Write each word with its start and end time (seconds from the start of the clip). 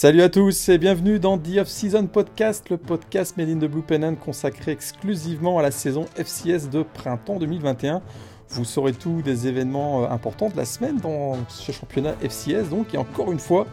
Salut 0.00 0.22
à 0.22 0.28
tous 0.28 0.68
et 0.68 0.78
bienvenue 0.78 1.18
dans 1.18 1.38
The 1.38 1.56
Off-Season 1.58 2.06
Podcast, 2.06 2.70
le 2.70 2.76
podcast 2.76 3.36
Made 3.36 3.48
in 3.48 3.56
the 3.56 3.68
Blue 3.68 3.82
Pennant 3.82 4.14
consacré 4.14 4.70
exclusivement 4.70 5.58
à 5.58 5.62
la 5.62 5.72
saison 5.72 6.04
FCS 6.14 6.70
de 6.70 6.84
printemps 6.84 7.40
2021. 7.40 8.00
Vous 8.48 8.64
saurez 8.64 8.92
tout 8.92 9.22
des 9.22 9.48
événements 9.48 10.04
euh, 10.04 10.08
importants 10.10 10.50
de 10.50 10.56
la 10.56 10.66
semaine 10.66 10.98
dans 10.98 11.36
ce 11.48 11.72
championnat 11.72 12.14
FCS 12.22 12.68
donc 12.70 12.94
et 12.94 12.96
encore 12.96 13.32
une 13.32 13.40
fois, 13.40 13.66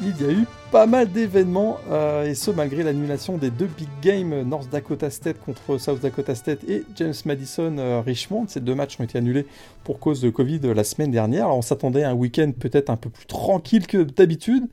il 0.00 0.16
y 0.22 0.24
a 0.24 0.30
eu 0.30 0.46
pas 0.70 0.86
mal 0.86 1.10
d'événements 1.10 1.78
euh, 1.90 2.24
et 2.24 2.36
ce 2.36 2.52
malgré 2.52 2.84
l'annulation 2.84 3.36
des 3.36 3.50
deux 3.50 3.66
big 3.76 3.88
games 4.00 4.48
North 4.48 4.70
Dakota 4.70 5.10
State 5.10 5.40
contre 5.44 5.76
South 5.76 6.00
Dakota 6.00 6.36
State 6.36 6.62
et 6.68 6.84
James 6.94 7.14
Madison 7.24 7.78
euh, 7.78 8.00
Richmond. 8.00 8.44
Ces 8.46 8.60
deux 8.60 8.76
matchs 8.76 9.00
ont 9.00 9.02
été 9.02 9.18
annulés 9.18 9.48
pour 9.82 9.98
cause 9.98 10.20
de 10.20 10.30
Covid 10.30 10.60
la 10.72 10.84
semaine 10.84 11.10
dernière. 11.10 11.46
Alors 11.46 11.58
on 11.58 11.62
s'attendait 11.62 12.04
à 12.04 12.10
un 12.10 12.14
week-end 12.14 12.52
peut-être 12.56 12.90
un 12.90 12.96
peu 12.96 13.10
plus 13.10 13.26
tranquille 13.26 13.88
que 13.88 14.04
d'habitude. 14.04 14.68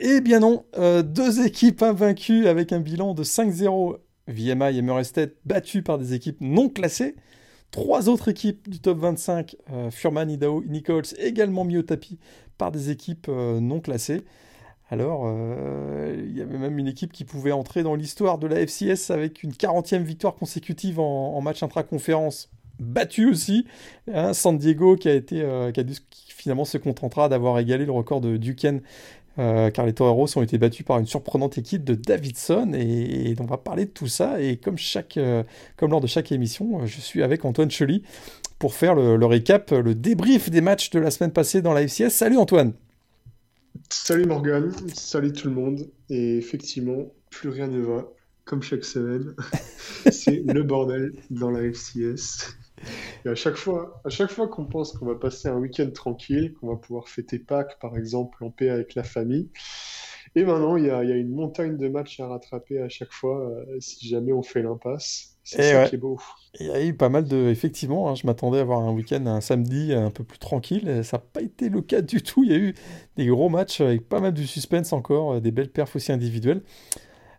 Eh 0.00 0.20
bien 0.20 0.38
non, 0.38 0.64
euh, 0.76 1.02
deux 1.02 1.44
équipes 1.44 1.82
invaincues 1.82 2.46
avec 2.46 2.72
un 2.72 2.78
bilan 2.78 3.14
de 3.14 3.24
5-0, 3.24 3.96
VMI 4.28 4.78
et 4.78 4.82
Murray 4.82 5.02
State 5.02 5.32
battues 5.44 5.82
par 5.82 5.98
des 5.98 6.14
équipes 6.14 6.40
non 6.40 6.68
classées. 6.68 7.16
Trois 7.72 8.08
autres 8.08 8.28
équipes 8.28 8.68
du 8.68 8.78
top 8.78 8.98
25, 8.98 9.56
euh, 9.72 9.90
Furman, 9.90 10.30
Idaho, 10.30 10.62
Nichols, 10.68 11.02
également 11.18 11.64
mis 11.64 11.76
au 11.76 11.82
tapis 11.82 12.18
par 12.58 12.70
des 12.70 12.90
équipes 12.90 13.26
euh, 13.28 13.58
non 13.58 13.80
classées. 13.80 14.22
Alors, 14.90 15.30
il 16.14 16.34
y 16.34 16.40
avait 16.40 16.56
même 16.56 16.78
une 16.78 16.86
équipe 16.86 17.12
qui 17.12 17.24
pouvait 17.24 17.52
entrer 17.52 17.82
dans 17.82 17.94
l'histoire 17.94 18.38
de 18.38 18.46
la 18.46 18.66
FCS 18.66 19.10
avec 19.10 19.42
une 19.42 19.50
40e 19.50 20.02
victoire 20.02 20.34
consécutive 20.34 20.98
en, 20.98 21.38
match 21.42 21.62
intra-conférence, 21.62 22.48
battue 22.78 23.28
aussi. 23.28 23.66
Hein, 24.10 24.32
San 24.32 24.56
Diego 24.56 24.96
qui 24.96 25.10
qui 25.20 26.32
finalement 26.32 26.64
se 26.64 26.78
contentera 26.78 27.28
d'avoir 27.28 27.58
égalé 27.58 27.84
le 27.84 27.92
record 27.92 28.22
de 28.22 28.38
Duquesne 28.38 28.80
euh, 29.38 29.70
car 29.70 29.86
les 29.86 29.92
Toreros 29.92 30.36
ont 30.36 30.42
été 30.42 30.58
battus 30.58 30.84
par 30.84 30.98
une 30.98 31.06
surprenante 31.06 31.58
équipe 31.58 31.84
de 31.84 31.94
Davidson 31.94 32.72
et, 32.74 33.34
on 33.38 33.44
va 33.44 33.56
parler 33.56 33.84
de 33.84 33.90
tout 33.90 34.08
ça 34.08 34.40
et 34.40 34.56
comme, 34.56 34.78
chaque, 34.78 35.16
euh, 35.16 35.42
comme 35.76 35.90
lors 35.90 36.00
de 36.00 36.06
chaque 36.06 36.32
émission, 36.32 36.84
je 36.86 37.00
suis 37.00 37.22
avec 37.22 37.44
Antoine 37.44 37.70
Chely 37.70 38.02
pour 38.58 38.74
faire 38.74 38.94
le, 38.94 39.24
récap, 39.24 39.70
le 39.70 39.94
débrief 39.94 40.50
des 40.50 40.60
matchs 40.60 40.90
de 40.90 40.98
la 40.98 41.10
semaine 41.10 41.32
passée 41.32 41.62
dans 41.62 41.72
la 41.72 41.86
FCS. 41.86 42.10
Salut 42.10 42.36
Antoine 42.36 42.72
Salut 43.90 44.26
Morgan, 44.26 44.72
salut 44.92 45.32
tout 45.32 45.48
le 45.48 45.54
monde 45.54 45.88
et 46.10 46.36
effectivement, 46.36 47.12
plus 47.30 47.48
rien 47.48 47.68
ne 47.68 47.80
va 47.80 48.08
comme 48.44 48.62
chaque 48.62 48.84
semaine. 48.84 49.34
C'est 50.10 50.42
le 50.44 50.62
bordel 50.62 51.12
dans 51.30 51.50
la 51.50 51.62
FCS. 51.62 52.57
Et 53.24 53.28
à 53.28 53.34
chaque 53.34 53.56
fois, 53.56 54.00
à 54.04 54.10
chaque 54.10 54.30
fois 54.30 54.48
qu'on 54.48 54.64
pense 54.64 54.92
qu'on 54.92 55.06
va 55.06 55.14
passer 55.14 55.48
un 55.48 55.56
week-end 55.56 55.90
tranquille, 55.90 56.54
qu'on 56.54 56.68
va 56.68 56.76
pouvoir 56.76 57.08
fêter 57.08 57.38
Pâques, 57.38 57.78
par 57.80 57.96
exemple, 57.96 58.44
en 58.44 58.50
paix 58.50 58.70
avec 58.70 58.94
la 58.94 59.02
famille, 59.02 59.50
et 60.34 60.44
maintenant, 60.44 60.76
il 60.76 60.84
y 60.84 60.90
a, 60.90 61.02
une 61.02 61.34
montagne 61.34 61.76
de 61.76 61.88
matchs 61.88 62.20
à 62.20 62.28
rattraper 62.28 62.80
à 62.80 62.88
chaque 62.88 63.12
fois 63.12 63.40
euh, 63.40 63.64
si 63.80 64.06
jamais 64.06 64.32
on 64.32 64.42
fait 64.42 64.62
l'impasse. 64.62 65.36
C'est 65.42 65.72
ça 65.72 65.88
qui 65.88 65.94
est 65.94 65.98
beau. 65.98 66.20
Il 66.60 66.66
y 66.66 66.70
a 66.70 66.84
eu 66.84 66.92
pas 66.92 67.08
mal 67.08 67.24
de. 67.24 67.48
Effectivement, 67.48 68.10
hein, 68.10 68.14
je 68.14 68.26
m'attendais 68.26 68.58
à 68.58 68.60
avoir 68.60 68.80
un 68.80 68.92
week-end, 68.92 69.24
un 69.26 69.40
samedi 69.40 69.94
un 69.94 70.10
peu 70.10 70.22
plus 70.22 70.38
tranquille. 70.38 71.02
Ça 71.04 71.16
n'a 71.16 71.22
pas 71.22 71.40
été 71.40 71.70
le 71.70 71.80
cas 71.80 72.02
du 72.02 72.22
tout. 72.22 72.44
Il 72.44 72.50
y 72.50 72.54
a 72.54 72.58
eu 72.58 72.74
des 73.16 73.26
gros 73.26 73.48
matchs 73.48 73.80
avec 73.80 74.06
pas 74.06 74.20
mal 74.20 74.34
de 74.34 74.42
suspense 74.42 74.92
encore, 74.92 75.40
des 75.40 75.50
belles 75.50 75.70
perfs 75.70 75.96
aussi 75.96 76.12
individuelles. 76.12 76.60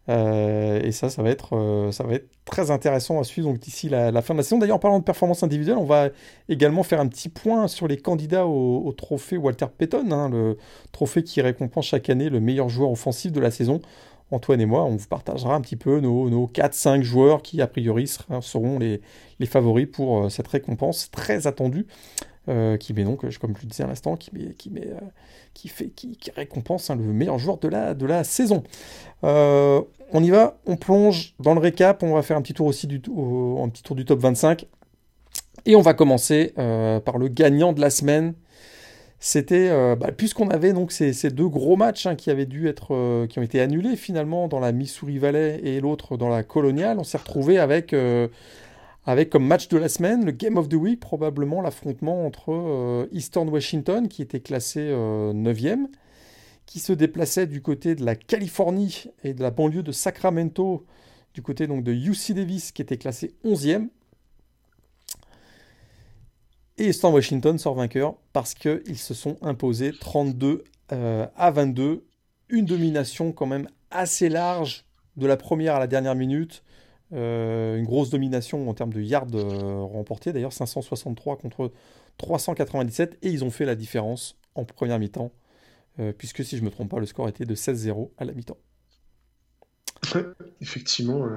Euh, 0.10 0.82
et 0.82 0.92
ça, 0.92 1.10
ça 1.10 1.22
va, 1.22 1.30
être, 1.30 1.56
euh, 1.56 1.92
ça 1.92 2.04
va 2.04 2.16
être 2.16 2.28
très 2.46 2.72
intéressant 2.72 3.20
à 3.20 3.24
suivre 3.24 3.54
d'ici 3.54 3.90
la, 3.90 4.22
fin 4.22 4.34
de 4.34 4.40
la 4.40 4.44
saison. 4.44 4.58
D'ailleurs, 4.58 4.78
en 4.78 4.80
parlant 4.80 5.00
de 5.00 5.04
performance 5.04 5.44
individuelle, 5.44 5.78
on 5.78 5.86
va 5.86 6.10
également 6.48 6.82
faire 6.84 7.00
un 7.00 7.08
petit 7.08 7.30
point 7.30 7.68
sur 7.68 7.88
les 7.88 7.98
candidats 7.98 8.48
au, 8.48 8.92
trophée 8.94 9.38
Walter 9.38 9.68
Payton, 9.78 10.12
hein, 10.12 10.30
le 10.30 10.58
trophée 10.92 11.24
qui 11.24 11.42
récompense 11.42 11.86
chaque 11.86 12.10
année 12.10 12.30
le 12.30 12.40
meilleur 12.40 12.70
joueur 12.70 12.92
offensif 12.92 13.32
de 13.32 13.40
la 13.40 13.52
saison. 13.52 13.82
Antoine 14.32 14.62
et 14.62 14.66
moi, 14.66 14.84
on 14.84 14.96
vous 14.96 15.08
partagera 15.08 15.56
un 15.56 15.62
petit 15.62 15.76
peu 15.76 16.00
nos, 16.00 16.30
nos 16.30 16.46
4-5 16.48 17.02
joueurs 17.02 17.42
qui, 17.42 17.62
a 17.62 17.68
priori, 17.68 18.08
seront 18.42 18.78
les, 18.78 19.02
les 19.40 19.46
favoris 19.46 19.88
pour 19.92 20.26
euh, 20.26 20.30
cette 20.30 20.48
récompense 20.48 21.10
très 21.12 21.48
attendue. 21.48 21.88
Euh, 22.48 22.78
qui 22.78 22.94
met 22.94 23.04
donc, 23.04 23.22
comme 23.38 23.56
je 23.56 23.62
le 23.62 23.68
disais 23.68 23.84
à 23.84 23.88
l'instant, 23.88 24.16
qui, 24.16 24.32
met, 24.34 24.54
qui, 24.54 24.72
met, 24.72 24.88
euh, 24.88 25.00
qui, 25.54 25.68
fait, 25.68 25.90
qui, 25.90 26.18
récompense 26.36 26.90
hein, 26.90 26.96
le 26.96 27.04
meilleur 27.04 27.38
joueur 27.38 27.58
de 27.58 27.68
la, 27.68 27.94
de 27.94 28.06
la 28.08 28.24
saison. 28.24 28.64
Euh, 29.24 29.82
on 30.14 30.24
y 30.24 30.32
va, 30.32 30.58
on 30.66 30.76
plonge 30.76 31.36
dans 31.40 31.54
le 31.54 31.60
récap, 31.60 32.02
on 32.02 32.14
va 32.14 32.24
faire 32.24 32.38
un 32.38 32.42
petit 32.42 32.56
tour 32.56 32.66
aussi 32.66 32.88
du, 32.88 32.96
un 32.96 33.70
petit 33.70 33.84
tour 33.84 33.96
du 33.96 34.06
top 34.06 34.20
25. 34.20 34.66
Et 35.66 35.76
on 35.76 35.82
va 35.82 35.94
commencer 35.94 36.54
par 36.56 37.18
le 37.18 37.28
gagnant 37.28 37.74
de 37.74 37.82
la 37.82 37.90
semaine. 37.90 38.34
C'était, 39.20 39.70
bah, 39.98 40.12
puisqu'on 40.16 40.50
avait 40.50 40.72
donc 40.72 40.92
ces, 40.92 41.12
ces, 41.14 41.30
deux 41.30 41.50
gros 41.50 41.76
matchs 41.76 42.08
hein, 42.08 42.16
qui 42.16 42.32
avaient 42.32 42.46
dû 42.46 42.68
être, 42.68 43.28
qui 43.28 43.38
ont 43.38 43.44
été 43.44 43.60
annulés 43.60 43.98
finalement 43.98 44.48
dans 44.48 44.62
la 44.62 44.72
Missouri 44.72 45.20
Valley 45.20 45.60
et 45.64 45.82
l'autre 45.82 46.18
dans 46.18 46.30
la 46.30 46.42
Coloniale, 46.42 46.98
on 46.98 47.04
s'est 47.04 47.18
retrouvé 47.18 47.60
avec 47.60 47.94
avec 49.10 49.32
comme 49.32 49.48
match 49.48 49.70
de 49.70 49.78
la 49.80 49.90
semaine 49.90 50.24
le 50.24 50.32
Game 50.32 50.56
of 50.58 50.70
the 50.70 50.76
Week, 50.76 51.00
probablement 51.00 51.62
l'affrontement 51.62 52.28
entre 52.28 52.52
euh, 52.52 53.08
Eastern 53.12 53.50
Washington, 53.50 54.08
qui 54.08 54.22
était 54.22 54.40
classé 54.40 54.82
9e, 54.82 55.68
euh, 55.68 55.88
qui 56.68 56.80
se 56.80 56.94
déplaçait 56.94 57.48
du 57.48 57.64
côté 57.64 57.96
de 57.96 58.06
la 58.06 58.16
Californie 58.16 59.06
et 59.24 59.34
de 59.34 59.42
la 59.42 59.50
banlieue 59.50 59.82
de 59.82 59.92
Sacramento, 59.92 60.86
du 61.34 61.42
côté 61.42 61.66
donc 61.66 61.84
de 61.84 61.92
UC 61.92 62.34
Davis, 62.36 62.72
qui 62.72 62.84
était 62.84 62.98
classé 62.98 63.34
11e. 63.44 63.88
Et 66.78 66.90
Eastern 66.90 67.12
Washington 67.12 67.58
sort 67.58 67.74
vainqueur 67.74 68.14
parce 68.32 68.54
qu'ils 68.54 69.00
se 69.00 69.16
sont 69.16 69.38
imposés 69.42 69.92
32 70.00 70.64
euh, 70.92 71.26
à 71.36 71.50
22. 71.50 72.06
Une 72.50 72.66
domination 72.66 73.32
quand 73.32 73.48
même 73.48 73.70
assez 73.90 74.30
large 74.30 74.86
de 75.18 75.26
la 75.26 75.36
première 75.36 75.78
à 75.78 75.80
la 75.80 75.88
dernière 75.88 76.14
minute. 76.14 76.62
Euh, 77.12 77.78
une 77.78 77.86
grosse 77.86 78.12
domination 78.12 78.70
en 78.70 78.74
termes 78.74 78.94
de 78.94 79.02
yards 79.02 79.28
euh, 79.34 79.82
remportés, 79.82 80.32
d'ailleurs 80.32 80.54
563 80.54 81.38
contre 81.38 81.72
397, 82.18 83.18
et 83.22 83.30
ils 83.30 83.44
ont 83.44 83.50
fait 83.50 83.66
la 83.66 83.76
différence 83.76 84.38
en 84.56 84.64
première 84.66 85.00
mi-temps, 85.00 85.32
euh, 86.00 86.12
puisque 86.16 86.44
si 86.44 86.56
je 86.56 86.62
ne 86.62 86.68
me 86.68 86.72
trompe 86.72 86.92
pas, 86.92 87.00
le 87.00 87.08
score 87.08 87.28
était 87.28 87.46
de 87.46 87.56
16-0 87.56 88.12
à 88.18 88.26
la 88.26 88.34
mi-temps. 88.34 88.58
effectivement, 90.62 91.28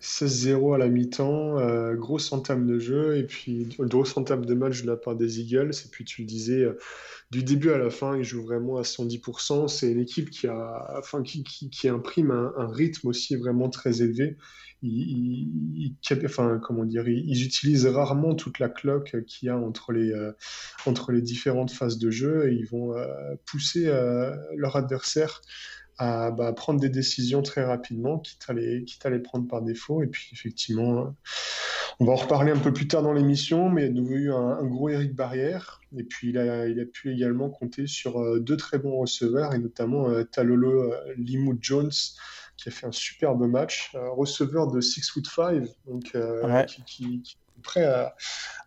16-0 0.00 0.74
à 0.74 0.78
la 0.78 0.88
mi-temps, 0.88 1.94
grosse 1.94 2.30
entame 2.32 2.66
de 2.66 2.78
jeu, 2.78 3.16
et 3.16 3.24
puis 3.24 3.68
grosse 3.78 4.16
entame 4.16 4.44
de 4.44 4.54
match 4.54 4.82
de 4.82 4.86
la 4.86 4.96
part 4.96 5.16
des 5.16 5.40
Eagles, 5.40 5.70
et 5.70 5.88
puis 5.90 6.04
tu 6.04 6.22
le 6.22 6.26
disais, 6.26 6.66
du 7.32 7.42
début 7.42 7.70
à 7.70 7.78
la 7.78 7.88
fin, 7.88 8.18
ils 8.18 8.24
jouent 8.24 8.44
vraiment 8.44 8.76
à 8.76 8.82
110%, 8.82 9.66
c'est 9.66 9.90
une 9.90 10.00
équipe 10.00 10.28
qui, 10.28 10.46
a, 10.48 10.98
enfin, 10.98 11.22
qui, 11.22 11.42
qui, 11.42 11.88
imprime 11.88 12.30
un, 12.30 12.68
rythme 12.68 13.08
aussi 13.08 13.36
vraiment 13.36 13.70
très 13.70 14.02
élevé, 14.02 14.36
ils, 14.82 15.94
enfin, 16.24 16.60
comment 16.62 16.84
dire, 16.84 17.08
ils, 17.08 17.44
utilisent 17.44 17.86
rarement 17.86 18.34
toute 18.34 18.58
la 18.58 18.68
cloque 18.68 19.16
qu'il 19.26 19.46
y 19.46 19.50
a 19.50 19.56
entre 19.56 19.92
les, 19.92 20.10
euh, 20.10 20.32
entre 20.86 21.12
les 21.12 21.22
différentes 21.22 21.70
phases 21.70 21.98
de 21.98 22.10
jeu 22.10 22.50
et 22.50 22.54
ils 22.54 22.66
vont 22.66 22.96
euh, 22.96 23.06
pousser 23.46 23.86
euh, 23.86 24.34
leur 24.56 24.76
adversaire 24.76 25.40
à 25.98 26.30
bah, 26.32 26.52
prendre 26.52 26.80
des 26.80 26.88
décisions 26.88 27.42
très 27.42 27.64
rapidement, 27.64 28.18
quitte 28.18 28.44
à, 28.48 28.54
les, 28.54 28.82
quitte 28.84 29.06
à 29.06 29.10
les 29.10 29.20
prendre 29.20 29.46
par 29.46 29.62
défaut. 29.62 30.02
Et 30.02 30.08
puis 30.08 30.30
effectivement, 30.32 31.14
on 32.00 32.04
va 32.04 32.12
en 32.12 32.16
reparler 32.16 32.50
un 32.50 32.58
peu 32.58 32.72
plus 32.72 32.88
tard 32.88 33.02
dans 33.02 33.12
l'émission, 33.12 33.68
mais 33.68 33.86
il 33.86 33.96
y 33.96 34.00
a 34.00 34.16
eu 34.16 34.32
un, 34.32 34.64
gros 34.64 34.88
Eric 34.88 35.14
Barrière. 35.14 35.80
Et 35.96 36.02
puis 36.02 36.30
il 36.30 36.38
a, 36.38 36.66
il 36.66 36.80
a 36.80 36.86
pu 36.86 37.12
également 37.12 37.50
compter 37.50 37.86
sur 37.86 38.40
deux 38.40 38.56
très 38.56 38.78
bons 38.78 38.96
receveurs, 38.96 39.54
et 39.54 39.58
notamment 39.58 40.08
Talolo 40.24 40.92
Limou 41.18 41.56
Jones, 41.60 41.92
qui 42.62 42.68
a 42.68 42.72
fait 42.72 42.86
un 42.86 42.92
superbe 42.92 43.44
match, 43.46 43.92
receveur 43.94 44.68
de 44.68 44.80
6 44.80 45.10
foot 45.10 45.26
5, 45.26 45.64
donc 45.86 46.12
euh, 46.14 46.64
qui, 46.86 47.22
est 47.24 47.62
prêt 47.62 47.84
à 47.84 48.14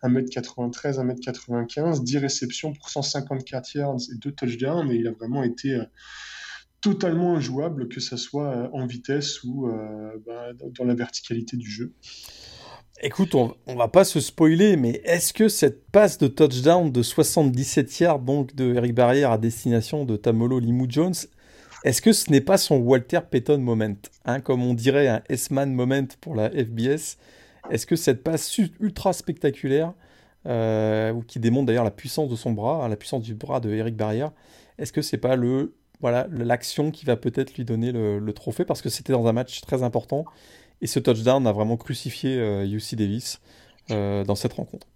1m93, 0.02 1.00
1m95, 1.00 2.04
10 2.04 2.18
réceptions 2.18 2.72
pour 2.74 2.90
154 2.90 3.74
yards 3.74 3.96
et 4.12 4.18
2 4.18 4.32
touchdowns, 4.32 4.86
mais 4.86 4.96
il 4.96 5.06
a 5.06 5.12
vraiment 5.12 5.42
été 5.42 5.74
euh, 5.74 5.84
totalement 6.82 7.36
injouable, 7.36 7.88
que 7.88 8.00
ce 8.00 8.16
soit 8.16 8.48
euh, 8.48 8.68
en 8.72 8.86
vitesse 8.86 9.42
ou 9.44 9.70
bah, 10.26 10.48
dans 10.78 10.84
la 10.84 10.94
verticalité 10.94 11.56
du 11.56 11.70
jeu. 11.70 11.92
Écoute, 13.02 13.34
on, 13.34 13.54
on, 13.66 13.76
va 13.76 13.88
pas 13.88 14.04
se 14.04 14.20
spoiler, 14.20 14.76
mais 14.76 15.02
est-ce 15.04 15.34
que 15.34 15.48
cette 15.48 15.86
passe 15.90 16.16
de 16.16 16.28
touchdown 16.28 16.90
de 16.90 17.02
77 17.02 18.00
yards 18.00 18.18
donc 18.20 18.54
de 18.54 18.74
Eric 18.74 18.94
Barrière 18.94 19.30
à 19.32 19.38
destination 19.38 20.06
de 20.06 20.16
Tamolo 20.16 20.58
Limou 20.58 20.86
Jones, 20.88 21.14
est-ce 21.86 22.02
que 22.02 22.12
ce 22.12 22.32
n'est 22.32 22.40
pas 22.40 22.58
son 22.58 22.78
Walter 22.78 23.20
Payton 23.30 23.58
moment 23.58 23.94
hein, 24.24 24.40
Comme 24.40 24.60
on 24.64 24.74
dirait 24.74 25.06
un 25.06 25.22
S-Man 25.28 25.72
moment 25.72 26.08
pour 26.20 26.34
la 26.34 26.50
FBS. 26.50 27.16
Est-ce 27.70 27.86
que 27.86 27.94
cette 27.94 28.24
passe 28.24 28.58
ultra 28.80 29.12
spectaculaire, 29.12 29.92
euh, 30.46 31.14
qui 31.28 31.38
démontre 31.38 31.66
d'ailleurs 31.66 31.84
la 31.84 31.92
puissance 31.92 32.28
de 32.28 32.34
son 32.34 32.50
bras, 32.50 32.84
hein, 32.84 32.88
la 32.88 32.96
puissance 32.96 33.22
du 33.22 33.36
bras 33.36 33.60
de 33.60 33.70
Eric 33.70 33.94
Barrière, 33.94 34.32
est-ce 34.78 34.92
que 34.92 35.00
c'est 35.00 35.16
pas 35.16 35.36
le 35.36 35.76
voilà 36.00 36.26
l'action 36.32 36.90
qui 36.90 37.06
va 37.06 37.16
peut-être 37.16 37.54
lui 37.54 37.64
donner 37.64 37.92
le, 37.92 38.32
trophée? 38.32 38.64
Parce 38.64 38.82
que 38.82 38.88
c'était 38.88 39.12
dans 39.12 39.28
un 39.28 39.32
match 39.32 39.60
très 39.60 39.84
important 39.84 40.24
et 40.80 40.88
ce 40.88 40.98
touchdown 40.98 41.46
a 41.46 41.52
vraiment 41.52 41.76
crucifié 41.76 42.34
UC 42.64 42.94
euh, 42.94 42.96
Davis 42.96 43.40
euh, 43.92 44.24
dans 44.24 44.34
cette 44.34 44.54
rencontre. 44.54 44.88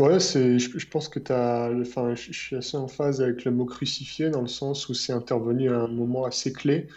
Ouais, 0.00 0.18
c'est, 0.18 0.58
je, 0.58 0.88
pense 0.88 1.10
que 1.10 1.18
tu 1.18 1.30
as, 1.30 1.70
enfin, 1.78 2.14
je 2.14 2.32
suis 2.32 2.56
assez 2.56 2.76
en 2.78 2.88
phase 2.88 3.20
avec 3.20 3.44
le 3.44 3.50
mot 3.50 3.66
crucifié 3.66 4.30
dans 4.30 4.40
le 4.40 4.46
sens 4.48 4.88
où 4.88 4.94
c'est 4.94 5.12
intervenu 5.12 5.68
à 5.70 5.80
un 5.80 5.88
moment 5.88 6.24
assez 6.24 6.54
clé 6.54 6.88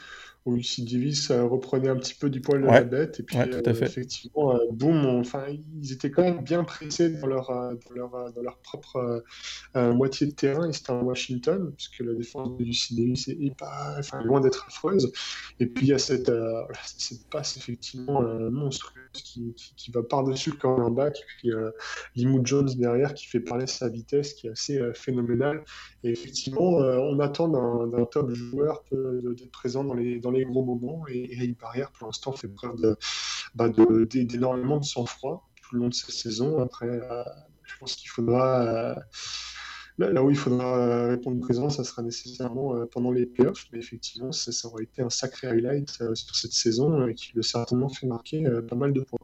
où 0.46 0.56
UC 0.58 0.82
Davis 0.92 1.32
euh, 1.32 1.44
reprenait 1.44 1.90
un 1.90 1.96
petit 1.96 2.16
peu 2.16 2.30
du 2.30 2.42
poil 2.42 2.62
de 2.62 2.68
la 2.68 2.84
bête 2.84 3.20
et 3.20 3.24
puis 3.24 3.38
ouais, 3.38 3.50
tout 3.50 3.62
à 3.66 3.70
euh, 3.70 3.74
fait. 3.74 3.86
effectivement, 3.86 4.56
euh, 4.56 4.60
boum, 4.72 5.06
enfin, 5.06 5.46
ils 5.82 5.94
étaient 5.94 6.12
quand 6.12 6.24
même 6.24 6.44
bien 6.44 6.64
pressés 6.64 7.10
dans 7.10 7.28
leur, 7.28 7.48
dans 7.48 7.96
leur, 7.96 8.34
dans 8.34 8.42
leur 8.42 8.58
propre 8.58 9.24
euh, 9.76 9.94
moitié 9.94 10.28
de 10.28 10.34
terrain 10.34 10.70
et 10.70 10.74
c'était 10.74 10.92
en 10.92 11.02
Washington 11.02 11.74
puisque 11.76 12.00
la 12.00 12.14
défense 12.14 12.56
de 12.58 12.64
UC 12.64 12.96
Davis 12.96 13.28
est, 13.28 13.58
pas, 13.58 13.96
enfin, 13.98 14.22
loin 14.24 14.42
d'être 14.42 14.66
affreuse. 14.68 15.12
Et 15.60 15.66
puis 15.66 15.88
il 15.88 15.90
y 15.90 15.94
a 15.94 15.98
cette, 15.98 16.30
euh, 16.30 16.62
cette 16.98 17.28
passe 17.30 17.58
effectivement 17.58 18.22
euh, 18.22 18.50
monstrueuse 18.52 19.04
qui, 19.14 19.54
qui, 19.56 19.74
qui 19.76 19.92
va 19.92 20.04
par-dessus 20.04 20.52
le 20.52 20.58
cornerback 20.58 21.18
et 21.18 21.24
puis 21.38 21.52
Limou 22.16 22.42
Jones 22.44 22.70
derrière 22.78 23.14
qui 23.14 23.28
fait 23.28 23.40
parler 23.40 23.68
sa 23.68 23.90
vitesse 23.90 24.34
qui 24.34 24.48
est 24.48 24.52
assez 24.52 24.82
phénoménale. 24.94 25.64
Et 26.04 26.10
effectivement, 26.10 26.78
on 26.78 27.20
attend 27.20 27.48
d'un 27.48 28.06
top 28.06 28.32
joueur 28.32 28.84
d'être 28.92 29.52
présent 29.52 29.84
dans 29.84 29.94
les, 29.94 30.20
dans 30.20 30.33
les 30.40 30.46
gros 30.46 30.64
moments. 30.64 31.06
Et 31.08 31.34
Eric 31.34 31.60
Barrière, 31.60 31.92
pour 31.92 32.08
l'instant, 32.08 32.32
fait 32.32 32.48
preuve 32.48 32.80
de, 32.82 32.98
bah, 33.56 33.70
de- 33.70 34.06
d'énormément 34.06 34.82
sang-froid 34.82 35.48
tout 35.62 35.76
le 35.76 35.82
long 35.82 35.90
de 35.90 35.94
cette 35.94 36.12
saison. 36.12 36.60
Après, 36.62 36.88
euh, 36.88 37.24
je 37.64 37.74
pense 37.80 37.96
qu'il 37.96 38.10
faudra. 38.10 38.62
euh, 38.62 38.96
là, 40.00 40.24
où 40.24 40.30
il 40.30 40.36
faudra 40.36 40.78
euh, 40.78 41.10
répondre 41.10 41.40
présent, 41.40 41.70
ça 41.70 41.84
sera 41.84 42.02
nécessairement 42.02 42.74
pendant 42.92 43.12
les 43.12 43.26
playoffs. 43.26 43.66
Mais 43.72 43.80
effectivement, 43.80 44.32
ça, 44.32 44.52
ça 44.52 44.68
aurait 44.68 44.84
été 44.84 45.02
un 45.02 45.10
sacré 45.10 45.48
highlight 45.48 45.90
sur 46.16 46.36
cette 46.36 46.54
saison 46.54 47.08
et 47.08 47.14
qui 47.14 47.32
lui 47.34 47.40
a 47.40 47.44
certainement 47.44 47.90
fait 47.90 48.08
marquer 48.08 48.44
pas 48.68 48.76
mal 48.76 48.92
de 48.92 49.02
points. 49.02 49.20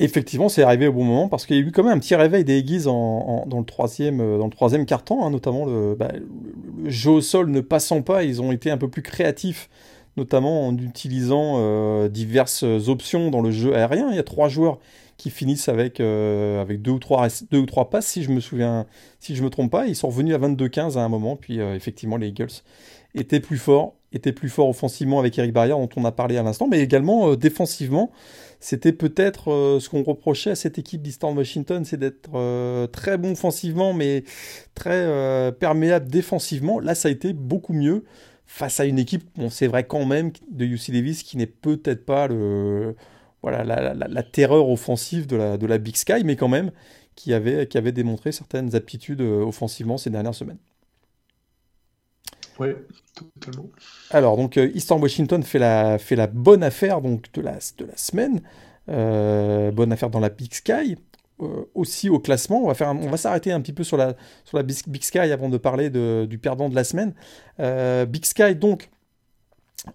Effectivement, 0.00 0.48
c'est 0.48 0.62
arrivé 0.62 0.86
au 0.86 0.92
bon 0.92 1.02
moment 1.02 1.28
parce 1.28 1.44
qu'il 1.44 1.56
y 1.56 1.58
a 1.58 1.62
eu 1.62 1.72
quand 1.72 1.82
même 1.82 1.96
un 1.96 1.98
petit 1.98 2.14
réveil 2.14 2.44
des 2.44 2.60
Aggies 2.60 2.86
en, 2.86 3.44
dans 3.48 3.58
le 3.58 3.64
troisième, 3.64 4.18
dans 4.38 4.48
troisième 4.48 4.86
quart-temps, 4.86 5.26
hein, 5.26 5.30
notamment 5.30 5.66
bah, 5.96 6.12
le 6.12 6.88
jeu 6.88 7.10
au 7.10 7.20
sol 7.20 7.50
ne 7.50 7.60
passant 7.60 8.02
pas, 8.02 8.22
ils 8.22 8.40
ont 8.40 8.52
été 8.52 8.70
un 8.70 8.78
peu 8.78 8.88
plus 8.88 9.02
créatifs, 9.02 9.68
notamment 10.18 10.66
en 10.66 10.76
utilisant 10.76 11.54
euh, 11.56 12.08
diverses 12.08 12.64
options 12.88 13.30
dans 13.30 13.40
le 13.40 13.50
jeu 13.50 13.74
aérien. 13.74 14.08
Il 14.10 14.16
y 14.16 14.18
a 14.18 14.24
trois 14.24 14.48
joueurs 14.48 14.78
qui 15.16 15.30
finissent 15.30 15.68
avec, 15.68 15.98
euh, 16.00 16.64
deux 16.76 16.92
ou 16.92 16.98
trois, 16.98 17.28
passes, 17.90 18.06
si 18.06 18.22
je 18.22 18.30
me 18.30 18.40
souviens, 18.40 18.86
si 19.18 19.34
je 19.34 19.42
me 19.42 19.50
trompe 19.50 19.70
pas. 19.70 19.86
Ils 19.86 19.96
sont 19.96 20.08
revenus 20.08 20.34
à 20.34 20.38
22-15 20.38 20.96
à 20.96 21.00
un 21.00 21.08
moment, 21.08 21.36
puis 21.36 21.60
euh, 21.60 21.74
effectivement 21.74 22.16
les 22.16 22.28
Eagles 22.28 22.62
étaient 23.14 23.40
plus 23.40 23.56
forts, 23.56 23.94
étaient 24.12 24.32
plus 24.32 24.48
forts 24.48 24.68
offensivement 24.68 25.18
avec 25.18 25.38
Eric 25.38 25.52
Barrière 25.52 25.78
dont 25.78 25.88
on 25.96 26.04
a 26.04 26.12
parlé 26.12 26.36
à 26.36 26.42
l'instant, 26.42 26.68
mais 26.68 26.80
également 26.80 27.34
défensivement. 27.34 28.10
C'était 28.60 28.92
peut-être 28.92 29.78
ce 29.80 29.88
qu'on 29.88 30.02
reprochait 30.02 30.50
à 30.50 30.54
cette 30.56 30.78
équipe 30.78 31.00
d'Eastern 31.00 31.36
Washington, 31.36 31.84
c'est 31.84 31.96
d'être 31.96 32.86
très 32.88 33.16
bon 33.16 33.32
offensivement, 33.32 33.94
mais 33.94 34.24
très 34.74 35.52
perméable 35.58 36.08
défensivement. 36.08 36.80
Là, 36.80 36.94
ça 36.94 37.08
a 37.08 37.10
été 37.10 37.32
beaucoup 37.32 37.72
mieux 37.72 38.04
face 38.48 38.80
à 38.80 38.86
une 38.86 38.98
équipe, 39.00 39.24
bon, 39.36 39.50
c'est 39.50 39.68
vrai 39.68 39.86
quand 39.86 40.06
même, 40.06 40.32
de 40.50 40.66
UC 40.66 40.92
Davis 40.92 41.24
qui 41.24 41.38
n'est 41.38 41.46
peut-être 41.46 42.06
pas 42.06 42.28
le, 42.28 42.96
voilà, 43.42 43.64
la, 43.64 43.94
la- 43.94 44.08
la 44.08 44.24
terreur 44.24 44.68
offensive 44.70 45.26
de 45.28 45.36
la, 45.36 45.58
de 45.58 45.66
la 45.66 45.78
Big 45.78 45.96
Sky, 45.96 46.24
mais 46.24 46.36
quand 46.36 46.48
même 46.48 46.72
qui 47.16 47.34
avait, 47.34 47.68
qui 47.68 47.78
avait 47.78 47.92
démontré 47.92 48.32
certaines 48.32 48.76
aptitudes 48.76 49.22
euh, 49.22 49.42
offensivement 49.44 49.98
ces 49.98 50.10
dernières 50.10 50.34
semaines. 50.36 50.58
Oui, 52.58 52.68
totalement. 53.14 53.70
Alors, 54.10 54.36
donc, 54.36 54.56
euh, 54.56 54.70
Eastern 54.74 55.00
Washington 55.02 55.42
fait 55.42 55.58
la, 55.58 55.98
fait 55.98 56.16
la 56.16 56.26
bonne 56.26 56.62
affaire 56.62 57.00
donc, 57.00 57.30
de 57.32 57.40
la, 57.42 57.58
de 57.78 57.84
la 57.84 57.96
semaine. 57.96 58.40
Euh, 58.88 59.70
bonne 59.70 59.92
affaire 59.92 60.10
dans 60.10 60.20
la 60.20 60.30
Big 60.30 60.52
Sky. 60.54 60.96
Euh, 61.40 61.64
aussi 61.74 62.08
au 62.08 62.18
classement, 62.18 62.62
on 62.64 62.66
va, 62.66 62.74
faire 62.74 62.88
un- 62.88 62.96
on 62.96 63.08
va 63.10 63.16
s'arrêter 63.16 63.52
un 63.52 63.60
petit 63.60 63.72
peu 63.72 63.84
sur 63.84 63.96
la, 63.96 64.14
sur 64.44 64.56
la 64.56 64.64
Big 64.64 65.02
Sky 65.04 65.18
avant 65.18 65.48
de 65.48 65.56
parler 65.56 65.88
de- 65.88 66.26
du 66.28 66.36
perdant 66.38 66.68
de 66.68 66.74
la 66.74 66.82
semaine. 66.82 67.14
Euh, 67.60 68.06
Big 68.06 68.24
Sky, 68.24 68.56
donc, 68.56 68.90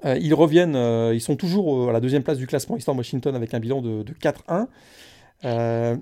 euh, 0.05 0.17
ils 0.21 0.33
reviennent, 0.33 0.75
euh, 0.77 1.13
ils 1.13 1.19
sont 1.21 1.35
toujours 1.35 1.89
à 1.89 1.93
la 1.93 1.99
deuxième 1.99 2.23
place 2.23 2.37
du 2.37 2.47
classement, 2.47 2.77
Eastern 2.77 2.97
Washington, 2.97 3.35
avec 3.35 3.53
un 3.53 3.59
bilan 3.59 3.81
de, 3.81 4.03
de 4.03 4.13
4-1. 4.13 4.69
Euh, 5.43 5.97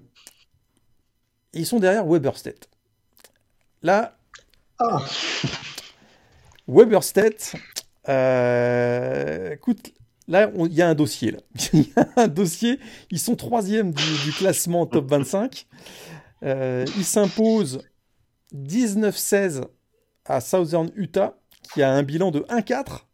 et 1.54 1.60
ils 1.60 1.66
sont 1.66 1.80
derrière 1.80 2.06
Weber 2.06 2.38
State. 2.38 2.70
Là, 3.82 4.18
Ah, 4.80 5.00
Weber 6.68 7.04
State, 7.04 7.54
écoute, 9.54 9.92
là, 10.32 10.52
il 10.56 10.74
y 10.74 10.82
a 10.82 10.90
un 10.90 10.96
dossier. 10.96 11.36
Il 11.74 11.82
y 11.82 11.94
a 11.96 12.08
un 12.16 12.28
dossier. 12.28 12.80
Ils 13.12 13.20
sont 13.20 13.36
troisième 13.36 13.94
du, 13.94 14.32
classement 14.38 14.86
top 14.86 15.10
25. 15.10 15.68
Euh, 16.44 16.86
ils 16.98 17.04
s'imposent 17.06 17.84
19-16 18.56 19.64
à 20.26 20.42
Southern 20.42 20.90
Utah, 20.96 21.38
qui 21.74 21.84
a 21.84 21.92
un 21.92 22.04
bilan 22.04 22.32
de 22.32 22.40
1-4. 22.50 23.06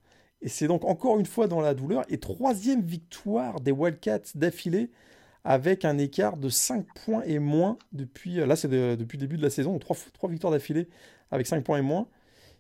Et 0.42 0.50
c'est 0.50 0.68
donc 0.68 0.86
encore 0.86 1.20
une 1.20 1.26
fois 1.26 1.48
dans 1.48 1.62
la 1.62 1.74
douleur. 1.74 2.04
Et 2.10 2.20
troisième 2.20 2.82
victoire 2.82 3.60
des 3.60 3.72
Wildcats 3.72 4.32
d'affilée, 4.36 4.92
avec 5.44 5.86
un 5.86 5.98
écart 5.98 6.38
de 6.38 6.50
5 6.50 6.86
points 7.06 7.24
et 7.26 7.40
moins 7.40 7.78
depuis. 7.94 8.36
Là, 8.36 8.56
c'est 8.56 8.68
de- 8.68 8.96
depuis 8.96 9.18
le 9.18 9.22
début 9.22 9.38
de 9.38 9.44
la 9.44 9.50
saison. 9.50 9.72
Donc, 9.72 9.82
trois, 9.82 9.98
trois 10.14 10.30
victoires 10.30 10.52
d'affilée 10.54 10.88
avec 11.32 11.48
5 11.48 11.64
points 11.64 11.80
et 11.80 11.82
moins. 11.82 12.08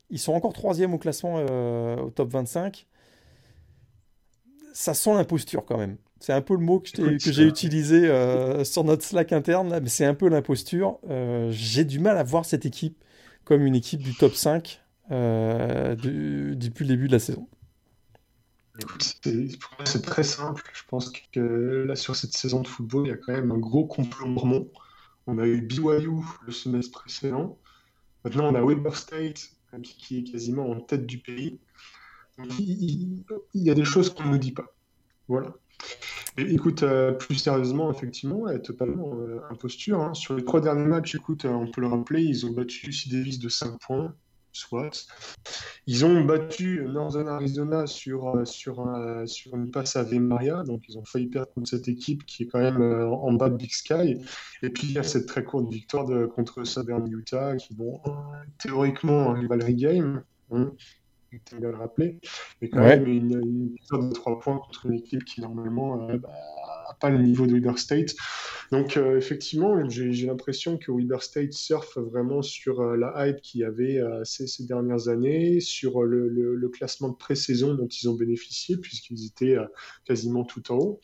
Ils 0.09 0.19
sont 0.19 0.33
encore 0.33 0.54
troisième 0.54 0.94
au 0.94 0.98
classement 0.98 1.36
euh, 1.38 1.98
au 1.98 2.09
top 2.09 2.30
25. 2.31 2.88
Ça 4.78 4.94
sent 4.94 5.14
l'imposture 5.16 5.66
quand 5.66 5.78
même. 5.78 5.98
C'est 6.19 6.34
un 6.34 6.42
peu 6.42 6.54
le 6.54 6.60
mot 6.60 6.80
que 6.80 6.90
j'ai 7.31 7.44
euh, 7.46 7.48
utilisé 7.50 8.07
euh, 8.07 8.64
sur 8.64 8.84
notre 8.84 9.04
Slack 9.04 9.31
interne, 9.34 9.69
là, 9.69 9.80
mais 9.80 9.90
c'est 9.90 10.06
un 10.06 10.14
peu 10.14 10.30
l'imposture. 10.30 11.00
Euh, 11.10 11.50
j'ai 11.52 11.84
du 11.84 11.98
mal 12.00 12.16
à 12.18 12.24
voir 12.24 12.46
cette 12.46 12.66
équipe 12.66 13.04
comme 13.44 13.64
une 13.66 13.74
équipe 13.76 14.02
du 14.04 14.14
top 14.14 14.34
5 14.36 14.81
euh, 15.10 15.96
du- 15.96 16.56
depuis 16.56 16.84
le 16.84 16.90
début 16.90 17.07
de 17.07 17.14
la 17.14 17.19
saison. 17.19 17.48
Écoute, 18.80 19.02
c'est- 19.24 19.57
pour 19.60 19.72
moi, 19.80 19.86
c'est 19.88 20.02
très 20.04 20.24
simple. 20.24 20.62
Je 20.74 20.84
pense 20.88 21.12
que 21.31 21.86
là, 21.88 21.96
sur 21.96 22.16
cette 22.16 22.34
saison 22.34 22.62
de 22.62 22.68
football, 22.68 23.07
il 23.07 23.10
y 23.10 23.14
a 23.14 23.18
quand 23.18 23.34
même 23.34 23.52
un 23.52 23.57
gros 23.57 23.86
complot 23.88 24.28
mormon. 24.28 24.69
On 25.26 25.40
a 25.40 25.48
eu 25.48 25.62
BYU 25.62 26.22
le 26.46 26.52
semestre 26.52 27.00
précédent. 27.02 27.57
Maintenant, 28.24 28.46
on 28.52 28.56
a 28.56 28.64
Weber 28.64 28.96
State 28.96 29.50
qui 29.84 30.19
est 30.19 30.24
quasiment 30.24 30.69
en 30.69 30.80
tête 30.80 31.06
du 31.07 31.18
pays. 31.18 31.60
Il, 32.60 33.24
y 33.54 33.70
a 33.70 33.74
des 33.74 33.84
choses 33.86 34.14
qu'on 34.14 34.26
ne 34.30 34.38
dit 34.38 34.52
pas. 34.52 34.74
Voilà. 35.28 35.54
Écoute, 36.38 36.84
euh, 36.84 37.12
plus 37.14 37.36
sérieusement, 37.36 37.92
effectivement, 37.92 38.38
ouais, 38.42 38.60
totalement 38.62 39.14
euh, 39.16 39.40
imposture. 39.50 40.02
hein. 40.02 40.14
Sur 40.14 40.36
les 40.36 40.44
trois 40.46 40.62
derniers 40.62 40.86
matchs, 40.86 41.16
écoute, 41.16 41.46
euh, 41.46 41.50
on 41.50 41.70
peut 41.72 41.82
le 41.82 41.88
rappeler, 41.88 42.22
ils 42.24 42.46
ont 42.46 42.52
battu 42.52 42.88
UC 42.90 43.10
Davis 43.12 43.40
de 43.40 43.50
5 43.50 43.80
points, 43.80 44.14
soit. 44.52 45.08
Ils 45.88 46.06
ont 46.06 46.24
battu 46.26 46.86
Northern 46.88 47.28
Arizona 47.28 47.88
sur, 47.88 48.36
euh, 48.36 48.46
sur, 48.46 48.82
un- 48.82 49.26
sur 49.26 49.56
une 49.56 49.72
passe 49.72 49.96
à 49.96 50.04
V 50.04 50.20
Maria, 50.20 50.64
donc 50.64 50.84
ils 50.88 50.98
ont 51.00 51.06
failli 51.06 51.26
perdre 51.28 51.52
contre 51.54 51.70
cette 51.70 51.88
équipe 51.88 52.24
qui 52.26 52.44
est 52.44 52.48
quand 52.48 52.60
même 52.60 52.82
en 52.82 53.34
bas 53.34 53.50
de 53.50 53.56
Big 53.56 53.72
Sky. 53.72 54.18
Et 54.62 54.70
puis 54.70 54.88
il 54.88 54.94
y 54.94 55.00
a 55.00 55.04
cette 55.04 55.26
très 55.26 55.44
courte 55.44 55.72
victoire 55.72 56.06
contre 56.30 56.64
Southern 56.66 57.08
Utah, 57.12 57.56
qui, 57.56 57.74
bon, 57.74 58.00
théoriquement, 58.60 59.32
un 59.32 59.34
rivalry 59.34 59.76
game, 59.76 60.24
hein, 60.52 60.72
tu 61.46 61.58
bien 61.58 61.70
le 61.72 61.78
rappeler, 61.78 62.20
mais 62.62 62.70
quand 62.70 62.82
Ouais. 62.82 62.98
même 62.98 63.08
une, 63.08 63.32
une 63.42 63.70
victoire 63.70 64.04
de 64.08 64.14
3 64.14 64.40
points 64.40 64.58
contre 64.58 64.86
une 64.88 64.94
équipe 64.94 65.24
qui 65.26 65.42
normalement 65.42 66.08
n'a 66.08 66.18
pas 67.00 67.10
le 67.10 67.20
niveau 67.20 67.46
de 67.46 67.54
Weber 67.54 67.78
State. 67.78 68.16
Donc 68.72 68.98
euh, 68.98 69.18
effectivement, 69.18 69.88
j'ai 69.90 70.26
l'impression 70.26 70.78
que 70.78 70.92
Weber 70.92 71.24
State 71.24 71.54
surfe 71.54 71.98
vraiment 71.98 72.42
sur 72.42 72.82
euh, 72.82 72.98
la 72.98 73.28
hype 73.28 73.42
qu'il 73.42 73.62
y 73.62 73.64
avait 73.64 73.98
euh, 73.98 74.24
ces, 74.26 74.48
ces 74.48 74.66
dernières 74.66 75.08
années, 75.08 75.60
sur 75.62 76.04
euh, 76.04 76.06
le, 76.06 76.28
le- 76.28 76.56
le 76.56 76.70
classement 76.70 77.10
de 77.10 77.16
pré-saison 77.16 77.76
dont 77.76 77.88
ils 77.88 78.10
ont 78.10 78.16
bénéficié, 78.16 78.76
puisqu'ils 78.78 79.26
étaient 79.26 79.56
euh, 79.56 79.66
quasiment 80.06 80.44
tout 80.44 80.70
en 80.72 80.78
haut. 80.78 81.00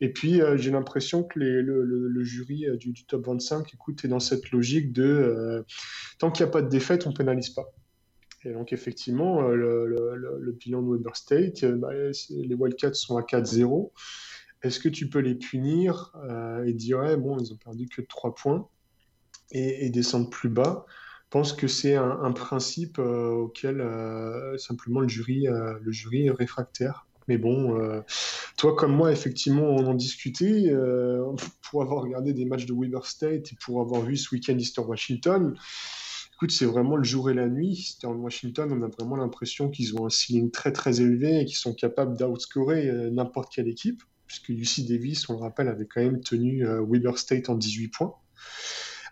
Et 0.00 0.10
puis 0.12 0.40
euh, 0.40 0.56
j'ai 0.56 0.70
l'impression 0.70 1.22
que 1.22 1.38
les- 1.38 1.62
le, 1.62 1.82
le- 1.84 2.08
le 2.08 2.24
jury 2.24 2.66
euh, 2.66 2.76
du, 2.76 2.92
du 2.92 3.04
top 3.04 3.26
25 3.26 3.74
écoute, 3.74 4.04
est 4.04 4.08
dans 4.08 4.20
cette 4.20 4.50
logique 4.50 4.92
de 4.92 5.02
euh, 5.04 5.62
tant 6.18 6.30
qu'il 6.30 6.44
n'y 6.44 6.48
a 6.50 6.52
pas 6.52 6.62
de 6.62 6.68
défaite, 6.68 7.06
on 7.06 7.12
pénalise 7.12 7.50
pas. 7.50 7.66
Et 8.44 8.52
donc, 8.52 8.72
effectivement, 8.72 9.48
euh, 9.48 9.54
le, 9.54 10.52
bilan 10.52 10.82
de 10.82 10.92
Weber 10.92 11.16
State, 11.16 11.64
euh, 11.64 11.76
bah, 11.76 11.90
les 11.92 12.54
Wildcats 12.54 12.94
sont 12.94 13.16
à 13.16 13.22
4-0. 13.22 13.92
Est-ce 14.62 14.80
que 14.80 14.88
tu 14.88 15.08
peux 15.08 15.20
les 15.20 15.34
punir 15.34 16.12
euh, 16.28 16.64
et 16.64 16.72
dire, 16.72 16.98
ouais, 16.98 17.16
bon, 17.16 17.38
ils 17.38 17.52
ont 17.52 17.56
perdu 17.56 17.88
que 17.88 18.02
3 18.02 18.34
points 18.34 18.68
et, 19.52 19.90
descendre 19.90 20.28
plus 20.30 20.48
bas? 20.48 20.86
Je 21.26 21.38
pense 21.38 21.52
que 21.52 21.66
c'est 21.66 21.94
un, 21.94 22.32
principe 22.32 22.98
auquel 22.98 23.82
simplement 24.58 25.00
le 25.00 25.08
jury, 25.08 25.46
le 25.46 25.90
jury 25.90 26.26
est 26.26 26.30
réfractaire. 26.30 27.06
Mais 27.26 27.38
bon, 27.38 28.02
toi 28.58 28.76
comme 28.76 28.94
moi, 28.94 29.10
effectivement, 29.12 29.62
on 29.62 29.86
en 29.86 29.94
discutait 29.94 30.70
pour 31.62 31.80
avoir 31.80 32.02
regardé 32.02 32.34
des 32.34 32.44
matchs 32.44 32.66
de 32.66 32.74
Weber 32.74 33.06
State 33.06 33.50
et 33.50 33.56
pour 33.64 33.80
avoir 33.80 34.02
vu 34.02 34.18
ce 34.18 34.34
week-end 34.34 34.58
Eastern 34.58 34.86
Washington. 34.86 35.56
Écoute, 36.42 36.50
c'est 36.50 36.66
vraiment 36.66 36.96
le 36.96 37.04
jour 37.04 37.30
et 37.30 37.34
la 37.34 37.46
nuit. 37.46 37.76
C'était 37.76 38.08
en 38.08 38.16
Washington, 38.16 38.72
on 38.72 38.82
a 38.82 38.88
vraiment 38.88 39.14
l'impression 39.14 39.70
qu'ils 39.70 39.96
ont 39.96 40.06
un 40.06 40.10
ceiling 40.10 40.50
très 40.50 40.72
très 40.72 41.00
élevé 41.00 41.38
et 41.38 41.44
qu'ils 41.44 41.56
sont 41.56 41.72
capables 41.72 42.16
d'outscorer 42.16 42.88
euh, 42.88 43.10
n'importe 43.10 43.54
quelle 43.54 43.68
équipe, 43.68 44.02
puisque 44.26 44.48
UC 44.48 44.88
Davis, 44.88 45.28
on 45.28 45.34
le 45.34 45.38
rappelle, 45.38 45.68
avait 45.68 45.86
quand 45.86 46.00
même 46.00 46.20
tenu 46.20 46.66
euh, 46.66 46.84
Weber 46.84 47.16
State 47.16 47.48
en 47.48 47.54
18 47.54 47.88
points. 47.90 48.14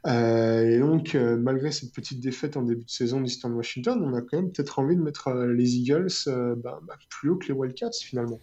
et 0.09 0.81
donc, 0.81 1.15
malgré 1.15 1.71
cette 1.71 1.93
petite 1.93 2.19
défaite 2.19 2.57
en 2.57 2.63
début 2.63 2.85
de 2.85 2.91
saison 2.91 3.21
d'Eastern 3.21 3.53
Washington, 3.53 4.03
on 4.03 4.13
a 4.17 4.23
quand 4.23 4.37
même 4.37 4.51
peut-être 4.51 4.81
envie 4.81 4.97
de 4.97 5.01
mettre 5.01 5.33
les 5.33 5.77
Eagles 5.77 6.11
bah, 6.27 6.81
bah, 6.83 6.99
plus 7.11 7.31
haut 7.31 7.37
que 7.37 7.47
les 7.47 7.55
Wildcats 7.55 8.01
finalement. 8.03 8.41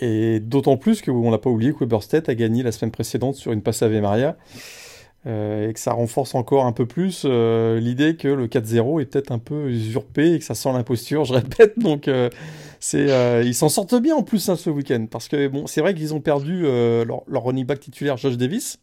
Et 0.00 0.40
d'autant 0.40 0.76
plus 0.76 1.00
que 1.00 1.12
on 1.12 1.30
l'a 1.30 1.38
pas 1.38 1.50
oublié 1.50 1.72
que 1.72 1.78
Weberstedt 1.78 2.28
a 2.28 2.34
gagné 2.34 2.64
la 2.64 2.72
semaine 2.72 2.90
précédente 2.90 3.36
sur 3.36 3.52
une 3.52 3.62
passe 3.62 3.82
Ave 3.82 4.00
Maria. 4.00 4.36
Euh, 5.26 5.70
et 5.70 5.72
que 5.72 5.80
ça 5.80 5.94
renforce 5.94 6.34
encore 6.34 6.66
un 6.66 6.72
peu 6.72 6.84
plus 6.84 7.22
euh, 7.24 7.80
l'idée 7.80 8.14
que 8.14 8.28
le 8.28 8.46
4-0 8.46 9.00
est 9.00 9.06
peut-être 9.06 9.32
un 9.32 9.38
peu 9.38 9.70
usurpé 9.70 10.34
et 10.34 10.38
que 10.38 10.44
ça 10.44 10.54
sent 10.54 10.70
l'imposture, 10.72 11.24
je 11.24 11.32
répète. 11.32 11.78
Donc, 11.78 12.08
euh, 12.08 12.28
c'est, 12.78 13.06
ils 13.46 13.54
s'en 13.54 13.70
sortent 13.70 13.94
bien 13.94 14.14
en 14.14 14.22
plus 14.22 14.50
hein, 14.50 14.56
ce 14.56 14.68
week-end. 14.68 15.06
Parce 15.10 15.28
que 15.28 15.48
bon, 15.48 15.66
c'est 15.66 15.80
vrai 15.80 15.94
qu'ils 15.94 16.12
ont 16.12 16.20
perdu 16.20 16.62
leur, 16.62 17.24
running 17.28 17.64
back 17.64 17.80
titulaire, 17.80 18.18
Josh 18.18 18.36
Davis. 18.36 18.78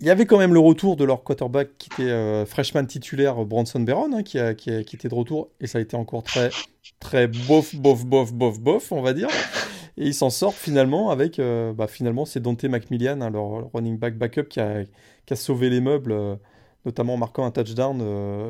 Il 0.00 0.06
y 0.06 0.10
avait 0.10 0.26
quand 0.26 0.38
même 0.38 0.54
le 0.54 0.60
retour 0.60 0.96
de 0.96 1.04
leur 1.04 1.24
quarterback 1.24 1.70
qui 1.78 1.90
était 1.92 2.44
freshman 2.46 2.86
titulaire, 2.86 3.44
Bronson 3.44 3.80
Barron, 3.80 4.12
hein, 4.12 4.22
qui, 4.24 4.38
a, 4.38 4.54
qui, 4.54 4.84
qui, 4.84 4.96
était 4.96 5.08
de 5.08 5.14
retour. 5.14 5.50
Et 5.60 5.68
ça 5.68 5.78
a 5.78 5.80
été 5.80 5.96
encore 5.96 6.24
très, 6.24 6.50
très 6.98 7.28
bof, 7.28 7.76
bof, 7.76 8.04
bof, 8.04 8.32
bof, 8.32 8.58
bof, 8.58 8.92
on 8.92 9.02
va 9.02 9.12
dire. 9.12 9.28
Et 9.98 10.06
ils 10.06 10.14
s'en 10.14 10.30
sortent 10.30 10.56
finalement 10.56 11.10
avec, 11.10 11.40
euh, 11.40 11.72
bah, 11.72 11.88
finalement, 11.88 12.24
c'est 12.24 12.38
Dante 12.38 12.62
McMillian, 12.62 13.20
hein, 13.20 13.30
leur 13.30 13.68
running 13.72 13.98
back 13.98 14.16
backup, 14.16 14.44
qui 14.44 14.60
a, 14.60 14.84
qui 15.26 15.32
a 15.32 15.36
sauvé 15.36 15.68
les 15.70 15.80
meubles, 15.80 16.12
euh, 16.12 16.36
notamment 16.86 17.14
en 17.14 17.16
marquant 17.16 17.44
un 17.44 17.50
touchdown. 17.50 17.98
Euh, 18.00 18.48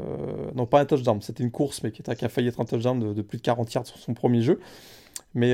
non, 0.55 0.67
pas 0.67 0.81
un 0.81 0.85
touchdown, 0.85 1.23
c'était 1.23 1.43
une 1.43 1.51
course, 1.51 1.83
mais 1.83 1.91
qui, 1.91 2.03
qui, 2.03 2.25
a 2.25 2.29
failli 2.29 2.49
être 2.49 2.61
un 2.61 2.67
touchdown 2.67 3.15
de, 3.15 3.23
plus 3.23 3.39
de 3.39 3.43
40 3.43 3.73
yards 3.73 3.87
sur 3.87 3.97
son 3.97 4.13
premier 4.13 4.43
jeu. 4.43 4.61
Mais, 5.35 5.53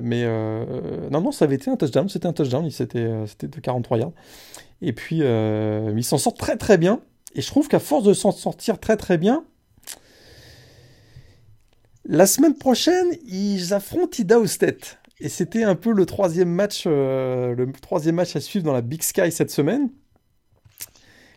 mais 0.00 0.24
non, 1.10 1.20
non, 1.20 1.32
ça 1.32 1.44
avait 1.44 1.56
été 1.56 1.70
un 1.70 1.76
touchdown, 1.76 2.08
c'était 2.08 2.26
un 2.26 2.32
touchdown, 2.32 2.70
c'était 2.70 3.02
de 3.02 3.60
43 3.60 3.98
yards. 3.98 4.12
Et 4.80 4.92
puis, 4.92 5.22
ils 5.22 6.04
s'en 6.04 6.18
sortent 6.18 6.38
très 6.38 6.56
très 6.56 6.78
bien. 6.78 7.00
Et 7.34 7.40
je 7.40 7.48
trouve 7.48 7.66
qu'à 7.66 7.80
force 7.80 8.04
de 8.04 8.12
s'en 8.12 8.30
sortir 8.30 8.78
très 8.78 8.96
très 8.96 9.18
bien, 9.18 9.44
la 12.06 12.26
semaine 12.26 12.54
prochaine, 12.54 13.06
ils 13.26 13.72
affrontent 13.72 14.16
Idaho 14.18 14.46
State. 14.46 14.98
Et 15.20 15.28
c'était 15.28 15.62
un 15.62 15.74
peu 15.74 15.92
le 15.92 16.06
troisième 16.06 16.50
match, 16.50 16.84
euh, 16.86 17.54
le 17.54 17.70
troisième 17.72 18.16
match 18.16 18.34
à 18.36 18.40
suivre 18.40 18.64
dans 18.64 18.72
la 18.72 18.82
Big 18.82 19.02
Sky 19.02 19.30
cette 19.30 19.50
semaine. 19.50 19.90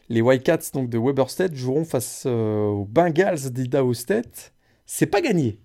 Les 0.09 0.21
Wildcats 0.21 0.71
donc 0.73 0.89
de 0.89 0.97
Weber 0.97 1.29
State 1.29 1.53
joueront 1.53 1.85
face 1.85 2.23
euh, 2.25 2.65
aux 2.67 2.85
Bengals 2.85 3.51
d'Idaho 3.51 3.93
State. 3.93 4.53
C'est 4.85 5.05
pas 5.05 5.21
gagné. 5.21 5.59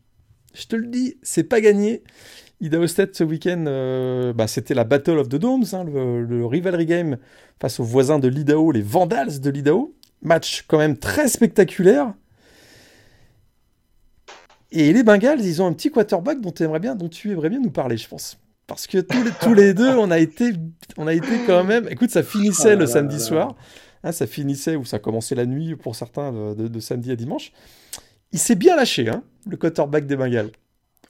Je 0.54 0.66
te 0.66 0.76
le 0.76 0.86
dis, 0.86 1.16
c'est 1.22 1.44
pas 1.44 1.60
gagné. 1.60 2.02
Idaho 2.60 2.86
State 2.86 3.16
ce 3.16 3.24
week-end, 3.24 3.64
euh, 3.66 4.32
bah, 4.32 4.46
c'était 4.46 4.74
la 4.74 4.84
Battle 4.84 5.18
of 5.18 5.28
the 5.28 5.36
Domes, 5.36 5.64
hein, 5.72 5.84
le, 5.84 6.46
rivalry 6.46 6.86
game 6.86 7.18
face 7.60 7.80
aux 7.80 7.84
voisins 7.84 8.18
de 8.18 8.28
l'Idaho, 8.28 8.70
les 8.70 8.82
Vandals 8.82 9.40
de 9.40 9.50
l'Idaho. 9.50 9.96
Match 10.20 10.64
quand 10.68 10.78
même 10.78 10.96
très 10.96 11.26
spectaculaire. 11.26 12.14
Et 14.72 14.92
les 14.92 15.02
Bengals, 15.02 15.44
ils 15.44 15.60
ont 15.60 15.66
un 15.66 15.72
petit 15.74 15.90
quarterback 15.90 16.40
dont, 16.40 16.52
aimerais 16.52 16.80
bien, 16.80 16.94
dont 16.94 17.08
tu 17.08 17.30
aimerais 17.30 17.50
bien 17.50 17.60
nous 17.60 17.70
parler, 17.70 17.98
je 17.98 18.08
pense. 18.08 18.38
Parce 18.66 18.86
que 18.86 18.98
tous 18.98 19.22
les, 19.22 19.30
tous 19.42 19.54
les 19.54 19.74
deux, 19.74 19.94
on 19.96 20.10
a, 20.10 20.18
été, 20.18 20.52
on 20.96 21.06
a 21.06 21.12
été 21.12 21.44
quand 21.46 21.62
même. 21.62 21.86
Écoute, 21.90 22.10
ça 22.10 22.22
finissait 22.22 22.74
oh 22.74 22.78
le 22.78 22.86
samedi 22.86 23.20
soir. 23.20 23.54
Hein, 24.02 24.12
ça 24.12 24.26
finissait 24.26 24.76
ou 24.76 24.84
ça 24.84 24.98
commençait 24.98 25.34
la 25.34 25.44
nuit 25.44 25.76
pour 25.76 25.94
certains 25.94 26.54
de, 26.54 26.80
samedi 26.80 27.12
à 27.12 27.16
dimanche. 27.16 27.52
Il 28.32 28.38
s'est 28.38 28.54
bien 28.54 28.74
lâché, 28.74 29.10
hein, 29.10 29.22
le 29.46 29.58
quarterback 29.58 30.06
des 30.06 30.16
Bengals. 30.16 30.50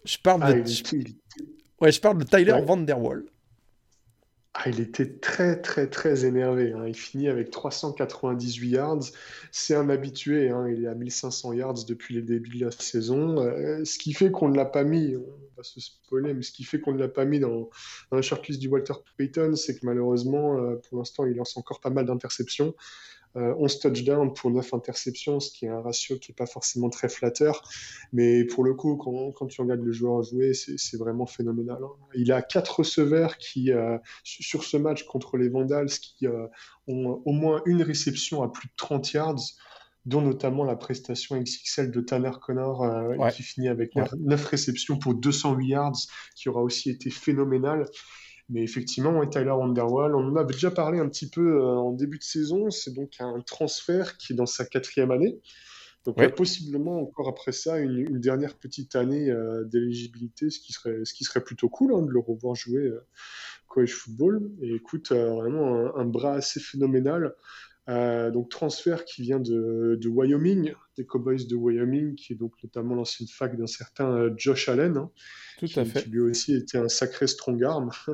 Je 0.04 0.18
parle 0.18 0.40
de, 0.40 0.62
ah, 0.64 1.84
ouais, 1.84 1.92
je 1.92 2.00
parle 2.00 2.18
de 2.18 2.24
Tyler 2.24 2.60
Van 2.66 2.76
Der 2.78 3.00
Wall. 3.00 3.24
Ah, 4.54 4.68
il 4.68 4.80
était 4.80 5.18
très 5.18 5.60
très 5.62 5.88
très 5.88 6.26
énervé. 6.26 6.72
Hein. 6.72 6.86
Il 6.86 6.94
finit 6.94 7.28
avec 7.28 7.50
398 7.50 8.68
yards. 8.68 9.04
C'est 9.50 9.74
un 9.74 9.88
habitué. 9.88 10.50
Hein. 10.50 10.68
Il 10.68 10.84
est 10.84 10.88
à 10.88 10.94
1500 10.94 11.54
yards 11.54 11.84
depuis 11.86 12.14
le 12.14 12.22
début 12.22 12.58
de 12.58 12.66
la 12.66 12.70
saison. 12.70 13.40
Euh, 13.40 13.84
ce 13.84 13.98
qui 13.98 14.12
fait 14.12 14.30
qu'on 14.30 14.48
ne 14.48 14.56
l'a 14.56 14.66
pas 14.66 14.84
mis, 14.84 15.16
va 15.62 15.64
se 15.64 15.80
spoiler, 15.80 16.34
mais 16.34 16.42
ce 16.42 16.52
qui 16.52 16.64
fait 16.64 16.80
qu'on 16.80 16.92
ne 16.92 16.98
l'a 16.98 17.08
pas 17.08 17.24
mis 17.24 17.40
dans, 17.40 17.70
dans 18.10 18.16
la 18.16 18.22
shortlist 18.22 18.60
du 18.60 18.68
Walter 18.68 18.94
Payton, 19.16 19.54
c'est 19.56 19.78
que 19.78 19.86
malheureusement, 19.86 20.58
euh, 20.58 20.76
pour 20.76 20.98
l'instant, 20.98 21.24
il 21.24 21.36
lance 21.36 21.56
encore 21.56 21.80
pas 21.80 21.90
mal 21.90 22.06
d'interceptions. 22.06 22.74
11 23.34 23.74
euh, 23.74 23.88
touchdowns 23.88 24.34
pour 24.34 24.50
9 24.50 24.74
interceptions, 24.74 25.40
ce 25.40 25.50
qui 25.50 25.64
est 25.64 25.70
un 25.70 25.80
ratio 25.80 26.18
qui 26.18 26.30
n'est 26.30 26.34
pas 26.34 26.44
forcément 26.44 26.90
très 26.90 27.08
flatteur. 27.08 27.62
Mais 28.12 28.44
pour 28.44 28.62
le 28.62 28.74
coup, 28.74 28.96
quand, 28.96 29.46
tu 29.46 29.62
regardes 29.62 29.80
le 29.80 29.92
joueur 29.92 30.22
jouer, 30.22 30.52
c'est 30.52 30.98
vraiment 30.98 31.24
phénoménal. 31.24 31.78
Hein. 31.82 31.92
Il 32.14 32.30
a 32.30 32.42
4 32.42 32.80
receveurs 32.80 33.38
qui, 33.38 33.72
euh, 33.72 33.96
sur 34.22 34.64
ce 34.64 34.76
match 34.76 35.04
contre 35.04 35.38
les 35.38 35.48
Vandals 35.48 35.88
qui 35.88 36.26
ont 36.26 37.22
au 37.24 37.32
moins 37.32 37.62
une 37.64 37.82
réception 37.82 38.42
à 38.42 38.52
plus 38.52 38.68
de 38.68 38.74
30 38.76 39.12
yards 39.12 39.40
dont 40.04 40.20
notamment 40.20 40.64
la 40.64 40.76
prestation 40.76 41.40
XXL 41.40 41.90
de 41.90 42.00
Tanner 42.00 42.32
Connor, 42.40 42.84
qui 43.32 43.42
finit 43.42 43.68
avec 43.68 43.92
9 43.94 44.44
réceptions 44.46 44.98
pour 44.98 45.14
208 45.14 45.66
yards, 45.66 45.98
qui 46.34 46.48
aura 46.48 46.62
aussi 46.62 46.90
été 46.90 47.10
phénoménal. 47.10 47.86
Mais 48.52 48.62
effectivement, 48.62 49.24
Tyler 49.26 49.50
Wonderwall, 49.50 50.14
on 50.14 50.28
en 50.28 50.36
avait 50.36 50.52
déjà 50.52 50.70
parlé 50.70 50.98
un 50.98 51.08
petit 51.08 51.28
peu 51.28 51.56
euh, 51.56 51.64
en 51.64 51.92
début 51.92 52.18
de 52.18 52.22
saison. 52.22 52.70
C'est 52.70 52.92
donc 52.92 53.14
un 53.18 53.40
transfert 53.40 54.18
qui 54.18 54.34
est 54.34 54.36
dans 54.36 54.46
sa 54.46 54.66
quatrième 54.66 55.10
année. 55.10 55.40
Donc 56.04 56.16
il 56.18 56.24
y 56.24 56.26
a 56.26 56.30
possiblement 56.30 57.00
encore 57.00 57.28
après 57.28 57.52
ça 57.52 57.78
une, 57.78 58.20
dernière 58.20 58.58
petite 58.58 58.96
année 58.96 59.30
euh, 59.30 59.64
d'éligibilité, 59.64 60.50
ce 60.50 60.58
qui 60.58 60.72
serait 60.72 61.04
ce 61.04 61.14
qui 61.14 61.22
serait 61.22 61.44
plutôt 61.44 61.68
cool 61.68 61.94
hein, 61.94 62.02
de 62.02 62.10
le 62.10 62.18
revoir 62.18 62.56
jouer 62.56 62.82
euh, 62.82 63.06
college 63.68 63.94
football. 63.94 64.50
Et 64.60 64.74
écoute, 64.74 65.12
vraiment 65.12 65.96
un, 65.96 66.04
bras 66.04 66.34
assez 66.34 66.60
phénoménal. 66.60 67.34
Donc 67.88 68.48
transfert 68.48 69.04
qui 69.04 69.22
vient 69.22 69.40
de, 69.40 69.98
de, 70.00 70.08
Wyoming, 70.08 70.72
des 70.96 71.06
Cowboys 71.06 71.46
de 71.46 71.54
Wyoming, 71.54 72.14
qui 72.14 72.32
est 72.32 72.36
donc 72.36 72.52
notamment 72.62 72.94
l'ancienne 72.94 73.28
fac 73.28 73.56
d'un 73.56 73.66
certain 73.66 74.30
Josh 74.36 74.68
Allen. 74.68 74.96
Hein. 74.96 75.10
Tout 75.58 75.68
à 75.76 75.84
fait. 75.84 76.02
Qui 76.02 76.10
lui 76.10 76.20
aussi 76.20 76.54
était 76.54 76.78
un 76.78 76.88
sacré 76.88 77.26
strong 77.26 77.62
arm. 77.62 77.90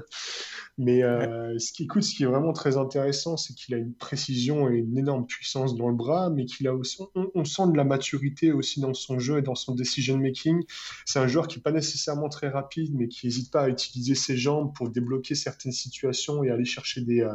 Mais 0.78 1.02
euh, 1.02 1.58
ce 1.58 1.72
qui 1.72 1.84
écoute, 1.84 2.04
ce 2.04 2.14
qui 2.14 2.22
est 2.22 2.26
vraiment 2.26 2.52
très 2.52 2.76
intéressant, 2.76 3.36
c'est 3.36 3.52
qu'il 3.52 3.74
a 3.74 3.78
une 3.78 3.94
précision 3.94 4.70
et 4.70 4.76
une 4.76 4.96
énorme 4.96 5.26
puissance 5.26 5.76
dans 5.76 5.88
le 5.88 5.96
bras, 5.96 6.30
mais 6.30 6.44
qu'il 6.44 6.68
a 6.68 6.74
aussi, 6.74 7.02
on, 7.34 7.44
sent 7.44 7.72
de 7.72 7.76
la 7.76 7.82
maturité 7.82 8.52
aussi 8.52 8.80
dans 8.80 8.94
son 8.94 9.18
jeu 9.18 9.38
et 9.38 9.42
dans 9.42 9.56
son 9.56 9.74
decision 9.74 10.16
making. 10.16 10.62
C'est 11.04 11.18
un 11.18 11.26
joueur 11.26 11.48
qui 11.48 11.58
n'est 11.58 11.62
pas 11.62 11.72
nécessairement 11.72 12.28
très 12.28 12.48
rapide, 12.48 12.94
mais 12.94 13.08
qui 13.08 13.26
n'hésite 13.26 13.50
pas 13.50 13.62
à 13.62 13.68
utiliser 13.68 14.14
ses 14.14 14.36
jambes 14.36 14.72
pour 14.76 14.88
débloquer 14.88 15.34
certaines 15.34 15.72
situations 15.72 16.44
et 16.44 16.50
aller 16.50 16.64
chercher 16.64 17.00
des, 17.00 17.22
euh, 17.22 17.34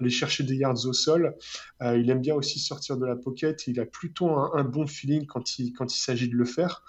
aller 0.00 0.10
chercher 0.10 0.44
des 0.44 0.56
yards 0.56 0.86
au 0.86 0.94
sol. 0.94 1.36
Euh, 1.82 1.98
il 1.98 2.08
aime 2.08 2.22
bien 2.22 2.34
aussi 2.34 2.58
sortir 2.58 2.96
de 2.96 3.04
la 3.04 3.16
pocket. 3.16 3.66
il 3.66 3.78
a 3.78 3.84
plutôt 3.84 4.30
un, 4.30 4.52
un 4.54 4.64
bon 4.70 4.86
feeling 4.86 5.26
quand 5.26 5.58
il, 5.58 5.72
quand 5.72 5.94
il 5.94 5.98
s'agit 5.98 6.28
de 6.28 6.36
le 6.36 6.44
faire. 6.44 6.82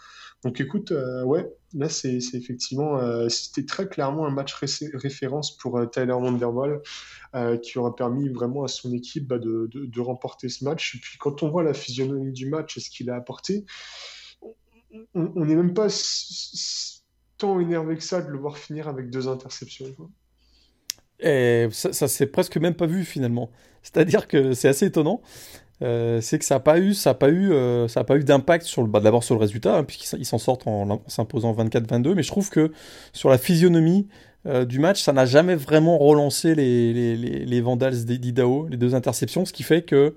Donc 0.43 0.59
écoute, 0.59 0.91
euh, 0.91 1.23
ouais, 1.23 1.47
là 1.73 1.87
c'est 1.87 2.15
effectivement, 2.33 2.97
euh, 2.97 3.29
c'était 3.29 3.65
très 3.65 3.87
clairement 3.87 4.25
un 4.25 4.31
match 4.31 4.55
référence 4.55 5.55
pour 5.55 5.77
euh, 5.77 5.85
Tyler 5.85 6.13
Wonderwall 6.13 6.81
qui 7.63 7.79
aura 7.79 7.95
permis 7.95 8.27
vraiment 8.27 8.65
à 8.65 8.67
son 8.67 8.91
équipe 8.91 9.25
bah, 9.25 9.39
de, 9.39 9.69
de, 9.71 10.01
remporter 10.01 10.49
ce 10.49 10.65
match. 10.65 10.95
Et 10.95 10.99
puis 10.99 11.17
quand 11.17 11.43
on 11.43 11.49
voit 11.49 11.63
la 11.63 11.73
physionomie 11.73 12.33
du 12.33 12.49
match 12.49 12.75
et 12.75 12.81
ce 12.81 12.89
qu'il 12.89 13.09
a 13.09 13.15
apporté, 13.15 13.65
on 15.13 15.45
n'est 15.45 15.55
même 15.55 15.73
pas 15.73 15.87
tant 17.37 17.61
énervé 17.61 17.95
que 17.95 18.03
ça 18.03 18.21
de 18.21 18.29
le 18.29 18.37
voir 18.37 18.57
finir 18.57 18.89
avec 18.89 19.09
deux 19.09 19.29
interceptions. 19.29 19.85
Et 21.21 21.69
ça, 21.71 21.93
ça 21.93 22.09
s'est 22.09 22.27
presque 22.27 22.57
même 22.57 22.75
pas 22.75 22.87
vu 22.87 23.05
finalement. 23.05 23.49
C'est-à-dire 23.81 24.27
que 24.27 24.53
c'est 24.53 24.67
assez 24.67 24.87
étonnant. 24.87 25.21
Euh, 25.81 26.21
c'est 26.21 26.37
que 26.37 26.45
ça 26.45 26.55
n'a 26.55 26.59
pas 26.59 26.77
eu, 26.77 26.93
ça 26.93 27.11
a 27.11 27.13
pas 27.13 27.29
eu, 27.29 27.51
euh, 27.51 27.87
ça 27.87 28.01
a 28.01 28.03
pas 28.03 28.15
eu 28.15 28.23
d'impact 28.23 28.65
sur 28.65 28.83
le, 28.83 28.87
bah, 28.87 28.99
d'abord 28.99 29.23
sur 29.23 29.35
le 29.35 29.41
résultat, 29.41 29.77
hein, 29.77 29.83
puisqu'ils 29.83 30.25
s'en 30.25 30.37
sortent 30.37 30.67
en, 30.67 31.01
s'imposant 31.07 31.53
24-22. 31.53 32.13
Mais 32.13 32.23
je 32.23 32.27
trouve 32.27 32.49
que 32.49 32.71
sur 33.13 33.29
la 33.29 33.37
physionomie 33.37 34.07
euh, 34.45 34.65
du 34.65 34.79
match, 34.79 35.01
ça 35.01 35.11
n'a 35.11 35.25
jamais 35.25 35.55
vraiment 35.55 35.97
relancé 35.97 36.53
les, 36.53 36.93
les, 36.93 37.15
les, 37.17 37.61
Vandals 37.61 38.05
d'Idaho, 38.05 38.67
les 38.69 38.77
deux 38.77 38.93
interceptions, 38.93 39.45
ce 39.45 39.53
qui 39.53 39.63
fait 39.63 39.81
que 39.81 40.15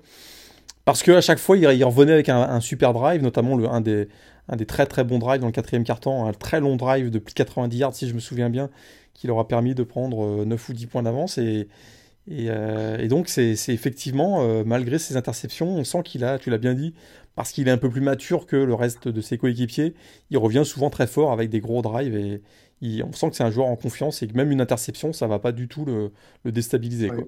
parce 0.83 1.01
qu'à 1.01 1.21
chaque 1.21 1.39
fois, 1.39 1.57
ils, 1.57 1.83
revenaient 1.83 2.13
avec 2.13 2.29
un, 2.29 2.59
super 2.59 2.93
drive, 2.93 3.23
notamment 3.23 3.55
le, 3.57 3.67
un, 3.67 3.81
des, 3.81 4.07
un 4.49 4.55
des 4.55 4.67
très 4.67 4.85
très 4.85 5.03
bons 5.03 5.17
drives 5.17 5.41
dans 5.41 5.47
le 5.47 5.51
quatrième 5.51 5.83
quart-temps, 5.83 6.27
un 6.27 6.31
très 6.31 6.59
long 6.59 6.75
drive 6.75 7.09
de 7.09 7.17
plus 7.17 7.33
de 7.33 7.37
90 7.37 7.75
yards, 7.75 7.95
si 7.95 8.07
je 8.07 8.13
me 8.13 8.19
souviens 8.19 8.51
bien, 8.51 8.69
qui 9.15 9.25
leur 9.25 9.39
a 9.39 9.47
permis 9.47 9.73
de 9.73 9.81
prendre 9.81 10.45
9 10.45 10.69
ou 10.69 10.73
10 10.73 10.85
points 10.85 11.01
d'avance. 11.01 11.39
Et, 11.39 11.67
euh, 12.31 12.97
et, 12.97 13.07
donc, 13.07 13.29
c'est 13.29 13.53
effectivement, 13.69 14.41
euh, 14.41 14.63
malgré 14.65 14.97
ses 14.97 15.17
interceptions, 15.17 15.67
on 15.67 15.83
sent 15.83 16.03
qu'il 16.03 16.23
a, 16.23 16.39
tu 16.39 16.49
l'as 16.49 16.57
bien 16.57 16.73
dit, 16.73 16.93
parce 17.35 17.51
qu'il 17.51 17.67
est 17.67 17.71
un 17.71 17.77
peu 17.77 17.89
plus 17.89 18.01
mature 18.01 18.45
que 18.45 18.55
le 18.55 18.73
reste 18.73 19.07
de 19.07 19.21
ses 19.21 19.37
coéquipiers, 19.37 19.93
il 20.31 20.37
revient 20.37 20.63
souvent 20.65 20.89
très 20.89 21.07
fort 21.07 21.31
avec 21.31 21.49
des 21.49 21.59
gros 21.59 21.81
drives 21.81 22.15
et 22.15 23.03
on 23.03 23.11
sent 23.11 23.29
que 23.29 23.35
c'est 23.35 23.43
un 23.43 23.51
joueur 23.51 23.67
en 23.67 23.75
confiance 23.75 24.21
et 24.23 24.27
que 24.27 24.33
même 24.35 24.51
une 24.51 24.61
interception, 24.61 25.13
ça 25.13 25.27
va 25.27 25.39
pas 25.39 25.51
du 25.51 25.67
tout 25.67 25.85
le, 25.85 26.11
déstabiliser. 26.51 27.11
Ouais, 27.11 27.27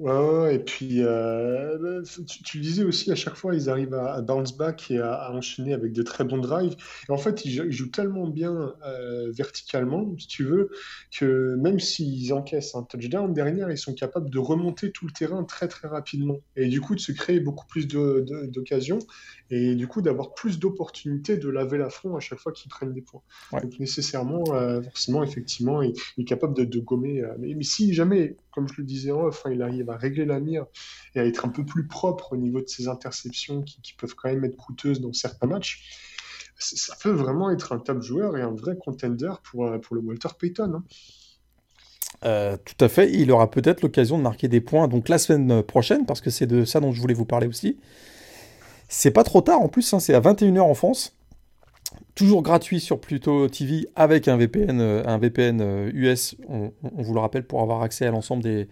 et 0.00 0.60
puis 0.60 1.02
euh, 1.02 2.02
tu, 2.44 2.58
le 2.58 2.62
disais 2.62 2.84
aussi, 2.84 3.10
à 3.10 3.16
chaque 3.16 3.34
fois, 3.34 3.54
ils 3.54 3.68
arrivent 3.68 3.94
à, 3.94 4.20
bounce 4.22 4.56
back 4.56 4.90
et 4.90 4.98
à, 4.98 5.32
enchaîner 5.32 5.74
avec 5.74 5.92
de 5.92 6.02
très 6.02 6.24
bons 6.24 6.38
drives. 6.38 6.76
Et 7.08 7.12
en 7.12 7.16
fait, 7.16 7.44
ils, 7.44 7.72
jouent 7.72 7.90
tellement 7.90 8.28
bien 8.28 8.74
euh, 8.86 9.32
verticalement, 9.32 10.14
si 10.18 10.28
tu 10.28 10.44
veux, 10.44 10.70
que 11.10 11.56
même 11.56 11.80
s'ils 11.80 12.32
encaissent 12.32 12.76
un 12.76 12.84
touchdown 12.84 13.32
derrière, 13.32 13.70
ils 13.70 13.78
sont 13.78 13.94
capables 13.94 14.30
de 14.30 14.38
remonter 14.38 14.92
tout 14.92 15.06
le 15.06 15.12
terrain 15.12 15.42
très 15.42 15.66
très 15.66 15.88
rapidement. 15.88 16.38
Et 16.54 16.68
du 16.68 16.80
coup, 16.80 16.94
de 16.94 17.00
se 17.00 17.12
créer 17.12 17.40
beaucoup 17.40 17.66
plus 17.66 17.88
d'occasions 17.88 19.00
et 19.50 19.74
du 19.74 19.88
coup 19.88 20.02
d'avoir 20.02 20.34
plus 20.34 20.58
d'opportunités 20.58 21.38
de 21.38 21.48
laver 21.48 21.78
la 21.78 21.88
front 21.88 22.16
à 22.16 22.20
chaque 22.20 22.38
fois 22.38 22.52
qu'ils 22.52 22.68
prennent 22.68 22.92
des 22.92 23.00
points. 23.00 23.22
Donc 23.52 23.78
nécessairement, 23.80 24.44
euh, 24.52 24.82
forcément, 24.82 25.24
effectivement, 25.24 25.82
il, 25.82 25.94
est 26.18 26.24
capable 26.24 26.54
de, 26.54 26.78
gommer. 26.78 27.24
Mais, 27.38 27.56
si 27.62 27.94
jamais, 27.94 28.36
comme 28.52 28.68
je 28.68 28.74
le 28.78 28.84
disais 28.84 29.10
en 29.10 29.24
off, 29.24 29.42
hein, 29.44 29.50
il 29.52 29.62
arrive 29.62 29.87
à 29.90 29.96
régler 29.96 30.24
la 30.24 30.40
mire 30.40 30.66
et 31.14 31.20
à 31.20 31.24
être 31.24 31.44
un 31.44 31.48
peu 31.48 31.64
plus 31.64 31.86
propre 31.86 32.32
au 32.32 32.36
niveau 32.36 32.60
de 32.60 32.68
ses 32.68 32.88
interceptions 32.88 33.62
qui, 33.62 33.94
peuvent 33.94 34.14
quand 34.14 34.28
même 34.28 34.44
être 34.44 34.56
coûteuses 34.56 35.00
dans 35.00 35.12
certains 35.12 35.46
matchs, 35.46 35.82
ça 36.58 36.96
peut 37.00 37.10
vraiment 37.10 37.50
être 37.50 37.72
un 37.72 37.78
top 37.78 38.02
joueur 38.02 38.36
et 38.36 38.42
un 38.42 38.54
vrai 38.54 38.76
contender 38.76 39.32
pour, 39.44 39.66
euh, 39.66 39.78
pour 39.78 39.96
le 39.96 40.02
Walter 40.02 40.28
Payton. 40.38 40.82
Hein. 42.22 42.56
tout 42.64 42.84
à 42.84 42.88
fait, 42.88 43.12
il 43.12 43.30
aura 43.30 43.50
peut-être 43.50 43.82
l'occasion 43.82 44.18
de 44.18 44.22
marquer 44.22 44.48
des 44.48 44.60
points 44.60 44.88
donc 44.88 45.08
la 45.08 45.18
semaine 45.18 45.62
prochaine, 45.62 46.04
parce 46.06 46.20
que 46.20 46.30
c'est 46.30 46.46
de 46.46 46.64
ça 46.64 46.80
dont 46.80 46.92
je 46.92 47.00
voulais 47.00 47.14
vous 47.14 47.26
parler 47.26 47.46
aussi. 47.46 47.78
C'est 48.88 49.10
pas 49.10 49.22
trop 49.22 49.42
tard 49.42 49.60
en 49.60 49.68
plus, 49.68 49.92
hein, 49.92 50.00
c'est 50.00 50.14
à 50.14 50.20
21h 50.20 50.60
en 50.60 50.74
France. 50.74 51.14
Toujours 52.14 52.42
gratuit 52.42 52.80
sur 52.80 53.00
Pluto 53.00 53.48
TV 53.48 53.86
avec 53.94 54.28
un 54.28 54.36
VPN, 54.36 54.80
euh, 54.80 55.02
un 55.06 55.18
VPN 55.18 55.90
US, 55.94 56.34
euh, 56.50 56.68
on, 56.82 57.02
vous 57.02 57.14
le 57.14 57.20
rappelle, 57.20 57.44
pour 57.44 57.60
avoir 57.62 57.82
accès 57.82 58.06
à 58.06 58.10
l'ensemble 58.10 58.42
des, 58.42 58.68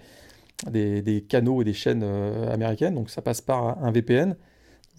des, 0.70 1.24
canaux 1.28 1.62
et 1.62 1.64
des 1.64 1.72
chaînes 1.72 2.02
euh, 2.04 2.52
américaines. 2.52 2.94
Donc 2.94 3.10
ça 3.10 3.22
passe 3.22 3.40
par 3.40 3.82
un 3.82 3.90
VPN. 3.90 4.36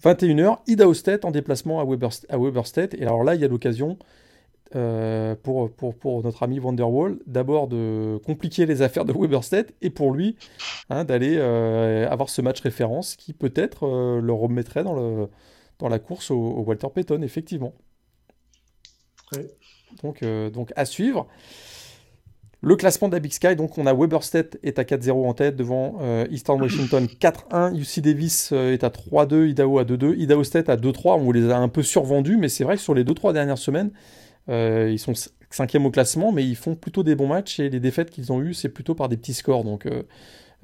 21h, 0.02 0.58
Idaho 0.66 0.94
State 0.94 1.24
en 1.24 1.30
déplacement 1.30 1.80
à 1.80 1.84
Weber, 1.84 2.10
à. 2.66 2.94
Et 2.94 3.02
alors 3.02 3.24
là, 3.24 3.34
il 3.34 3.40
y 3.40 3.44
a 3.44 3.48
l'occasion 3.48 3.98
euh, 4.76 5.34
pour, 5.34 5.72
pour, 5.72 5.94
pour, 5.94 6.22
notre 6.22 6.42
ami 6.42 6.60
Wonderwall, 6.60 7.18
d'abord 7.26 7.68
de 7.68 8.20
compliquer 8.26 8.66
les 8.66 8.82
affaires 8.82 9.06
de 9.06 9.14
Weberstedt 9.14 9.74
et 9.80 9.88
pour 9.88 10.12
lui 10.12 10.36
hein, 10.90 11.04
d'aller 11.04 11.36
euh, 11.38 12.06
avoir 12.10 12.28
ce 12.28 12.42
match 12.42 12.60
référence 12.60 13.16
qui 13.16 13.32
peut-être 13.32 13.86
euh, 13.86 14.20
le 14.20 14.32
remettrait 14.34 14.84
dans, 14.84 14.94
le, 14.94 15.28
dans 15.78 15.88
la 15.88 15.98
course 15.98 16.30
au, 16.30 16.62
Walter 16.66 16.88
Payton, 16.94 17.22
effectivement. 17.22 17.72
Donc, 20.02 20.22
donc 20.52 20.72
à 20.76 20.84
suivre. 20.84 21.26
Le 22.60 22.74
classement 22.74 23.08
de 23.08 23.14
la 23.14 23.20
Big 23.20 23.32
Sky, 23.32 23.54
donc 23.54 23.78
on 23.78 23.86
a 23.86 23.94
Weberstedt 23.94 24.58
est 24.64 24.80
à 24.80 24.82
4-0 24.82 25.12
en 25.12 25.32
tête 25.32 25.54
devant 25.54 26.00
Eastern 26.28 26.60
Washington 26.60 27.06
4-1, 27.06 27.76
UC 27.78 28.02
Davis 28.02 28.50
est 28.50 28.82
à 28.82 28.88
3-2, 28.88 29.46
Idaho 29.48 29.78
à 29.78 29.84
2-2, 29.84 30.16
Idaho 30.18 30.42
State 30.42 30.68
à 30.68 30.76
2-3, 30.76 31.14
on 31.14 31.18
vous 31.18 31.30
les 31.30 31.50
a 31.50 31.58
un 31.58 31.68
peu 31.68 31.84
survendus, 31.84 32.36
mais 32.36 32.48
c'est 32.48 32.64
vrai 32.64 32.74
que 32.74 32.82
sur 32.82 32.94
les 32.94 33.04
2-3 33.04 33.32
dernières 33.32 33.58
semaines, 33.58 33.92
euh, 34.48 34.88
ils 34.90 34.98
sont 34.98 35.12
cinquième 35.50 35.86
au 35.86 35.90
classement, 35.90 36.32
mais 36.32 36.44
ils 36.44 36.56
font 36.56 36.74
plutôt 36.74 37.02
des 37.02 37.14
bons 37.14 37.26
matchs 37.26 37.60
et 37.60 37.68
les 37.68 37.80
défaites 37.80 38.10
qu'ils 38.10 38.32
ont 38.32 38.40
eues, 38.40 38.54
c'est 38.54 38.68
plutôt 38.68 38.94
par 38.94 39.08
des 39.08 39.16
petits 39.16 39.34
scores. 39.34 39.64
Donc 39.64 39.86
euh, 39.86 40.02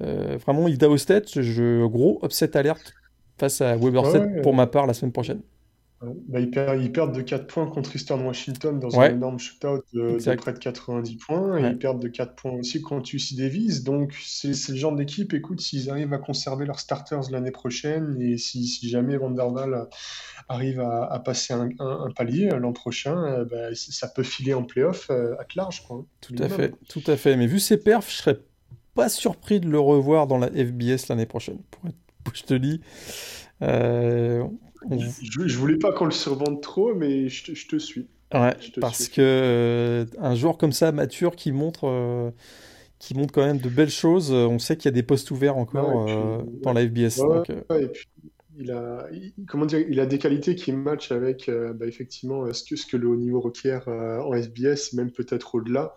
euh, 0.01 0.37
vraiment, 0.37 0.67
Idaho 0.67 0.97
State, 0.97 1.41
je, 1.41 1.85
gros 1.85 2.19
upset 2.23 2.57
alerte 2.57 2.93
face 3.37 3.61
à 3.61 3.75
Weber 3.75 4.05
State 4.07 4.41
pour 4.41 4.53
ma 4.53 4.67
part 4.67 4.87
la 4.87 4.93
semaine 4.93 5.11
prochaine. 5.11 5.41
Bah, 6.01 6.39
ils, 6.39 6.51
perdent, 6.91 7.15
de 7.15 7.21
4 7.21 7.47
points 7.47 7.67
contre 7.67 7.95
Eastern 7.95 8.21
Washington 8.25 8.79
dans 8.79 8.99
un 8.99 9.11
énorme 9.11 9.39
shootout 9.39 9.81
de, 9.93 10.23
de, 10.23 10.35
près 10.35 10.53
de 10.53 10.59
90 10.59 11.15
points. 11.15 11.57
Et 11.57 11.69
ils 11.69 11.77
perdent 11.77 12.01
de 12.01 12.09
4 12.09 12.35
points 12.35 12.51
aussi 12.51 12.81
contre 12.81 13.09
UC 13.13 13.35
Davis. 13.35 13.83
Donc, 13.83 14.13
c'est 14.23 14.49
le 14.69 14.75
genre 14.75 14.93
d'équipe, 14.93 15.33
écoute, 15.33 15.61
s'ils 15.61 15.89
arrivent 15.89 16.13
à 16.13 16.17
conserver 16.17 16.65
leurs 16.65 16.79
starters 16.79 17.31
l'année 17.31 17.51
prochaine 17.51 18.17
et 18.19 18.37
si, 18.37 18.67
si 18.67 18.89
jamais 18.89 19.17
Vanderval 19.17 19.87
arrive 20.49 20.79
à, 20.81 21.19
passer 21.19 21.53
un, 21.53 21.69
palier 22.15 22.49
l'an 22.59 22.73
prochain, 22.73 23.17
euh, 23.23 23.45
bah, 23.45 23.73
ça 23.73 24.07
peut 24.07 24.23
filer 24.23 24.53
en 24.53 24.63
playoff 24.63 25.09
euh, 25.09 25.35
à 25.39 25.45
large. 25.55 25.83
Quoi, 25.87 26.05
tout 26.21 26.35
à 26.39 26.49
fait, 26.49 26.73
tout 26.87 27.03
à 27.07 27.15
fait. 27.15 27.35
Mais 27.35 27.47
vu 27.47 27.59
ses 27.59 27.77
perfs, 27.77 28.11
je 28.11 28.17
serais 28.17 28.39
pas 28.93 29.09
surpris 29.09 29.59
de 29.59 29.67
le 29.67 29.79
revoir 29.79 30.27
dans 30.27 30.37
la 30.37 30.47
FBS 30.47 31.07
l'année 31.09 31.25
prochaine. 31.25 31.59
Pour 31.71 31.87
être, 31.87 31.95
je 32.33 32.43
te 32.43 32.53
dis. 32.53 32.81
Euh, 33.61 34.43
je, 34.91 35.57
voulais 35.57 35.77
pas 35.77 35.91
qu'on 35.91 36.05
le 36.05 36.11
survende 36.11 36.61
trop, 36.61 36.93
mais 36.93 37.29
je 37.29 37.67
te, 37.67 37.77
suis. 37.77 38.07
Ouais, 38.33 38.55
parce 38.79 39.07
que 39.07 39.21
euh, 39.21 40.05
un 40.19 40.35
joueur 40.35 40.57
comme 40.57 40.71
ça, 40.71 40.91
mature, 40.91 41.35
qui 41.35 41.51
montre, 41.51 41.87
euh, 41.87 42.31
qui 42.99 43.15
montre 43.15 43.33
quand 43.33 43.45
même 43.45 43.59
de 43.59 43.69
belles 43.69 43.89
choses, 43.89 44.31
euh, 44.31 44.47
on 44.47 44.59
sait 44.59 44.77
qu'il 44.77 44.85
y 44.85 44.93
a 44.93 44.95
des 44.95 45.03
postes 45.03 45.31
ouverts 45.31 45.57
encore 45.57 46.05
dans 46.63 46.73
la 46.73 46.87
FBS. 46.87 47.21
et 47.79 47.87
puis, 47.87 48.07
il 48.57 48.71
a, 48.71 49.07
comment 49.47 49.65
dire, 49.65 49.79
il 49.79 49.99
a 49.99 50.05
des 50.05 50.17
qualités 50.17 50.55
qui 50.55 50.71
matchent 50.71 51.11
avec 51.11 51.49
bah, 51.49 51.85
effectivement 51.85 52.51
ce 52.53 52.63
que, 52.63 52.75
ce 52.75 52.85
que 52.85 52.95
le 52.97 53.07
haut 53.07 53.17
niveau 53.17 53.41
requiert 53.41 53.87
en 53.87 54.31
FBS, 54.31 54.93
même 54.93 55.11
peut-être 55.11 55.55
au-delà. 55.55 55.93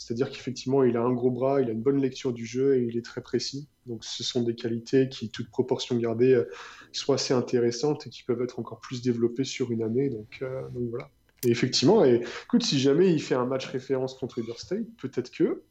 C'est-à-dire 0.00 0.30
qu'effectivement, 0.30 0.82
il 0.82 0.96
a 0.96 1.02
un 1.02 1.12
gros 1.12 1.30
bras, 1.30 1.60
il 1.60 1.68
a 1.68 1.72
une 1.72 1.82
bonne 1.82 2.00
lecture 2.00 2.32
du 2.32 2.46
jeu 2.46 2.78
et 2.78 2.84
il 2.84 2.96
est 2.96 3.04
très 3.04 3.20
précis. 3.20 3.68
Donc, 3.84 4.02
ce 4.02 4.24
sont 4.24 4.42
des 4.42 4.54
qualités 4.54 5.10
qui, 5.10 5.28
toute 5.28 5.50
proportion 5.50 5.94
gardée, 5.98 6.32
euh, 6.32 6.48
sont 6.92 7.12
assez 7.12 7.34
intéressantes 7.34 8.06
et 8.06 8.10
qui 8.10 8.22
peuvent 8.22 8.40
être 8.40 8.58
encore 8.58 8.80
plus 8.80 9.02
développées 9.02 9.44
sur 9.44 9.72
une 9.72 9.82
année. 9.82 10.08
Donc, 10.08 10.38
euh, 10.40 10.62
voilà. 10.88 11.10
Et 11.44 11.50
effectivement, 11.50 12.02
et, 12.02 12.22
écoute, 12.44 12.64
si 12.64 12.80
jamais 12.80 13.12
il 13.12 13.20
fait 13.20 13.34
un 13.34 13.44
match 13.44 13.66
référence 13.66 14.14
contre 14.14 14.40
Weber 14.40 14.58
State, 14.58 14.86
peut-être 15.02 15.30
que 15.30 15.64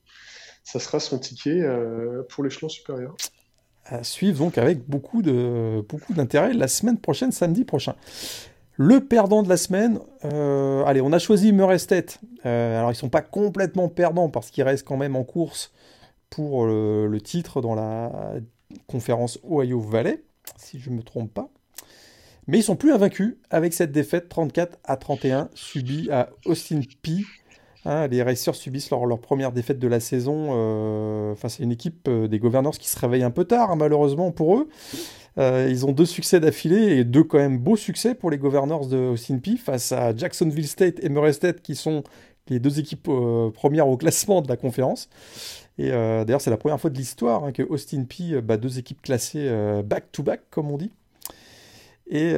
ça 0.64 0.80
sera 0.80 1.00
son 1.00 1.18
ticket 1.18 1.64
euh, 1.64 2.22
pour 2.30 2.44
l'échelon 2.44 2.70
supérieur. 2.70 3.18
À 3.86 4.04
suivre 4.04 4.38
donc 4.38 4.60
avec 4.60 4.88
beaucoup 4.88 5.24
beaucoup 5.24 6.14
d'intérêt 6.14 6.54
la 6.54 6.68
semaine 6.68 7.00
prochaine, 7.00 7.32
samedi 7.32 7.66
prochain. 7.66 7.96
Le 8.82 9.02
perdant 9.02 9.44
de 9.44 9.50
la 9.50 9.58
semaine, 9.58 10.00
euh, 10.24 10.86
allez, 10.86 11.02
on 11.02 11.12
a 11.12 11.20
choisi 11.20 11.52
Murray 11.52 11.76
euh, 12.46 12.80
alors, 12.80 12.94
ils 12.94 12.96
sont 12.96 13.10
pas 13.10 13.22
complètement 13.22 13.90
perdants 13.90 14.30
parce 14.30 14.52
qu'ils 14.52 14.64
restent 14.64 14.88
quand 14.88 14.96
même 14.96 15.18
en 15.18 15.26
course 15.26 15.74
pour 16.30 16.66
le, 16.66 17.20
titre 17.22 17.60
dans 17.60 17.76
la 17.76 18.36
conférence 18.88 19.38
Ohio 19.44 19.82
Valley, 19.82 20.24
si 20.56 20.80
je 20.80 20.92
ne 20.92 20.96
me 20.96 21.04
trompe 21.04 21.34
pas. 21.34 21.50
Mais 22.48 22.60
ils 22.60 22.64
sont 22.64 22.78
plus 22.78 22.94
invaincus 22.94 23.36
avec 23.50 23.74
cette 23.74 23.92
défaite 23.92 24.30
34 24.30 24.80
à 24.86 24.96
31 24.96 25.50
subie 25.56 26.10
à 26.10 26.30
Austin 26.46 26.80
P. 27.02 27.26
Hein, 27.86 28.08
les 28.08 28.24
Racers 28.24 28.56
subissent 28.56 28.90
leur, 28.90 29.20
première 29.20 29.52
défaite 29.52 29.80
de 29.80 29.88
la 29.88 30.00
saison 30.00 30.50
euh, 30.52 31.36
face 31.36 31.60
à 31.60 31.64
une 31.64 31.72
équipe 31.72 32.10
des 32.10 32.40
Governors 32.40 32.78
qui 32.78 32.90
se 32.90 33.00
réveille 33.00 33.24
un 33.24 33.32
peu 33.32 33.46
tard, 33.46 33.72
hein, 33.72 33.76
malheureusement 33.76 34.32
pour 34.32 34.58
eux. 34.58 34.70
Euh, 35.38 35.68
ils 35.70 35.86
ont 35.86 35.92
deux 35.92 36.06
succès 36.06 36.40
d'affilée 36.40 36.98
et 36.98 37.04
deux 37.04 37.24
quand 37.24 37.38
même 37.38 37.58
beaux 37.60 37.78
succès 37.78 38.14
pour 38.16 38.30
les 38.30 38.38
Governors 38.38 38.88
de 38.88 38.98
Austin 38.98 39.38
Peay 39.38 39.58
face 39.58 39.92
à 39.92 40.16
Jacksonville 40.16 40.68
State 40.68 41.00
et 41.02 41.10
Murray 41.10 41.34
State 41.34 41.62
qui 41.62 41.76
sont 41.76 42.04
les 42.50 42.60
deux 42.60 42.80
équipes 42.80 43.08
euh, 43.10 43.50
premières 43.52 43.88
au 43.88 43.96
classement 43.96 44.42
de 44.42 44.50
la 44.50 44.58
conférence. 44.58 45.08
Et 45.78 45.92
euh, 45.92 46.26
d'ailleurs, 46.26 46.42
c'est 46.42 46.50
la 46.50 46.58
première 46.58 46.80
fois 46.80 46.90
de 46.90 46.98
l'histoire 46.98 47.44
hein, 47.44 47.52
que 47.52 47.64
Austin 47.64 48.04
Peay 48.04 48.42
bat 48.42 48.58
deux 48.58 48.80
équipes 48.80 49.02
classées 49.02 49.50
back-to-back, 49.86 50.42
comme 50.50 50.72
on 50.72 50.78
dit. 50.78 50.92
Et 52.12 52.34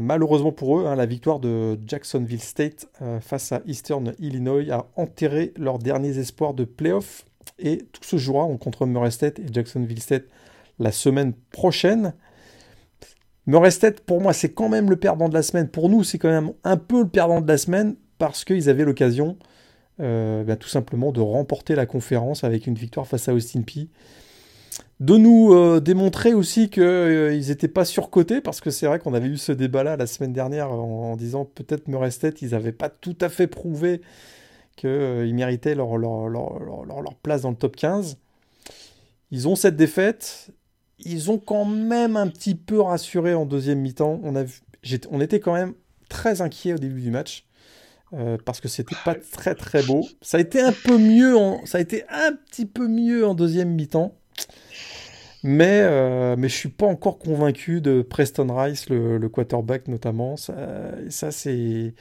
malheureusement 0.00 0.52
pour 0.52 0.78
eux, 0.78 0.86
hein, 0.86 0.94
la 0.94 1.06
victoire 1.06 1.40
de 1.40 1.78
Jacksonville 1.86 2.42
State 2.42 2.86
face 3.20 3.50
à 3.50 3.62
Eastern 3.66 4.14
Illinois 4.18 4.70
a 4.70 4.86
enterré 4.96 5.54
leurs 5.56 5.78
derniers 5.78 6.18
espoirs 6.18 6.52
de 6.52 6.64
playoff. 6.64 7.24
Et 7.58 7.78
tout 7.92 8.04
se 8.04 8.18
jouera 8.18 8.46
contre 8.58 8.84
Murray 8.84 9.10
State 9.10 9.38
et 9.38 9.46
Jacksonville 9.50 10.02
State 10.02 10.24
la 10.78 10.92
semaine 10.92 11.32
prochaine. 11.50 12.12
Murray 13.46 13.70
pour 14.04 14.20
moi, 14.20 14.32
c'est 14.32 14.52
quand 14.52 14.68
même 14.68 14.90
le 14.90 14.96
perdant 14.96 15.28
de 15.28 15.34
la 15.34 15.42
semaine. 15.42 15.68
Pour 15.68 15.88
nous, 15.88 16.02
c'est 16.02 16.18
quand 16.18 16.28
même 16.28 16.52
un 16.64 16.76
peu 16.76 17.02
le 17.02 17.08
perdant 17.08 17.40
de 17.40 17.48
la 17.48 17.58
semaine 17.58 17.96
parce 18.18 18.44
qu'ils 18.44 18.68
avaient 18.68 18.84
l'occasion, 18.84 19.38
euh, 20.00 20.42
ben, 20.42 20.56
tout 20.56 20.68
simplement, 20.68 21.12
de 21.12 21.20
remporter 21.20 21.74
la 21.76 21.86
conférence 21.86 22.44
avec 22.44 22.66
une 22.66 22.74
victoire 22.74 23.06
face 23.06 23.28
à 23.28 23.34
Austin 23.34 23.62
P. 23.62 23.88
De 24.98 25.18
nous 25.18 25.52
euh, 25.52 25.78
démontrer 25.78 26.32
aussi 26.32 26.70
qu'ils 26.70 26.82
euh, 26.82 27.38
n'étaient 27.38 27.68
pas 27.68 27.84
surcotés, 27.84 28.40
parce 28.40 28.60
que 28.60 28.70
c'est 28.70 28.86
vrai 28.86 28.98
qu'on 28.98 29.12
avait 29.12 29.28
eu 29.28 29.36
ce 29.36 29.52
débat-là 29.52 29.96
la 29.96 30.06
semaine 30.06 30.32
dernière 30.32 30.72
en, 30.72 31.16
disant 31.16 31.44
peut-être 31.44 31.86
Murray 31.86 32.08
ils 32.40 32.50
n'avaient 32.50 32.72
pas 32.72 32.88
tout 32.88 33.16
à 33.20 33.28
fait 33.28 33.46
prouvé 33.46 34.00
qu'ils 34.76 35.34
méritaient 35.34 35.74
leur, 35.74 35.98
leur, 35.98 36.28
leur, 36.28 37.14
place 37.22 37.42
dans 37.42 37.50
le 37.50 37.56
top 37.56 37.76
15. 37.76 38.16
Ils 39.30 39.48
ont 39.48 39.54
cette 39.54 39.76
défaite, 39.76 40.50
ils 40.98 41.30
ont 41.30 41.38
quand 41.38 41.66
même 41.66 42.16
un 42.16 42.28
petit 42.28 42.54
peu 42.54 42.80
rassuré 42.80 43.34
en 43.34 43.44
deuxième 43.44 43.80
mi-temps. 43.80 44.20
On, 44.22 44.34
a 44.34 44.44
on 45.10 45.20
était 45.20 45.40
quand 45.40 45.54
même 45.54 45.74
très 46.08 46.40
inquiet 46.40 46.72
au 46.72 46.78
début 46.78 47.02
du 47.02 47.10
match. 47.10 47.44
Euh, 48.12 48.38
parce 48.44 48.60
que 48.60 48.68
c'était 48.68 48.96
pas 49.04 49.16
très 49.16 49.56
très 49.56 49.82
beau. 49.82 50.06
Ça 50.22 50.38
a 50.38 50.40
été 50.40 50.60
un 50.60 50.72
peu 50.72 50.96
mieux, 50.96 51.36
en, 51.36 51.66
ça 51.66 51.78
a 51.78 51.80
été 51.80 52.04
un 52.08 52.32
petit 52.32 52.64
peu 52.64 52.86
mieux 52.86 53.26
en 53.26 53.34
deuxième 53.34 53.70
mi-temps, 53.74 54.14
mais 55.46 55.80
euh, 55.82 56.36
mais 56.36 56.48
je 56.48 56.54
suis 56.54 56.68
pas 56.68 56.86
encore 56.86 57.18
convaincu 57.18 57.80
de 57.80 58.02
Preston 58.02 58.54
Rice, 58.54 58.90
le, 58.90 59.28
quarterback 59.28 59.88
notamment. 59.88 60.36
Ça, 60.36 60.54
ça 61.08 61.30
c'est, 61.30 61.94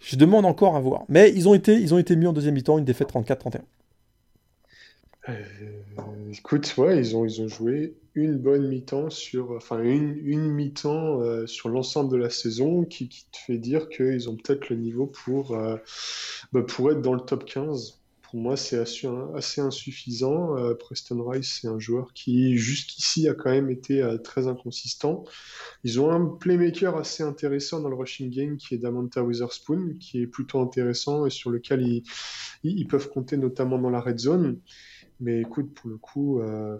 je 0.00 0.16
demande 0.16 0.46
encore 0.46 0.76
à 0.76 0.80
voir. 0.80 1.04
Mais 1.08 1.30
ils 1.30 1.48
ont 1.48 1.54
été 1.54 1.74
ils 1.74 1.94
ont 1.94 1.98
été 1.98 2.16
mieux 2.16 2.28
en 2.28 2.32
deuxième 2.32 2.54
mi-temps, 2.54 2.78
une 2.78 2.84
défaite 2.84 3.12
34-31. 3.12 3.60
Euh, 5.28 5.34
écoute, 6.32 6.74
ouais, 6.78 6.98
ils 6.98 7.16
ont, 7.16 7.24
ils 7.24 7.40
ont 7.42 7.48
joué 7.48 7.94
une 8.14 8.38
bonne 8.38 8.68
mi-temps 8.68 9.08
sur, 9.10 9.52
enfin 9.52 9.80
une, 9.80 10.20
une 10.24 10.48
mi-temps 10.50 11.20
euh, 11.20 11.46
sur 11.46 11.68
l'ensemble 11.68 12.10
de 12.10 12.16
la 12.16 12.28
saison 12.28 12.84
qui, 12.84 13.08
qui 13.08 13.26
te 13.30 13.38
fait 13.38 13.58
dire 13.58 13.88
qu'ils 13.88 14.28
ont 14.28 14.36
peut-être 14.36 14.68
le 14.68 14.76
niveau 14.76 15.06
pour, 15.06 15.52
euh, 15.52 15.76
bah, 16.52 16.62
pour 16.62 16.90
être 16.90 17.02
dans 17.02 17.14
le 17.14 17.20
top 17.20 17.44
15. 17.44 18.01
Pour 18.32 18.40
moi, 18.40 18.56
c'est 18.56 18.78
assez, 18.78 19.60
insuffisant. 19.60 20.56
Euh, 20.56 20.72
Preston 20.72 21.22
Rice, 21.22 21.58
c'est 21.60 21.68
un 21.68 21.78
joueur 21.78 22.14
qui, 22.14 22.56
jusqu'ici, 22.56 23.28
a 23.28 23.34
quand 23.34 23.50
même 23.50 23.68
été 23.68 24.02
euh, 24.02 24.16
très 24.16 24.46
inconsistant. 24.46 25.24
Ils 25.84 26.00
ont 26.00 26.10
un 26.10 26.24
playmaker 26.24 26.96
assez 26.96 27.22
intéressant 27.22 27.80
dans 27.80 27.90
le 27.90 27.94
rushing 27.94 28.30
game 28.30 28.56
qui 28.56 28.74
est 28.74 28.78
Damanta 28.78 29.22
Witherspoon, 29.22 29.98
qui 30.00 30.22
est 30.22 30.26
plutôt 30.26 30.62
intéressant 30.62 31.26
et 31.26 31.30
sur 31.30 31.50
lequel 31.50 32.02
ils 32.64 32.88
peuvent 32.88 33.10
compter 33.10 33.36
notamment 33.36 33.78
dans 33.78 33.90
la 33.90 34.00
red 34.00 34.18
zone. 34.18 34.60
Mais 35.22 35.40
écoute, 35.40 35.72
pour 35.74 35.88
le 35.88 35.98
coup, 35.98 36.40
euh, 36.40 36.76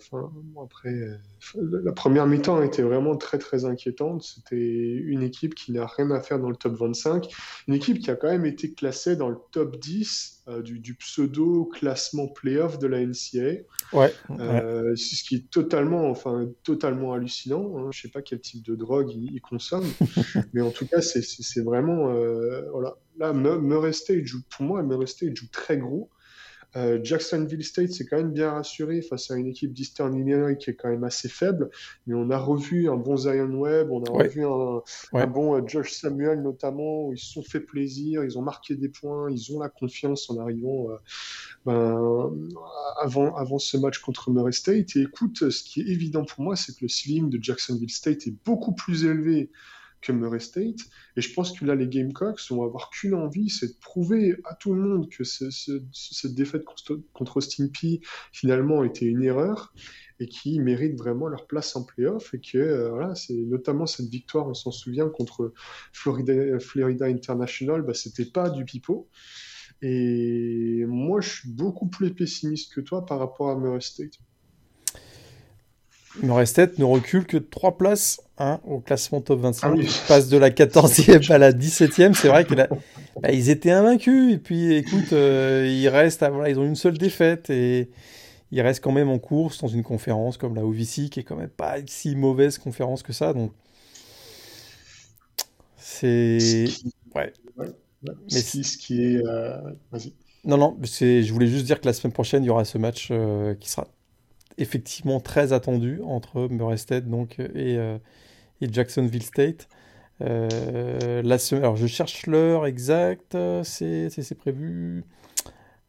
après, 0.60 0.92
euh, 0.92 1.80
la 1.84 1.92
première 1.92 2.26
mi-temps 2.26 2.58
a 2.58 2.64
été 2.64 2.82
vraiment 2.82 3.16
très 3.16 3.38
très 3.38 3.64
inquiétante. 3.66 4.24
C'était 4.24 4.56
une 4.56 5.22
équipe 5.22 5.54
qui 5.54 5.70
n'a 5.70 5.86
rien 5.86 6.10
à 6.10 6.20
faire 6.20 6.40
dans 6.40 6.50
le 6.50 6.56
top 6.56 6.74
25, 6.74 7.28
une 7.68 7.74
équipe 7.74 8.00
qui 8.00 8.10
a 8.10 8.16
quand 8.16 8.26
même 8.26 8.44
été 8.44 8.74
classée 8.74 9.14
dans 9.14 9.28
le 9.28 9.36
top 9.52 9.78
10 9.78 10.42
euh, 10.48 10.60
du, 10.60 10.80
du 10.80 10.94
pseudo 10.94 11.66
classement 11.66 12.26
playoff 12.26 12.80
de 12.80 12.88
la 12.88 13.06
NCA. 13.06 13.62
Ouais. 13.92 14.12
C'est 14.96 15.14
ce 15.14 15.22
qui 15.22 15.36
est 15.36 15.48
totalement, 15.48 16.10
enfin, 16.10 16.48
totalement 16.64 17.12
hallucinant. 17.12 17.78
Hein. 17.78 17.90
Je 17.92 18.00
sais 18.00 18.10
pas 18.10 18.22
quel 18.22 18.40
type 18.40 18.66
de 18.66 18.74
drogue 18.74 19.12
ils, 19.12 19.32
ils 19.32 19.40
consomment, 19.40 19.92
mais 20.52 20.62
en 20.62 20.72
tout 20.72 20.88
cas, 20.88 21.00
c'est 21.00 21.62
vraiment, 21.62 22.12
voilà. 22.72 22.96
Là, 23.18 23.32
Murray 23.32 23.92
State 23.92 24.24
joue, 24.24 24.40
pour 24.50 24.64
moi, 24.64 24.82
Murray 24.82 25.06
State 25.06 25.36
joue 25.36 25.48
très 25.52 25.78
gros. 25.78 26.10
Euh, 26.74 26.98
Jacksonville 27.02 27.64
State 27.64 27.90
s'est 27.92 28.06
quand 28.06 28.16
même 28.16 28.32
bien 28.32 28.50
rassuré 28.50 29.02
face 29.02 29.30
à 29.30 29.36
une 29.36 29.46
équipe 29.48 29.72
d'Eastern 29.74 30.14
Illinois 30.14 30.54
qui 30.54 30.70
est 30.70 30.74
quand 30.74 30.88
même 30.88 31.04
assez 31.04 31.28
faible, 31.28 31.68
mais 32.06 32.14
on 32.14 32.30
a 32.30 32.38
revu 32.38 32.88
un 32.88 32.96
bon 32.96 33.16
Zion 33.16 33.52
Webb, 33.54 33.90
on 33.90 34.02
a 34.04 34.10
Ouais. 34.10 34.28
revu 34.28 34.44
un, 34.44 34.82
Ouais. 35.12 35.22
un 35.22 35.26
bon 35.26 35.56
euh, 35.56 35.62
Josh 35.66 35.92
Samuel 35.92 36.40
notamment, 36.42 37.08
où 37.08 37.12
ils 37.12 37.18
se 37.18 37.32
sont 37.32 37.42
fait 37.42 37.60
plaisir, 37.60 38.24
ils 38.24 38.38
ont 38.38 38.42
marqué 38.42 38.74
des 38.74 38.88
points, 38.88 39.30
ils 39.30 39.54
ont 39.54 39.60
la 39.60 39.68
confiance 39.68 40.30
en 40.30 40.38
arrivant 40.38 40.88
euh, 40.90 40.96
ben, 41.66 42.32
avant, 43.00 43.36
avant 43.36 43.58
ce 43.58 43.76
match 43.76 43.98
contre 43.98 44.30
Murray 44.30 44.52
State. 44.52 44.96
Et 44.96 45.02
écoute, 45.02 45.50
ce 45.50 45.62
qui 45.62 45.80
est 45.82 45.88
évident 45.88 46.24
pour 46.24 46.42
moi, 46.42 46.56
c'est 46.56 46.72
que 46.72 46.78
le 46.82 46.88
ceiling 46.88 47.28
de 47.30 47.38
Jacksonville 47.42 47.90
State 47.90 48.26
est 48.26 48.34
beaucoup 48.44 48.72
plus 48.74 49.04
élevé 49.04 49.50
que 50.02 50.12
Murray 50.12 50.40
State. 50.40 50.80
Et 51.16 51.20
je 51.20 51.32
pense 51.32 51.58
que 51.58 51.64
là, 51.64 51.74
les 51.74 51.88
Gamecocks 51.88 52.40
vont 52.50 52.64
avoir 52.64 52.90
qu'une 52.90 53.14
envie, 53.14 53.48
c'est 53.48 53.68
de 53.68 53.78
prouver 53.80 54.36
à 54.44 54.54
tout 54.54 54.74
le 54.74 54.82
monde 54.82 55.08
que 55.08 55.24
ce- 55.24 55.50
ce- 55.50 55.80
cette 55.92 56.34
défaite 56.34 56.64
contre, 56.64 57.36
Austin 57.36 57.68
Peay, 57.68 58.00
finalement, 58.32 58.84
était 58.84 59.06
une 59.06 59.22
erreur 59.22 59.72
et 60.20 60.26
qui 60.26 60.60
méritent 60.60 60.98
vraiment 60.98 61.28
leur 61.28 61.46
place 61.46 61.74
en 61.76 61.84
playoff. 61.84 62.34
Et 62.34 62.40
que, 62.40 62.58
euh, 62.58 62.90
voilà, 62.90 63.14
c'est 63.14 63.34
notamment 63.34 63.86
cette 63.86 64.08
victoire, 64.08 64.48
on 64.48 64.54
s'en 64.54 64.70
souvient, 64.72 65.08
contre 65.08 65.52
Florida, 65.92 66.58
Florida 66.60 67.06
International, 67.06 67.82
bah, 67.82 67.94
c'était 67.94 68.26
pas 68.26 68.50
du 68.50 68.64
pipeau. 68.64 69.08
Et 69.82 70.84
moi, 70.86 71.20
je 71.20 71.28
suis 71.28 71.50
beaucoup 71.50 71.88
plus 71.88 72.14
pessimiste 72.14 72.72
que 72.74 72.80
toi 72.80 73.04
par 73.06 73.18
rapport 73.18 73.50
à 73.50 73.58
Murray 73.58 73.80
State. 73.80 74.12
State 76.44 76.78
ne 76.78 76.84
recule 76.84 77.26
que 77.26 77.38
de 77.38 77.44
3 77.44 77.78
places 77.78 78.20
hein, 78.38 78.60
au 78.66 78.80
classement 78.80 79.20
top 79.20 79.40
25. 79.40 79.66
Ah 79.66 79.72
oui. 79.76 79.84
Ils 79.86 80.08
passent 80.08 80.28
de 80.28 80.36
la 80.36 80.50
14e 80.50 81.30
à 81.32 81.38
la 81.38 81.52
17e. 81.52 82.14
C'est 82.14 82.28
vrai 82.28 82.44
que 82.44 82.54
là, 82.54 82.68
bah, 83.20 83.30
étaient 83.32 83.70
invaincus. 83.70 84.34
Et 84.34 84.38
puis, 84.38 84.74
écoute, 84.74 85.12
euh, 85.12 85.66
ils 85.68 85.88
restent, 85.88 86.22
à- 86.22 86.30
voilà, 86.30 86.50
ils 86.50 86.58
ont 86.58 86.64
une 86.64 86.76
seule 86.76 86.98
défaite 86.98 87.48
et 87.50 87.88
ils 88.50 88.60
restent 88.60 88.82
quand 88.84 88.92
même 88.92 89.08
en 89.08 89.18
course 89.18 89.60
dans 89.62 89.68
une 89.68 89.82
conférence 89.82 90.36
comme 90.36 90.54
la 90.54 90.64
OVC, 90.66 91.08
qui 91.10 91.20
est 91.20 91.24
quand 91.24 91.36
même 91.36 91.48
pas 91.48 91.76
si 91.86 92.14
mauvaise 92.16 92.58
conférence 92.58 93.02
que 93.02 93.12
ça. 93.12 93.32
Donc, 93.32 93.52
c'est. 95.76 96.66
Ouais. 97.14 97.32
ouais, 97.56 97.66
ouais. 97.66 98.12
Mais 98.30 98.40
Ce 98.40 98.50
qui, 98.50 98.64
ce 98.64 98.78
qui 98.78 99.02
est. 99.02 99.26
euh, 99.26 99.56
Vas-y. 99.90 100.12
Non, 100.44 100.56
non, 100.56 100.76
je 100.82 101.32
voulais 101.32 101.46
juste 101.46 101.66
dire 101.66 101.80
que 101.80 101.86
la 101.86 101.92
semaine 101.92 102.12
prochaine, 102.12 102.42
il 102.42 102.48
y 102.48 102.50
aura 102.50 102.64
ce 102.64 102.76
match 102.76 103.08
euh, 103.12 103.54
qui 103.54 103.70
sera 103.70 103.86
effectivement 104.62 105.20
très 105.20 105.52
attendu 105.52 106.00
entre 106.04 106.48
Murray 106.48 106.78
State 106.78 107.08
donc, 107.08 107.38
et, 107.38 107.76
euh, 107.76 107.98
et 108.60 108.72
Jacksonville 108.72 109.22
State. 109.22 109.68
Euh, 110.20 111.20
la 111.22 111.38
semaine, 111.38 111.64
alors, 111.64 111.76
je 111.76 111.86
cherche 111.86 112.26
l'heure 112.26 112.64
exacte, 112.66 113.36
c'est, 113.64 114.08
c'est, 114.08 114.22
c'est 114.22 114.34
prévu. 114.36 115.04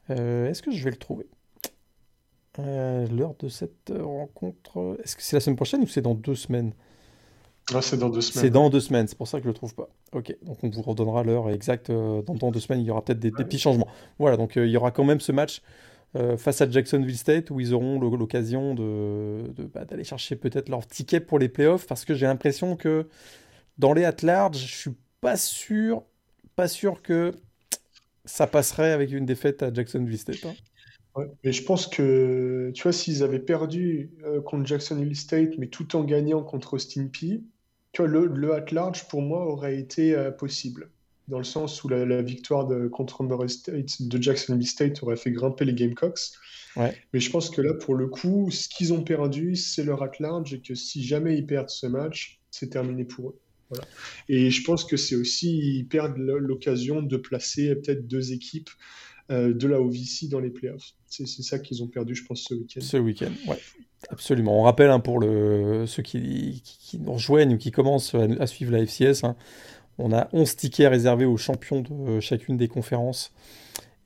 Euh, 0.10 0.50
est-ce 0.50 0.62
que 0.62 0.72
je 0.72 0.84
vais 0.84 0.92
le 0.92 0.98
trouver? 0.98 1.28
L'heure 2.58 3.36
de 3.40 3.48
cette 3.50 3.92
rencontre, 4.00 4.98
est-ce 5.04 5.16
que 5.16 5.24
c'est 5.24 5.36
la 5.36 5.40
semaine 5.40 5.56
prochaine 5.56 5.82
ou 5.82 5.88
c'est 5.88 6.02
dans 6.02 6.14
deux 6.14 6.36
semaines? 6.36 6.74
Ah, 7.74 7.82
c'est 7.82 7.98
dans 7.98 8.10
deux 8.10 8.22
C'est 8.22 8.34
semaines. 8.40 8.52
dans 8.52 8.70
deux 8.70 8.80
semaines, 8.80 9.08
c'est 9.08 9.18
pour 9.18 9.28
ça 9.28 9.38
que 9.40 9.44
je 9.46 9.48
le 9.48 9.54
trouve 9.56 9.74
pas. 9.74 9.90
Ok, 10.12 10.36
donc 10.44 10.64
on 10.64 10.70
vous 10.70 10.82
redonnera 10.84 11.24
l'heure 11.24 11.50
exacte. 11.50 11.90
dans, 11.90 12.22
dans 12.22 12.52
deux 12.52 12.60
semaines, 12.60 12.82
il 12.82 12.86
y 12.86 12.92
aura 12.92 13.04
peut-être 13.04 13.20
des, 13.20 13.32
des 13.32 13.44
petits 13.44 13.58
changements. 13.58 13.88
Voilà, 14.20 14.38
donc 14.38 14.58
euh, 14.58 14.68
il 14.68 14.72
y 14.72 14.78
aura 14.78 14.92
quand 14.92 15.04
même 15.04 15.20
ce 15.20 15.32
match 15.32 15.62
euh, 16.16 16.38
face 16.38 16.62
à 16.62 16.70
Jacksonville 16.70 17.18
State 17.18 17.50
où 17.50 17.60
ils 17.60 17.74
auront 17.74 18.00
l'occasion 18.00 18.76
bah, 19.74 19.86
d'aller 19.86 20.04
chercher 20.04 20.36
peut-être 20.36 20.70
leur 20.70 20.86
ticket 20.86 21.20
pour 21.20 21.40
les 21.40 21.50
playoffs 21.50 21.88
parce 21.88 22.06
que 22.06 22.14
j'ai 22.14 22.26
l'impression 22.26 22.76
que 22.76 23.08
dans 23.78 23.94
les 23.94 24.06
at-large, 24.06 24.58
je 24.58 24.76
suis 24.76 24.96
pas 25.22 25.38
sûr, 25.38 26.04
pas 26.56 26.68
sûr 26.68 27.02
que 27.02 27.34
ça 28.26 28.48
passerait 28.48 28.92
avec 28.92 29.12
une 29.12 29.26
défaite 29.26 29.64
à 29.64 29.74
Jacksonville 29.74 30.18
State. 30.18 30.46
hein. 30.46 30.54
Mais 31.44 31.52
je 31.52 31.64
pense 31.64 31.88
que, 31.88 32.72
tu 32.74 32.84
vois, 32.84 32.92
s'ils 32.92 33.24
avaient 33.24 33.40
perdu 33.40 34.12
euh, 34.24 34.42
contre 34.42 34.66
Jacksonville 34.66 35.16
State, 35.16 35.58
mais 35.58 35.68
tout 35.68 35.96
en 35.96 36.04
gagnant 36.04 36.44
contre 36.44 36.74
Austin 36.76 37.08
vois, 38.02 38.08
le, 38.08 38.26
le 38.26 38.54
at-large, 38.54 39.08
pour 39.08 39.22
moi, 39.22 39.46
aurait 39.46 39.78
été 39.78 40.16
euh, 40.16 40.32
possible. 40.32 40.90
Dans 41.30 41.38
le 41.38 41.44
sens 41.46 41.84
où 41.84 41.88
la, 41.90 42.06
la 42.06 42.22
victoire 42.22 42.68
de, 42.68 42.88
contre 42.88 43.24
Murray 43.24 43.48
State 43.48 44.02
de 44.02 44.22
Jacksonville 44.22 44.68
State 44.68 45.02
aurait 45.04 45.16
fait 45.16 45.32
grimper 45.32 45.64
les 45.66 45.74
Gamecocks. 45.74 46.20
Ouais. 46.76 46.94
Mais 47.14 47.20
je 47.20 47.30
pense 47.32 47.50
que 47.50 47.62
là, 47.62 47.74
pour 47.74 47.96
le 47.96 48.08
coup, 48.08 48.50
ce 48.52 48.68
qu'ils 48.68 48.92
ont 48.94 49.04
perdu, 49.04 49.56
c'est 49.56 49.84
leur 49.84 50.04
at-large 50.04 50.54
et 50.54 50.60
que 50.60 50.76
si 50.76 51.04
jamais 51.04 51.38
ils 51.38 51.46
perdent 51.46 51.70
ce 51.70 51.88
match, 51.88 52.42
c'est 52.52 52.70
terminé 52.72 53.06
pour 53.06 53.30
eux. 53.30 53.40
Voilà. 53.70 53.86
Et 54.28 54.50
je 54.52 54.64
pense 54.64 54.84
que 54.84 54.98
c'est 54.98 55.16
aussi, 55.16 55.58
ils 55.78 55.88
perdent 55.88 56.18
l'occasion 56.18 57.02
de 57.02 57.16
placer 57.18 57.74
peut-être 57.76 58.08
deux 58.08 58.34
équipes 58.34 58.70
euh, 59.32 59.54
de 59.54 59.68
la 59.68 59.80
OVC 59.80 60.28
dans 60.30 60.40
les 60.40 60.50
playoffs. 60.50 60.92
C'est 61.08 61.26
c'est 61.28 61.44
ça 61.44 61.58
qu'ils 61.60 61.82
ont 61.84 61.88
perdu, 61.88 62.14
je 62.16 62.26
pense, 62.26 62.42
ce 62.44 62.54
week-end. 62.54 62.82
Ce 62.82 62.98
week-end, 62.98 63.32
ouais, 63.48 63.58
absolument. 64.10 64.60
On 64.60 64.64
rappelle 64.64 64.90
hein, 64.90 65.00
pour 65.00 65.20
le, 65.20 65.86
ceux 65.88 66.04
qui, 66.04 66.62
qui- 66.66 66.78
qui 66.80 67.00
nous 67.00 67.14
rejoignent 67.14 67.54
ou 67.56 67.58
qui 67.58 67.72
commencent 67.72 68.14
à, 68.16 68.24
à 68.40 68.48
suivre 68.48 68.72
la 68.74 68.80
FCS, 68.86 69.24
hein, 69.24 69.36
on 69.98 70.12
a 70.12 70.30
11 70.34 70.56
tickets 70.56 70.90
réservés 70.90 71.26
aux 71.26 71.38
champions 71.38 71.82
de 71.82 72.20
chacune 72.20 72.58
des 72.58 72.68
conférences 72.68 73.32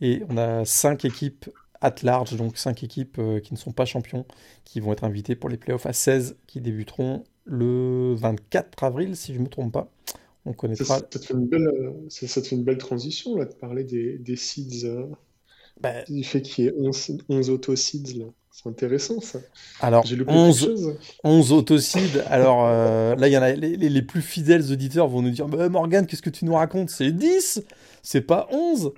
et 0.01 0.23
on 0.29 0.37
a 0.37 0.65
5 0.65 1.05
équipes 1.05 1.49
at 1.81 1.95
large, 2.03 2.35
donc 2.35 2.57
5 2.57 2.83
équipes 2.83 3.17
euh, 3.19 3.39
qui 3.39 3.53
ne 3.53 3.57
sont 3.57 3.71
pas 3.71 3.85
champions, 3.85 4.25
qui 4.63 4.79
vont 4.79 4.93
être 4.93 5.03
invitées 5.03 5.35
pour 5.35 5.49
les 5.49 5.57
playoffs 5.57 5.85
à 5.85 5.93
16 5.93 6.35
qui 6.47 6.61
débuteront 6.61 7.23
le 7.45 8.13
24 8.15 8.83
avril, 8.83 9.15
si 9.15 9.33
je 9.33 9.39
ne 9.39 9.45
me 9.45 9.49
trompe 9.49 9.71
pas. 9.71 9.91
On 10.45 10.53
connaîtra. 10.53 10.85
ça 10.85 11.01
te 11.01 11.19
fait 11.19 11.33
une 11.33 11.47
belle, 11.47 11.67
euh, 11.67 12.41
une 12.51 12.63
belle 12.63 12.77
transition, 12.77 13.35
de 13.35 13.43
parler 13.45 13.83
des, 13.83 14.17
des 14.17 14.35
seeds, 14.35 14.85
euh, 14.85 15.05
bah, 15.81 16.03
du 16.09 16.23
fait 16.23 16.41
qu'il 16.41 16.65
y 16.65 16.67
ait 16.67 16.73
11, 16.77 17.17
11 17.29 17.49
auto-seeds, 17.49 18.13
là. 18.19 18.25
C'est 18.51 18.67
intéressant, 18.69 19.21
ça. 19.21 19.37
alors, 19.81 20.03
J'ai 20.05 20.15
loupé 20.15 20.31
quelque 20.31 20.41
11, 20.47 20.59
chose. 20.59 20.95
11 21.23 21.51
autocides. 21.53 22.23
Alors 22.27 22.65
euh, 22.65 23.15
là, 23.15 23.27
il 23.27 23.31
y 23.31 23.37
en 23.37 23.43
a 23.43 23.51
les, 23.51 24.01
plus 24.01 24.23
fidèles 24.23 24.71
auditeurs 24.71 25.07
vont 25.07 25.21
nous 25.21 25.29
dire 25.29 25.47
bah, 25.47 25.69
Morgane, 25.69 26.07
qu'est-ce 26.07 26.23
que 26.23 26.31
tu 26.31 26.43
nous 26.43 26.55
racontes? 26.55 26.89
C'est 26.89 27.11
10, 27.11 27.61
c'est 28.01 28.21
pas 28.21 28.47
11. 28.51 28.93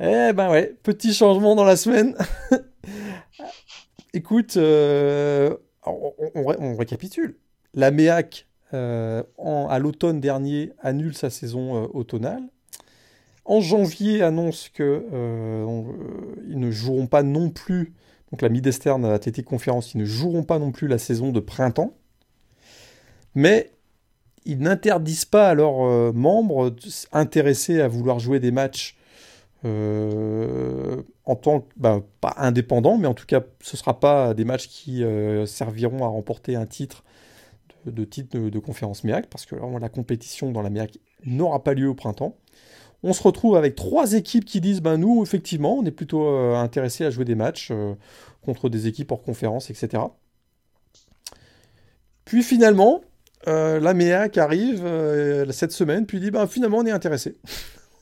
Eh 0.00 0.32
ben 0.32 0.50
ouais, 0.50 0.74
petit 0.82 1.14
changement 1.14 1.54
dans 1.54 1.64
la 1.64 1.76
semaine. 1.76 2.16
Écoute, 4.12 4.56
euh, 4.56 5.54
on, 5.84 6.12
on- 6.18 6.30
on 6.34 6.44
ré- 6.46 6.56
on 6.58 6.76
récapitule. 6.76 7.36
La 7.74 7.90
MEAC, 7.90 8.46
euh, 8.74 9.22
en- 9.38 9.68
à 9.68 9.78
l'automne 9.78 10.20
dernier, 10.20 10.72
annule 10.82 11.14
sa 11.14 11.30
saison 11.30 11.84
automnale. 11.94 12.42
En 13.46 13.60
janvier, 13.60 14.22
annonce 14.22 14.68
que 14.68 14.82
euh, 14.82 15.64
euh, 15.64 15.82
ils 16.48 16.58
ne 16.58 16.72
joueront 16.72 17.06
pas 17.06 17.22
non 17.22 17.50
plus, 17.50 17.94
donc 18.32 18.42
la 18.42 18.48
Mid-Eastern 18.48 19.04
Athletic 19.04 19.46
Conference, 19.46 19.94
ils 19.94 19.98
ne 19.98 20.04
joueront 20.04 20.42
pas 20.42 20.58
non 20.58 20.72
plus 20.72 20.88
la 20.88 20.98
saison 20.98 21.30
de 21.30 21.38
printemps. 21.38 21.94
Mais 23.36 23.70
ils 24.46 24.58
n'interdisent 24.58 25.26
pas 25.26 25.50
à 25.50 25.54
leurs 25.54 25.84
euh, 25.84 26.12
membres 26.12 26.74
intéressés 27.12 27.80
à 27.80 27.86
vouloir 27.86 28.18
jouer 28.18 28.40
des 28.40 28.50
matchs 28.50 28.96
en 29.64 31.34
tant 31.34 31.60
que, 31.60 31.72
ben, 31.76 32.04
pas 32.20 32.34
indépendants, 32.36 32.98
mais 32.98 33.08
en 33.08 33.14
tout 33.14 33.26
cas, 33.26 33.40
ce 33.60 33.74
ne 33.74 33.78
sera 33.78 33.98
pas 33.98 34.32
des 34.32 34.44
matchs 34.44 34.68
qui 34.68 35.02
serviront 35.44 36.04
à 36.04 36.06
remporter 36.06 36.54
un 36.54 36.66
titre 36.66 37.02
de, 37.84 38.04
titre 38.04 38.38
de, 38.38 38.58
conférence 38.60 39.02
MEAC, 39.02 39.26
parce 39.28 39.44
que 39.44 39.56
la 39.56 39.88
compétition 39.88 40.52
dans 40.52 40.62
la 40.62 40.70
MEAC 40.70 41.00
n'aura 41.24 41.64
pas 41.64 41.74
lieu 41.74 41.88
au 41.88 41.94
printemps. 41.94 42.36
On 43.08 43.12
se 43.12 43.22
retrouve 43.22 43.56
avec 43.56 43.76
trois 43.76 44.14
équipes 44.14 44.44
qui 44.44 44.60
disent 44.60 44.82
ben 44.82 44.96
nous, 44.96 45.22
effectivement, 45.22 45.78
on 45.78 45.84
est 45.84 45.92
plutôt 45.92 46.26
intéressés 46.56 47.04
à 47.04 47.10
jouer 47.10 47.24
des 47.24 47.36
matchs 47.36 47.72
contre 48.44 48.68
des 48.68 48.88
équipes 48.88 49.12
hors 49.12 49.22
conférence, 49.22 49.70
etc. 49.70 50.02
Puis 52.24 52.42
finalement, 52.42 53.02
la 53.46 53.94
MEAC 53.94 54.38
arrive 54.38 54.84
cette 55.52 55.70
semaine, 55.70 56.04
puis 56.04 56.18
dit 56.18 56.32
ben 56.32 56.48
finalement, 56.48 56.78
on 56.78 56.86
est 56.86 56.90
intéressé. 56.90 57.36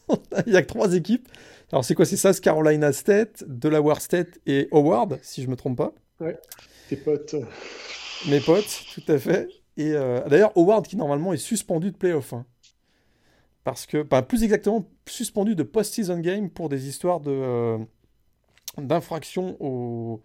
Il 0.47 0.53
n'y 0.53 0.57
a 0.57 0.63
que 0.63 0.69
trois 0.69 0.95
équipes. 0.95 1.29
Alors 1.71 1.85
c'est 1.85 1.95
quoi? 1.95 2.07
C'est 2.07 2.17
South 2.17 2.41
Carolina 2.41 2.93
State, 2.93 3.45
Delaware 3.47 4.01
State 4.01 4.39
et 4.47 4.69
Howard, 4.73 5.19
si 5.23 5.43
je 5.43 5.49
me 5.49 5.57
trompe 5.57 5.77
pas. 5.77 5.93
Ouais, 6.21 6.39
tes 6.89 6.97
potes. 6.97 7.37
Mes 8.29 8.41
potes, 8.41 8.85
tout 8.95 9.13
à 9.13 9.19
fait. 9.19 9.49
Et 9.77 9.93
euh, 9.93 10.21
d'ailleurs, 10.29 10.53
Howard 10.57 10.87
qui 10.87 10.97
normalement 10.97 11.33
est 11.33 11.39
suspendu 11.39 11.91
de 11.91 11.97
playoff. 11.97 12.33
Hein. 12.33 12.47
Parce 13.65 13.87
que, 13.87 14.03
pas 14.03 14.23
plus 14.23 14.45
exactement, 14.45 14.85
suspendu 15.07 15.55
de 15.55 15.63
post-season 15.63 16.21
game 16.21 16.51
pour 16.51 16.69
des 16.69 16.87
histoires 16.87 17.21
de 17.21 17.31
euh, 17.31 17.79
d'infraction 18.77 19.57
au 19.59 20.21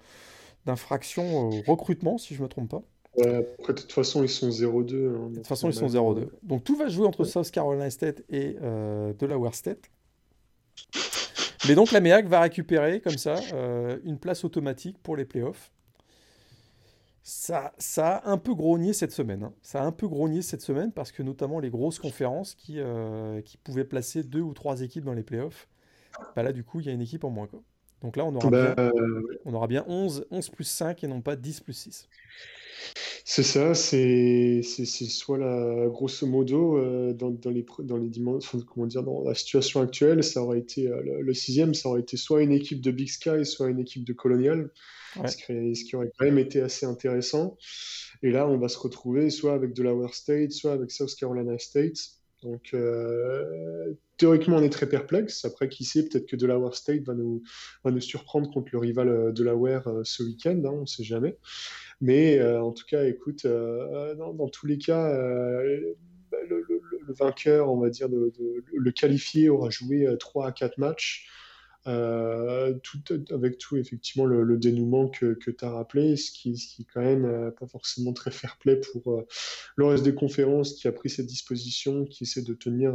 d'infraction 0.65 1.49
au 1.49 1.61
recrutement, 1.65 2.17
si 2.17 2.35
je 2.35 2.43
me 2.43 2.49
trompe 2.49 2.69
pas. 2.69 2.83
Ouais, 3.15 3.47
après, 3.59 3.73
de 3.73 3.79
toute 3.79 3.91
façon, 3.91 4.23
ils 4.23 4.29
sont 4.29 4.49
0-2. 4.49 5.15
Hein, 5.15 5.29
de 5.29 5.35
toute 5.37 5.47
façon, 5.47 5.69
ils 5.69 5.73
sont 5.73 5.87
0-2. 5.87 6.27
Donc 6.43 6.63
tout 6.63 6.75
va 6.75 6.89
jouer 6.89 7.07
entre 7.07 7.23
South 7.23 7.49
Carolina 7.49 7.89
State 7.89 8.23
et 8.29 8.57
euh, 8.61 9.13
Delaware 9.13 9.55
State. 9.55 9.89
Mais 11.67 11.75
donc 11.75 11.91
la 11.91 12.01
MEAC 12.01 12.27
va 12.27 12.41
récupérer 12.41 13.01
comme 13.01 13.17
ça 13.17 13.35
euh, 13.53 13.97
une 14.03 14.17
place 14.17 14.43
automatique 14.43 14.97
pour 15.01 15.15
les 15.15 15.25
playoffs. 15.25 15.71
Ça, 17.29 17.75
ça 17.77 18.15
a 18.15 18.31
un 18.31 18.39
peu 18.39 18.55
grogné 18.55 18.91
cette 18.91 19.11
semaine. 19.11 19.43
Hein. 19.43 19.53
Ça 19.61 19.83
a 19.83 19.85
un 19.85 19.91
peu 19.91 20.07
grogné 20.07 20.41
cette 20.41 20.61
semaine 20.61 20.91
parce 20.91 21.11
que 21.11 21.21
notamment 21.21 21.59
les 21.59 21.69
grosses 21.69 21.99
conférences 21.99 22.55
qui, 22.55 22.79
euh, 22.79 23.39
qui 23.41 23.57
pouvaient 23.57 23.85
placer 23.85 24.23
deux 24.23 24.41
ou 24.41 24.55
trois 24.55 24.81
équipes 24.81 25.05
dans 25.05 25.13
les 25.13 25.21
playoffs, 25.21 25.67
bah 26.35 26.41
là 26.41 26.51
du 26.51 26.63
coup 26.63 26.79
il 26.79 26.87
y 26.87 26.89
a 26.89 26.91
une 26.91 27.01
équipe 27.01 27.23
en 27.23 27.29
moins. 27.29 27.45
Quoi. 27.45 27.61
Donc 28.01 28.17
là 28.17 28.25
on 28.25 28.33
aura, 28.35 28.49
bah, 28.49 28.73
bien, 28.73 28.91
on 29.45 29.53
aura 29.53 29.67
bien 29.67 29.85
11, 29.87 30.25
11 30.31 30.49
plus 30.49 30.63
5 30.63 31.03
et 31.03 31.07
non 31.07 31.21
pas 31.21 31.35
10 31.35 31.59
plus 31.59 31.73
6. 31.73 32.09
C'est 33.25 33.43
ça, 33.43 33.75
c'est 33.75 34.63
soit 34.63 35.37
la 35.37 35.87
grosso 35.87 36.25
modo 36.25 36.77
euh, 36.77 37.13
dans, 37.13 37.29
les 37.51 37.63
dans 37.83 37.97
les 37.97 38.09
dimensions, 38.09 38.59
comment 38.61 38.87
dire, 38.87 39.03
dans 39.03 39.21
la 39.23 39.35
situation 39.35 39.81
actuelle, 39.81 40.23
ça 40.23 40.41
aurait 40.41 40.57
été 40.57 40.87
euh, 40.87 41.21
le, 41.21 41.33
sixième, 41.35 41.75
ça 41.75 41.89
aurait 41.89 42.01
été 42.01 42.17
soit 42.17 42.41
une 42.41 42.51
équipe 42.51 42.81
de 42.81 42.89
Big 42.89 43.07
Sky, 43.07 43.45
soit 43.45 43.69
une 43.69 43.79
équipe 43.79 44.03
de 44.03 44.13
Colonial, 44.13 44.71
ce, 45.25 45.83
qui, 45.83 45.95
aurait 45.95 46.11
quand 46.17 46.25
même 46.25 46.39
été 46.39 46.61
assez 46.61 46.85
intéressant. 46.85 47.57
Et 48.21 48.31
là, 48.31 48.47
on 48.47 48.57
va 48.57 48.67
se 48.67 48.77
retrouver 48.77 49.29
soit 49.29 49.53
avec 49.53 49.73
Delaware 49.73 50.13
State, 50.13 50.51
soit 50.51 50.73
avec 50.73 50.91
South 50.91 51.13
Carolina 51.15 51.57
State. 51.57 51.97
Donc 52.43 52.69
euh, 52.73 53.93
théoriquement, 54.17 54.57
on 54.57 54.63
est 54.63 54.69
très 54.69 54.87
perplexe. 54.87 55.43
Après, 55.45 55.67
qui 55.67 55.83
sait, 55.83 56.07
peut-être 56.07 56.25
que 56.25 56.35
Delaware 56.35 56.75
State 56.75 57.03
va 57.03 57.13
nous, 57.13 57.43
va 57.83 57.91
nous 57.91 58.01
surprendre 58.01 58.51
contre 58.51 58.69
le 58.71 58.79
rival 58.79 59.33
Delaware 59.33 59.89
ce 60.03 60.23
week-end, 60.23 60.61
hein, 60.65 60.71
on 60.71 60.81
ne 60.81 60.85
sait 60.85 61.03
jamais. 61.03 61.37
Mais 62.01 62.39
euh, 62.39 62.61
en 62.61 62.71
tout 62.71 62.85
cas, 62.85 63.05
écoute, 63.05 63.45
euh, 63.45 64.15
dans, 64.15 64.47
tous 64.47 64.67
les 64.67 64.77
cas, 64.77 65.09
euh, 65.09 65.95
le, 66.31 66.65
vainqueur, 67.09 67.71
on 67.71 67.79
va 67.79 67.89
dire, 67.89 68.07
le 68.07 68.91
qualifié 68.91 69.49
aura 69.49 69.69
joué 69.69 70.07
3 70.19 70.47
à 70.47 70.51
4 70.51 70.77
matchs. 70.77 71.27
Tout, 72.83 72.99
avec 73.31 73.57
tout 73.57 73.77
effectivement 73.77 74.25
le, 74.25 74.57
dénouement 74.57 75.07
que, 75.07 75.33
que 75.33 75.51
tu 75.51 75.65
as 75.65 75.69
rappelé, 75.69 76.15
ce 76.15 76.31
qui, 76.31 76.57
ce 76.57 76.75
qui 76.75 76.83
est 76.83 76.87
quand 76.93 77.01
même 77.01 77.51
pas 77.59 77.67
forcément 77.67 78.13
très 78.13 78.31
fair-play 78.31 78.77
pour 78.77 79.23
le 79.75 79.85
reste 79.85 80.03
des 80.03 80.15
conférences 80.15 80.73
qui 80.73 80.87
a 80.87 80.91
pris 80.91 81.09
cette 81.09 81.27
disposition, 81.27 82.05
qui 82.05 82.23
essaie 82.23 82.41
de 82.41 82.53
tenir 82.53 82.93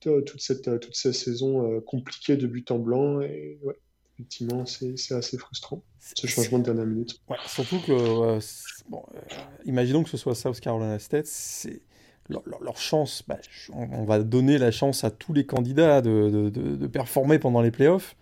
toute, 0.00 0.40
cette, 0.40 0.80
toute 0.80 0.94
cette 0.94 1.14
saison 1.14 1.80
compliquée 1.82 2.36
de 2.36 2.46
but 2.46 2.70
en 2.70 2.78
blanc. 2.78 3.20
Et 3.20 3.58
ouais, 3.62 3.76
effectivement, 4.18 4.64
c'est 4.64 5.14
assez 5.14 5.36
frustrant, 5.36 5.82
ce 6.00 6.26
changement 6.26 6.58
de 6.58 6.64
dernière 6.64 6.86
minute. 6.86 7.20
surtout 7.46 7.80
que, 7.80 7.92
euh, 7.92 8.40
bon, 8.88 9.04
euh, 9.14 9.20
imaginons 9.66 10.02
que 10.02 10.10
ce 10.10 10.16
soit 10.16 10.34
South 10.34 10.58
Carolina 10.60 10.98
State, 10.98 11.26
c'est 11.26 11.82
leur, 12.28 12.78
chance, 12.78 13.22
bah, 13.26 13.36
on, 13.72 14.04
va 14.04 14.20
donner 14.20 14.58
la 14.58 14.70
chance 14.70 15.04
à 15.04 15.10
tous 15.10 15.32
les 15.32 15.46
candidats 15.46 16.00
de, 16.00 16.50
de, 16.50 16.76
de, 16.76 16.86
performer 16.86 17.38
pendant 17.38 17.60
les 17.60 17.70
playoffs, 17.70 18.16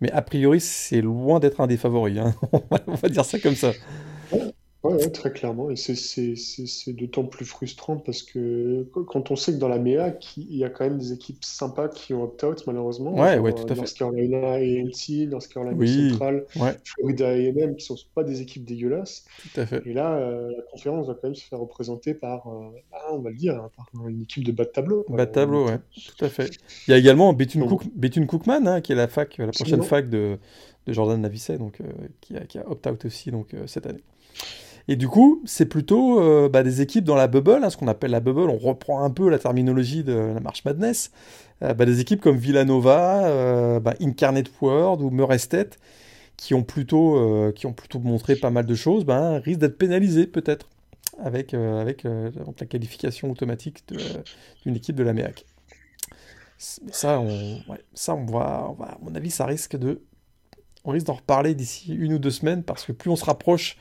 mais 0.00 0.10
a 0.12 0.22
priori, 0.22 0.60
c'est 0.60 1.00
loin 1.00 1.40
d'être 1.40 1.60
un 1.60 1.66
des 1.66 1.76
favoris. 1.76 2.18
Hein. 2.18 2.34
on 2.86 2.94
va 2.94 3.08
dire 3.08 3.24
ça 3.24 3.38
comme 3.38 3.54
ça. 3.54 3.72
Oui, 4.84 5.12
très 5.12 5.32
clairement. 5.32 5.70
Et 5.70 5.76
c'est 5.76 6.92
d'autant 6.92 7.24
plus 7.24 7.44
frustrant 7.44 7.96
parce 7.96 8.22
que 8.22 8.86
quand 8.92 9.30
on 9.30 9.36
sait 9.36 9.52
que 9.52 9.58
dans 9.58 9.68
la 9.68 9.78
MEA, 9.78 10.16
il 10.36 10.56
y 10.56 10.64
a 10.64 10.70
quand 10.70 10.84
même 10.84 10.98
des 10.98 11.12
équipes 11.12 11.44
sympas 11.44 11.88
qui 11.88 12.14
ont 12.14 12.22
opt-out, 12.22 12.62
malheureusement. 12.66 13.14
Ouais, 13.14 13.38
ouais, 13.38 13.52
tout 13.52 13.64
à 13.64 13.74
fait. 13.74 13.76
North 13.76 13.94
Carolina 13.94 14.54
AM, 14.54 14.90
North 15.30 15.48
Carolina 15.48 15.76
oui, 15.76 16.10
Central, 16.10 16.46
Florida 16.84 17.28
AM, 17.28 17.76
qui 17.76 17.92
ne 17.92 17.96
sont 17.96 17.96
pas 18.14 18.22
des 18.22 18.42
équipes 18.42 18.64
dégueulasses. 18.64 19.24
Tout 19.42 19.60
à 19.60 19.66
fait. 19.66 19.82
Et 19.86 19.92
là, 19.92 20.16
euh, 20.16 20.52
la 20.56 20.62
conférence 20.70 21.06
va 21.08 21.14
quand 21.14 21.24
même 21.24 21.34
se 21.34 21.44
faire 21.44 21.58
représenter 21.58 22.14
par, 22.14 22.46
euh, 22.46 22.70
bah, 22.90 22.98
on 23.12 23.18
va 23.18 23.30
le 23.30 23.36
dire, 23.36 23.56
hein, 23.56 23.70
par 23.76 24.08
une 24.08 24.22
équipe 24.22 24.44
de 24.44 24.52
bas 24.52 24.64
de 24.64 24.70
tableau. 24.70 25.04
Bas 25.08 25.26
de 25.26 25.32
tableau, 25.32 25.66
ouais. 25.66 25.78
Tout 26.16 26.24
à 26.24 26.28
fait. 26.28 26.50
Il 26.86 26.92
y 26.92 26.94
a 26.94 26.98
également 26.98 27.32
Bethune, 27.32 27.66
Cook, 27.66 27.84
Cookman, 28.26 28.66
hein, 28.66 28.80
qui 28.80 28.92
est 28.92 28.96
la 28.96 29.08
fac, 29.08 29.36
la 29.38 29.48
prochaine 29.48 29.82
fac 29.82 30.08
de, 30.08 30.38
de 30.86 30.92
Jordan 30.92 31.20
Navicet, 31.20 31.58
donc, 31.58 31.80
euh, 31.80 31.84
qui 32.20 32.36
a, 32.36 32.40
qui 32.40 32.58
a 32.58 32.68
opt-out 32.70 33.04
aussi 33.04 33.30
donc, 33.30 33.48
cette 33.66 33.86
année. 33.86 34.04
Et 34.88 34.96
du 34.96 35.08
coup, 35.08 35.42
c'est 35.44 35.66
plutôt 35.66 36.20
euh, 36.20 36.48
bah, 36.48 36.62
des 36.62 36.80
équipes 36.80 37.04
dans 37.04 37.16
la 37.16 37.26
bubble, 37.26 37.62
hein, 37.62 37.70
ce 37.70 37.76
qu'on 37.76 37.88
appelle 37.88 38.12
la 38.12 38.20
bubble, 38.20 38.48
on 38.50 38.56
reprend 38.58 39.02
un 39.02 39.10
peu 39.10 39.28
la 39.28 39.38
terminologie 39.38 40.04
de 40.04 40.12
la 40.12 40.40
Marche 40.40 40.64
Madness, 40.64 41.10
euh, 41.62 41.74
bah, 41.74 41.86
des 41.86 42.00
équipes 42.00 42.20
comme 42.20 42.36
Villanova, 42.36 43.26
euh, 43.26 43.80
bah, 43.80 43.94
Incarnate 44.00 44.50
World 44.60 45.02
ou 45.02 45.10
Murestet, 45.10 45.70
qui 46.36 46.54
ont 46.54 46.62
plutôt, 46.62 47.52
qui 47.54 47.66
ont 47.66 47.72
plutôt 47.72 47.98
montré 47.98 48.36
pas 48.36 48.50
mal 48.50 48.66
de 48.66 48.74
choses, 48.74 49.06
ben, 49.06 49.38
risquent 49.38 49.60
d'être 49.60 49.78
pénalisées 49.78 50.26
peut-être 50.26 50.68
avec, 51.18 51.54
avec 51.54 52.04
la 52.04 52.66
qualification 52.66 53.30
automatique 53.30 53.84
d'une 54.62 54.76
équipe 54.76 54.96
de 54.96 55.02
la 55.02 55.14
MEAC. 55.14 55.46
Ça, 56.58 57.22
ça 57.94 58.14
on 58.14 58.26
va, 58.26 58.74
à 58.80 58.98
mon 59.00 59.14
avis, 59.14 59.30
ça 59.30 59.46
risque 59.46 59.78
de 59.78 60.02
on 60.86 60.92
risque 60.92 61.06
d'en 61.06 61.14
reparler 61.14 61.54
d'ici 61.54 61.94
une 61.94 62.14
ou 62.14 62.18
deux 62.18 62.30
semaines 62.30 62.62
parce 62.62 62.84
que 62.84 62.92
plus 62.92 63.10
on 63.10 63.16
se 63.16 63.24
rapproche 63.24 63.76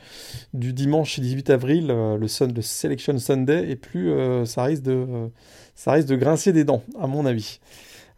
du 0.53 0.73
dimanche 0.73 1.19
18 1.19 1.51
avril, 1.51 1.87
euh, 1.91 2.17
le, 2.17 2.27
Selection 2.61 3.17
Sunday, 3.19 3.69
et 3.69 3.75
plus 3.75 4.11
euh, 4.11 4.45
ça, 4.45 4.63
risque 4.63 4.81
de, 4.81 4.91
euh, 4.91 5.27
ça 5.75 5.91
risque 5.91 6.07
de 6.07 6.15
grincer 6.15 6.51
des 6.51 6.63
dents, 6.63 6.83
à 6.99 7.07
mon 7.07 7.25
avis. 7.25 7.59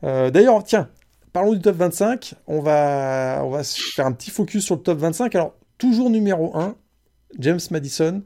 D'ailleurs, 0.04 0.63
tiens, 0.63 0.89
parlons 1.34 1.54
du 1.54 1.60
top 1.60 1.76
25. 1.76 2.36
On 2.45 2.62
va, 2.62 3.41
on 3.43 3.50
va 3.50 3.63
faire 3.63 4.06
un 4.06 4.12
petit 4.12 4.30
focus 4.30 4.63
sur 4.63 4.76
le 4.76 4.82
top 4.82 5.00
25. 5.00 5.34
Alors, 5.34 5.56
toujours 5.80 6.12
numéro 6.12 6.56
1, 6.56 6.76
James 7.39 7.60
Madison, 7.71 8.23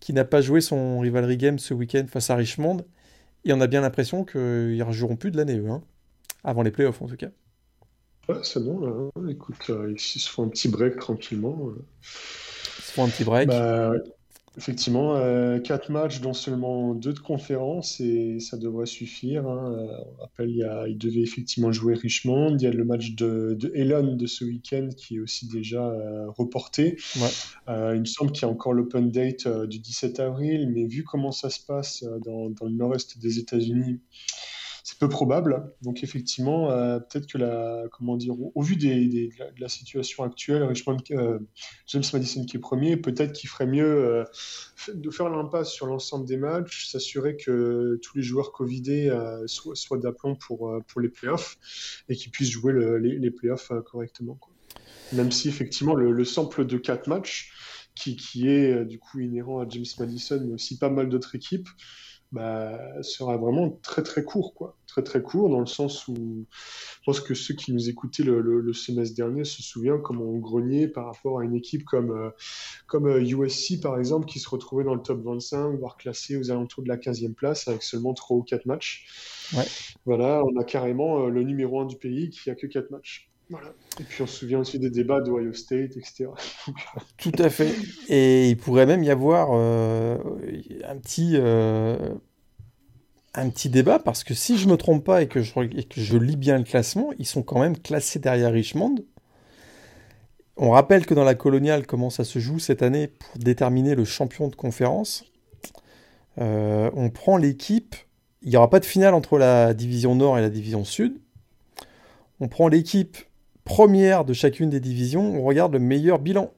qui 0.00 0.14
n'a 0.14 0.24
pas 0.24 0.40
joué 0.40 0.62
son 0.62 0.98
rivalry 0.98 1.36
game 1.36 1.58
ce 1.58 1.74
week-end 1.74 2.06
face 2.08 2.30
à 2.30 2.36
Richmond. 2.36 2.78
Et 3.44 3.52
on 3.52 3.60
a 3.60 3.66
bien 3.66 3.82
l'impression 3.82 4.24
qu'ils 4.24 4.40
ne 4.78 4.82
rejoueront 4.82 5.16
plus 5.16 5.30
de 5.30 5.36
l'année, 5.36 5.58
eux, 5.58 5.68
hein. 5.70 5.82
avant 6.42 6.62
les 6.62 6.70
playoffs 6.70 7.02
en 7.02 7.06
tout 7.06 7.16
cas 7.16 7.28
c'est 8.42 8.64
bon, 8.64 8.80
là. 8.80 9.10
Hein. 9.16 9.28
Écoute, 9.28 9.70
euh, 9.70 9.92
ils 9.92 10.00
se 10.00 10.28
font 10.28 10.44
un 10.44 10.48
petit 10.48 10.68
break 10.68 10.96
tranquillement. 10.96 11.58
Euh. 11.68 11.84
Ils 12.78 12.82
se 12.82 12.92
font 12.92 13.04
un 13.04 13.08
petit 13.08 13.24
break. 13.24 13.48
Bah, 13.48 13.92
effectivement, 14.56 15.16
euh, 15.16 15.58
quatre 15.58 15.90
matchs, 15.90 16.20
dont 16.20 16.32
seulement 16.32 16.94
deux 16.94 17.12
de 17.12 17.18
conférence, 17.18 18.00
et 18.00 18.40
ça 18.40 18.56
devrait 18.56 18.86
suffire. 18.86 19.46
Hein. 19.46 19.88
On 20.18 20.22
rappelle, 20.22 20.50
il, 20.50 20.56
y 20.56 20.64
a, 20.64 20.86
il 20.88 20.98
devait 20.98 21.20
effectivement 21.20 21.72
jouer 21.72 21.94
Richmond. 21.94 22.56
Il 22.58 22.62
y 22.62 22.66
a 22.66 22.70
le 22.70 22.84
match 22.84 23.14
de, 23.14 23.56
de 23.58 23.72
Elon 23.74 24.16
de 24.16 24.26
ce 24.26 24.44
week-end 24.44 24.88
qui 24.96 25.16
est 25.16 25.20
aussi 25.20 25.48
déjà 25.48 25.92
reporté. 26.36 26.96
il 27.68 28.00
me 28.00 28.04
semble 28.04 28.32
qu'il 28.32 28.42
y 28.42 28.44
a 28.44 28.48
encore 28.48 28.72
l'open 28.72 29.10
date 29.10 29.48
du 29.66 29.78
17 29.78 30.20
avril, 30.20 30.70
mais 30.74 30.86
vu 30.86 31.04
comment 31.04 31.32
ça 31.32 31.50
se 31.50 31.64
passe 31.64 32.04
dans, 32.24 32.50
dans 32.50 32.66
le 32.66 32.72
nord-est 32.72 33.18
des 33.18 33.38
États-Unis, 33.38 34.00
c'est 34.84 34.98
peu 34.98 35.08
probable. 35.08 35.72
Donc 35.82 36.02
effectivement, 36.02 36.70
euh, 36.70 36.98
peut-être 36.98 37.26
que 37.26 37.38
la, 37.38 37.84
comment 37.92 38.16
dire, 38.16 38.34
au, 38.38 38.62
vu 38.62 38.76
de, 38.76 39.30
la, 39.58 39.68
situation 39.68 40.24
actuelle, 40.24 40.62
Richmond, 40.62 40.98
euh, 41.12 41.38
James 41.86 42.02
Madison 42.12 42.44
qui 42.44 42.56
est 42.56 42.60
premier, 42.60 42.96
peut-être 42.96 43.32
qu'il 43.32 43.48
ferait 43.48 43.66
mieux 43.66 43.84
euh, 43.84 44.24
de 44.92 45.10
faire 45.10 45.28
l'impasse 45.28 45.70
sur 45.70 45.86
l'ensemble 45.86 46.26
des 46.26 46.36
matchs, 46.36 46.88
s'assurer 46.88 47.36
que 47.36 47.98
tous 48.02 48.16
les 48.16 48.22
joueurs 48.22 48.52
covidés 48.52 49.10
soient, 49.46 49.74
soient 49.74 49.98
d'aplomb 49.98 50.36
pour, 50.36 50.72
pour 50.86 51.00
les 51.00 51.08
playoffs 51.08 51.58
et 52.08 52.16
qu'ils 52.16 52.30
puissent 52.30 52.50
jouer 52.50 52.72
les, 53.00 53.30
playoffs 53.30 53.72
correctement. 53.86 54.38
Même 55.12 55.30
si 55.30 55.48
effectivement 55.48 55.94
le, 55.94 56.12
le, 56.12 56.24
sample 56.24 56.64
de 56.64 56.78
quatre 56.78 57.08
matchs 57.08 57.52
qui, 57.94 58.16
qui 58.16 58.48
est 58.48 58.84
du 58.84 58.98
coup 58.98 59.20
inhérent 59.20 59.60
à 59.60 59.68
James 59.68 59.84
Madison, 59.98 60.42
mais 60.46 60.54
aussi 60.54 60.78
pas 60.78 60.90
mal 60.90 61.08
d'autres 61.08 61.34
équipes, 61.34 61.68
bah, 62.32 62.78
sera 63.02 63.36
vraiment 63.36 63.70
très 63.82 64.02
très 64.02 64.22
court, 64.22 64.54
quoi. 64.54 64.76
Très 64.86 65.02
très 65.02 65.22
court, 65.22 65.50
dans 65.50 65.60
le 65.60 65.66
sens 65.66 66.06
où 66.08 66.14
je 66.14 67.04
pense 67.04 67.20
que 67.20 67.34
ceux 67.34 67.54
qui 67.54 67.72
nous 67.72 67.88
écoutaient 67.88 68.22
le, 68.22 68.72
semestre 68.72 69.16
dernier 69.16 69.44
se 69.44 69.62
souviennent 69.62 70.02
comment 70.02 70.24
on 70.24 70.38
grognait 70.38 70.88
par 70.88 71.06
rapport 71.06 71.40
à 71.40 71.44
une 71.44 71.54
équipe 71.54 71.84
comme, 71.84 72.10
euh, 72.10 72.30
comme 72.86 73.08
USC, 73.08 73.72
euh, 73.72 73.80
par 73.82 73.98
exemple, 73.98 74.26
qui 74.26 74.38
se 74.38 74.48
retrouvait 74.48 74.84
dans 74.84 74.94
le 74.94 75.02
top 75.02 75.22
25, 75.22 75.78
voire 75.78 75.96
classé 75.96 76.36
aux 76.36 76.50
alentours 76.50 76.84
de 76.84 76.88
la 76.88 76.96
15e 76.96 77.34
place 77.34 77.68
avec 77.68 77.82
seulement 77.82 78.14
3 78.14 78.36
ou 78.36 78.42
4 78.42 78.66
matchs. 78.66 79.06
Voilà, 80.04 80.42
on 80.44 80.56
a 80.56 80.64
carrément 80.64 81.26
le 81.26 81.42
numéro 81.42 81.80
1 81.80 81.86
du 81.86 81.96
pays 81.96 82.30
qui 82.30 82.50
a 82.50 82.54
que 82.54 82.66
4 82.66 82.90
matchs. 82.90 83.29
Et 83.98 84.04
puis 84.04 84.22
on 84.22 84.26
se 84.26 84.38
souvient 84.38 84.60
aussi 84.60 84.78
des 84.78 84.90
débats 84.90 85.20
d'Ohio 85.20 85.52
State, 85.52 85.96
etc. 85.96 86.28
Tout 87.18 87.32
à 87.38 87.50
fait. 87.50 87.74
Et 88.08 88.48
il 88.48 88.56
pourrait 88.56 88.86
même 88.86 89.02
y 89.02 89.10
avoir 89.10 89.50
euh, 89.52 90.16
un, 90.84 90.96
petit, 90.96 91.32
euh, 91.34 92.14
un 93.34 93.50
petit 93.50 93.68
débat, 93.68 93.98
parce 93.98 94.24
que 94.24 94.34
si 94.34 94.56
je 94.56 94.66
ne 94.66 94.72
me 94.72 94.76
trompe 94.76 95.04
pas 95.04 95.22
et 95.22 95.28
que, 95.28 95.42
je, 95.42 95.52
que 95.52 96.00
je 96.00 96.16
lis 96.16 96.36
bien 96.36 96.58
le 96.58 96.64
classement, 96.64 97.10
ils 97.18 97.26
sont 97.26 97.42
quand 97.42 97.60
même 97.60 97.76
classés 97.76 98.18
derrière 98.18 98.52
Richmond. 98.52 98.94
On 100.56 100.70
rappelle 100.70 101.06
que 101.06 101.14
dans 101.14 101.24
la 101.24 101.34
coloniale, 101.34 101.86
comment 101.86 102.10
ça 102.10 102.24
se 102.24 102.38
joue 102.38 102.58
cette 102.58 102.82
année 102.82 103.08
pour 103.08 103.38
déterminer 103.38 103.94
le 103.94 104.04
champion 104.04 104.48
de 104.48 104.54
conférence? 104.54 105.24
Euh, 106.38 106.90
on 106.94 107.10
prend 107.10 107.36
l'équipe. 107.36 107.96
Il 108.42 108.50
n'y 108.50 108.56
aura 108.56 108.70
pas 108.70 108.80
de 108.80 108.84
finale 108.84 109.14
entre 109.14 109.38
la 109.38 109.74
division 109.74 110.14
nord 110.14 110.38
et 110.38 110.40
la 110.40 110.50
division 110.50 110.84
sud. 110.84 111.18
On 112.40 112.48
prend 112.48 112.68
l'équipe 112.68 113.18
première 113.64 114.24
de 114.24 114.32
chacune 114.32 114.70
des 114.70 114.80
divisions, 114.80 115.34
on 115.34 115.42
regarde 115.42 115.72
le 115.72 115.78
meilleur 115.78 116.18
bilan. 116.18 116.52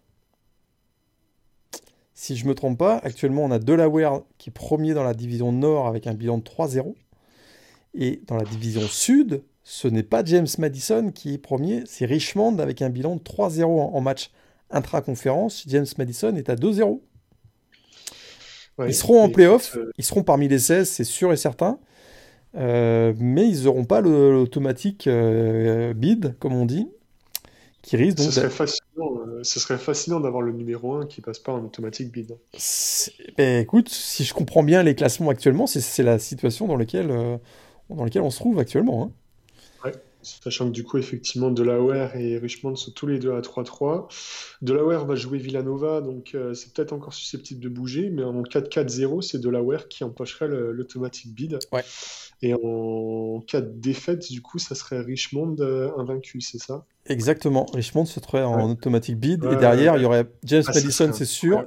Si 2.14 2.36
je 2.36 2.44
ne 2.44 2.50
me 2.50 2.54
trompe 2.54 2.78
pas, 2.78 2.98
actuellement 2.98 3.44
on 3.44 3.50
a 3.50 3.58
Delaware 3.58 4.22
qui 4.38 4.50
est 4.50 4.52
premier 4.52 4.94
dans 4.94 5.02
la 5.02 5.14
division 5.14 5.50
nord 5.50 5.88
avec 5.88 6.06
un 6.06 6.14
bilan 6.14 6.38
de 6.38 6.44
3-0. 6.44 6.94
Et 7.94 8.22
dans 8.26 8.36
la 8.36 8.44
division 8.44 8.82
sud, 8.82 9.42
ce 9.64 9.88
n'est 9.88 10.02
pas 10.02 10.24
James 10.24 10.46
Madison 10.58 11.10
qui 11.10 11.34
est 11.34 11.38
premier, 11.38 11.82
c'est 11.86 12.06
Richmond 12.06 12.58
avec 12.58 12.82
un 12.82 12.90
bilan 12.90 13.16
de 13.16 13.20
3-0 13.20 13.64
en, 13.64 14.00
match 14.00 14.30
intra-conférence. 14.70 15.64
James 15.66 15.86
Madison 15.98 16.34
est 16.36 16.48
à 16.48 16.56
2-0. 16.56 17.00
ils 18.86 18.94
seront 18.94 19.22
en 19.22 19.28
playoff, 19.28 19.76
euh, 19.76 19.90
ils 19.98 20.04
seront 20.04 20.22
parmi 20.22 20.48
les 20.48 20.58
16, 20.58 20.88
c'est 20.88 21.04
sûr 21.04 21.32
et 21.32 21.36
certain. 21.36 21.78
Euh, 22.54 23.14
mais 23.18 23.48
ils 23.48 23.64
n'auront 23.64 23.84
pas 23.84 24.00
l'automatique 24.00 25.06
euh, 25.06 25.94
bid, 25.94 26.36
comme 26.38 26.54
on 26.54 26.66
dit, 26.66 26.88
qui 27.80 27.96
risque 27.96 28.18
donc. 28.18 28.26
Ce 28.26 28.32
serait, 28.32 28.50
fascinant, 28.50 29.20
euh, 29.26 29.78
fascinant 29.78 30.20
d'avoir 30.20 30.42
le 30.42 30.52
numéro 30.52 30.94
1 30.94 31.06
qui 31.06 31.20
passe 31.20 31.38
pas 31.38 31.52
en 31.52 31.64
automatique 31.64 32.12
bid. 32.12 32.36
Ben, 33.38 33.62
écoute, 33.62 33.88
si 33.88 34.24
je 34.24 34.34
comprends 34.34 34.62
bien 34.62 34.82
les 34.82 34.94
classements 34.94 35.30
actuellement, 35.30 35.66
c'est 35.66 36.02
la 36.02 36.18
situation 36.18 36.66
dans 36.66 36.76
laquelle, 36.76 37.08
dans 37.88 38.04
laquelle 38.04 38.22
on 38.22 38.30
se 38.30 38.38
trouve 38.38 38.58
actuellement. 38.58 39.04
Hein. 39.04 39.12
Ouais. 40.22 40.40
Sachant 40.42 40.66
que 40.66 40.72
du 40.72 40.84
coup, 40.84 40.98
effectivement, 40.98 41.50
Delaware 41.50 42.16
et 42.16 42.38
Richmond 42.38 42.76
sont 42.76 42.92
tous 42.92 43.06
les 43.06 43.18
deux 43.18 43.32
à 43.32 43.40
3-3. 43.40 44.08
Delaware 44.62 45.06
va 45.06 45.14
jouer 45.14 45.38
Villanova, 45.38 46.00
donc 46.00 46.36
c'est 46.54 46.72
peut-être 46.72 46.92
encore 46.92 47.14
susceptible 47.14 47.60
de 47.60 47.68
bouger, 47.68 48.10
mais 48.10 48.22
en 48.22 48.42
4-4-0, 48.42 49.22
c'est 49.22 49.40
Delaware 49.40 49.88
qui 49.88 50.04
empocherait 50.04 50.48
l'automatique 50.48 51.34
bid. 51.34 51.58
Ouais. 51.72 51.82
Et 52.42 52.54
en 52.54 53.40
cas 53.46 53.60
de 53.60 53.70
défaite, 53.70 54.30
du 54.30 54.42
coup, 54.42 54.58
ça 54.58 54.74
serait 54.74 55.00
Richmond 55.00 55.56
euh, 55.60 55.90
invaincu, 55.96 56.40
c'est 56.40 56.58
ça? 56.58 56.84
Exactement. 57.06 57.66
Richmond 57.72 58.04
se 58.04 58.18
trouverait 58.18 58.44
en 58.44 58.70
automatique 58.70 59.16
bid. 59.16 59.44
et 59.44 59.56
derrière, 59.56 59.96
il 59.96 60.02
y 60.02 60.04
aurait 60.04 60.26
James 60.44 60.64
ah, 60.66 60.72
Madison, 60.74 61.12
c'est 61.12 61.24
sûr. 61.24 61.64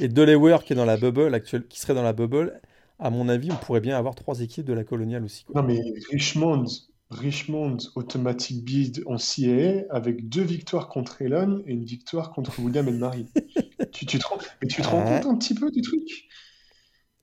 Et 0.00 0.08
Delaware 0.08 0.64
qui 0.64 0.72
est 0.72 0.76
dans 0.76 0.84
la 0.84 0.96
bubble 0.96 1.32
actuelle, 1.34 1.66
qui 1.68 1.78
serait 1.78 1.94
dans 1.94 2.02
la 2.02 2.12
bubble. 2.12 2.60
À 2.98 3.10
mon 3.10 3.28
avis, 3.28 3.52
on 3.52 3.56
pourrait 3.56 3.80
bien 3.80 3.96
avoir 3.96 4.16
trois 4.16 4.40
équipes 4.40 4.66
de 4.66 4.72
la 4.72 4.82
coloniale 4.82 5.22
aussi. 5.22 5.44
Non, 5.54 5.62
mais 5.62 5.80
Richmond, 6.10 6.64
Richmond 7.10 7.78
automatique 7.94 8.64
bid 8.64 9.02
en 9.06 9.16
CAA 9.16 9.84
avec 9.90 10.28
deux 10.28 10.42
victoires 10.42 10.88
contre 10.88 11.22
Elon 11.22 11.62
et 11.66 11.72
une 11.72 11.84
victoire 11.84 12.30
contre 12.32 12.58
William 12.60 12.86
et 12.86 12.92
Marie. 12.92 13.26
tu, 13.92 14.04
tu, 14.04 14.18
te 14.18 14.26
rends, 14.26 14.38
mais 14.60 14.68
tu 14.68 14.82
te 14.82 14.88
rends 14.88 15.04
compte 15.04 15.26
un 15.26 15.36
petit 15.36 15.54
peu 15.54 15.70
du 15.70 15.80
truc? 15.80 16.28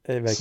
Eh 0.07 0.19
ben, 0.19 0.33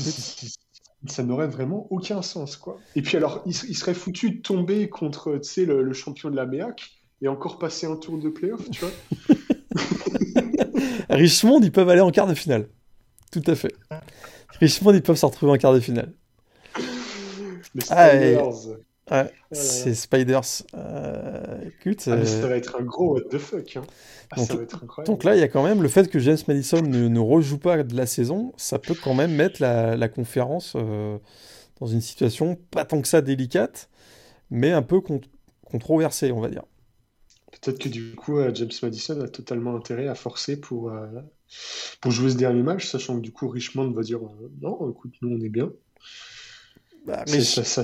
ça 1.06 1.22
n'aurait 1.22 1.48
vraiment 1.48 1.86
aucun 1.90 2.22
sens, 2.22 2.56
quoi. 2.56 2.78
Et 2.96 3.02
puis 3.02 3.16
alors, 3.16 3.42
il, 3.46 3.54
serait 3.54 3.94
foutu 3.94 4.30
de 4.30 4.40
tomber 4.40 4.88
contre, 4.88 5.38
sais, 5.42 5.66
le, 5.66 5.92
champion 5.92 6.30
de 6.30 6.36
la 6.36 6.46
MEAC 6.46 6.92
et 7.20 7.28
encore 7.28 7.58
passer 7.58 7.86
un 7.86 7.96
tour 7.96 8.18
de 8.18 8.30
playoff, 8.30 8.68
tu 8.70 8.80
vois. 8.80 9.36
Richmond, 11.10 11.60
ils 11.62 11.72
peuvent 11.72 11.88
aller 11.88 12.00
en 12.00 12.10
quart 12.10 12.26
de 12.26 12.34
finale. 12.34 12.68
Tout 13.30 13.42
à 13.46 13.54
fait. 13.54 13.74
Richmond, 14.60 14.94
ils 14.94 15.02
peuvent 15.02 15.16
se 15.16 15.26
retrouver 15.26 15.52
en 15.52 15.56
quart 15.56 15.74
de 15.74 15.80
finale. 15.80 16.14
Les 17.74 17.82
ah, 17.90 18.12
Ouais, 19.10 19.30
c'est 19.52 19.94
Spiders. 19.94 20.40
Euh, 20.74 21.58
écoute, 21.66 22.04
ah, 22.06 22.24
ça 22.24 22.48
va 22.48 22.56
être 22.56 22.76
un 22.80 22.84
gros 22.84 23.14
what 23.14 23.28
the 23.30 23.38
fuck. 23.38 23.76
Hein. 23.76 23.82
Ah, 24.30 24.36
donc, 24.36 24.46
ça 24.46 24.56
va 24.56 24.62
être 24.62 24.82
incroyable. 24.82 25.06
donc, 25.06 25.24
là, 25.24 25.36
il 25.36 25.40
y 25.40 25.42
a 25.42 25.48
quand 25.48 25.62
même 25.62 25.82
le 25.82 25.88
fait 25.88 26.08
que 26.08 26.18
James 26.18 26.38
Madison 26.48 26.80
ne, 26.80 27.08
ne, 27.08 27.18
rejoue 27.18 27.58
pas 27.58 27.82
de 27.82 27.94
la 27.94 28.06
saison, 28.06 28.54
ça 28.56 28.78
peut 28.78 28.94
quand 28.94 29.12
même 29.12 29.34
mettre 29.34 29.60
la, 29.60 29.96
la 29.96 30.08
conférence 30.08 30.72
euh, 30.76 31.18
dans 31.80 31.86
une 31.86 32.00
situation 32.00 32.56
pas 32.70 32.86
tant 32.86 33.02
que 33.02 33.08
ça 33.08 33.20
délicate, 33.20 33.90
mais 34.50 34.72
un 34.72 34.82
peu 34.82 35.02
controversée, 35.64 36.32
on 36.32 36.40
va 36.40 36.48
dire. 36.48 36.64
Peut-être 37.60 37.78
que 37.78 37.90
du 37.90 38.14
coup, 38.14 38.38
euh, 38.38 38.52
James 38.54 38.70
Madison 38.82 39.20
a 39.20 39.28
totalement 39.28 39.76
intérêt 39.76 40.08
à 40.08 40.14
forcer 40.14 40.58
pour, 40.58 40.90
pour 42.00 42.10
jouer 42.10 42.30
ce 42.30 42.36
dernier 42.36 42.62
match, 42.62 42.86
sachant 42.86 43.16
que 43.16 43.20
du 43.20 43.32
coup, 43.32 43.48
Richmond 43.48 43.90
va 43.90 44.02
dire 44.02 44.20
non, 44.62 44.90
écoute, 44.90 45.12
nous 45.20 45.28
on 45.28 45.40
est 45.42 45.50
bien. 45.50 45.70
Bah, 47.06 47.22
mais 47.30 47.42
ça, 47.42 47.64
ça, 47.64 47.82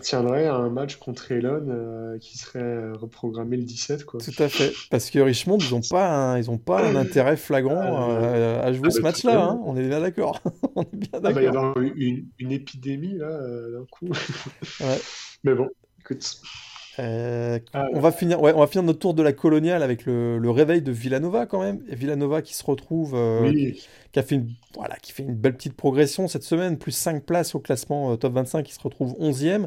tiendrait 0.00 0.46
à 0.46 0.54
un 0.54 0.70
match 0.70 0.96
contre 0.96 1.30
Elon 1.30 1.66
euh, 1.68 2.18
qui 2.18 2.38
serait 2.38 2.92
reprogrammé 2.92 3.58
le 3.58 3.64
17. 3.64 4.04
Quoi. 4.04 4.20
Tout 4.20 4.42
à 4.42 4.48
fait. 4.48 4.72
Parce 4.90 5.10
que 5.10 5.18
Richmond, 5.18 5.58
ils 5.58 5.74
n'ont 5.74 5.82
pas, 5.82 6.08
un, 6.08 6.38
ils 6.38 6.50
ont 6.50 6.56
pas 6.56 6.82
un 6.82 6.96
intérêt 6.96 7.36
flagrant 7.36 7.76
ah, 7.78 8.10
euh, 8.10 8.62
à 8.62 8.72
jouer 8.72 8.88
ah, 8.88 8.90
ce 8.90 9.00
bah, 9.00 9.08
match-là. 9.08 9.42
Hein. 9.42 9.60
On 9.66 9.76
est 9.76 9.86
bien 9.86 10.00
d'accord. 10.00 10.40
On 10.76 10.82
est 10.82 10.96
bien 10.96 11.20
d'accord. 11.20 11.30
Ah, 11.30 11.32
bah, 11.32 11.42
il 11.42 11.44
y 11.44 11.48
avoir 11.48 11.78
une, 11.78 12.26
une, 12.38 12.52
épidémie 12.52 13.18
là, 13.18 13.26
euh, 13.26 13.78
d'un 13.78 13.86
coup. 13.90 14.08
ouais. 14.08 14.98
Mais 15.44 15.54
bon, 15.54 15.68
écoute. 16.00 16.40
Euh, 16.98 17.58
ah, 17.72 17.88
on, 17.92 18.00
va 18.00 18.12
finir, 18.12 18.40
on 18.40 18.60
va 18.60 18.66
finir 18.66 18.84
notre 18.84 18.98
tour 18.98 19.14
de 19.14 19.22
la 19.22 19.32
coloniale 19.32 19.82
avec 19.82 20.06
le, 20.06 20.50
réveil 20.50 20.82
de 20.82 20.92
Villanova 20.92 21.46
quand 21.46 21.60
même. 21.60 21.80
Et 21.88 21.94
Villanova 21.94 22.42
qui 22.42 22.54
se 22.54 22.64
retrouve, 22.64 23.14
euh, 23.14 23.52
qui, 24.12 24.18
a 24.18 24.22
fait 24.22 24.36
une, 24.36 24.50
voilà, 24.74 24.96
qui 24.96 25.12
fait 25.12 25.22
une 25.22 25.34
belle 25.34 25.54
petite 25.54 25.74
progression 25.74 26.28
cette 26.28 26.44
semaine, 26.44 26.78
plus 26.78 26.92
5 26.92 27.24
places 27.24 27.54
au 27.54 27.60
classement 27.60 28.12
euh, 28.12 28.16
top 28.16 28.34
25, 28.34 28.62
qui 28.62 28.72
se 28.72 28.80
retrouve 28.80 29.14
11e. 29.18 29.66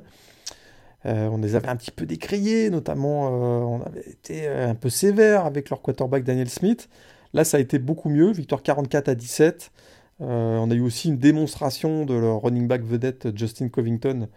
on 1.06 1.38
les 1.38 1.56
avait 1.56 1.70
un 1.70 1.76
petit 1.76 1.92
peu 1.92 2.06
décriés, 2.06 2.70
notamment 2.70 3.30
on 3.30 3.82
avait 3.82 4.10
été 4.10 4.48
un 4.48 4.76
peu 4.76 4.90
sévère 4.90 5.46
avec 5.46 5.70
leur 5.70 5.82
quarterback 5.82 6.24
Daniel 6.24 6.50
Smith. 6.50 6.90
Là, 7.34 7.44
ça 7.44 7.58
a 7.58 7.60
été 7.60 7.78
beaucoup 7.78 8.10
mieux, 8.10 8.32
victoire 8.32 8.64
44 8.64 9.10
à 9.10 9.16
17. 9.16 9.72
on 10.20 10.72
a 10.72 10.74
eu 10.74 10.82
aussi 10.82 11.10
une 11.10 11.18
démonstration 11.18 12.06
de 12.06 12.14
leur 12.14 12.42
running 12.42 12.68
back 12.68 12.84
vedette 12.84 13.38
Justin 13.38 13.70
Covington 13.70 14.28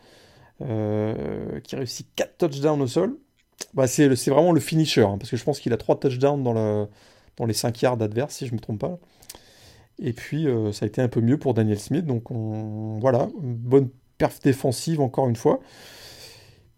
qui 0.61 1.77
réussit 1.77 2.07
4 2.16 2.38
touchdowns 2.38 2.83
au 2.83 2.87
sol. 2.87 3.16
Bah, 3.75 3.87
c'est 3.87 4.09
vraiment 4.09 4.53
le 4.53 4.61
finisher, 4.61 5.03
hein, 5.03 5.16
parce 5.18 5.31
que 5.31 5.37
je 5.37 5.44
pense 5.44 5.61
qu'il 5.61 5.73
a 5.73 5.77
3 5.77 6.01
touchdowns 6.01 6.42
dans, 6.42 6.53
le, 6.53 6.87
dans 7.37 7.46
les 7.46 7.55
5 7.55 7.81
yards 7.83 8.03
adverses, 8.03 8.37
si 8.37 8.46
je 8.46 8.53
ne 8.53 8.57
me 8.57 8.61
trompe 8.61 8.81
pas. 8.81 8.99
Et 10.01 10.12
puis, 10.12 10.49
euh, 10.49 10.73
ça 10.73 10.87
a 10.87 10.88
été 10.88 11.01
un 11.03 11.09
peu 11.09 11.20
mieux 11.20 11.38
pour 11.38 11.55
Daniel 11.55 11.79
Smith. 11.79 12.07
Donc, 12.07 12.31
on, 12.31 12.99
voilà, 13.01 13.29
bonne 13.38 13.90
perf 14.18 14.40
défensive 14.40 15.01
encore 15.01 15.29
une 15.29 15.37
fois. 15.37 15.61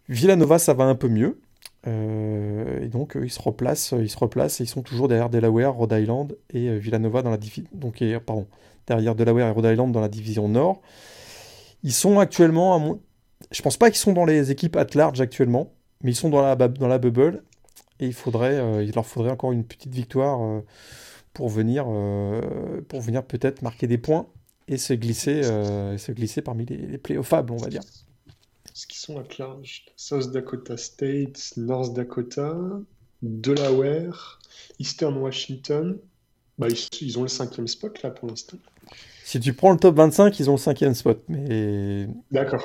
Villanova, 0.09 0.59
ça 0.59 0.73
va 0.73 0.83
un 0.83 0.95
peu 0.95 1.07
mieux. 1.07 1.39
Euh, 1.87 2.81
et 2.81 2.87
donc, 2.87 3.17
ils 3.21 3.31
se 3.31 3.41
replacent, 3.41 3.93
ils 3.97 4.09
se 4.09 4.17
replacent 4.17 4.61
et 4.61 4.65
ils 4.65 4.69
sont 4.69 4.81
toujours 4.81 5.07
derrière 5.07 5.29
Delaware, 5.29 5.73
Rhode 5.73 5.93
Island 5.93 6.35
et 6.53 6.77
Villanova 6.77 7.21
dans 7.21 7.31
la. 7.31 7.37
Donc, 7.73 8.03
pardon, 8.25 8.47
derrière 8.87 9.15
Delaware 9.15 9.47
et 9.47 9.51
Rhode 9.51 9.65
Island 9.65 9.91
dans 9.91 10.01
la 10.01 10.09
division 10.09 10.49
Nord. 10.49 10.81
Ils 11.83 11.93
sont 11.93 12.19
actuellement, 12.19 12.75
à 12.75 12.97
je 13.51 13.61
pense 13.61 13.77
pas 13.77 13.89
qu'ils 13.89 13.99
sont 13.99 14.13
dans 14.13 14.25
les 14.25 14.51
équipes 14.51 14.75
at 14.75 14.87
large 14.93 15.21
actuellement, 15.21 15.73
mais 16.01 16.11
ils 16.11 16.15
sont 16.15 16.29
dans 16.29 16.41
la, 16.41 16.55
bubble. 16.55 17.43
Et 17.99 18.07
il, 18.07 18.13
faudrait, 18.13 18.55
euh, 18.55 18.85
leur 18.93 19.05
faudrait 19.05 19.31
encore 19.31 19.51
une 19.51 19.63
petite 19.63 19.93
victoire 19.93 20.41
euh, 20.41 20.61
pour 21.33 21.49
venir, 21.49 21.85
euh, 21.87 22.41
venir 22.93 23.23
peut-être 23.23 23.61
marquer 23.61 23.87
des 23.87 23.97
points 23.97 24.27
et 24.67 24.77
se 24.77 24.93
glisser, 24.93 25.43
se 25.43 26.11
glisser 26.11 26.41
parmi 26.41 26.65
les, 26.65 26.77
les 26.77 26.97
playoffables, 26.97 27.51
on 27.51 27.57
va 27.57 27.67
dire. 27.67 27.81
Est-ce 27.81 28.87
qu'ils 28.87 28.99
sont 28.99 29.19
at 29.19 29.37
large 29.37 29.85
South 29.95 30.31
Dakota 30.31 30.77
State, 30.77 31.53
North 31.57 31.93
Dakota, 31.93 32.55
Delaware, 33.23 34.39
Eastern 34.79 35.17
Washington. 35.17 35.99
Bah, 36.57 36.67
ils, 36.69 36.87
ils 37.01 37.17
ont 37.17 37.23
le 37.23 37.27
cinquième 37.27 37.67
spot 37.67 38.01
là 38.03 38.11
pour 38.11 38.29
l'instant. 38.29 38.57
Si 39.25 39.39
tu 39.39 39.53
prends 39.53 39.71
le 39.71 39.77
top 39.77 39.95
25, 39.95 40.37
ils 40.39 40.49
ont 40.49 40.53
le 40.53 40.59
cinquième 40.59 40.93
spot. 40.93 41.23
Mais... 41.29 42.07
D'accord. 42.31 42.63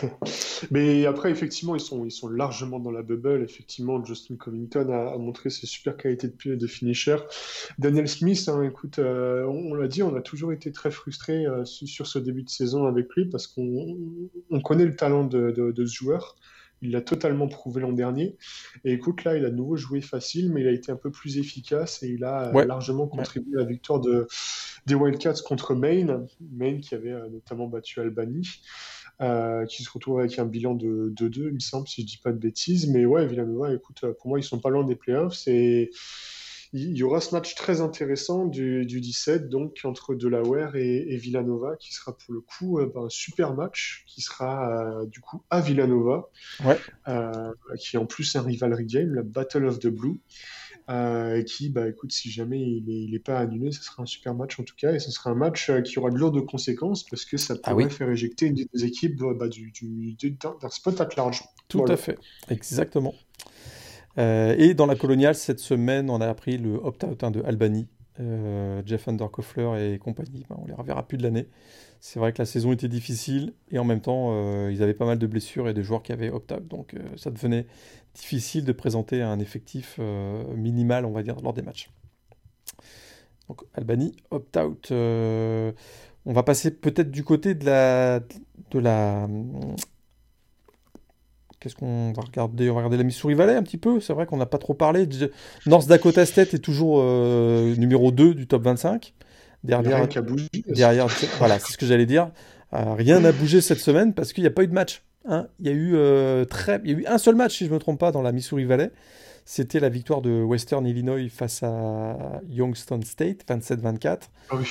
mais 0.70 1.06
après, 1.06 1.30
effectivement, 1.30 1.74
ils 1.74 1.80
sont, 1.80 2.04
ils 2.04 2.10
sont 2.10 2.28
largement 2.28 2.78
dans 2.78 2.90
la 2.90 3.02
bubble. 3.02 3.42
Effectivement, 3.42 4.04
Justin 4.04 4.36
Covington 4.36 4.90
a, 4.92 5.16
montré 5.16 5.48
ses 5.48 5.66
super 5.66 5.96
qualités 5.96 6.28
de, 6.28 6.54
de 6.56 6.66
finisher. 6.66 7.16
Daniel 7.78 8.06
Smith, 8.06 8.48
hein, 8.48 8.62
écoute, 8.62 8.98
euh, 8.98 9.44
on, 9.46 9.72
l'a 9.74 9.88
dit, 9.88 10.02
on 10.02 10.14
a 10.14 10.20
toujours 10.20 10.52
été 10.52 10.72
très 10.72 10.90
frustrés 10.90 11.46
euh, 11.46 11.64
sur 11.64 12.06
ce 12.06 12.18
début 12.18 12.42
de 12.42 12.50
saison 12.50 12.86
avec 12.86 13.08
lui 13.14 13.24
parce 13.24 13.46
qu'on 13.46 13.96
connaît 14.62 14.84
le 14.84 14.94
talent 14.94 15.24
de, 15.24 15.50
de 15.50 15.86
ce 15.86 15.94
joueur. 15.94 16.36
Il 16.82 16.92
l'a 16.92 17.00
totalement 17.00 17.48
prouvé 17.48 17.80
l'an 17.80 17.92
dernier. 17.92 18.36
Et 18.84 18.92
écoute, 18.92 19.24
là, 19.24 19.36
il 19.36 19.44
a 19.44 19.50
de 19.50 19.56
nouveau 19.56 19.76
joué 19.76 20.00
facile, 20.00 20.52
mais 20.52 20.60
il 20.60 20.68
a 20.68 20.72
été 20.72 20.92
un 20.92 20.96
peu 20.96 21.10
plus 21.10 21.38
efficace 21.38 22.02
et 22.02 22.08
il 22.08 22.24
a 22.24 22.54
euh, 22.54 22.64
largement 22.64 23.06
contribué 23.06 23.56
à 23.56 23.60
la 23.60 23.66
victoire 23.66 24.00
de, 24.00 24.26
des 24.86 24.94
Wildcats 24.94 25.42
contre 25.44 25.74
Maine. 25.74 26.26
Maine 26.52 26.80
qui 26.80 26.94
avait 26.94 27.12
euh, 27.12 27.28
notamment 27.28 27.66
battu 27.66 28.00
Albany. 28.00 28.48
Euh, 29.20 29.66
qui 29.66 29.82
se 29.82 29.90
retrouve 29.90 30.20
avec 30.20 30.38
un 30.38 30.44
bilan 30.44 30.74
de 30.76 31.12
2-2, 31.16 31.48
il 31.48 31.54
me 31.54 31.58
semble, 31.58 31.88
si 31.88 32.02
je 32.02 32.06
dis 32.06 32.18
pas 32.18 32.30
de 32.30 32.38
bêtises. 32.38 32.88
Mais 32.88 33.04
ouais, 33.04 33.26
Villanova, 33.26 33.74
écoute, 33.74 34.04
pour 34.20 34.28
moi, 34.28 34.38
ils 34.38 34.44
sont 34.44 34.60
pas 34.60 34.70
loin 34.70 34.84
des 34.84 34.94
playoffs. 34.94 35.48
Et 35.48 35.90
il 36.72 36.96
y 36.96 37.02
aura 37.02 37.20
ce 37.20 37.34
match 37.34 37.54
très 37.54 37.80
intéressant 37.80 38.46
du, 38.46 38.84
17, 38.84 39.48
donc 39.48 39.78
entre 39.84 40.14
Delaware 40.14 40.76
et, 40.76 41.16
Villanova, 41.16 41.76
qui 41.76 41.94
sera 41.94 42.16
pour 42.16 42.34
le 42.34 42.40
coup 42.40 42.78
euh, 42.78 42.90
ben, 42.94 43.04
un 43.04 43.08
super 43.08 43.54
match, 43.54 44.04
qui 44.06 44.20
sera 44.20 45.00
euh, 45.00 45.06
du 45.06 45.20
coup 45.20 45.42
à 45.50 45.60
Villanova, 45.60 46.28
euh, 47.08 47.52
qui 47.78 47.96
est 47.96 47.98
en 47.98 48.06
plus 48.06 48.36
un 48.36 48.42
rivalry 48.42 48.84
game, 48.84 49.14
la 49.14 49.22
Battle 49.22 49.64
of 49.64 49.78
the 49.78 49.88
Blue. 49.88 50.20
qui, 51.46 51.70
bah, 51.70 51.88
écoute, 51.88 52.12
si 52.12 52.30
jamais 52.30 52.60
il 52.60 53.10
n'est 53.10 53.18
pas 53.18 53.38
annulé, 53.38 53.72
ce 53.72 53.82
sera 53.82 54.02
un 54.02 54.06
super 54.06 54.34
match 54.34 54.60
en 54.60 54.64
tout 54.64 54.76
cas, 54.76 54.92
et 54.92 54.98
ce 54.98 55.10
sera 55.10 55.30
un 55.30 55.34
match 55.34 55.70
qui 55.84 55.98
aura 55.98 56.10
de 56.10 56.16
lourdes 56.16 56.44
conséquences 56.44 57.04
parce 57.04 57.24
que 57.24 57.38
ça 57.38 57.54
ah 57.62 57.70
pourrait 57.70 57.88
faire 57.88 58.10
éjecter 58.10 58.46
une 58.46 58.54
des 58.54 58.84
équipes 58.84 59.16
bah, 59.16 59.48
du, 59.48 59.72
d'un 60.20 60.70
spot 60.70 61.00
at 61.00 61.08
large. 61.16 61.44
Tout 61.68 61.84
à 61.88 61.96
fait, 61.96 62.18
exactement. 62.50 63.14
Euh, 64.18 64.54
et 64.58 64.74
dans 64.74 64.86
la 64.86 64.96
coloniale, 64.96 65.34
cette 65.34 65.60
semaine, 65.60 66.10
on 66.10 66.20
a 66.20 66.26
appris 66.26 66.58
le 66.58 66.74
opt-out 66.74 67.22
hein, 67.22 67.30
de 67.30 67.42
Albany, 67.42 67.86
euh, 68.20 68.82
Jeff 68.84 69.06
Underkoffler 69.06 69.94
et 69.94 69.98
compagnie. 69.98 70.44
Ben, 70.48 70.56
on 70.60 70.66
les 70.66 70.74
reverra 70.74 71.06
plus 71.06 71.18
de 71.18 71.22
l'année. 71.22 71.46
C'est 72.00 72.18
vrai 72.18 72.32
que 72.32 72.38
la 72.38 72.46
saison 72.46 72.72
était 72.72 72.88
difficile 72.88 73.54
et 73.70 73.78
en 73.78 73.84
même 73.84 74.00
temps, 74.00 74.30
euh, 74.30 74.70
ils 74.72 74.82
avaient 74.82 74.94
pas 74.94 75.06
mal 75.06 75.18
de 75.18 75.26
blessures 75.26 75.68
et 75.68 75.74
de 75.74 75.82
joueurs 75.82 76.02
qui 76.02 76.12
avaient 76.12 76.30
opt-out. 76.30 76.66
Donc 76.66 76.94
ça 77.16 77.30
devenait 77.30 77.66
difficile 78.14 78.64
de 78.64 78.72
présenter 78.72 79.22
un 79.22 79.38
effectif 79.40 79.98
minimal, 80.56 81.04
on 81.04 81.12
va 81.12 81.22
dire, 81.22 81.36
lors 81.42 81.52
des 81.52 81.62
matchs. 81.62 81.90
Donc 83.48 83.62
Albany, 83.74 84.14
opt-out. 84.30 84.92
on 84.92 86.32
va 86.32 86.42
passer 86.44 86.70
peut-être 86.70 87.10
du 87.10 87.24
côté 87.24 87.54
de 87.54 87.64
la, 87.66 88.20
de 88.70 88.78
la 88.78 89.28
Qu'est-ce 91.60 91.74
qu'on 91.74 92.12
va 92.12 92.22
regarder? 92.22 92.70
On 92.70 92.74
va 92.74 92.80
regarder 92.80 92.98
la 92.98 93.02
Missouri 93.02 93.34
Valley 93.34 93.56
un 93.56 93.62
petit 93.62 93.78
peu. 93.78 94.00
C'est 94.00 94.12
vrai 94.12 94.26
qu'on 94.26 94.36
n'a 94.36 94.46
pas 94.46 94.58
trop 94.58 94.74
parlé. 94.74 95.08
North 95.66 95.88
Dakota 95.88 96.24
State 96.24 96.54
est 96.54 96.58
toujours 96.58 97.00
euh, 97.00 97.74
numéro 97.76 98.12
2 98.12 98.34
du 98.34 98.46
top 98.46 98.62
25. 98.62 99.14
Derrière, 99.64 100.06
derrière 100.68 101.08
voilà, 101.38 101.58
c'est 101.58 101.72
ce 101.72 101.78
que 101.78 101.86
j'allais 101.86 102.06
dire. 102.06 102.30
Euh, 102.74 102.94
rien 102.94 103.18
n'a 103.18 103.32
bougé 103.32 103.60
cette 103.60 103.80
semaine 103.80 104.14
parce 104.14 104.32
qu'il 104.32 104.44
n'y 104.44 104.48
a 104.48 104.52
pas 104.52 104.62
eu 104.62 104.68
de 104.68 104.72
match. 104.72 105.02
Hein. 105.24 105.48
Il, 105.58 105.66
y 105.66 105.70
a 105.70 105.72
eu, 105.72 105.96
euh, 105.96 106.44
très... 106.44 106.80
Il 106.84 106.90
y 106.90 106.94
a 106.94 106.98
eu 106.98 107.06
un 107.06 107.18
seul 107.18 107.34
match, 107.34 107.56
si 107.58 107.64
je 107.64 107.70
ne 107.70 107.74
me 107.74 107.80
trompe 107.80 107.98
pas, 107.98 108.12
dans 108.12 108.22
la 108.22 108.30
Missouri 108.30 108.64
Valley. 108.64 108.92
C'était 109.44 109.80
la 109.80 109.88
victoire 109.88 110.20
de 110.20 110.42
Western 110.42 110.86
Illinois 110.86 111.28
face 111.28 111.62
à 111.62 112.40
Youngstown 112.50 113.02
State, 113.02 113.44
27-24. 113.48 114.18
Ah 114.50 114.56
oui, 114.56 114.66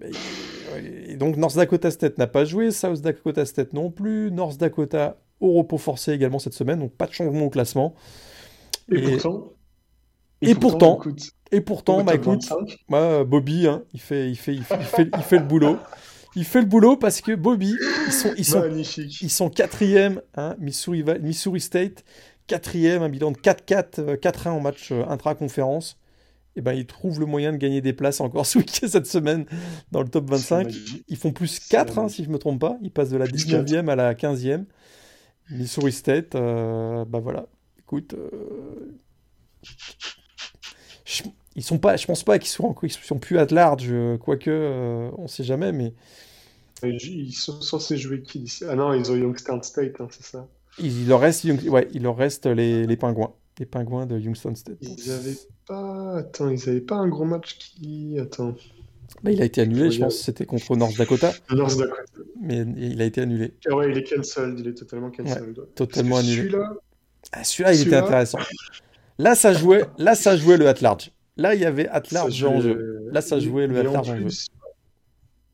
Et 0.00 1.16
donc 1.16 1.36
North 1.36 1.56
Dakota 1.56 1.90
State 1.90 2.18
n'a 2.18 2.26
pas 2.26 2.44
joué, 2.44 2.70
South 2.70 3.00
Dakota 3.00 3.46
State 3.46 3.72
non 3.72 3.90
plus, 3.90 4.30
North 4.30 4.58
Dakota 4.58 5.16
au 5.40 5.52
repos 5.52 5.78
forcé 5.78 6.12
également 6.12 6.38
cette 6.38 6.54
semaine, 6.54 6.80
donc 6.80 6.92
pas 6.92 7.06
de 7.06 7.12
changement 7.12 7.46
au 7.46 7.50
classement. 7.50 7.94
Et, 8.90 9.02
pourtant, 9.02 9.52
et, 10.40 10.54
pourtant, 10.54 11.00
et 11.50 11.60
pourtant, 11.60 12.04
bah 12.04 12.14
écoute, 12.14 12.48
Bobby, 12.88 13.66
hein, 13.66 13.82
il, 13.92 14.00
fait, 14.00 14.30
il, 14.30 14.36
fait, 14.36 14.54
il, 14.54 14.62
fait, 14.62 15.08
il, 15.14 15.22
fait, 15.22 15.38
le 15.38 15.44
boulot. 15.44 15.78
Il 16.36 16.44
fait 16.44 16.60
le 16.60 16.66
boulot 16.66 16.96
parce 16.96 17.20
que 17.20 17.34
Bobby, 17.34 17.74
ils 18.06 18.12
sont, 18.12 18.32
ils 18.36 18.44
sont, 18.44 18.62
ils 19.22 19.30
sont 19.30 19.50
quatrième, 19.50 20.20
hein, 20.36 20.54
Missouri, 20.58 21.02
Missouri 21.20 21.60
State, 21.60 22.04
quatrième, 22.46 23.02
un 23.02 23.08
bilan 23.08 23.32
de 23.32 23.38
4-4, 23.38 24.16
4-1 24.18 24.48
euh, 24.48 24.50
en 24.50 24.60
match 24.60 24.92
euh, 24.92 25.02
intra-conférence 25.08 25.98
eh 26.56 26.62
ben, 26.62 26.72
ils 26.72 26.86
trouvent 26.86 27.20
le 27.20 27.26
moyen 27.26 27.52
de 27.52 27.58
gagner 27.58 27.80
des 27.80 27.92
places 27.92 28.20
encore 28.20 28.46
ce 28.46 28.58
week-end, 28.58 28.88
cette 28.88 29.06
semaine, 29.06 29.46
dans 29.92 30.02
le 30.02 30.08
top 30.08 30.30
25. 30.30 30.72
Ils 31.08 31.16
font 31.16 31.32
plus 31.32 31.60
4, 31.60 31.98
hein, 31.98 32.08
si 32.08 32.24
je 32.24 32.28
ne 32.28 32.34
me 32.34 32.38
trompe 32.38 32.60
pas. 32.60 32.78
Ils 32.82 32.90
passent 32.90 33.10
de 33.10 33.16
la 33.16 33.26
19e 33.26 33.88
à 33.88 33.96
la 33.96 34.14
15e. 34.14 34.64
Missouri 35.50 35.92
State, 35.92 36.34
euh, 36.34 37.04
bah 37.04 37.20
voilà. 37.20 37.46
Écoute, 37.78 38.14
euh, 38.14 38.98
je, 41.04 41.22
ils 41.54 41.62
sont 41.62 41.78
pas, 41.78 41.96
je 41.96 42.04
pense 42.04 42.24
pas 42.24 42.40
qu'ils 42.40 42.48
soient, 42.48 42.74
ils 42.82 42.90
sont 42.90 43.18
plus 43.18 43.38
at 43.38 43.46
large, 43.52 43.92
quoique, 44.20 44.50
euh, 44.50 45.08
on 45.18 45.28
sait 45.28 45.44
jamais, 45.44 45.70
mais. 45.70 45.94
Ils 46.82 47.32
sont 47.32 47.60
censés 47.60 47.96
jouer 47.96 48.22
qui 48.22 48.52
Ah 48.68 48.74
non, 48.74 48.92
ils 48.92 49.10
ont 49.10 49.16
Youngstown 49.16 49.62
State, 49.62 50.00
hein, 50.00 50.08
c'est 50.10 50.24
ça. 50.24 50.48
Il, 50.78 51.08
leur 51.08 51.20
reste, 51.20 51.44
ouais, 51.44 51.88
il 51.92 52.02
leur 52.02 52.16
reste 52.16 52.46
les, 52.46 52.86
les 52.86 52.96
pingouins 52.96 53.32
les 53.58 53.66
pingouins 53.66 54.06
de 54.06 54.18
Youngstown 54.18 54.56
State. 54.56 54.78
Ils 54.80 55.10
avaient 55.10 55.36
pas. 55.66 56.18
Attends, 56.18 56.48
ils 56.48 56.68
avaient 56.68 56.80
pas 56.80 56.96
un 56.96 57.08
gros 57.08 57.24
match 57.24 57.58
qui. 57.58 58.18
Attends. 58.18 58.54
Bah, 59.22 59.30
il 59.30 59.40
a 59.40 59.44
été 59.44 59.60
annulé, 59.60 59.90
je 59.90 60.00
pense 60.00 60.18
c'était 60.18 60.46
contre 60.46 60.76
North 60.76 60.96
Dakota. 60.96 61.32
North 61.50 61.78
Dakota. 61.78 62.02
Mais 62.40 62.64
il 62.76 63.00
a 63.00 63.04
été 63.04 63.22
annulé. 63.22 63.54
Ah 63.70 63.74
ouais, 63.74 63.90
il 63.90 63.98
est 63.98 64.04
cancelled, 64.04 64.58
il 64.60 64.68
est 64.68 64.74
totalement 64.74 65.10
cancelled. 65.10 65.58
totalement 65.74 66.18
annulé. 66.18 66.36
Celui-là, 66.36 66.74
ah, 67.32 67.44
celui-là 67.44 67.74
il 67.74 67.80
était 67.82 67.96
intéressant. 67.96 68.38
Là, 69.18 69.34
ça 69.34 69.52
jouait, 69.54 69.84
là, 69.98 70.14
ça 70.14 70.36
jouait 70.36 70.58
le 70.58 70.68
at 70.68 70.80
large. 70.80 71.12
Là, 71.36 71.54
il 71.54 71.60
y 71.60 71.64
avait 71.64 71.88
at 71.88 72.02
large 72.12 72.44
en 72.44 72.60
jeu. 72.60 73.08
Là, 73.10 73.20
ça 73.20 73.38
jouait 73.38 73.66
le 73.66 73.78
at 73.78 73.82
large 73.84 74.10
en, 74.10 74.16
jeu. 74.16 74.28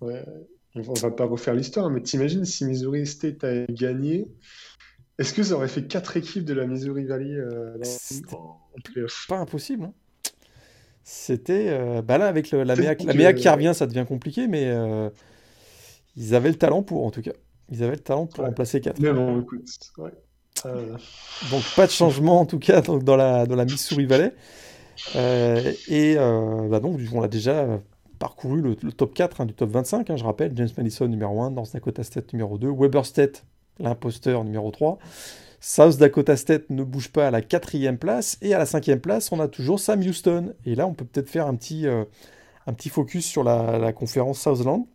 Ouais, 0.00 0.24
on 0.74 0.80
va 0.80 1.10
pas 1.10 1.26
refaire 1.26 1.54
l'histoire, 1.54 1.88
mais 1.90 2.02
t'imagines 2.02 2.44
si 2.44 2.64
Missouri 2.64 3.06
State 3.06 3.44
a 3.44 3.66
gagné, 3.66 4.26
est-ce 5.18 5.32
que 5.34 5.42
ça 5.42 5.54
aurait 5.54 5.68
fait 5.68 5.86
4 5.86 6.16
équipes 6.16 6.44
de 6.44 6.54
la 6.54 6.66
Missouri 6.66 7.04
Valley 7.04 7.34
euh, 7.34 7.76
en, 8.32 8.60
Pas 9.28 9.38
impossible. 9.38 9.84
Hein. 9.84 9.94
C'était. 11.04 11.66
Euh, 11.68 12.02
bah 12.02 12.18
là, 12.18 12.26
avec 12.26 12.50
la, 12.50 12.64
MEA, 12.76 12.94
qui 12.94 13.48
revient, 13.48 13.72
ça 13.74 13.86
devient 13.86 14.04
compliqué, 14.06 14.46
mais 14.46 14.64
euh, 14.66 15.10
ils 16.16 16.34
avaient 16.34 16.50
le 16.50 16.56
talent 16.56 16.82
pour, 16.82 17.04
en 17.04 17.10
tout 17.10 17.22
cas. 17.22 17.32
Ils 17.70 17.82
avaient 17.82 17.96
le 17.96 18.00
talent 18.00 18.26
pour 18.26 18.44
remplacer 18.44 18.80
4. 18.80 19.00
Mais 19.00 19.12
bon, 19.12 19.40
écoute. 19.40 19.66
Donc, 20.64 21.62
pas 21.74 21.86
de 21.86 21.90
changement, 21.90 22.40
en 22.40 22.46
tout 22.46 22.58
cas, 22.58 22.80
dans 22.82 23.16
la, 23.16 23.46
dans 23.46 23.56
la 23.56 23.64
Missouri 23.64 24.06
Valley. 24.06 24.34
et 25.88 26.16
bah 26.16 26.80
donc, 26.80 27.00
on 27.12 27.22
a 27.22 27.28
déjà 27.28 27.80
parcouru 28.18 28.60
le, 28.60 28.76
top 28.92 29.14
4 29.14 29.40
hein, 29.40 29.46
du 29.46 29.54
top 29.54 29.70
25. 29.70 30.10
Hein, 30.10 30.16
je 30.16 30.22
rappelle, 30.22 30.52
James 30.54 30.68
Madison 30.76 31.08
numéro 31.08 31.42
1, 31.42 31.50
North 31.50 31.72
Dakota 31.72 32.04
State 32.04 32.32
numéro 32.32 32.58
2, 32.58 32.70
Weber 32.70 33.04
State 33.04 33.44
l'imposteur 33.80 34.44
numéro 34.44 34.70
3. 34.70 34.98
South 35.64 35.96
Dakota 35.96 36.36
State 36.36 36.70
ne 36.70 36.82
bouge 36.82 37.10
pas 37.10 37.28
à 37.28 37.30
la 37.30 37.40
quatrième 37.40 37.96
place. 37.96 38.36
Et 38.42 38.52
à 38.52 38.58
la 38.58 38.66
cinquième 38.66 38.98
place, 38.98 39.30
on 39.30 39.38
a 39.38 39.46
toujours 39.46 39.78
Sam 39.78 40.00
Houston. 40.00 40.54
Et 40.66 40.74
là, 40.74 40.88
on 40.88 40.92
peut 40.92 41.04
peut-être 41.04 41.30
faire 41.30 41.46
un 41.46 41.54
petit, 41.54 41.86
euh, 41.86 42.04
un 42.66 42.72
petit 42.72 42.88
focus 42.88 43.24
sur 43.24 43.44
la, 43.44 43.92
conférence 43.92 44.40
Southland. 44.40 44.88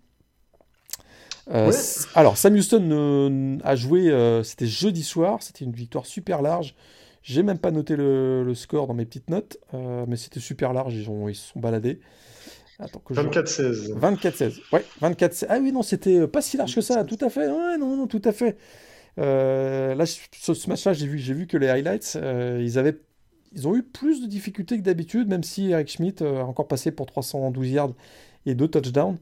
Euh, 1.50 1.72
alors, 2.16 2.38
Sam 2.38 2.56
Houston 2.56 3.60
a 3.64 3.76
joué, 3.78 4.10
euh, 4.10 4.44
c'était 4.44 4.68
jeudi 4.68 5.04
soir, 5.04 5.42
c'était 5.42 5.64
une 5.64 5.72
victoire 5.72 6.06
super 6.06 6.42
large. 6.42 6.76
J'ai 7.24 7.44
même 7.44 7.60
pas 7.60 7.72
noté 7.72 7.96
le, 7.96 8.52
score 8.54 8.88
dans 8.88 8.94
mes 8.94 9.06
petites 9.06 9.30
notes, 9.30 9.58
mais 9.74 10.18
c'était 10.18 10.42
super 10.42 10.74
large, 10.74 10.94
ils, 10.94 11.10
ont, 11.10 11.30
ils 11.30 11.36
se 11.36 11.54
sont 11.54 11.60
baladés. 11.62 12.02
24-16. 12.80 13.98
24-16. 13.98 14.60
Ouais, 14.74 14.86
24 15.00 15.46
Ah 15.48 15.58
oui, 15.62 15.72
non, 15.72 15.82
c'était 15.82 16.28
pas 16.28 16.42
si 16.42 16.58
large 16.58 16.76
que 16.76 16.82
ça, 16.82 17.06
tout 17.06 17.18
à 17.22 17.30
fait. 17.30 17.48
Ouais, 17.48 17.78
non, 17.78 17.96
non, 17.96 18.08
tout 18.08 18.22
à 18.26 18.34
fait. 18.34 18.58
Euh, 19.18 19.96
là, 19.96 20.06
ce, 20.06 20.70
match-là, 20.70 20.94
j'ai 20.94 21.08
vu, 21.08 21.48
que 21.48 21.58
les 21.58 21.70
highlights, 21.70 22.18
euh, 22.18 22.62
ils 22.64 22.78
avaient, 22.78 23.00
ils 23.54 23.68
ont 23.68 23.76
eu 23.76 23.84
plus 23.84 24.22
de 24.22 24.28
difficultés 24.28 24.78
que 24.78 24.84
d'habitude, 24.84 25.28
même 25.28 25.44
si 25.44 25.72
Eric 25.72 25.90
Schmidt 25.90 26.24
a 26.24 26.46
encore 26.46 26.68
passé 26.68 26.92
pour 26.92 27.06
312 27.06 27.70
yards 27.70 27.94
et 28.46 28.56
deux 28.56 28.68
touchdowns. 28.68 29.18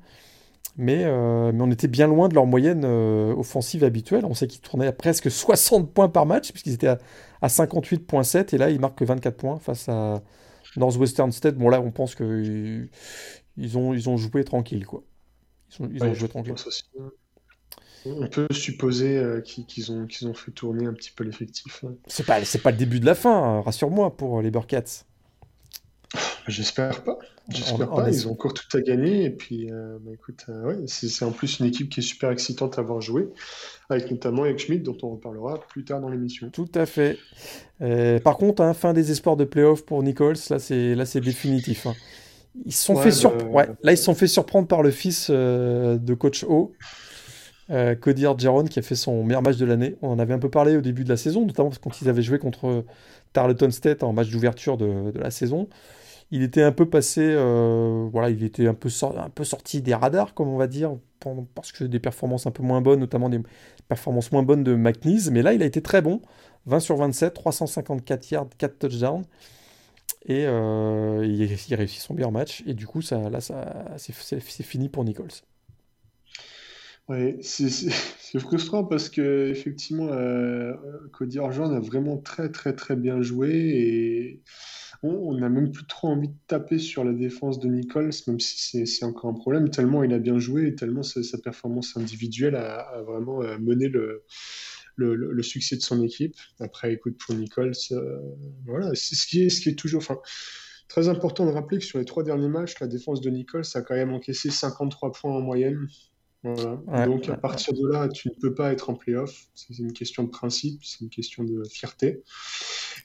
Mais, 0.77 1.05
mais 1.05 1.61
on 1.61 1.71
était 1.71 1.87
bien 1.87 2.07
loin 2.07 2.27
de 2.27 2.35
leur 2.35 2.45
moyenne 2.45 2.83
offensive 2.83 3.85
habituelle. 3.85 4.25
On 4.25 4.33
sait 4.33 4.47
qu'ils 4.47 4.59
tournaient 4.59 4.87
à 4.87 4.91
presque 4.91 5.31
60 5.31 5.93
points 5.93 6.09
par 6.09 6.25
match, 6.25 6.51
puisqu'ils 6.51 6.73
étaient 6.73 6.87
à, 6.87 6.97
à 7.41 7.47
58,7, 7.47 8.53
et 8.53 8.57
là, 8.57 8.69
ils 8.69 8.79
marquent 8.79 9.01
24 9.01 9.37
points 9.37 9.59
face 9.59 9.87
à 9.87 10.21
Northwestern 10.75 11.31
State. 11.31 11.55
Bon, 11.55 11.69
là, 11.69 11.79
on 11.81 11.91
pense 11.91 12.15
que 12.15 12.87
ils 13.57 13.77
ont, 13.77 13.93
ils 13.93 14.09
ont 14.09 14.17
joué 14.17 14.43
tranquille, 14.43 14.85
quoi. 14.85 15.03
Ils, 15.79 16.03
ont 16.03 16.13
joué 16.13 16.27
tranquille. 16.27 16.55
On 18.05 18.27
peut 18.27 18.47
supposer 18.51 19.17
euh, 19.17 19.41
qu'ils 19.41 19.91
ont, 19.91 20.05
qu'ils 20.05 20.27
ont 20.27 20.33
fait 20.33 20.51
tourner 20.51 20.85
un 20.85 20.93
petit 20.93 21.11
peu 21.11 21.23
l'effectif. 21.23 21.83
C'est 22.07 22.25
pas, 22.25 22.43
c'est 22.43 22.61
pas 22.61 22.71
le 22.71 22.77
début 22.77 22.99
de 22.99 23.05
la 23.05 23.15
fin, 23.15 23.33
hein, 23.33 23.61
rassure-moi, 23.61 24.15
pour 24.15 24.41
les 24.41 24.51
Burkats. 24.51 25.05
J'espère 26.47 27.03
pas. 27.03 27.17
J'espère 27.49 27.89
pas. 27.89 28.09
Ils 28.09 28.27
ont 28.27 28.31
encore 28.31 28.53
tout 28.53 28.77
à 28.77 28.81
gagner. 28.81 29.25
Et 29.25 29.29
puis, 29.29 29.71
euh, 29.71 29.97
bah, 30.01 30.11
écoute, 30.13 30.45
euh, 30.49 30.81
c'est 30.87 31.25
en 31.25 31.31
plus 31.31 31.59
une 31.59 31.65
équipe 31.67 31.89
qui 31.89 31.99
est 31.99 32.03
super 32.03 32.31
excitante 32.31 32.77
à 32.77 32.81
avoir 32.81 33.01
joué, 33.01 33.29
avec 33.89 34.09
notamment 34.09 34.45
Eric 34.45 34.59
Schmidt, 34.59 34.83
dont 34.83 34.97
on 35.03 35.11
reparlera 35.11 35.59
plus 35.67 35.85
tard 35.85 36.01
dans 36.01 36.09
l'émission. 36.09 36.49
Tout 36.49 36.69
à 36.75 36.85
fait. 36.85 37.17
Euh, 37.81 38.19
par 38.19 38.37
contre, 38.37 38.61
hein, 38.61 38.73
fin 38.73 38.93
des 38.93 39.11
espoirs 39.11 39.37
de 39.37 39.45
playoff 39.45 39.85
pour 39.85 40.01
Nichols, 40.01 40.37
là 40.49 40.59
c'est 40.59 40.95
là 40.95 41.05
c'est 41.05 41.21
définitif. 41.21 41.85
Hein. 41.85 41.93
Ils 42.65 42.73
sont 42.73 42.95
fait 42.95 43.11
bah, 43.53 43.65
Là, 43.83 43.91
ils 43.91 43.97
se 43.97 44.03
sont 44.03 44.15
fait 44.15 44.27
surprendre 44.27 44.67
par 44.67 44.81
le 44.81 44.91
fils 44.91 45.29
de 45.29 46.13
coach 46.13 46.45
O. 46.45 46.71
Cody 47.69 48.25
Argeron 48.25 48.65
qui 48.65 48.79
a 48.79 48.81
fait 48.81 48.95
son 48.95 49.23
meilleur 49.23 49.41
match 49.41 49.57
de 49.57 49.65
l'année. 49.65 49.95
On 50.01 50.09
en 50.09 50.19
avait 50.19 50.33
un 50.33 50.39
peu 50.39 50.49
parlé 50.49 50.77
au 50.77 50.81
début 50.81 51.03
de 51.03 51.09
la 51.09 51.17
saison, 51.17 51.45
notamment 51.45 51.71
quand 51.81 52.01
ils 52.01 52.09
avaient 52.09 52.21
joué 52.21 52.37
contre 52.37 52.85
Tarleton 53.33 53.71
State 53.71 54.03
en 54.03 54.13
match 54.13 54.29
d'ouverture 54.29 54.77
de, 54.77 55.11
la 55.17 55.31
saison 55.31 55.67
il 56.31 56.41
était 56.41 56.63
un 56.63 56.71
peu 56.71 56.89
passé, 56.89 57.21
euh, 57.21 58.09
voilà, 58.11 58.31
il 58.31 58.43
était 58.43 58.67
un 58.67 58.73
peu 58.73 58.89
sorti 58.89 59.81
des 59.81 59.93
radars, 59.93 60.33
comme 60.33 60.49
on 60.49 60.57
va 60.57 60.67
dire, 60.67 60.97
parce 61.53 61.71
que 61.71 61.83
des 61.83 61.99
performances 61.99 62.47
un 62.47 62.51
peu 62.51 62.63
moins 62.63 62.81
bonnes, 62.81 62.99
notamment 62.99 63.29
des 63.29 63.41
performances 63.87 64.31
moins 64.31 64.43
bonnes 64.43 64.63
de 64.63 64.75
McNeese. 64.75 65.31
Mais 65.31 65.41
là, 65.41 65.53
il 65.53 65.61
a 65.61 65.65
été 65.65 65.81
très 65.81 66.01
bon. 66.01 66.21
20 66.65 66.79
sur 66.79 66.97
27, 66.97 67.33
354 67.33 68.31
yards, 68.31 68.47
4 68.57 68.79
touchdowns. 68.79 69.23
Et 70.27 70.45
euh, 70.47 71.23
il, 71.23 71.41
il, 71.43 71.75
réussit 71.75 72.01
son 72.01 72.15
meilleur 72.15 72.31
match. 72.31 72.63
Et 72.65 72.73
du 72.73 72.87
coup, 72.87 73.01
ça, 73.01 73.29
là, 73.29 73.41
ça, 73.41 73.87
c'est 73.97 74.63
fini 74.63 74.89
pour 74.89 75.03
Nichols. 75.03 75.29
Oui, 77.07 77.37
c'est 77.41 78.39
frustrant 78.39 78.83
parce 78.83 79.09
que 79.09 79.49
effectivement, 79.49 80.07
euh, 80.11 80.73
Cody 81.13 81.39
Orgeron 81.39 81.75
a 81.75 81.79
vraiment 81.79 82.17
très 82.17 82.51
très 82.51 82.73
très 82.73 82.95
bien 82.95 83.21
joué 83.21 83.51
et 83.53 84.41
on 85.03 85.35
n'a 85.37 85.49
même 85.49 85.71
plus 85.71 85.85
trop 85.85 86.07
envie 86.07 86.29
de 86.29 86.37
taper 86.47 86.79
sur 86.79 87.03
la 87.03 87.13
défense 87.13 87.59
de 87.59 87.67
Nichols, 87.67 88.11
même 88.27 88.39
si 88.39 88.87
c'est 88.87 89.05
encore 89.05 89.29
un 89.29 89.35
problème, 89.35 89.69
tellement 89.69 90.03
il 90.03 90.13
a 90.13 90.19
bien 90.19 90.39
joué 90.39 90.67
et 90.67 90.75
tellement 90.75 91.03
sa, 91.03 91.21
performance 91.37 91.95
individuelle 91.95 92.55
a, 92.55 93.01
vraiment 93.05 93.43
euh, 93.43 93.57
mené 93.59 93.87
le, 93.87 94.23
le, 94.95 95.43
succès 95.43 95.75
de 95.75 95.81
son 95.81 96.01
équipe. 96.01 96.35
Après, 96.59 96.93
écoute, 96.93 97.17
pour 97.19 97.35
Nichols, 97.35 97.73
euh, 97.91 98.19
voilà, 98.65 98.95
c'est 98.95 99.15
ce 99.15 99.27
qui 99.27 99.43
est, 99.43 99.49
ce 99.49 99.61
qui 99.61 99.69
est 99.69 99.75
toujours. 99.75 100.01
Enfin, 100.01 100.17
très 100.87 101.09
important 101.09 101.45
de 101.45 101.51
rappeler 101.51 101.79
que 101.79 101.85
sur 101.85 101.99
les 101.99 102.05
trois 102.05 102.23
derniers 102.23 102.47
matchs, 102.47 102.79
la 102.79 102.87
défense 102.87 103.21
de 103.21 103.29
Nichols 103.29 103.65
a 103.73 103.81
quand 103.81 103.95
même 103.95 104.13
encaissé 104.13 104.49
53 104.49 105.11
points 105.11 105.35
en 105.35 105.41
moyenne. 105.41 105.87
Donc 106.45 107.29
à 107.29 107.37
partir 107.37 107.73
de 107.73 107.87
là, 107.91 108.07
tu 108.07 108.29
ne 108.29 108.33
peux 108.33 108.53
pas 108.53 108.71
être 108.71 108.89
en 108.89 108.93
playoff. 108.93 109.47
C'est 109.55 109.77
une 109.79 109.93
question 109.93 110.23
de 110.23 110.29
principe, 110.29 110.83
c'est 110.83 111.01
une 111.01 111.09
question 111.09 111.43
de 111.43 111.63
fierté. 111.63 112.23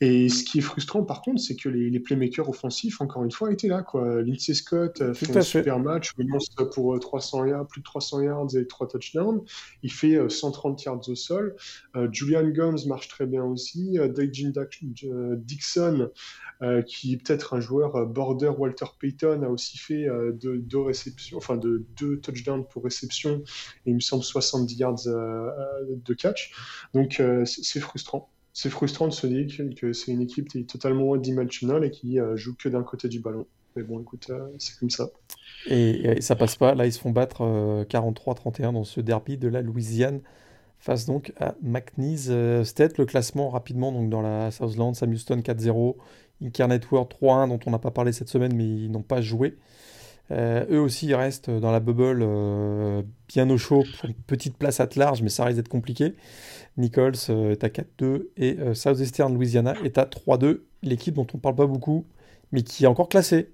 Et 0.03 0.31
ce 0.31 0.45
qui 0.45 0.59
est 0.59 0.63
frustrant, 0.63 1.03
par 1.03 1.21
contre, 1.21 1.43
c'est 1.43 1.57
que 1.57 1.69
les, 1.69 2.01
playmakers 2.01 2.49
offensifs, 2.49 3.03
encore 3.03 3.23
une 3.23 3.31
fois, 3.31 3.53
étaient 3.53 3.69
là. 3.69 3.83
Quoi. 3.83 4.23
Lindsey 4.23 4.55
Scott 4.55 5.03
euh, 5.03 5.13
fait 5.13 5.37
un 5.37 5.43
super 5.43 5.79
match, 5.79 6.13
lance 6.17 6.49
pour 6.73 6.99
300 6.99 7.43
euh, 7.43 7.49
yards, 7.49 7.67
plus 7.67 7.81
de 7.81 7.85
300 7.85 8.23
yards 8.23 8.57
et 8.57 8.67
3 8.67 8.89
touchdowns. 8.89 9.43
Il 9.83 9.93
fait 9.93 10.19
130 10.31 10.81
euh, 10.81 10.83
yards 10.87 11.09
au 11.09 11.15
sol. 11.15 11.55
Julian 12.13 12.49
Gomes 12.49 12.79
marche 12.87 13.09
très 13.09 13.27
bien 13.27 13.45
aussi. 13.45 13.99
Dajin 14.15 14.53
Dixon, 15.37 16.11
qui 16.87 17.13
est 17.13 17.17
peut-être 17.19 17.55
un 17.55 17.61
joueur 17.61 18.07
border 18.07 18.53
Walter 18.57 18.87
Payton, 18.99 19.43
a 19.43 19.49
aussi 19.49 19.77
fait 19.77 20.07
deux, 20.33 20.81
réceptions, 20.81 21.37
enfin 21.37 21.57
de 21.57 21.85
deux 21.99 22.19
touchdowns 22.21 22.65
pour 22.67 22.85
réception 22.85 23.43
et 23.85 23.91
il 23.91 23.95
me 23.95 24.01
semble 24.01 24.25
70 24.25 24.75
yards 24.77 25.05
de 25.05 26.15
catch. 26.15 26.53
Donc 26.95 27.23
c'est 27.45 27.81
frustrant 27.81 28.31
c'est 28.61 28.69
frustrant 28.69 29.09
de 29.09 29.13
se 29.15 29.27
dire 29.27 29.47
que, 29.75 29.95
c'est 29.95 30.13
une 30.13 30.21
équipe 30.21 30.51
qui 30.51 30.59
est 30.59 30.69
totalement 30.69 31.17
dimensionnelle 31.17 31.83
et 31.83 31.91
qui 31.91 32.21
euh, 32.21 32.37
joue 32.37 32.55
que 32.55 32.69
d'un 32.69 32.83
côté 32.83 33.09
du 33.09 33.19
ballon. 33.19 33.47
Mais 33.75 33.83
bon, 33.83 34.01
écoute, 34.01 34.27
euh, 34.29 34.49
c'est 34.59 34.79
comme 34.79 34.91
ça. 34.91 35.09
Et, 35.67 36.21
ça 36.21 36.37
passe 36.37 36.57
pas. 36.57 36.75
Là, 36.75 36.85
ils 36.85 36.93
se 36.93 36.99
font 36.99 37.11
battre 37.11 37.41
43-31 37.89 38.69
euh, 38.69 38.73
dans 38.73 38.85
ce 38.85 39.01
derby 39.01 39.39
de 39.39 39.49
la 39.49 39.63
Louisiane 39.63 40.21
face 40.79 41.07
donc 41.07 41.33
à 41.41 41.55
McNeese 41.63 42.31
State. 42.65 42.99
Le 42.99 43.07
classement 43.07 43.49
rapidement 43.49 43.93
donc 43.93 44.11
dans 44.11 44.21
la 44.21 44.51
Southland, 44.51 44.95
Sam 44.95 45.11
Houston 45.11 45.39
4-0, 45.39 45.97
Incarnate 46.43 46.91
World 46.91 47.09
3-1 47.19 47.49
dont 47.49 47.61
on 47.65 47.71
n'a 47.71 47.79
pas 47.79 47.91
parlé 47.91 48.13
cette 48.13 48.29
semaine 48.29 48.55
mais 48.55 48.67
ils 48.67 48.91
n'ont 48.91 49.03
pas 49.03 49.23
joué. 49.23 49.57
Eux 50.31 50.81
aussi, 50.81 51.07
ils 51.07 51.15
restent 51.15 51.51
dans 51.51 51.73
la 51.73 51.81
bubble 51.81 52.25
bien 53.29 53.49
au 53.51 53.59
chaud 53.59 53.85
pour 53.99 54.09
une 54.09 54.15
petite 54.15 54.57
place 54.57 54.81
à 54.81 54.89
large, 54.97 55.23
mais 55.23 55.29
ça 55.29 55.45
risque 55.45 55.57
d'être 55.57 55.69
compliqué. 55.69 56.15
Nichols 56.77 57.15
euh, 57.29 57.53
est 57.53 57.65
à 57.65 57.69
4-2 57.69 58.27
et 58.37 58.59
euh, 58.59 58.75
Southeastern 58.75 59.35
Louisiana 59.35 59.75
est 59.85 59.99
à 59.99 60.05
3-2. 60.05 60.61
L'équipe 60.83 61.15
dont 61.15 61.27
on 61.35 61.37
ne 61.37 61.41
parle 61.41 61.55
pas 61.55 61.67
beaucoup, 61.67 62.07
mais 62.53 62.63
qui 62.63 62.85
est 62.85 62.87
encore 62.87 63.09
classée. 63.09 63.51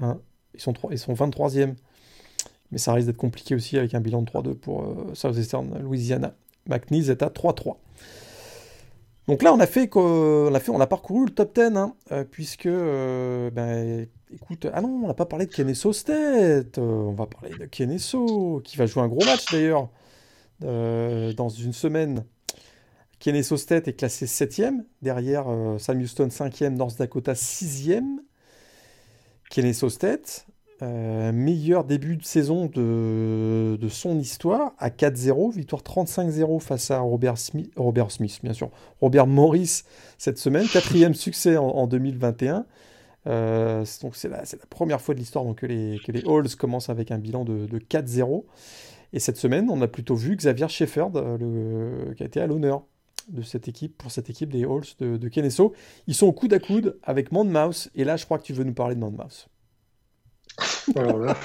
Hein. 0.00 0.18
Ils, 0.54 0.60
sont 0.60 0.74
ils 0.90 0.98
sont 0.98 1.12
23e. 1.14 1.74
Mais 2.72 2.78
ça 2.78 2.92
risque 2.92 3.06
d'être 3.06 3.16
compliqué 3.16 3.54
aussi 3.54 3.78
avec 3.78 3.94
un 3.94 4.00
bilan 4.00 4.22
de 4.22 4.30
3-2 4.30 4.54
pour 4.54 4.82
euh, 4.82 5.14
Southeastern 5.14 5.78
Louisiana. 5.80 6.34
McNeese 6.68 7.10
est 7.10 7.22
à 7.22 7.28
3-3. 7.28 7.76
Donc 9.28 9.42
là, 9.42 9.52
on 9.52 9.58
a 9.58 9.66
fait, 9.66 9.90
on 9.96 10.54
a 10.54 10.60
fait, 10.60 10.72
a 10.72 10.86
parcouru 10.86 11.26
le 11.26 11.30
top 11.30 11.54
10, 11.54 11.76
hein, 11.76 11.94
puisque, 12.30 12.68
ben, 12.68 14.06
écoute, 14.32 14.66
ah 14.72 14.80
non, 14.80 15.00
on 15.02 15.08
n'a 15.08 15.14
pas 15.14 15.26
parlé 15.26 15.46
de 15.46 15.52
Keneso 15.52 15.92
State. 15.92 16.78
on 16.78 17.12
va 17.12 17.26
parler 17.26 17.56
de 17.58 17.66
Keneso, 17.66 18.60
qui 18.64 18.76
va 18.76 18.86
jouer 18.86 19.02
un 19.02 19.08
gros 19.08 19.24
match 19.24 19.50
d'ailleurs 19.50 19.88
dans 20.60 21.48
une 21.48 21.72
semaine 21.72 22.24
Kennesaw 23.18 23.56
State 23.56 23.88
est 23.88 23.94
classé 23.94 24.26
7e, 24.26 24.84
derrière 25.02 25.48
euh, 25.48 25.78
Sam 25.78 26.00
Houston 26.00 26.28
5e, 26.28 26.76
North 26.76 26.98
Dakota 26.98 27.32
6e. 27.32 28.18
Kennesaw 29.50 29.88
State, 29.88 30.46
euh, 30.82 31.32
meilleur 31.32 31.84
début 31.84 32.16
de 32.16 32.24
saison 32.24 32.66
de, 32.66 33.88
son 33.88 34.18
histoire 34.18 34.72
à 34.78 34.90
4-0, 34.90 35.54
victoire 35.54 35.82
35-0 35.82 36.60
face 36.60 36.90
à 36.90 36.98
Robert 37.00 37.38
Smith, 37.38 37.72
Robert 37.76 38.10
Smith, 38.10 38.40
bien 38.42 38.52
sûr, 38.52 38.70
Robert 39.00 39.26
Morris 39.26 39.84
cette 40.18 40.38
semaine, 40.38 40.66
quatrième 40.66 41.14
succès 41.14 41.56
en, 41.56 41.86
2021. 41.86 42.66
Euh, 43.26 43.84
donc 44.02 44.16
c'est 44.16 44.28
la, 44.28 44.42
la, 44.42 44.66
première 44.68 45.00
fois 45.00 45.14
de 45.14 45.20
l'histoire 45.20 45.44
que 45.54 45.66
les, 45.66 45.98
que 46.04 46.12
les 46.12 46.22
Halls 46.26 46.54
commencent 46.56 46.90
avec 46.90 47.10
un 47.10 47.18
bilan 47.18 47.44
de, 47.44 47.66
de 47.66 47.78
4-0. 47.78 48.44
Et 49.12 49.18
cette 49.18 49.38
semaine, 49.38 49.70
on 49.70 49.80
a 49.80 49.88
plutôt 49.88 50.14
vu 50.14 50.36
Xavier 50.36 50.68
Shefford, 50.68 51.12
le, 51.14 52.12
qui 52.16 52.22
a 52.22 52.26
été 52.26 52.40
à 52.40 52.46
l'honneur 52.46 52.84
de 53.28 53.42
cette 53.42 53.66
équipe, 53.66 53.96
pour 53.96 54.10
cette 54.10 54.30
équipe 54.30 54.50
des 54.50 54.64
Halls 54.64 54.84
de, 54.98 55.16
de 55.16 55.28
Kennesaw. 55.28 55.72
Ils 56.06 56.14
sont 56.14 56.26
au 56.26 56.32
coude 56.32 56.52
à 56.52 56.58
coude 56.58 56.98
avec 57.02 57.32
Monmouth, 57.32 57.88
et 57.94 58.04
là, 58.04 58.16
je 58.16 58.24
crois 58.24 58.38
que 58.38 58.44
tu 58.44 58.52
veux 58.52 58.64
nous 58.64 58.74
parler 58.74 58.94
de 58.94 59.00
Monmouth. 59.00 59.48
Alors, 60.94 61.34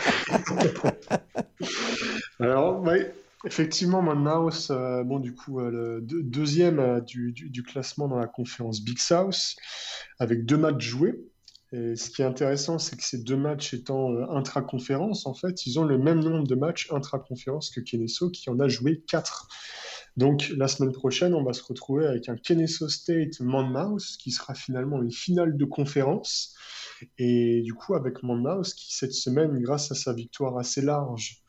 Alors 2.40 2.82
oui, 2.82 3.00
effectivement, 3.46 4.02
Monmouth, 4.02 4.68
euh, 4.72 5.04
bon, 5.04 5.20
du 5.20 5.34
coup, 5.34 5.60
euh, 5.60 5.72
le 5.72 6.24
deuxième 6.24 6.80
euh, 6.80 7.02
du, 7.02 7.32
du, 7.32 7.64
classement 7.64 8.08
dans 8.08 8.20
la 8.20 8.28
conférence 8.28 8.82
Big 8.82 9.00
South, 9.00 9.56
avec 10.20 10.46
deux 10.46 10.58
matchs 10.58 10.84
joués. 10.84 11.20
Et 11.74 11.96
ce 11.96 12.10
qui 12.10 12.22
est 12.22 12.26
intéressant, 12.26 12.80
c'est 12.80 12.98
que 12.98 13.04
ces 13.04 13.20
deux 13.20 13.38
matchs 13.38 13.74
étant 13.74 14.14
intra-conférence, 14.30 15.26
en 15.26 15.34
fait, 15.34 15.66
ils 15.66 15.80
ont 15.80 15.86
le 15.86 15.98
même 15.98 16.20
nombre 16.20 16.46
de 16.46 16.56
matchs 16.56 16.92
intra-conférence 16.92 17.70
que 17.70 17.80
Kennesaw, 17.80 18.30
qui 18.30 18.50
en 18.50 18.60
a 18.60 18.68
joué 18.68 19.04
quatre. 19.08 19.48
Donc 20.18 20.52
la 20.58 20.68
semaine 20.68 20.92
prochaine, 20.92 21.34
on 21.34 21.44
va 21.44 21.54
se 21.54 21.64
retrouver 21.64 22.06
avec 22.06 22.28
un 22.28 22.36
Kennesaw 22.36 22.90
State 22.90 23.40
Monmouth 23.40 24.04
qui 24.20 24.32
sera 24.32 24.54
finalement 24.54 25.02
une 25.02 25.14
finale 25.14 25.56
de 25.56 25.64
conférence. 25.64 26.54
Et 27.18 27.62
du 27.62 27.74
coup, 27.74 27.96
avec 27.96 28.24
Monmouth 28.24 28.74
qui 28.74 28.96
cette 28.96 29.14
semaine, 29.14 29.60
grâce 29.60 29.92
à 29.92 29.96
sa 29.96 30.14
victoire 30.14 30.58
assez 30.58 30.82
large 30.82 31.42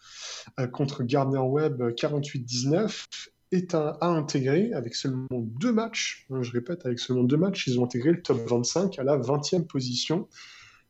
euh, 0.61 0.66
contre 0.66 1.03
Gardner 1.03 1.38
Webb 1.38 1.82
48-19, 1.94 3.05
est 3.53 3.74
à, 3.74 3.98
intégrer 4.00 4.72
avec 4.72 4.94
seulement 4.94 5.26
deux 5.30 5.72
matchs. 5.72 6.26
Hein, 6.30 6.42
je 6.42 6.53
répète, 6.53 6.86
avec 6.86 6.98
seulement 6.98 7.24
deux 7.24 7.36
matchs, 7.36 7.66
ils 7.66 7.78
ont 7.78 7.84
intégré 7.84 8.12
le 8.12 8.22
top 8.22 8.38
25 8.48 8.98
à 8.98 9.05
la 9.05 9.16
20e 9.18 9.66
position 9.66 10.28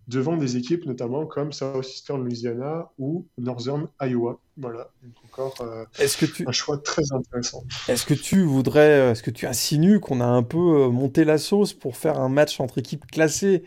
devant 0.09 0.37
des 0.37 0.57
équipes 0.57 0.85
notamment 0.87 1.27
comme 1.27 1.53
Southeastern 1.53 2.23
Louisiana 2.23 2.91
ou 2.99 3.27
Northern 3.39 3.89
Iowa. 4.01 4.39
Voilà, 4.57 4.91
donc 5.03 5.15
encore 5.25 5.55
euh, 5.61 5.85
est-ce 5.99 6.17
que 6.17 6.27
tu... 6.27 6.47
un 6.47 6.53
choix 6.53 6.79
très 6.79 7.05
intéressant. 7.13 7.65
Est-ce 7.89 8.05
que 8.05 8.15
tu 8.15 8.43
voudrais, 8.43 9.01
euh, 9.01 9.13
est-ce 9.13 9.23
que 9.23 9.31
tu 9.31 9.47
insinues 9.47 10.01
qu'on 10.01 10.21
a 10.21 10.27
un 10.27 10.43
peu 10.43 10.59
euh, 10.59 10.89
monté 10.89 11.25
la 11.25 11.39
sauce 11.39 11.73
pour 11.73 11.97
faire 11.97 12.19
un 12.19 12.29
match 12.29 12.61
entre 12.61 12.79
équipes 12.79 13.07
classées? 13.07 13.63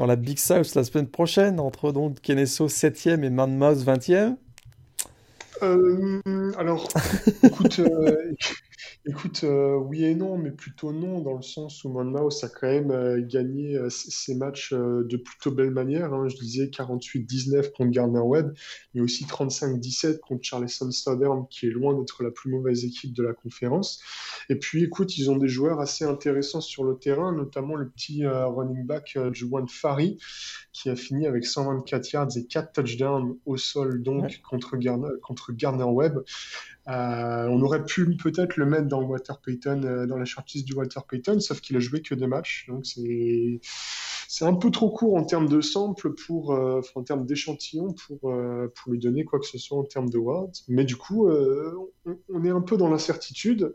Dans 0.00 0.06
la 0.06 0.16
Big 0.16 0.38
South 0.38 0.74
la 0.76 0.82
semaine 0.82 1.08
prochaine, 1.08 1.60
entre 1.60 1.92
donc 1.92 2.22
Kennesaw 2.22 2.68
7e 2.68 3.22
et 3.22 3.28
Monmouth 3.28 3.84
20e 3.84 4.36
alors, 6.56 6.88
écoute, 7.42 7.82
Écoute, 9.06 9.44
euh, 9.44 9.76
oui 9.76 10.04
et 10.04 10.14
non, 10.14 10.36
mais 10.36 10.50
plutôt 10.50 10.92
non, 10.92 11.20
dans 11.20 11.34
le 11.34 11.42
sens 11.42 11.84
où 11.84 11.88
Monmouth 11.90 12.42
a 12.42 12.48
quand 12.48 12.66
même 12.66 12.90
euh, 12.90 13.20
gagné 13.26 13.76
euh, 13.76 13.88
ses 13.90 14.34
matchs 14.34 14.72
de 14.72 15.16
plutôt 15.16 15.50
belle 15.50 15.70
manière. 15.70 16.12
hein. 16.12 16.28
Je 16.28 16.36
disais 16.36 16.66
48-19 16.66 17.72
contre 17.72 17.90
Gardner 17.90 18.20
Webb, 18.22 18.52
mais 18.94 19.00
aussi 19.00 19.24
35-17 19.24 20.18
contre 20.20 20.42
Charleston 20.44 20.90
Southern, 20.90 21.46
qui 21.48 21.66
est 21.66 21.70
loin 21.70 21.98
d'être 21.98 22.22
la 22.22 22.30
plus 22.30 22.50
mauvaise 22.50 22.84
équipe 22.84 23.14
de 23.14 23.22
la 23.22 23.32
conférence. 23.32 24.00
Et 24.48 24.56
puis, 24.56 24.84
écoute, 24.84 25.16
ils 25.16 25.30
ont 25.30 25.36
des 25.36 25.48
joueurs 25.48 25.80
assez 25.80 26.04
intéressants 26.04 26.60
sur 26.60 26.84
le 26.84 26.96
terrain, 26.96 27.32
notamment 27.32 27.76
le 27.76 27.88
petit 27.88 28.26
running 28.26 28.84
back 28.84 29.18
Juwan 29.32 29.66
Fari, 29.68 30.18
qui 30.72 30.90
a 30.90 30.96
fini 30.96 31.26
avec 31.26 31.44
124 31.44 32.12
yards 32.12 32.36
et 32.36 32.46
4 32.46 32.72
touchdowns 32.72 33.36
au 33.46 33.56
sol, 33.56 34.02
donc 34.02 34.40
contre 34.42 34.76
Gardner, 34.76 35.08
contre 35.22 35.52
Gardner 35.52 35.84
Webb. 35.84 36.18
Euh, 36.90 37.46
on 37.48 37.60
aurait 37.62 37.84
pu 37.84 38.16
peut-être 38.16 38.56
le 38.56 38.66
mettre 38.66 38.88
dans 38.88 39.02
Walter 39.02 39.34
Payton, 39.44 39.82
euh, 39.84 40.06
dans 40.06 40.16
la 40.16 40.24
shortlist 40.24 40.66
du 40.66 40.74
Walter 40.74 41.00
Payton, 41.08 41.38
sauf 41.38 41.60
qu'il 41.60 41.76
a 41.76 41.80
joué 41.80 42.02
que 42.02 42.14
deux 42.14 42.26
matchs. 42.26 42.66
Donc 42.68 42.84
c'est 42.84 43.60
c'est 44.28 44.44
un 44.44 44.54
peu 44.54 44.70
trop 44.70 44.90
court 44.90 45.16
en 45.16 45.24
termes 45.24 45.48
de 45.48 45.60
sample 45.60 46.14
pour, 46.14 46.52
euh, 46.52 46.80
en 46.94 47.02
termes 47.02 47.26
d'échantillon 47.26 47.92
pour, 47.92 48.20
pour 48.20 48.92
lui 48.92 48.98
donner 48.98 49.24
quoi 49.24 49.40
que 49.40 49.46
ce 49.46 49.58
soit 49.58 49.76
en 49.76 49.82
termes 49.82 50.08
de 50.08 50.18
wards. 50.18 50.52
Mais 50.68 50.84
du 50.84 50.94
coup, 50.96 51.28
on, 51.28 52.44
est 52.44 52.50
un 52.50 52.60
peu 52.60 52.76
dans 52.76 52.88
l'incertitude 52.88 53.74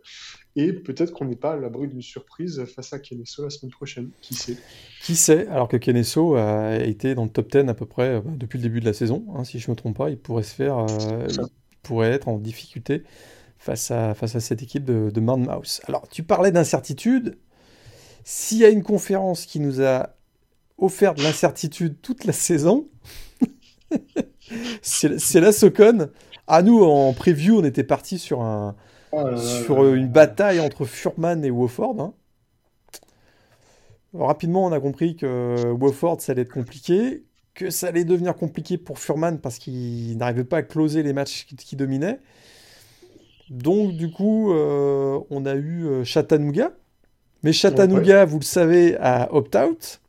et 0.55 0.71
peut-être 0.71 1.11
qu'on 1.11 1.25
n'est 1.25 1.35
pas 1.35 1.53
à 1.53 1.57
l'abri 1.57 1.89
d'une 1.89 2.01
surprise 2.01 2.63
face 2.73 2.93
à 2.93 2.99
Keneso 2.99 3.43
la 3.43 3.49
semaine 3.49 3.71
prochaine. 3.71 4.11
Qui 4.21 4.33
sait? 4.33 4.57
Qui 5.01 5.17
sait? 5.17 5.45
Alors 5.47 5.67
que 5.67 5.75
Keneso 5.75 6.35
a 6.35 6.77
été 6.77 7.15
dans 7.15 7.25
le 7.25 7.29
top 7.29 7.51
10 7.51 7.69
à 7.69 7.73
peu 7.73 7.85
près 7.85 8.23
depuis 8.25 8.57
le 8.57 8.63
début 8.63 8.79
de 8.79 8.85
la 8.85 8.93
saison, 8.93 9.25
hein, 9.35 9.43
si 9.43 9.59
je 9.59 9.69
ne 9.69 9.73
me 9.73 9.75
trompe 9.75 9.97
pas, 9.97 10.09
il 10.09 10.17
pourrait 10.17 10.43
se 10.43 10.55
faire 10.55 10.85
pourrait 11.85 12.11
être 12.11 12.27
en 12.27 12.37
difficulté 12.37 13.03
face 13.57 13.91
à, 13.91 14.13
face 14.13 14.35
à 14.35 14.39
cette 14.39 14.61
équipe 14.61 14.83
de, 14.83 15.09
de 15.09 15.19
Mouse. 15.21 15.81
Alors, 15.87 16.07
tu 16.09 16.23
parlais 16.23 16.51
d'incertitude. 16.51 17.37
S'il 18.23 18.57
y 18.57 18.65
a 18.65 18.69
une 18.69 18.83
conférence 18.83 19.45
qui 19.45 19.59
nous 19.59 19.81
a 19.81 20.09
offert 20.77 21.13
de 21.13 21.21
l'incertitude 21.23 22.01
toute 22.01 22.25
la 22.25 22.33
saison, 22.33 22.87
c'est 24.81 25.39
la 25.39 25.51
Socon. 25.51 26.09
À 26.47 26.61
nous, 26.61 26.83
en 26.83 27.13
preview, 27.13 27.59
on 27.59 27.63
était 27.63 27.83
parti 27.83 28.19
sur, 28.19 28.41
un, 28.41 28.75
oh 29.11 29.35
sur 29.37 29.93
une 29.93 30.09
bataille 30.09 30.59
entre 30.59 30.85
Furman 30.85 31.43
et 31.45 31.51
Wofford. 31.51 31.99
Hein. 31.99 32.13
Rapidement, 34.13 34.65
on 34.65 34.71
a 34.71 34.79
compris 34.79 35.15
que 35.15 35.71
Wofford, 35.71 36.21
ça 36.21 36.31
allait 36.31 36.43
être 36.43 36.53
compliqué 36.53 37.23
que 37.55 37.69
ça 37.69 37.87
allait 37.87 38.03
devenir 38.03 38.35
compliqué 38.35 38.77
pour 38.77 38.99
Furman 38.99 39.39
parce 39.39 39.57
qu'il 39.57 40.15
n'arrivait 40.17 40.43
pas 40.43 40.57
à 40.57 40.61
closer 40.61 41.01
les 41.01 41.13
matchs 41.13 41.47
qui, 41.57 41.75
dominaient. 41.75 42.19
Donc, 43.49 43.93
du 43.93 44.11
coup, 44.11 44.51
euh, 44.51 45.19
on 45.29 45.45
a 45.45 45.55
eu 45.55 45.85
euh, 45.85 46.03
Chattanooga. 46.03 46.73
Mais 47.43 47.53
Chattanooga, 47.53 48.25
vous 48.25 48.39
le 48.39 48.45
savez, 48.45 48.97
a 48.99 49.33
opt-out. 49.33 50.01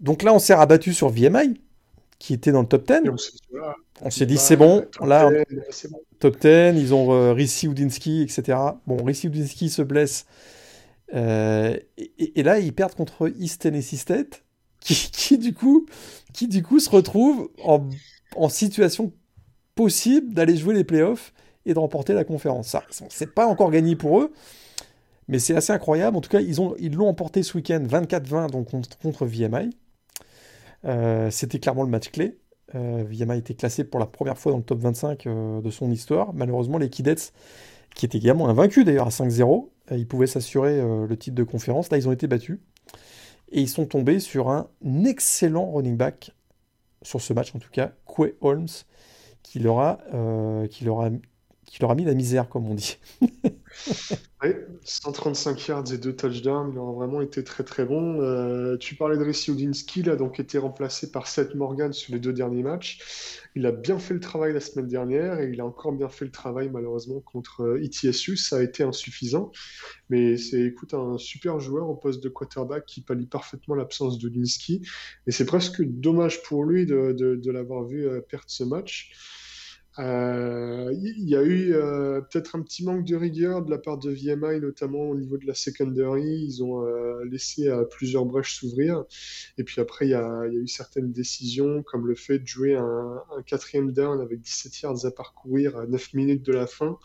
Donc 0.00 0.22
là, 0.22 0.34
on 0.34 0.38
s'est 0.38 0.54
rabattu 0.54 0.92
sur 0.92 1.08
VMI, 1.08 1.60
qui 2.18 2.34
était 2.34 2.50
dans 2.50 2.62
le 2.62 2.68
top 2.68 2.86
10. 2.86 3.10
On 4.00 4.10
s'est 4.10 4.26
dit, 4.26 4.38
c'est 4.38 4.56
bon. 4.56 4.86
Là, 5.00 5.30
top 6.18 6.40
10, 6.40 6.80
ils 6.80 6.94
ont 6.94 7.12
euh, 7.12 7.32
Rissi 7.32 7.66
Udinsky, 7.66 8.22
etc. 8.22 8.58
Bon, 8.86 9.02
Rissi 9.04 9.28
Udinsky 9.28 9.70
se 9.70 9.82
blesse. 9.82 10.26
et, 11.12 11.86
et, 12.16 12.42
là, 12.42 12.58
ils 12.58 12.74
perdent 12.74 12.94
contre 12.94 13.30
East 13.38 13.62
Tennessee 13.62 13.98
State 13.98 14.42
qui, 14.94 15.38
du 15.38 15.54
coup, 15.54 15.86
qui 16.32 16.48
du 16.48 16.62
coup 16.62 16.80
se 16.80 16.90
retrouve 16.90 17.50
en, 17.64 18.48
situation 18.48 19.12
possible 19.74 20.34
d'aller 20.34 20.56
jouer 20.56 20.74
les 20.74 20.84
playoffs 20.84 21.32
et 21.66 21.74
de 21.74 21.78
remporter 21.78 22.14
la 22.14 22.24
conférence. 22.24 22.68
Ça, 22.68 22.84
c'est 23.08 23.34
pas 23.34 23.46
encore 23.46 23.70
gagné 23.70 23.96
pour 23.96 24.20
eux, 24.20 24.32
mais 25.28 25.38
c'est 25.38 25.54
assez 25.54 25.72
incroyable. 25.72 26.16
En 26.16 26.20
tout 26.20 26.30
cas, 26.30 26.40
ils 26.40 26.60
ont 26.60 26.74
ils 26.78 26.94
l'ont 26.94 27.08
emporté 27.08 27.42
ce 27.42 27.56
week-end 27.56 27.82
24-20 27.86 28.50
donc 28.50 28.70
contre, 28.70 29.26
VMI. 29.26 29.70
Euh, 30.84 31.30
c'était 31.30 31.58
clairement 31.58 31.82
le 31.82 31.90
match 31.90 32.10
clé. 32.10 32.38
Euh, 32.74 33.04
VMI 33.08 33.38
était 33.38 33.54
classé 33.54 33.82
pour 33.84 33.98
la 33.98 34.06
première 34.06 34.38
fois 34.38 34.52
dans 34.52 34.58
le 34.58 34.64
top 34.64 34.78
25 34.78 35.26
euh, 35.26 35.60
de 35.60 35.70
son 35.70 35.90
histoire. 35.90 36.32
Malheureusement, 36.34 36.78
les 36.78 36.90
Kidets, 36.90 37.32
qui 37.94 38.06
étaient 38.06 38.18
également 38.18 38.48
invaincus 38.48 38.84
d'ailleurs 38.84 39.06
à 39.06 39.10
5-0, 39.10 39.68
ils 39.92 40.06
pouvaient 40.06 40.26
s'assurer 40.26 40.82
le 40.82 41.16
titre 41.16 41.34
de 41.34 41.44
conférence. 41.44 41.90
Là, 41.90 41.96
ils 41.96 42.06
ont 42.06 42.12
été 42.12 42.26
battus. 42.26 42.58
Et 43.50 43.62
ils 43.62 43.68
sont 43.68 43.86
tombés 43.86 44.20
sur 44.20 44.50
un 44.50 44.68
excellent 45.04 45.70
running 45.72 45.96
back, 45.96 46.32
sur 47.02 47.20
ce 47.20 47.32
match 47.32 47.54
en 47.54 47.58
tout 47.58 47.70
cas, 47.70 47.92
Quay 48.06 48.34
Holmes, 48.40 48.68
qui 49.42 49.58
leur 49.58 49.80
a, 49.80 49.98
euh, 50.12 50.66
qui 50.66 50.84
leur 50.84 51.00
a, 51.00 51.10
qui 51.70 51.80
leur 51.80 51.90
a 51.90 51.94
mis 51.94 52.04
la 52.04 52.14
misère, 52.14 52.48
comme 52.48 52.66
on 52.66 52.74
dit. 52.74 52.98
Oui, 54.42 54.50
135 54.84 55.66
yards 55.66 55.92
et 55.92 55.98
2 55.98 56.14
touchdowns, 56.14 56.70
il 56.72 56.78
a 56.78 56.92
vraiment 56.92 57.20
été 57.20 57.42
très 57.42 57.64
très 57.64 57.84
bon. 57.84 58.20
Euh, 58.22 58.76
tu 58.76 58.94
parlais 58.94 59.16
de 59.16 59.24
Ricci 59.24 59.50
Udinski, 59.50 60.00
il 60.00 60.10
a 60.10 60.16
donc 60.16 60.38
été 60.38 60.58
remplacé 60.58 61.10
par 61.10 61.26
Seth 61.26 61.56
Morgan 61.56 61.92
sur 61.92 62.12
les 62.12 62.20
deux 62.20 62.32
derniers 62.32 62.62
matchs. 62.62 63.42
Il 63.56 63.66
a 63.66 63.72
bien 63.72 63.98
fait 63.98 64.14
le 64.14 64.20
travail 64.20 64.52
la 64.52 64.60
semaine 64.60 64.86
dernière 64.86 65.40
et 65.40 65.50
il 65.52 65.60
a 65.60 65.66
encore 65.66 65.90
bien 65.92 66.08
fait 66.08 66.24
le 66.24 66.30
travail 66.30 66.70
malheureusement 66.72 67.20
contre 67.20 67.80
ETSU. 67.82 68.32
Euh, 68.32 68.36
Ça 68.36 68.58
a 68.58 68.62
été 68.62 68.84
insuffisant, 68.84 69.50
mais 70.08 70.36
c'est 70.36 70.60
écoute 70.62 70.94
un 70.94 71.18
super 71.18 71.58
joueur 71.58 71.88
au 71.88 71.96
poste 71.96 72.22
de 72.22 72.28
quarterback 72.28 72.86
qui 72.86 73.00
pallie 73.00 73.26
parfaitement 73.26 73.74
l'absence 73.74 74.18
de 74.18 74.28
Udinski. 74.28 74.82
Et 75.26 75.32
c'est 75.32 75.46
presque 75.46 75.82
dommage 75.82 76.44
pour 76.44 76.64
lui 76.64 76.86
de, 76.86 77.12
de 77.12 77.50
l'avoir 77.50 77.84
vu 77.84 78.06
euh, 78.06 78.20
perdre 78.20 78.44
ce 78.46 78.62
match. 78.62 79.12
Euh, 79.98 80.92
il 80.94 81.28
y 81.28 81.34
a 81.34 81.42
eu 81.42 81.74
euh, 81.74 82.20
peut-être 82.20 82.54
un 82.54 82.62
petit 82.62 82.84
manque 82.84 83.04
de 83.04 83.16
rigueur 83.16 83.64
de 83.64 83.70
la 83.70 83.78
part 83.78 83.98
de 83.98 84.10
VMI, 84.10 84.60
notamment 84.60 85.10
au 85.10 85.16
niveau 85.16 85.38
de 85.38 85.46
la 85.46 85.54
secondary. 85.54 86.44
Ils 86.44 86.62
ont 86.62 86.86
euh, 86.86 87.24
laissé 87.24 87.68
plusieurs 87.90 88.24
brèches 88.24 88.54
s'ouvrir. 88.54 89.04
Et 89.58 89.64
puis 89.64 89.80
après, 89.80 90.06
il 90.06 90.10
y, 90.10 90.12
y, 90.12 90.14
a, 90.14 90.46
eu 90.46 90.68
certaines 90.68 91.12
décisions, 91.12 91.82
comme 91.82 92.06
le 92.06 92.14
fait 92.14 92.38
de 92.38 92.46
jouer 92.46 92.76
un, 92.76 93.22
un 93.36 93.42
quatrième 93.42 93.92
down 93.92 94.20
avec 94.20 94.40
17 94.40 94.80
yards 94.82 95.04
à 95.06 95.10
parcourir 95.10 95.76
à 95.76 95.86
9 95.86 96.14
minutes 96.14 96.44
de 96.44 96.52
la 96.52 96.66
fin. 96.66 96.98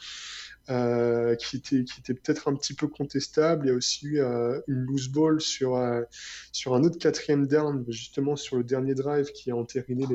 Euh, 0.69 1.35
qui 1.35 1.57
était, 1.57 1.83
peut-être 2.13 2.47
un 2.47 2.55
petit 2.55 2.73
peu 2.73 2.87
contestable. 2.87 3.65
Il 3.65 3.69
y 3.69 3.71
a 3.73 3.75
aussi 3.75 4.05
eu 4.05 4.21
euh, 4.21 4.61
une 4.67 4.85
loose 4.85 5.09
ball 5.09 5.41
sur, 5.41 5.75
euh, 5.75 6.03
sur 6.53 6.73
un 6.73 6.85
autre 6.85 6.97
quatrième 6.97 7.47
down, 7.47 7.83
justement 7.89 8.37
sur 8.37 8.55
le 8.55 8.63
dernier 8.63 8.95
drive 8.95 9.25
qui 9.33 9.51
a 9.51 9.57
entériné 9.57 10.05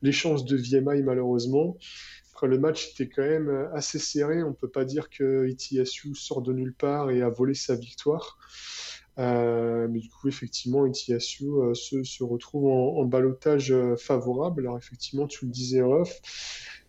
les, 0.00 0.12
chances 0.12 0.44
de 0.44 0.56
VMI 0.56 1.02
malheureusement. 1.02 1.76
Après, 2.30 2.46
le 2.46 2.60
match 2.60 2.90
était 2.90 3.08
quand 3.08 3.22
même 3.22 3.70
assez 3.74 3.98
serré. 3.98 4.44
On 4.44 4.50
ne 4.50 4.54
peut 4.54 4.70
pas 4.70 4.84
dire 4.84 5.10
que 5.10 5.48
ETSU 5.48 6.14
sort 6.14 6.42
de 6.42 6.52
nulle 6.52 6.74
part 6.74 7.10
et 7.10 7.20
a 7.22 7.28
volé 7.28 7.54
sa 7.54 7.74
victoire. 7.74 8.38
Mais 9.18 9.98
du 9.98 10.08
coup, 10.10 10.28
effectivement, 10.28 10.86
ETSU 10.86 11.48
se, 11.74 12.04
se, 12.04 12.22
retrouve 12.22 12.66
en, 12.66 13.00
en 13.00 13.04
balotage 13.04 13.74
favorable. 13.98 14.62
Alors, 14.62 14.78
effectivement, 14.78 15.26
tu 15.26 15.44
le 15.44 15.50
disais 15.50 15.82
off, 15.82 16.20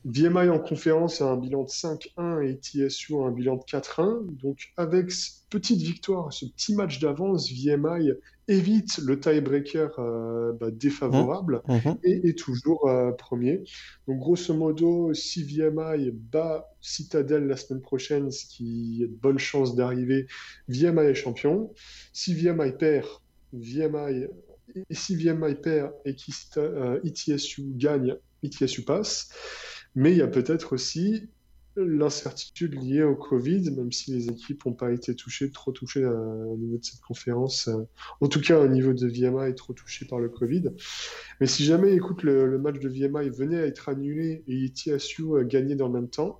VMI 0.05 0.49
en 0.49 0.59
conférence 0.59 1.21
a 1.21 1.31
un 1.31 1.37
bilan 1.37 1.63
de 1.63 1.69
5-1 1.69 2.43
et 2.43 2.55
TSU 2.55 3.15
a 3.15 3.27
un 3.27 3.31
bilan 3.31 3.55
de 3.55 3.61
4-1. 3.61 4.35
Donc 4.41 4.73
avec 4.75 5.11
cette 5.11 5.47
petite 5.49 5.81
victoire, 5.81 6.33
ce 6.33 6.45
petit 6.45 6.75
match 6.75 6.99
d'avance, 6.99 7.49
VMI 7.51 8.11
évite 8.49 8.97
le 8.97 9.19
tiebreaker 9.19 9.97
euh, 9.99 10.51
bah, 10.59 10.71
défavorable 10.71 11.61
mmh. 11.67 11.73
Mmh. 11.73 11.97
et 12.03 12.29
est 12.29 12.37
toujours 12.37 12.89
euh, 12.89 13.11
premier. 13.11 13.63
Donc 14.07 14.19
grosso 14.19 14.53
modo, 14.53 15.13
si 15.13 15.43
VMI 15.43 16.11
bat 16.11 16.69
Citadel 16.81 17.47
la 17.47 17.55
semaine 17.55 17.81
prochaine, 17.81 18.29
ce 18.31 18.45
qui 18.45 19.01
a 19.03 19.07
de 19.07 19.15
bonnes 19.15 19.39
chances 19.39 19.75
d'arriver, 19.75 20.27
VMI 20.67 21.05
est 21.05 21.15
champion. 21.15 21.71
Si 22.11 22.33
VMI 22.33 22.73
perd, 22.73 23.07
VMI 23.53 24.27
et 24.89 24.95
si 24.95 25.15
VMI 25.15 25.55
perd 25.55 25.93
et 26.05 26.15
qu'ETSU 26.15 26.57
euh, 26.57 27.71
gagne, 27.75 28.15
ETSU 28.43 28.83
passe. 28.83 29.29
Mais 29.95 30.11
il 30.11 30.17
y 30.17 30.21
a 30.21 30.27
peut-être 30.27 30.73
aussi 30.73 31.29
l'incertitude 31.75 32.75
liée 32.75 33.03
au 33.03 33.15
Covid, 33.15 33.71
même 33.71 33.91
si 33.91 34.11
les 34.11 34.27
équipes 34.29 34.65
n'ont 34.65 34.73
pas 34.73 34.91
été 34.91 35.15
touchées, 35.15 35.49
trop 35.49 35.71
touchées 35.71 36.03
euh, 36.03 36.45
au 36.45 36.57
niveau 36.57 36.77
de 36.77 36.83
cette 36.83 37.01
conférence, 37.01 37.67
euh, 37.67 37.83
en 38.21 38.27
tout 38.27 38.41
cas 38.41 38.59
au 38.59 38.67
niveau 38.67 38.93
de 38.93 39.07
VMA 39.07 39.49
est 39.49 39.55
trop 39.55 39.73
touché 39.73 40.05
par 40.05 40.19
le 40.19 40.29
Covid. 40.29 40.65
Mais 41.39 41.47
si 41.47 41.63
jamais, 41.63 41.93
écoute, 41.93 42.23
le, 42.23 42.59
match 42.59 42.79
de 42.79 42.89
VMA 42.89 43.23
venait 43.29 43.57
à 43.57 43.65
être 43.65 43.89
annulé 43.89 44.43
et 44.47 44.65
ETSU 44.65 45.37
a 45.39 45.43
gagné 45.43 45.75
dans 45.75 45.87
le 45.87 45.93
même 45.93 46.09
temps, 46.09 46.39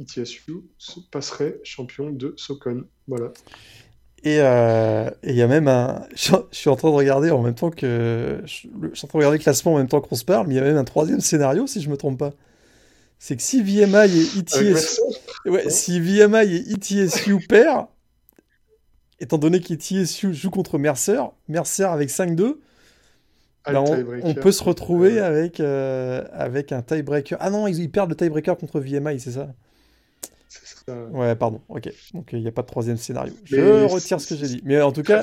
ETSU 0.00 0.64
passerait 1.10 1.60
champion 1.62 2.10
de 2.10 2.34
Socon. 2.36 2.84
Voilà. 3.06 3.32
Euh, 4.26 5.10
et 5.22 5.30
il 5.30 5.36
y 5.36 5.42
a 5.42 5.46
même 5.46 5.68
un. 5.68 6.06
Je, 6.14 6.34
suis 6.50 6.70
en 6.70 6.76
train 6.76 6.90
de 6.90 6.94
regarder 6.94 7.30
en 7.30 7.42
même 7.42 7.54
temps 7.54 7.70
que. 7.70 8.40
Je, 8.44 8.52
suis 8.52 8.70
en 8.70 9.08
train 9.08 9.18
de 9.18 9.24
regarder 9.24 9.38
le 9.38 9.42
classement 9.42 9.74
en 9.74 9.78
même 9.78 9.88
temps 9.88 10.00
qu'on 10.00 10.16
se 10.16 10.24
parle, 10.24 10.46
mais 10.46 10.54
il 10.54 10.56
y 10.56 10.60
a 10.60 10.64
même 10.64 10.76
un 10.76 10.84
troisième 10.84 11.20
scénario, 11.20 11.66
si 11.66 11.80
je 11.80 11.90
me 11.90 11.96
trompe 11.96 12.18
pas. 12.18 12.32
C'est 13.18 13.36
que 13.36 13.42
si 13.42 13.62
VMI 13.62 14.18
et 14.18 14.38
ETSU. 14.38 14.76
Ouais, 15.46 15.68
si 15.70 16.00
VMI 16.00 16.54
et 16.54 16.72
ETSU 16.72 17.38
perdent, 17.46 17.86
étant 19.20 19.38
donné 19.38 19.60
qu'ETSU 19.60 20.34
joue 20.34 20.50
contre 20.50 20.78
Mercer, 20.78 21.20
Mercer 21.48 21.84
avec 21.84 22.10
5-2, 22.10 22.56
ben 23.66 23.82
on, 24.22 24.34
peut 24.34 24.52
se 24.52 24.62
retrouver 24.62 25.20
avec, 25.20 25.58
euh, 25.58 26.22
avec 26.32 26.70
un 26.72 26.82
tiebreaker. 26.82 27.38
Ah 27.40 27.48
non, 27.48 27.66
ils, 27.66 27.80
ils 27.80 27.90
perdent 27.90 28.10
le 28.10 28.16
tiebreaker 28.16 28.58
contre 28.58 28.78
VMI, 28.78 29.20
c'est 29.20 29.32
ça? 29.32 29.48
Ouais, 31.12 31.34
pardon. 31.34 31.60
Ok. 31.68 31.90
Donc 32.12 32.30
il 32.32 32.40
n'y 32.40 32.48
a 32.48 32.52
pas 32.52 32.62
de 32.62 32.66
troisième 32.66 32.96
scénario. 32.96 33.32
Je 33.44 33.84
retire 33.86 34.20
ce 34.20 34.34
que 34.34 34.36
j'ai 34.36 34.46
dit. 34.46 34.62
Mais 34.64 34.80
en 34.80 34.92
tout 34.92 35.02
cas, 35.02 35.22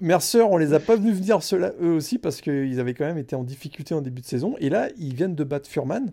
Mercer, 0.00 0.40
on 0.50 0.56
les 0.56 0.72
a 0.72 0.80
pas 0.80 0.96
vus 0.96 1.12
venir 1.12 1.38
eux 1.80 1.92
aussi 1.92 2.18
parce 2.18 2.40
qu'ils 2.40 2.80
avaient 2.80 2.94
quand 2.94 3.06
même 3.06 3.18
été 3.18 3.36
en 3.36 3.44
difficulté 3.44 3.94
en 3.94 4.00
début 4.00 4.22
de 4.22 4.26
saison. 4.26 4.56
Et 4.58 4.68
là, 4.68 4.88
ils 4.96 5.14
viennent 5.14 5.34
de 5.34 5.44
battre 5.44 5.68
Furman. 5.68 6.12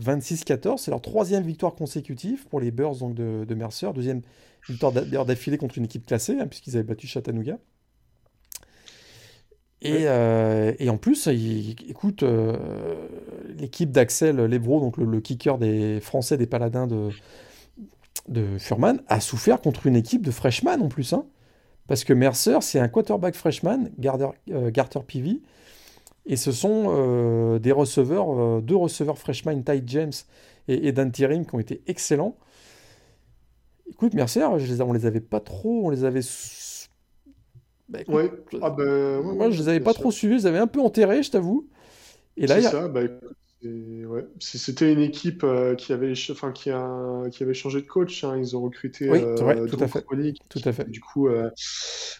26-14, 0.00 0.78
c'est 0.78 0.90
leur 0.90 1.00
troisième 1.00 1.44
victoire 1.44 1.74
consécutive 1.76 2.46
pour 2.48 2.58
les 2.58 2.72
Bears 2.72 2.96
donc 2.96 3.14
de, 3.14 3.54
Mercer, 3.54 3.92
deuxième 3.94 4.22
victoire 4.68 4.92
d'affilée 4.92 5.56
contre 5.56 5.78
une 5.78 5.84
équipe 5.84 6.04
classée, 6.04 6.36
hein, 6.40 6.48
puisqu'ils 6.48 6.74
avaient 6.74 6.82
battu 6.82 7.06
Chattanooga. 7.06 7.58
Et, 9.84 10.08
euh, 10.08 10.72
et, 10.78 10.88
en 10.88 10.96
plus, 10.96 11.28
écoute, 11.28 12.22
euh, 12.22 12.56
l'équipe 13.58 13.92
d'Axel 13.92 14.36
Lebro, 14.36 14.80
donc 14.80 14.96
le, 14.96 15.20
kicker 15.20 15.58
des 15.58 16.00
Français 16.00 16.38
des 16.38 16.46
Paladins 16.46 16.86
de, 16.86 17.10
de 18.28 18.56
Furman, 18.58 19.02
a 19.08 19.20
souffert 19.20 19.60
contre 19.60 19.86
une 19.86 19.94
équipe 19.94 20.22
de 20.22 20.30
freshman 20.30 20.80
en 20.80 20.88
plus. 20.88 21.12
Hein, 21.12 21.26
parce 21.86 22.02
que 22.04 22.14
Mercer, 22.14 22.56
c'est 22.62 22.80
un 22.80 22.88
quarterback 22.88 23.34
freshman, 23.34 23.90
Garter, 23.98 24.28
euh, 24.50 24.70
Garter 24.70 25.00
Peavy, 25.06 25.42
et 26.24 26.36
ce 26.36 26.50
sont 26.50 27.58
des 27.58 27.72
receveurs, 27.72 28.62
deux 28.62 28.76
receveurs 28.76 29.18
freshman, 29.18 29.62
Ty 29.62 29.82
James 29.84 30.12
et, 30.68 30.90
Dan 30.90 31.12
Tiering, 31.12 31.44
qui 31.44 31.54
ont 31.54 31.58
été 31.58 31.82
excellents. 31.86 32.38
Écoute, 33.90 34.14
Mercer, 34.14 34.46
je 34.56 34.72
les, 34.72 34.80
on 34.80 34.94
les 34.94 35.04
avait 35.04 35.20
pas 35.20 35.40
trop, 35.40 35.82
on 35.84 35.90
les 35.90 36.04
avait 36.04 36.22
bah, 37.88 38.00
ouais. 38.08 38.30
Ah 38.62 38.70
ben, 38.70 39.22
moi, 39.22 39.50
je 39.50 39.60
les 39.62 39.68
avais 39.68 39.80
pas 39.80 39.94
trop 39.94 40.10
suivis, 40.10 40.34
je 40.34 40.42
les 40.42 40.46
avais 40.46 40.58
un 40.58 40.66
peu 40.66 40.80
enterrés, 40.80 41.22
je 41.22 41.30
t'avoue. 41.30 41.68
Et 42.36 42.46
là, 42.46 42.58
il 42.58 42.64
y 42.64 42.66
a... 42.66 42.70
ça, 42.70 42.88
bah, 42.88 43.02
ouais. 43.68 44.26
C'était 44.40 44.92
une 44.92 45.00
équipe 45.00 45.44
euh, 45.44 45.74
qui, 45.74 45.92
avait, 45.92 46.12
enfin, 46.30 46.52
qui, 46.52 46.70
a, 46.70 47.22
qui 47.30 47.42
avait 47.42 47.54
changé 47.54 47.80
de 47.80 47.86
coach. 47.86 48.24
Hein. 48.24 48.36
Ils 48.38 48.56
ont 48.56 48.62
recruté 48.62 49.10
oui, 49.10 49.20
euh, 49.22 49.36
tout, 49.66 49.82
à 49.82 49.88
fait. 49.88 50.04
tout 50.48 50.60
à 50.64 50.72
fait. 50.72 50.90
Du 50.90 51.00
coup, 51.00 51.28
euh, 51.28 51.50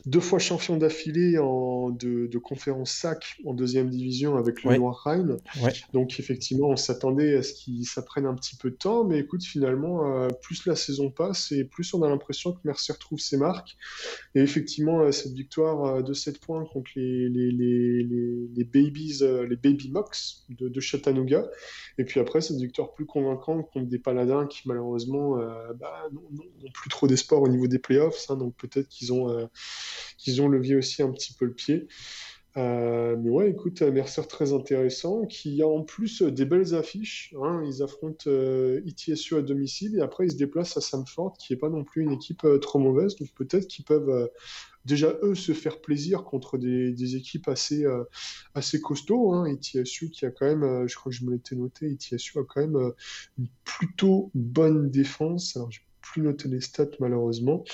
deux 0.06 0.20
fois 0.20 0.38
champion 0.38 0.76
d'affilée 0.76 1.38
en, 1.38 1.90
de, 1.90 2.26
de, 2.26 2.38
conférence 2.38 2.92
SAC 2.92 3.36
en 3.44 3.54
deuxième 3.54 3.90
division 3.90 4.36
avec 4.36 4.62
le 4.64 4.76
Noir 4.76 5.02
Rhine. 5.04 5.36
Donc, 5.92 6.18
effectivement, 6.18 6.68
on 6.68 6.76
s'attendait 6.76 7.36
à 7.36 7.42
ce 7.42 7.52
qu'ils 7.52 7.84
ça 7.86 8.02
prenne 8.02 8.26
un 8.26 8.34
petit 8.34 8.56
peu 8.56 8.70
de 8.70 8.76
temps. 8.76 9.04
Mais 9.04 9.18
écoute, 9.18 9.44
finalement, 9.44 10.28
plus 10.42 10.66
la 10.66 10.76
saison 10.76 11.10
passe 11.10 11.52
et 11.52 11.64
plus 11.64 11.92
on 11.94 12.02
a 12.02 12.08
l'impression 12.08 12.52
que 12.52 12.58
Mercer 12.64 12.92
retrouve 12.92 13.18
ses 13.18 13.36
marques. 13.36 13.76
Et 14.34 14.40
effectivement, 14.40 15.10
cette 15.12 15.32
victoire 15.32 16.02
de 16.02 16.12
7 16.12 16.40
points 16.40 16.64
contre 16.64 16.90
les, 16.96 17.28
les, 17.28 17.50
les, 17.50 18.02
les, 18.02 18.64
Babies, 18.64 19.20
les 19.48 19.56
Baby 19.56 19.90
Mox 19.90 20.44
de, 20.48 20.68
de 20.68 20.80
Chattanooga 20.80 21.33
et 21.98 22.04
puis 22.04 22.20
après, 22.20 22.40
c'est 22.40 22.54
une 22.54 22.60
victoire 22.60 22.92
plus 22.92 23.06
convaincante 23.06 23.70
contre 23.70 23.86
des 23.86 23.98
paladins 23.98 24.46
qui, 24.46 24.62
malheureusement, 24.66 25.38
euh, 25.38 25.72
bah, 25.74 26.08
n'ont 26.12 26.70
plus 26.72 26.90
trop 26.90 27.06
d'espoir 27.06 27.42
au 27.42 27.48
niveau 27.48 27.66
des 27.66 27.78
playoffs. 27.78 28.30
Hein, 28.30 28.36
donc 28.36 28.54
peut-être 28.56 28.88
qu'ils 28.88 29.12
ont, 29.12 29.30
euh, 29.30 29.46
qu'ils 30.18 30.42
ont 30.42 30.48
levé 30.48 30.74
aussi 30.74 31.02
un 31.02 31.12
petit 31.12 31.34
peu 31.34 31.44
le 31.44 31.54
pied. 31.54 31.86
Euh, 32.56 33.16
mais 33.18 33.30
ouais, 33.30 33.50
écoute, 33.50 33.82
Mercer 33.82 34.22
très 34.28 34.52
intéressant, 34.52 35.26
qui 35.26 35.60
a 35.60 35.66
en 35.66 35.82
plus 35.82 36.22
des 36.22 36.44
belles 36.44 36.74
affiches. 36.74 37.34
Hein. 37.42 37.62
Ils 37.66 37.82
affrontent 37.82 38.30
ITSU 38.84 39.36
à 39.36 39.42
domicile 39.42 39.96
et 39.98 40.00
après 40.00 40.26
ils 40.26 40.32
se 40.32 40.36
déplacent 40.36 40.76
à 40.76 40.80
Sanford, 40.80 41.36
qui 41.36 41.52
n'est 41.52 41.58
pas 41.58 41.68
non 41.68 41.82
plus 41.82 42.02
une 42.02 42.12
équipe 42.12 42.46
trop 42.60 42.78
mauvaise. 42.78 43.16
Donc 43.16 43.28
peut-être 43.34 43.66
qu'ils 43.66 43.84
peuvent 43.84 44.30
déjà 44.84 45.14
eux 45.22 45.34
se 45.34 45.52
faire 45.52 45.80
plaisir 45.80 46.24
contre 46.24 46.58
des, 46.58 47.16
équipes 47.16 47.48
assez, 47.48 47.84
euh, 47.84 48.04
assez 48.54 48.80
costauds. 48.80 49.32
Hein. 49.32 49.46
ETSU 49.46 50.10
qui 50.10 50.26
a 50.26 50.30
quand 50.30 50.46
même, 50.46 50.62
euh, 50.62 50.88
je 50.88 50.96
crois 50.96 51.10
que 51.10 51.16
je 51.16 51.24
me 51.24 51.32
l'étais 51.32 51.56
noté, 51.56 51.90
ETSU 51.90 52.38
a 52.38 52.42
quand 52.42 52.60
même 52.60 52.76
euh, 52.76 52.90
une 53.38 53.48
plutôt 53.64 54.30
bonne 54.34 54.90
défense. 54.90 55.56
Alors, 55.56 55.70
je 55.70 55.80
n'ai 55.80 55.86
plus 56.00 56.22
noté 56.22 56.48
les 56.48 56.60
stats 56.60 56.86
malheureusement. 57.00 57.64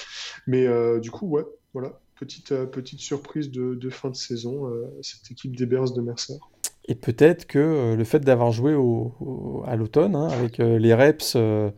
Mais 0.46 0.66
du 1.00 1.10
coup, 1.10 1.26
ouais, 1.26 1.44
voilà, 1.74 2.00
petite, 2.14 2.54
petite 2.66 3.00
surprise 3.00 3.50
de, 3.50 3.90
fin 3.90 4.10
de 4.10 4.16
saison, 4.16 4.70
cette 5.02 5.30
équipe 5.32 5.56
des 5.56 5.66
Bears 5.66 5.92
de 5.92 6.00
Mercer. 6.00 6.38
Et 6.86 6.94
peut-être 6.94 7.46
que 7.46 7.94
le 7.96 8.04
fait 8.04 8.20
d'avoir 8.20 8.52
joué 8.52 8.74
au, 8.74 9.64
à 9.66 9.74
l'automne, 9.74 10.14
hein, 10.14 10.28
avec 10.28 10.58
les 10.58 10.94
reps 10.94 11.34
et 11.34 11.72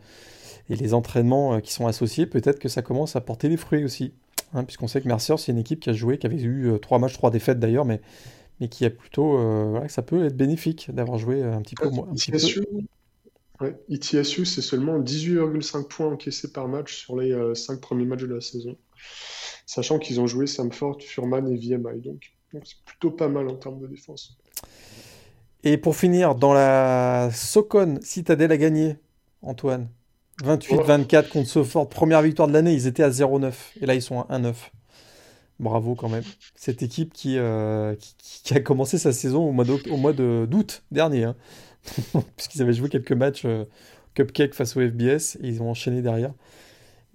les 0.75 0.93
entraînements 0.93 1.59
qui 1.59 1.73
sont 1.73 1.87
associés, 1.87 2.27
peut-être 2.27 2.59
que 2.59 2.69
ça 2.69 2.83
commence 2.83 3.15
à 3.15 3.21
porter 3.21 3.49
des 3.49 3.57
fruits 3.57 3.83
aussi. 3.83 4.13
Hein, 4.53 4.63
puisqu'on 4.63 4.87
sait 4.87 5.01
que 5.01 5.07
Mercer, 5.07 5.35
c'est 5.37 5.51
une 5.51 5.57
équipe 5.57 5.79
qui 5.79 5.89
a 5.89 5.93
joué, 5.93 6.17
qui 6.17 6.27
avait 6.27 6.41
eu 6.41 6.71
euh, 6.71 6.77
trois 6.77 6.99
matchs, 6.99 7.13
trois 7.13 7.31
défaites 7.31 7.59
d'ailleurs, 7.59 7.85
mais, 7.85 8.01
mais 8.59 8.67
qui 8.67 8.85
a 8.85 8.89
plutôt. 8.89 9.37
Euh, 9.37 9.65
voilà, 9.71 9.89
ça 9.89 10.03
peut 10.03 10.25
être 10.25 10.37
bénéfique 10.37 10.93
d'avoir 10.93 11.17
joué 11.17 11.41
euh, 11.41 11.55
un 11.55 11.61
petit 11.61 11.75
peu 11.75 11.89
moins. 11.89 12.07
Ouais, 13.61 13.75
ITSU, 13.87 14.45
c'est 14.45 14.61
seulement 14.61 14.99
18,5 14.99 15.87
points 15.87 16.07
encaissés 16.07 16.51
par 16.51 16.67
match 16.67 16.95
sur 16.95 17.17
les 17.17 17.55
5 17.55 17.79
premiers 17.79 18.05
matchs 18.05 18.23
de 18.23 18.33
la 18.33 18.41
saison. 18.41 18.75
Sachant 19.65 19.99
qu'ils 19.99 20.19
ont 20.19 20.27
joué 20.27 20.47
Samford, 20.47 21.01
Furman 21.01 21.47
et 21.47 21.55
VMI. 21.55 22.01
Donc, 22.01 22.33
donc 22.51 22.63
c'est 22.65 22.83
plutôt 22.83 23.11
pas 23.11 23.29
mal 23.29 23.47
en 23.47 23.55
termes 23.55 23.79
de 23.79 23.87
défense. 23.87 24.37
Et 25.63 25.77
pour 25.77 25.95
finir, 25.95 26.35
dans 26.35 26.53
la 26.53 27.29
Socon, 27.31 27.99
Citadel 28.01 28.51
a 28.51 28.57
gagné, 28.57 28.97
Antoine? 29.43 29.87
28-24 30.41 31.29
contre 31.29 31.47
Sofort, 31.47 31.89
première 31.89 32.21
victoire 32.21 32.47
de 32.47 32.53
l'année, 32.53 32.73
ils 32.73 32.87
étaient 32.87 33.03
à 33.03 33.09
0-9 33.09 33.53
et 33.81 33.85
là 33.85 33.93
ils 33.95 34.01
sont 34.01 34.21
à 34.21 34.39
1-9. 34.39 34.53
Bravo 35.59 35.95
quand 35.95 36.09
même. 36.09 36.23
Cette 36.55 36.81
équipe 36.81 37.13
euh, 37.25 37.95
qui, 38.17 38.53
a 38.53 38.59
commencé 38.59 38.97
sa 38.97 39.13
saison 39.13 39.47
au 39.47 39.51
mois 39.51 40.13
d'août 40.13 40.83
dernier, 40.91 41.25
hein. 41.25 41.35
puisqu'ils 42.37 42.61
avaient 42.61 42.73
joué 42.73 42.89
quelques 42.89 43.11
matchs 43.11 43.43
euh, 43.45 43.65
cupcake 44.15 44.55
face 44.55 44.75
au 44.75 44.81
FBS 44.81 45.37
et 45.41 45.47
ils 45.47 45.61
ont 45.61 45.69
enchaîné 45.69 46.01
derrière. 46.01 46.33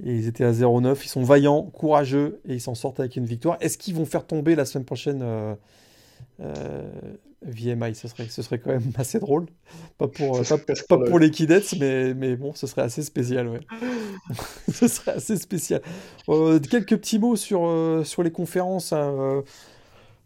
Et 0.04 0.14
ils 0.14 0.28
étaient 0.28 0.44
à 0.44 0.52
0-9, 0.52 0.96
ils 1.02 1.08
sont 1.08 1.24
vaillants, 1.24 1.62
courageux 1.62 2.40
et 2.48 2.54
ils 2.54 2.60
s'en 2.60 2.76
sortent 2.76 3.00
avec 3.00 3.16
une 3.16 3.26
victoire. 3.26 3.56
Est-ce 3.60 3.76
qu'ils 3.76 3.96
vont 3.96 4.06
faire 4.06 4.24
tomber 4.24 4.54
la 4.54 4.64
semaine 4.64 4.84
prochaine 4.84 5.20
euh, 5.22 5.54
VMI, 7.46 7.94
ce 7.94 8.08
serait, 8.08 8.26
ce 8.28 8.42
serait 8.42 8.58
quand 8.58 8.70
même 8.70 8.92
assez 8.98 9.20
drôle. 9.20 9.46
Pas 9.96 10.08
pour, 10.08 10.40
pas, 10.88 10.98
pour 10.98 11.18
les 11.18 11.30
Kidets, 11.30 11.62
mais, 11.78 12.14
mais 12.14 12.36
bon, 12.36 12.52
ce 12.54 12.66
serait 12.66 12.82
assez 12.82 13.02
spécial, 13.02 13.48
ouais. 13.48 13.60
ce 14.72 14.88
serait 14.88 15.12
assez 15.12 15.36
spécial. 15.36 15.80
Euh, 16.28 16.58
quelques 16.58 16.96
petits 16.96 17.18
mots 17.18 17.36
sur, 17.36 17.66
euh, 17.66 18.04
sur 18.04 18.22
les 18.22 18.32
conférences, 18.32 18.92
hein, 18.92 19.14
euh, 19.18 19.42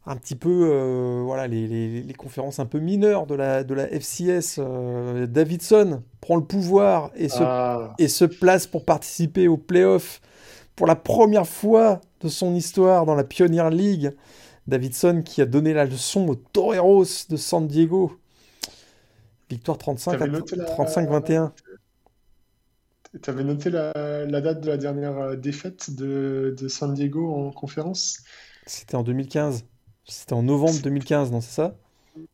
un 0.07 0.17
petit 0.17 0.35
peu, 0.35 1.23
voilà, 1.25 1.47
les, 1.47 1.69
les, 1.69 2.03
les, 2.03 2.15
conférences 2.15 2.59
un 2.59 2.67
peu 2.67 2.81
mineures 2.81 3.27
de 3.27 3.37
la, 3.37 3.63
de 3.63 3.73
la 3.73 3.87
FCS. 3.87 4.59
Davidson 5.29 6.03
prend 6.21 6.35
le 6.35 6.43
pouvoir 6.43 7.13
et 7.15 7.29
se, 7.29 7.41
ah. 7.41 7.95
et 8.01 8.09
se 8.09 8.25
place 8.25 8.67
pour 8.67 8.85
participer 8.85 9.47
aux 9.47 9.57
playoffs 9.57 10.21
pour 10.75 10.89
la 10.89 10.97
première 10.97 11.47
fois 11.47 12.01
de 12.21 12.29
son 12.29 12.57
histoire 12.57 13.07
dans 13.07 13.15
la 13.15 13.23
Pioneer 13.23 13.71
League. 13.71 14.13
Davidson 14.67 15.23
qui 15.25 15.43
a 15.43 15.47
donné 15.47 15.75
la 15.75 15.85
leçon 15.85 16.29
aux 16.29 16.35
Toreros 16.35 17.05
de 17.29 17.37
San 17.37 17.67
Diego. 17.67 18.19
Victoire 19.51 19.79
35-21. 19.79 21.51
Tu 23.21 23.29
avais 23.29 23.45
noté 23.45 23.69
la, 23.69 23.93
date 24.41 24.63
de 24.63 24.69
la 24.69 24.79
dernière 24.79 25.19
euh, 25.19 25.37
défaite 25.37 25.95
de, 25.95 26.55
San 26.69 26.95
Diego 26.95 27.35
en 27.35 27.51
conférence? 27.51 28.21
C'était 28.67 28.95
en 28.95 29.03
2015. 29.03 29.65
C'était 30.05 30.33
en 30.33 30.43
novembre 30.43 30.81
2015, 30.83 31.31
non, 31.31 31.41
c'est 31.41 31.55
ça? 31.55 31.77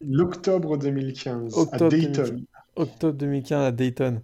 L'octobre 0.01 0.79
2015 0.79 1.55
à 1.72 1.79
Dayton. 1.89 2.45
octobre 2.76 3.18
2015 3.18 3.64
à 3.64 3.72
Dayton. 3.72 4.22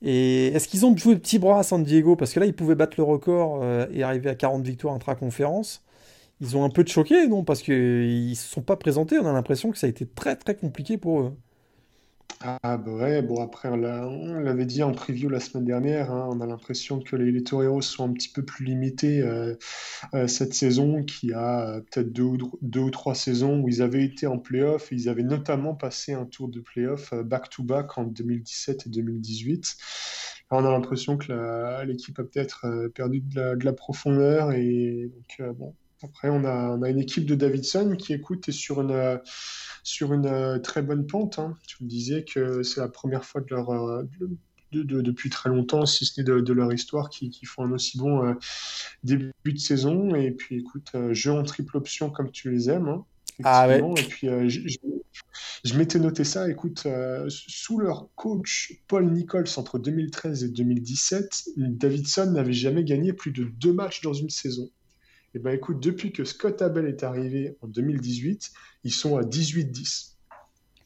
Et 0.00 0.48
est-ce 0.48 0.68
qu'ils 0.68 0.86
ont 0.86 0.96
joué 0.96 1.14
le 1.14 1.20
petit 1.20 1.38
bras 1.38 1.58
à 1.58 1.62
San 1.64 1.82
Diego? 1.82 2.14
Parce 2.14 2.32
que 2.32 2.40
là, 2.40 2.46
ils 2.46 2.54
pouvaient 2.54 2.76
battre 2.76 2.94
le 2.96 3.02
record 3.02 3.60
euh, 3.62 3.86
et 3.92 4.04
arriver 4.04 4.30
à 4.30 4.36
40 4.36 4.64
victoires 4.64 4.94
intra-conférence 4.94 5.82
ils 6.40 6.56
ont 6.56 6.64
un 6.64 6.70
peu 6.70 6.84
de 6.84 6.88
choqué, 6.88 7.26
non 7.28 7.44
Parce 7.44 7.62
qu'ils 7.62 8.30
ne 8.30 8.34
se 8.34 8.48
sont 8.48 8.62
pas 8.62 8.76
présentés. 8.76 9.18
On 9.18 9.26
a 9.26 9.32
l'impression 9.32 9.70
que 9.70 9.78
ça 9.78 9.86
a 9.86 9.90
été 9.90 10.06
très 10.06 10.36
très 10.36 10.54
compliqué 10.56 10.98
pour 10.98 11.20
eux. 11.20 11.36
Ah 12.40 12.76
bah 12.76 12.92
ouais, 12.92 13.20
bon 13.20 13.42
après 13.42 13.68
on 13.68 13.76
l'avait 13.76 14.64
dit 14.64 14.84
en 14.84 14.92
preview 14.92 15.28
la 15.28 15.40
semaine 15.40 15.64
dernière, 15.64 16.12
hein, 16.12 16.28
on 16.30 16.40
a 16.40 16.46
l'impression 16.46 17.00
que 17.00 17.16
les, 17.16 17.32
les 17.32 17.42
Toreros 17.42 17.82
sont 17.82 18.08
un 18.08 18.12
petit 18.12 18.28
peu 18.28 18.44
plus 18.44 18.64
limités 18.64 19.20
euh, 19.22 19.56
euh, 20.14 20.28
cette 20.28 20.54
saison, 20.54 21.02
qui 21.02 21.32
a 21.32 21.68
euh, 21.68 21.80
peut-être 21.80 22.12
deux, 22.12 22.28
deux, 22.62 22.80
ou 22.80 22.90
trois 22.90 23.16
saisons 23.16 23.60
où 23.60 23.68
ils 23.68 23.82
avaient 23.82 24.04
été 24.04 24.28
en 24.28 24.38
playoff, 24.38 24.90
ils 24.92 25.08
avaient 25.08 25.24
notamment 25.24 25.74
passé 25.74 26.12
un 26.12 26.26
tour 26.26 26.48
de 26.48 26.60
playoff 26.60 27.12
back-to-back 27.12 27.98
en 27.98 28.04
2017 28.04 28.86
et 28.86 28.90
2018. 28.90 29.76
on 30.52 30.64
a 30.64 30.70
l'impression 30.70 31.16
que 31.16 31.84
l'équipe 31.84 32.16
a 32.20 32.22
peut-être 32.22 32.88
perdu 32.94 33.20
de 33.20 33.34
la, 33.40 33.56
de 33.56 33.64
la, 33.64 33.72
profondeur, 33.72 34.52
et 34.52 35.10
donc 35.12 35.56
bon, 35.56 35.74
après, 36.02 36.28
on 36.28 36.44
a, 36.44 36.76
on 36.76 36.82
a, 36.82 36.90
une 36.90 37.00
équipe 37.00 37.26
de 37.26 37.34
Davidson 37.34 37.96
qui, 37.98 38.12
écoute, 38.12 38.48
est 38.48 38.52
sur 38.52 38.80
une, 38.80 39.20
sur 39.82 40.12
une 40.12 40.26
euh, 40.26 40.58
très 40.58 40.82
bonne 40.82 41.06
pente. 41.06 41.38
Hein. 41.38 41.56
Tu 41.66 41.82
me 41.82 41.88
disais 41.88 42.24
que 42.24 42.62
c'est 42.62 42.80
la 42.80 42.88
première 42.88 43.24
fois 43.24 43.40
de 43.40 43.46
leur, 43.50 43.70
euh, 43.70 44.04
de, 44.72 45.00
depuis 45.00 45.30
très 45.30 45.50
longtemps, 45.50 45.86
si 45.86 46.04
ce 46.04 46.20
n'est 46.20 46.24
de, 46.24 46.52
leur 46.52 46.72
histoire, 46.72 47.10
qui, 47.10 47.30
qui, 47.30 47.46
font 47.46 47.64
un 47.64 47.72
aussi 47.72 47.98
bon 47.98 48.24
euh, 48.24 48.34
début 49.02 49.32
de 49.46 49.58
saison. 49.58 50.14
Et 50.14 50.30
puis, 50.30 50.58
écoute, 50.58 50.92
jeu 51.10 51.32
en 51.32 51.42
triple 51.42 51.76
option 51.76 52.10
comme 52.10 52.30
tu 52.30 52.50
les 52.50 52.70
aimes. 52.70 52.88
Hein, 52.88 53.04
ah 53.44 53.68
ouais. 53.68 53.82
Et 53.96 54.04
puis, 54.04 54.28
je 55.64 55.76
m'étais 55.76 55.98
noté 55.98 56.24
ça. 56.24 56.48
Écoute, 56.48 56.84
euh, 56.86 57.26
sous 57.28 57.78
leur 57.78 58.08
coach 58.14 58.80
Paul 58.86 59.10
Nichols 59.10 59.48
entre 59.56 59.78
2013 59.78 60.44
et 60.44 60.48
2017, 60.48 61.50
Davidson 61.56 62.30
n'avait 62.32 62.52
jamais 62.52 62.84
gagné 62.84 63.12
plus 63.12 63.32
de 63.32 63.44
deux 63.44 63.72
matchs 63.72 64.02
dans 64.02 64.12
une 64.12 64.30
saison. 64.30 64.68
Et 65.34 65.38
eh 65.38 65.38
ben 65.40 65.50
écoute, 65.50 65.78
depuis 65.80 66.10
que 66.10 66.24
Scott 66.24 66.62
Abel 66.62 66.86
est 66.86 67.02
arrivé 67.02 67.58
en 67.60 67.66
2018, 67.66 68.50
ils 68.84 68.92
sont 68.92 69.18
à 69.18 69.22
18-10. 69.22 70.12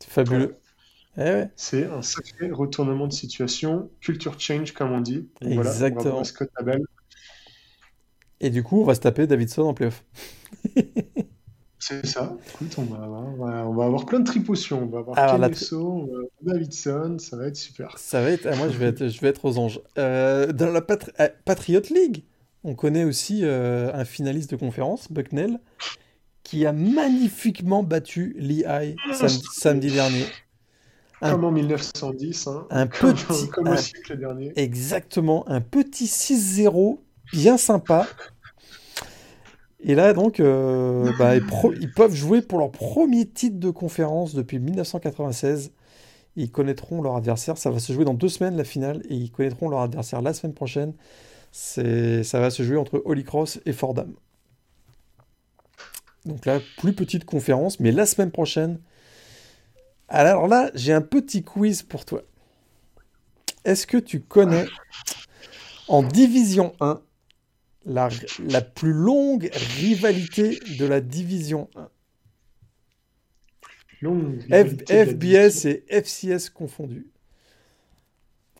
C'est 0.01 0.11
fabuleux. 0.11 0.57
Eh 1.17 1.45
C'est 1.55 1.85
un 1.87 2.03
sacré 2.03 2.51
retournement 2.51 3.07
de 3.07 3.13
situation, 3.13 3.91
culture 4.01 4.41
change 4.41 4.73
comme 4.73 4.91
on 4.91 5.01
dit. 5.01 5.29
Exactement. 5.43 6.25
Scott 6.25 6.51
Abel. 6.57 6.83
Et 8.41 8.51
du 8.51 8.65
coup, 8.65 8.81
on 8.81 8.85
va 8.85 8.97
se 8.97 9.01
taper 9.01 9.29
Davidson 9.29 9.63
en 9.63 9.75
playoff. 9.75 10.05
C'est 11.79 12.07
ça. 12.07 12.37
Écoute, 12.55 12.77
on 12.79 12.83
va, 12.83 13.05
avoir, 13.05 13.25
on 13.69 13.75
va, 13.75 13.85
avoir 13.85 14.07
plein 14.07 14.21
de 14.21 14.25
tripotions. 14.25 14.85
On 14.85 14.87
va 14.87 15.01
avoir 15.01 15.19
Alors, 15.19 15.35
on 15.73 16.07
va 16.07 16.53
Davidson, 16.53 17.17
ça 17.19 17.37
va 17.37 17.49
être 17.49 17.57
super. 17.57 17.99
Ça 17.99 18.23
va 18.23 18.31
être. 18.31 18.47
Ah, 18.47 18.55
moi, 18.55 18.69
je 18.69 18.79
vais 18.79 18.87
être, 18.87 19.09
je 19.09 19.21
vais 19.21 19.29
être 19.29 19.45
aux 19.45 19.59
anges. 19.59 19.81
Euh, 19.99 20.53
dans 20.53 20.71
la 20.71 20.81
euh, 20.81 21.29
Patriot 21.45 21.83
League, 21.91 22.23
on 22.65 22.75
connaît 22.75 23.05
aussi 23.05 23.41
euh, 23.43 23.93
un 23.95 24.05
finaliste 24.05 24.51
de 24.51 24.57
conférence, 24.57 25.11
Bucknell, 25.11 25.59
qui 26.43 26.67
a 26.67 26.73
magnifiquement 26.73 27.83
battu 27.83 28.35
Lee 28.39 28.65
High 28.67 28.97
samedi, 29.53 29.91
dernier. 29.93 30.25
comme 31.21 31.45
en 31.45 31.51
1910, 31.51 32.47
hein. 32.47 32.67
un 32.71 32.87
petit, 32.87 33.49
comme 33.49 33.69
au 33.69 33.77
siècle 33.77 34.19
dernier. 34.19 34.53
Exactement, 34.57 35.49
un 35.49 35.61
petit 35.61 36.07
6-0 36.07 36.99
bien 37.33 37.57
sympa. 37.57 38.07
Et 39.85 39.97
là, 39.97 40.13
donc, 40.13 40.39
euh, 40.39 41.11
bah, 41.19 41.35
ils, 41.37 41.93
peuvent 41.93 42.15
jouer 42.15 42.41
pour 42.41 42.59
leur 42.59 42.71
premier 42.71 43.27
titre 43.27 43.59
de 43.59 43.71
conférence 43.71 44.33
depuis 44.33 44.61
1996. 44.61 45.73
Ils 46.37 46.53
connaîtront 46.53 47.03
leur 47.03 47.17
adversaire. 47.17 47.59
Ça 47.59 47.71
va 47.71 47.81
se 47.81 47.93
jouer 47.93 48.05
dans 48.05 48.15
deux 48.15 48.29
semaines, 48.29 48.57
la 48.57 48.65
finale, 48.65 49.03
et 49.09 49.17
ils 49.17 49.33
connaîtront 49.33 49.69
leur 49.69 49.81
adversaire 49.81 50.23
la 50.23 50.35
semaine 50.35 50.55
prochaine. 50.55 50.95
C'est, 51.53 52.25
ça 52.25 52.41
va 52.41 52.51
se 52.51 52.63
jouer 52.63 52.79
entre 52.79 53.03
Holy 53.05 53.25
Cross 53.25 53.61
et 53.67 53.73
Fordham. 53.73 54.15
Donc 56.25 56.47
là, 56.47 56.61
plus 56.79 56.95
petite 56.95 57.25
conférence, 57.25 57.79
mais 57.79 57.93
la 57.93 58.07
semaine 58.07 58.31
prochaine. 58.31 58.81
Alors 60.09 60.49
là, 60.49 60.71
j'ai 60.75 60.93
un 60.93 61.03
petit 61.03 61.43
quiz 61.43 61.83
pour 61.83 62.05
toi. 62.05 62.23
Est-ce 63.65 63.87
que 63.87 63.99
tu 63.99 64.21
connais 64.21 64.67
en 65.89 66.03
Division 66.03 66.75
1 66.81 67.03
la, 67.85 68.09
plus 68.61 68.93
longue 68.93 69.51
rivalité 69.53 70.59
de 70.79 70.87
la 70.87 71.01
Division 71.01 71.69
1. 71.75 71.89
FBS 74.89 75.67
et 75.67 75.85
FCS 75.89 76.51
confondus. 76.51 77.07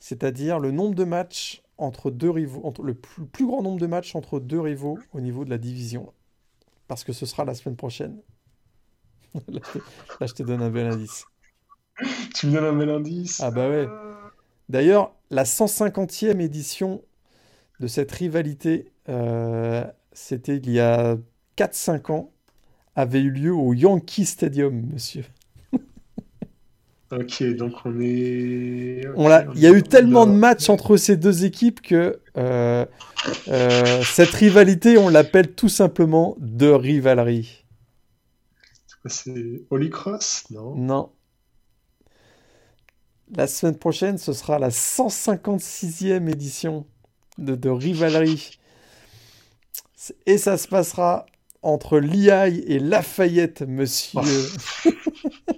C'est-à-dire 0.01 0.59
le 0.59 0.71
nombre 0.71 0.95
de 0.95 1.05
matchs 1.05 1.62
entre 1.83 2.11
deux 2.11 2.31
rivaux, 2.31 2.63
entre 2.65 2.83
le 2.83 2.95
plus, 2.95 3.47
grand 3.47 3.63
nombre 3.63 3.81
de 3.81 3.87
matchs 3.87 4.15
entre 4.15 4.41
deux 4.41 4.61
rivaux 4.61 4.99
au 5.13 5.21
niveau 5.21 5.45
de 5.45 5.51
la 5.51 5.59
division. 5.59 6.13
Parce 6.89 7.05
que 7.05 7.13
ce 7.13 7.27
sera 7.27 7.45
la 7.45 7.55
semaine 7.55 7.77
prochaine. 7.77 8.21
là, 9.49 10.27
je 10.27 10.33
te 10.35 10.43
donne 10.43 10.63
un 10.63 10.71
bel 10.71 10.87
indice. 10.87 11.25
Tu 12.35 12.47
me 12.47 12.55
donnes 12.55 12.65
un 12.65 12.79
bel 12.79 12.91
indice 12.91 13.41
Ah 13.41 13.51
bah 13.51 13.69
ouais. 13.69 13.87
D'ailleurs, 14.69 15.15
la 15.31 15.45
150e 15.45 16.41
édition 16.41 17.03
de 17.81 17.87
cette 17.87 18.11
rivalité 18.11 18.93
euh, 19.09 19.85
c'était 20.13 20.57
il 20.57 20.71
y 20.71 20.81
a 20.81 21.17
4-5 21.57 22.13
ans, 22.13 22.33
avait 22.95 23.21
eu 23.21 23.31
lieu 23.31 23.55
au 23.55 23.73
Yankee 23.73 24.27
Stadium, 24.27 24.87
monsieur. 24.93 25.25
Ok, 27.13 27.43
donc 27.57 27.75
on 27.85 28.01
est. 28.01 29.03
on 29.17 29.29
il 29.55 29.61
y 29.61 29.67
a 29.67 29.71
eu 29.71 29.83
tellement 29.83 30.27
de 30.27 30.33
matchs 30.33 30.71
entre 30.71 30.97
ces 30.97 31.19
deux 31.19 31.45
équipes 31.45 31.83
que 31.83 32.19
euh, 32.39 32.87
euh, 33.49 34.03
cette 34.03 34.31
rivalité, 34.31 34.97
on 34.97 35.11
l'appelle 35.11 35.53
tout 35.53 35.69
simplement 35.69 36.35
de 36.39 36.69
rivalerie. 36.69 37.67
C'est 39.05 39.63
Holy 39.69 39.91
Cross 39.91 40.45
Non? 40.51 40.75
Non. 40.75 41.13
La 43.37 43.47
semaine 43.47 43.77
prochaine, 43.77 44.17
ce 44.17 44.33
sera 44.33 44.59
la 44.59 44.71
156e 44.71 46.31
édition 46.31 46.87
de, 47.37 47.55
de 47.55 47.69
rivalerie 47.69 48.59
et 50.25 50.39
ça 50.39 50.57
se 50.57 50.67
passera 50.67 51.27
entre 51.61 51.99
Liaille 51.99 52.65
et 52.67 52.79
Lafayette, 52.79 53.63
monsieur. 53.69 54.21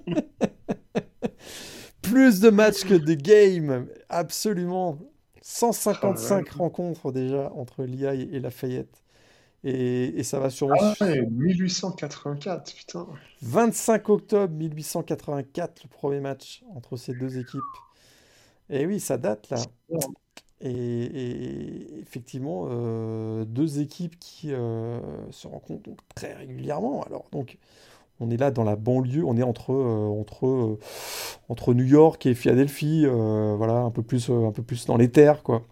Plus 2.02 2.40
de 2.40 2.50
matchs 2.50 2.84
que 2.84 2.94
de 2.94 3.14
games, 3.14 3.86
absolument. 4.08 4.98
155 5.42 6.48
rencontres 6.50 7.12
déjà 7.12 7.52
entre 7.54 7.84
Liaille 7.84 8.28
et 8.32 8.40
Lafayette. 8.40 9.02
Et, 9.62 10.18
et, 10.18 10.22
ça 10.22 10.38
va 10.38 10.50
sûrement. 10.50 10.74
Ah 10.78 10.94
ouais, 11.00 11.26
1884, 11.26 12.74
putain. 12.74 13.06
25 13.42 14.08
octobre 14.10 14.54
1884, 14.54 15.84
le 15.84 15.88
premier 15.88 16.20
match 16.20 16.62
entre 16.74 16.96
ces 16.96 17.14
deux 17.14 17.38
équipes. 17.38 17.62
Et 18.68 18.86
oui, 18.86 19.00
ça 19.00 19.16
date 19.16 19.48
là. 19.50 19.58
Et, 20.60 22.00
effectivement, 22.00 22.66
euh, 22.70 23.44
deux 23.44 23.80
équipes 23.80 24.18
qui 24.18 24.52
euh, 24.52 24.98
se 25.30 25.46
rencontrent 25.46 25.90
très 26.14 26.34
régulièrement. 26.34 27.02
Alors, 27.02 27.28
donc, 27.32 27.58
on 28.20 28.30
est 28.30 28.36
là 28.36 28.50
dans 28.50 28.64
la 28.64 28.76
banlieue, 28.76 29.24
on 29.24 29.36
est 29.36 29.42
entre, 29.42 29.72
euh, 29.72 30.20
entre, 30.20 30.78
entre 31.48 31.74
New 31.74 31.84
York 31.84 32.24
et 32.26 32.34
Philadelphie, 32.34 33.06
voilà, 33.06 33.80
un 33.80 33.90
peu 33.90 34.02
plus, 34.02 34.30
un 34.30 34.52
peu 34.52 34.62
plus 34.62 34.86
dans 34.86 34.96
les 34.96 35.10
terres, 35.10 35.42
quoi. 35.42 35.62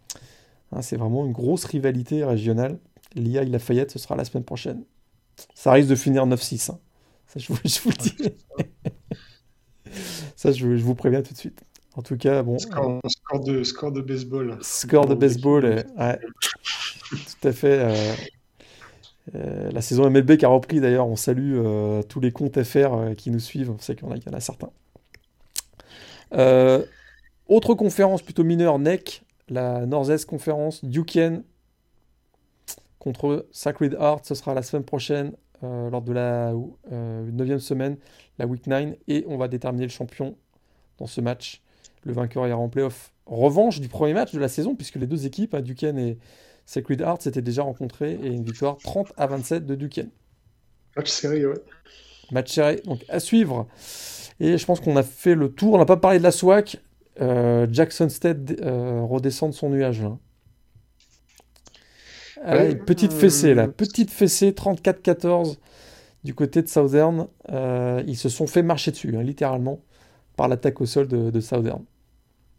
Hein, 0.73 0.83
c'est 0.83 0.97
vraiment 0.97 1.27
une 1.27 1.33
grosse 1.33 1.65
rivalité 1.65 2.25
régionale. 2.25 2.79
L'IA 3.15 3.43
et 3.43 3.47
Lafayette, 3.47 3.91
ce 3.91 3.99
sera 3.99 4.17
la 4.17 4.25
semaine 4.25 4.45
prochaine. 4.45 4.85
Ça 5.55 5.73
risque 5.73 5.91
de 5.91 5.95
finir 5.95 6.27
9-6. 6.27 6.73
Hein. 6.73 6.79
Ça, 7.27 7.39
je 7.39 7.49
vous, 7.49 7.59
le 7.63 7.97
dis. 7.97 8.35
Ça, 10.37 10.53
je 10.53 10.67
vous 10.67 10.95
préviens 10.95 11.23
tout 11.23 11.35
de 11.35 11.39
suite. 11.39 11.63
En 11.95 12.03
tout 12.03 12.17
cas, 12.17 12.43
bon. 12.43 12.59
Score, 12.59 13.01
de, 13.45 13.63
score 13.65 13.93
de 13.93 14.01
baseball. 14.01 14.59
Score 14.63 15.07
de 15.07 15.15
baseball, 15.15 15.65
ouais. 15.65 16.19
tout 17.11 17.49
à 17.49 17.53
fait. 17.53 18.17
Euh, 19.35 19.39
euh, 19.39 19.71
la 19.71 19.81
saison 19.81 20.09
MLB 20.11 20.37
qui 20.37 20.45
a 20.45 20.49
repris 20.49 20.81
d'ailleurs, 20.81 21.07
on 21.07 21.17
salue 21.17 21.55
euh, 21.55 22.03
tous 22.03 22.21
les 22.21 22.33
comptes 22.33 22.63
FR 22.63 23.15
qui 23.17 23.31
nous 23.31 23.41
suivent, 23.41 23.71
on 23.71 23.79
sait 23.79 23.95
qu'il 23.95 24.07
y, 24.07 24.29
en 24.29 24.33
a 24.33 24.41
certains. 24.41 24.71
autre 27.49 27.75
conférence 27.75 28.23
plutôt 28.23 28.45
mineure, 28.45 28.79
NEC, 28.79 29.23
la 29.49 29.87
Nord-Est 29.87 30.27
conférence, 30.27 30.85
Duquesne 30.85 31.45
contre 32.99 33.47
Sacred 33.51 33.95
Heart, 33.95 34.27
ce 34.27 34.35
sera 34.35 34.55
la 34.55 34.63
semaine 34.63 34.85
prochaine 34.85 35.33
lors 35.63 36.03
de 36.03 36.13
la 36.13 36.53
9e 36.91 37.59
semaine, 37.59 37.97
la 38.39 38.47
Week 38.47 38.67
9, 38.67 38.95
et 39.09 39.25
on 39.29 39.37
va 39.37 39.49
déterminer 39.49 39.87
le 39.87 39.91
champion 39.93 40.37
dans 40.99 41.07
ce 41.07 41.21
match. 41.21 41.63
Le 42.05 42.13
vainqueur 42.13 42.47
ira 42.47 42.59
en 42.59 42.69
playoff. 42.69 43.13
Revanche 43.27 43.81
du 43.81 43.89
premier 43.89 44.15
match 44.15 44.33
de 44.33 44.41
la 44.41 44.49
saison, 44.49 44.75
puisque 44.75 44.97
les 44.97 45.07
deux 45.07 45.27
équipes, 45.27 45.55
hein, 45.55 45.61
Duquesne 45.61 45.99
et 45.99 46.19
Sacred 46.67 47.01
Heart, 47.01 47.23
s'étaient 47.23 47.43
déjà 47.43 47.63
rencontrées 47.63 48.19
et 48.23 48.29
une 48.29 48.45
victoire 48.45 48.79
30 48.79 49.13
à 49.17 49.27
27 49.27 49.67
de 49.67 49.75
Duquesne. 49.75 50.11
Match 50.97 51.11
serré, 51.11 51.45
ouais. 51.47 51.59
Match 52.31 52.53
serré, 52.53 52.81
donc 52.85 53.05
à 53.09 53.21
suivre. 53.21 53.67
Et 54.41 54.59
je 54.59 54.67
pense 54.67 54.81
qu'on 54.81 54.97
a 54.97 55.03
fait 55.03 55.35
le 55.35 55.53
tour. 55.53 55.75
On 55.75 55.79
n'a 55.79 55.85
pas 55.85 55.97
parlé 55.97 56.19
de 56.19 56.23
la 56.23 56.31
SWAC. 56.31 56.79
Euh, 57.21 57.67
Jackson 57.71 58.09
Stead 58.09 58.61
euh, 58.63 59.03
redescend 59.03 59.51
de 59.51 59.55
son 59.55 59.71
nuage. 59.71 60.03
Là. 60.03 60.19
Ah, 62.45 62.65
une 62.65 62.85
petite 62.85 63.13
fessée 63.13 63.55
là, 63.55 63.69
petite 63.69 64.11
fessée 64.11 64.51
34-14 64.51 65.59
du 66.25 66.35
côté 66.35 66.63
de 66.63 66.69
Southern. 66.69 67.29
Euh, 67.51 68.03
ils 68.07 68.17
se 68.17 68.29
sont 68.29 68.47
fait 68.47 68.63
marcher 68.63 68.91
dessus, 68.91 69.15
hein, 69.17 69.23
littéralement, 69.23 69.81
par 70.37 70.49
l'attaque 70.49 70.81
au 70.81 70.87
sol 70.87 71.07
de 71.07 71.41
Southern. 71.41 71.85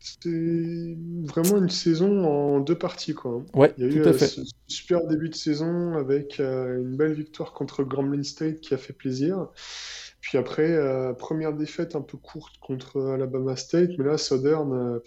C'est 0.05 0.97
vraiment 1.23 1.59
une 1.59 1.69
saison 1.69 2.25
en 2.25 2.59
deux 2.59 2.77
parties, 2.77 3.13
quoi. 3.13 3.41
Ouais, 3.53 3.73
Il 3.77 3.85
y 3.85 3.87
a 3.87 3.89
eu 3.89 4.01
un 4.03 4.07
euh, 4.07 4.43
super 4.67 5.07
début 5.07 5.29
de 5.29 5.35
saison 5.35 5.93
avec 5.93 6.41
euh, 6.41 6.81
une 6.81 6.97
belle 6.97 7.13
victoire 7.13 7.53
contre 7.53 7.85
Grambling 7.85 8.23
State 8.23 8.59
qui 8.59 8.73
a 8.73 8.77
fait 8.77 8.91
plaisir. 8.91 9.47
Puis 10.19 10.37
après, 10.37 10.69
euh, 10.69 11.13
première 11.13 11.53
défaite 11.53 11.95
un 11.95 12.01
peu 12.01 12.17
courte 12.17 12.57
contre 12.59 12.99
Alabama 13.13 13.55
State, 13.55 13.91
mais 13.97 14.03
là, 14.03 14.17
Southern, 14.17 14.99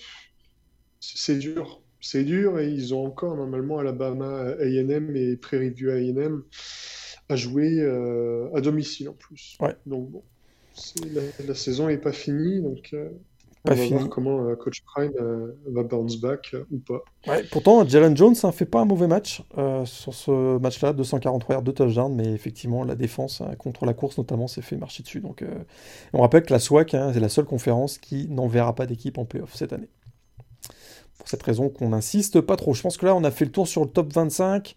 c'est 0.98 1.36
dur. 1.36 1.82
C'est 2.00 2.24
dur 2.24 2.58
et 2.58 2.70
ils 2.70 2.94
ont 2.94 3.04
encore 3.04 3.36
normalement 3.36 3.78
Alabama 3.78 4.54
A&M 4.58 5.14
et 5.14 5.36
Prairie 5.36 5.70
View 5.70 5.90
A&M 5.90 6.42
à 7.28 7.36
jouer 7.36 7.82
à 8.54 8.60
domicile 8.62 9.10
en 9.10 9.14
plus. 9.14 9.58
Ouais. 9.60 9.76
Donc 9.84 10.08
bon, 10.08 10.22
la, 11.12 11.20
la 11.46 11.54
saison 11.54 11.88
n'est 11.88 11.98
pas 11.98 12.12
finie, 12.12 12.62
donc 12.62 12.94
on 13.68 13.74
va 13.74 13.86
voir 13.86 14.08
comment 14.08 14.54
Coach 14.56 14.82
Prime 14.82 15.12
va 15.66 15.82
bounce 15.82 16.16
back 16.16 16.54
ou 16.70 16.78
pas. 16.78 17.02
Ouais, 17.26 17.44
pourtant, 17.50 17.86
Jalen 17.86 18.16
Jones 18.16 18.34
ne 18.42 18.50
fait 18.50 18.66
pas 18.66 18.80
un 18.80 18.84
mauvais 18.84 19.06
match 19.06 19.42
sur 19.84 20.14
ce 20.14 20.58
match-là, 20.58 20.92
243 20.92 21.54
yards, 21.54 21.62
de 21.62 21.72
touchdown, 21.72 22.14
mais 22.14 22.32
effectivement, 22.32 22.84
la 22.84 22.94
défense 22.94 23.42
contre 23.58 23.86
la 23.86 23.94
course 23.94 24.18
notamment 24.18 24.46
s'est 24.46 24.62
fait 24.62 24.76
marcher 24.76 25.02
dessus. 25.02 25.20
Donc, 25.20 25.44
on 26.12 26.22
rappelle 26.22 26.42
que 26.42 26.52
la 26.52 26.58
SWAC, 26.58 26.94
hein, 26.94 27.10
c'est 27.12 27.20
la 27.20 27.28
seule 27.28 27.46
conférence 27.46 27.98
qui 27.98 28.28
n'enverra 28.28 28.74
pas 28.74 28.86
d'équipe 28.86 29.18
en 29.18 29.24
playoff 29.24 29.54
cette 29.54 29.72
année. 29.72 29.88
Pour 31.18 31.28
cette 31.28 31.42
raison 31.42 31.70
qu'on 31.70 31.88
n'insiste 31.88 32.40
pas 32.42 32.56
trop. 32.56 32.74
Je 32.74 32.82
pense 32.82 32.98
que 32.98 33.06
là, 33.06 33.14
on 33.14 33.24
a 33.24 33.30
fait 33.30 33.46
le 33.46 33.50
tour 33.50 33.66
sur 33.66 33.82
le 33.82 33.90
top 33.90 34.12
25. 34.12 34.76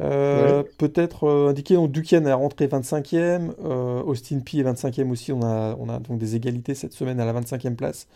Euh, 0.00 0.62
peut-être 0.78 1.24
euh, 1.24 1.48
indiquer 1.50 1.74
donc 1.74 1.90
Duquesne 1.90 2.26
est 2.26 2.32
rentré 2.32 2.68
25e, 2.68 3.50
euh, 3.64 4.02
Austin 4.02 4.40
P 4.40 4.58
est 4.58 4.62
25e 4.62 5.10
aussi. 5.10 5.32
On 5.32 5.42
a, 5.42 5.76
on 5.78 5.88
a 5.88 5.98
donc 5.98 6.18
des 6.18 6.36
égalités 6.36 6.74
cette 6.74 6.92
semaine 6.92 7.20
à 7.20 7.24
la 7.24 7.38
25e 7.38 7.74
place. 7.74 8.06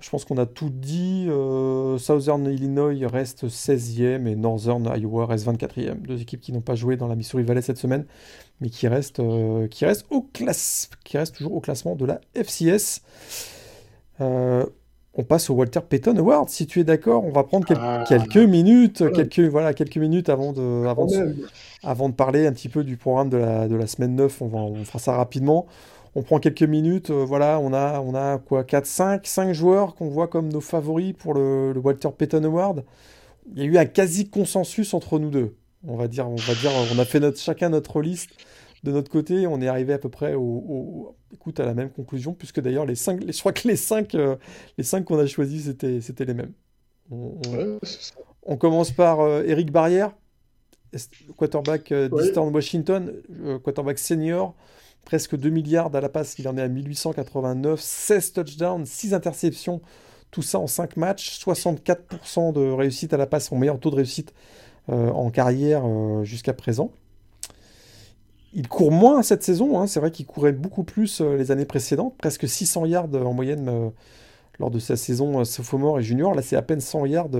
Je 0.00 0.10
pense 0.10 0.24
qu'on 0.24 0.38
a 0.38 0.46
tout 0.46 0.70
dit. 0.70 1.28
Southern 1.98 2.46
Illinois 2.46 2.94
reste 3.08 3.48
16e 3.48 4.28
et 4.28 4.36
Northern 4.36 4.88
Iowa 4.96 5.26
reste 5.26 5.44
24e. 5.46 6.02
Deux 6.02 6.20
équipes 6.20 6.40
qui 6.40 6.52
n'ont 6.52 6.60
pas 6.60 6.76
joué 6.76 6.96
dans 6.96 7.08
la 7.08 7.16
Missouri 7.16 7.42
Valley 7.42 7.62
cette 7.62 7.78
semaine, 7.78 8.06
mais 8.60 8.70
qui 8.70 8.86
restent, 8.86 9.20
qui 9.70 9.84
restent, 9.86 10.06
au 10.10 10.22
classe, 10.22 10.88
qui 11.02 11.18
restent 11.18 11.34
toujours 11.34 11.54
au 11.54 11.60
classement 11.60 11.96
de 11.96 12.04
la 12.04 12.20
FCS 12.36 13.02
on 15.14 15.24
passe 15.24 15.50
au 15.50 15.54
Walter 15.54 15.80
Payton 15.88 16.16
Award. 16.16 16.48
Si 16.48 16.66
tu 16.66 16.80
es 16.80 16.84
d'accord, 16.84 17.24
on 17.24 17.32
va 17.32 17.42
prendre 17.42 17.66
ah. 17.76 18.04
quelques 18.06 18.36
minutes, 18.36 19.02
quelques, 19.12 19.40
voilà, 19.40 19.74
quelques 19.74 19.96
minutes 19.96 20.28
avant 20.28 20.52
de, 20.52 20.86
avant, 20.86 21.06
de, 21.06 21.36
avant 21.82 22.08
de 22.08 22.14
parler 22.14 22.46
un 22.46 22.52
petit 22.52 22.68
peu 22.68 22.84
du 22.84 22.96
programme 22.96 23.28
de 23.28 23.36
la, 23.36 23.68
de 23.68 23.74
la 23.74 23.86
semaine 23.86 24.14
9. 24.14 24.42
On, 24.42 24.46
va, 24.46 24.58
on 24.58 24.84
fera 24.84 24.98
ça 24.98 25.16
rapidement. 25.16 25.66
On 26.14 26.22
prend 26.22 26.38
quelques 26.38 26.62
minutes. 26.62 27.10
Euh, 27.10 27.24
voilà, 27.24 27.58
on 27.60 27.72
a, 27.72 28.00
on 28.00 28.14
a 28.14 28.38
quoi 28.38 28.64
4, 28.64 28.86
5, 28.86 29.26
5 29.26 29.52
joueurs 29.52 29.94
qu'on 29.94 30.08
voit 30.08 30.28
comme 30.28 30.52
nos 30.52 30.60
favoris 30.60 31.14
pour 31.18 31.34
le, 31.34 31.74
Walter 31.82 32.10
Payton 32.16 32.44
Award. 32.44 32.84
Il 33.54 33.58
y 33.58 33.62
a 33.62 33.64
eu 33.64 33.78
un 33.78 33.86
quasi 33.86 34.28
consensus 34.28 34.94
entre 34.94 35.18
nous 35.18 35.30
deux. 35.30 35.56
On 35.86 35.96
va 35.96 36.06
dire, 36.06 36.28
on 36.28 36.36
va 36.36 36.54
dire, 36.54 36.70
on 36.94 36.98
a 36.98 37.04
fait 37.04 37.20
notre, 37.20 37.38
chacun 37.38 37.70
notre 37.70 38.02
liste 38.02 38.30
de 38.84 38.92
notre 38.92 39.10
côté, 39.10 39.46
on 39.46 39.60
est 39.60 39.68
arrivé 39.68 39.92
à 39.92 39.98
peu 39.98 40.08
près 40.08 40.34
au, 40.34 41.16
écoute, 41.32 41.58
à 41.60 41.66
la 41.66 41.74
même 41.74 41.90
conclusion, 41.90 42.32
puisque 42.32 42.60
d'ailleurs, 42.60 42.86
les 42.86 42.94
cinq, 42.94 43.22
les, 43.24 43.32
je 43.32 43.40
crois 43.40 43.52
que 43.52 43.66
les 43.66 43.76
cinq, 43.76 44.14
euh, 44.14 44.36
les 44.76 44.84
cinq 44.84 45.04
qu'on 45.04 45.18
a 45.18 45.26
choisis, 45.26 45.64
c'était, 45.64 46.24
les 46.24 46.34
mêmes. 46.34 46.52
On, 47.10 48.56
commence 48.56 48.92
par 48.92 49.20
euh, 49.20 49.42
Eric 49.46 49.72
Barrière, 49.72 50.12
quarterback 51.36 51.92
euh, 51.92 52.08
d'Eastern 52.08 52.54
Washington, 52.54 53.12
quarterback 53.64 53.98
senior, 53.98 54.54
presque 55.04 55.36
2 55.36 55.50
milliards 55.50 55.94
à 55.94 56.00
la 56.00 56.08
passe, 56.08 56.38
il 56.38 56.46
en 56.48 56.56
est 56.56 56.62
à 56.62 56.68
1889, 56.68 57.80
16 57.80 58.32
touchdowns, 58.32 58.86
6 58.86 59.14
interceptions, 59.14 59.80
tout 60.30 60.42
ça 60.42 60.58
en 60.58 60.66
5 60.66 60.96
matchs, 60.96 61.40
64% 61.44 62.52
de 62.52 62.70
réussite 62.70 63.12
à 63.12 63.16
la 63.16 63.26
passe, 63.26 63.48
son 63.48 63.56
meilleur 63.56 63.80
taux 63.80 63.90
de 63.90 63.96
réussite 63.96 64.34
en 64.90 65.30
carrière 65.30 65.84
jusqu'à 66.24 66.54
présent 66.54 66.90
il 68.58 68.66
court 68.66 68.90
moins 68.90 69.22
cette 69.22 69.44
saison. 69.44 69.78
Hein. 69.78 69.86
C'est 69.86 70.00
vrai 70.00 70.10
qu'il 70.10 70.26
courait 70.26 70.52
beaucoup 70.52 70.82
plus 70.82 71.20
euh, 71.20 71.36
les 71.36 71.52
années 71.52 71.64
précédentes, 71.64 72.16
presque 72.18 72.48
600 72.48 72.86
yards 72.86 73.14
en 73.14 73.32
moyenne 73.32 73.68
euh, 73.68 73.88
lors 74.58 74.70
de 74.70 74.80
sa 74.80 74.96
saison 74.96 75.40
euh, 75.40 75.44
sophomore 75.44 76.00
et 76.00 76.02
junior. 76.02 76.34
Là, 76.34 76.42
c'est 76.42 76.56
à 76.56 76.62
peine 76.62 76.80
100 76.80 77.06
yards 77.06 77.30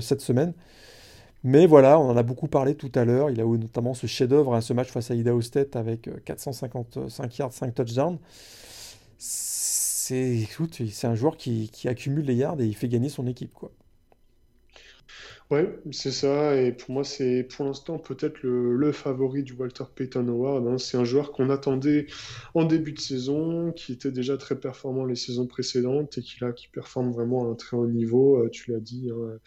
cette 0.00 0.20
semaine. 0.20 0.52
Mais 1.44 1.66
voilà, 1.66 2.00
on 2.00 2.10
en 2.10 2.16
a 2.16 2.24
beaucoup 2.24 2.48
parlé 2.48 2.74
tout 2.74 2.90
à 2.96 3.04
l'heure. 3.04 3.30
Il 3.30 3.40
a 3.40 3.44
eu 3.44 3.58
notamment 3.58 3.94
ce 3.94 4.06
chef-d'œuvre, 4.08 4.54
hein, 4.54 4.60
ce 4.60 4.72
match 4.72 4.88
face 4.88 5.10
à 5.10 5.14
Idaho 5.14 5.40
State 5.42 5.76
avec 5.76 6.08
455 6.24 7.38
yards, 7.38 7.52
5 7.52 7.74
touchdowns. 7.74 8.18
C'est, 9.18 10.48
c'est 10.90 11.06
un 11.06 11.14
joueur 11.14 11.36
qui, 11.36 11.70
accumule 11.84 12.24
les 12.24 12.34
yards 12.34 12.60
et 12.60 12.66
il 12.66 12.74
fait 12.74 12.88
gagner 12.88 13.10
son 13.10 13.26
équipe. 13.26 13.52
Ouais, 15.54 15.78
c'est 15.92 16.10
ça. 16.10 16.56
Et 16.60 16.72
pour 16.72 16.90
moi, 16.92 17.04
c'est 17.04 17.44
pour 17.44 17.66
l'instant 17.66 17.98
peut-être 17.98 18.42
le, 18.42 18.92
favori 18.92 19.42
du 19.42 19.52
Walter 19.52 19.84
Payton 19.94 20.26
Award. 20.28 20.66
hein. 20.66 20.78
C'est 20.78 20.96
un 20.96 21.04
joueur 21.04 21.32
qu'on 21.32 21.50
attendait 21.50 22.06
en 22.54 22.64
début 22.64 22.92
de 22.92 22.98
saison, 23.00 23.70
qui 23.72 23.92
était 23.92 24.10
déjà 24.10 24.38
très 24.38 24.58
performant 24.58 25.04
les 25.04 25.16
saisons 25.16 25.46
précédentes 25.46 26.16
et 26.16 26.22
qui 26.22 26.40
là, 26.40 26.52
qui 26.52 26.68
performe 26.68 27.12
vraiment 27.12 27.46
à 27.46 27.52
un 27.52 27.54
très 27.56 27.76
haut 27.76 27.86
niveau. 27.86 28.38
Euh, 28.42 28.48
tu 28.50 28.72
l'as 28.72 28.80
dit. 28.80 29.10
hein. 29.10 29.38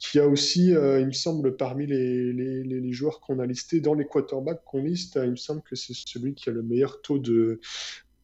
Qui 0.00 0.18
a 0.20 0.28
aussi, 0.28 0.74
euh, 0.74 1.00
il 1.00 1.06
me 1.06 1.12
semble, 1.12 1.56
parmi 1.56 1.86
les, 1.86 2.32
les, 2.32 2.62
les- 2.64 2.80
les 2.80 2.92
joueurs 2.92 3.20
qu'on 3.20 3.38
a 3.38 3.46
listés 3.46 3.80
dans 3.80 3.94
les 3.94 4.06
quarterbacks 4.06 4.62
qu'on 4.64 4.82
liste, 4.82 5.16
euh, 5.16 5.24
il 5.26 5.32
me 5.32 5.36
semble 5.36 5.62
que 5.62 5.76
c'est 5.76 5.94
celui 5.94 6.34
qui 6.34 6.50
a 6.50 6.52
le 6.52 6.62
meilleur 6.62 7.02
taux 7.02 7.18
de, 7.18 7.60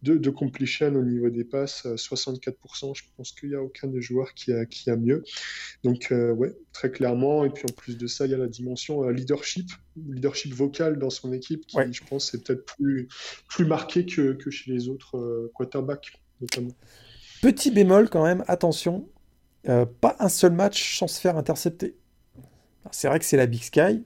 de, 0.03 0.31
completion 0.31 0.95
au 0.95 1.03
niveau 1.03 1.31
des 1.31 1.45
passes, 1.45 1.87
64%. 1.87 2.95
Je 2.95 3.03
pense 3.17 3.33
qu'il 3.33 3.51
n'y 3.51 3.55
a 3.55 3.63
aucun 3.63 3.89
des 3.89 4.01
joueurs 4.01 4.35
qui 4.35 4.53
a, 4.53 4.67
qui 4.67 4.91
a 4.91 4.97
mieux. 4.97 5.25
Donc, 5.85 6.13
euh, 6.13 6.33
ouais, 6.33 6.55
très 6.73 6.91
clairement. 6.91 7.45
Et 7.45 7.51
puis 7.51 7.65
en 7.69 7.75
plus 7.75 7.97
de 7.97 8.07
ça, 8.07 8.27
il 8.27 8.33
y 8.33 8.35
a 8.35 8.39
la 8.39 8.47
dimension 8.47 9.05
euh, 9.05 9.13
leadership, 9.13 9.71
leadership 10.09 10.53
vocal 10.53 10.99
dans 10.99 11.11
son 11.11 11.33
équipe, 11.33 11.67
qui, 11.67 11.79
je 11.93 12.05
pense, 12.05 12.35
est 12.35 12.45
peut-être 12.45 12.65
plus, 12.65 13.09
plus 13.49 13.65
marqué 13.65 14.07
que, 14.07 14.33
que 14.33 14.51
chez 14.51 14.73
les 14.73 14.89
autres 14.89 15.17
euh, 15.17 15.51
quarterbacks, 15.55 16.13
notamment. 16.41 16.73
Petit 17.43 17.71
bémol 17.71 18.09
quand 18.09 18.25
même, 18.25 18.45
attention, 18.49 19.09
pas 19.65 20.17
un 20.21 20.29
seul 20.29 20.53
match 20.53 20.99
sans 20.99 21.09
se 21.09 21.21
faire 21.21 21.37
intercepter. 21.37 21.97
C'est 22.93 23.09
vrai 23.09 23.19
que 23.19 23.25
c'est 23.25 23.37
la 23.37 23.47
Big 23.47 23.63
Sky, 23.63 24.05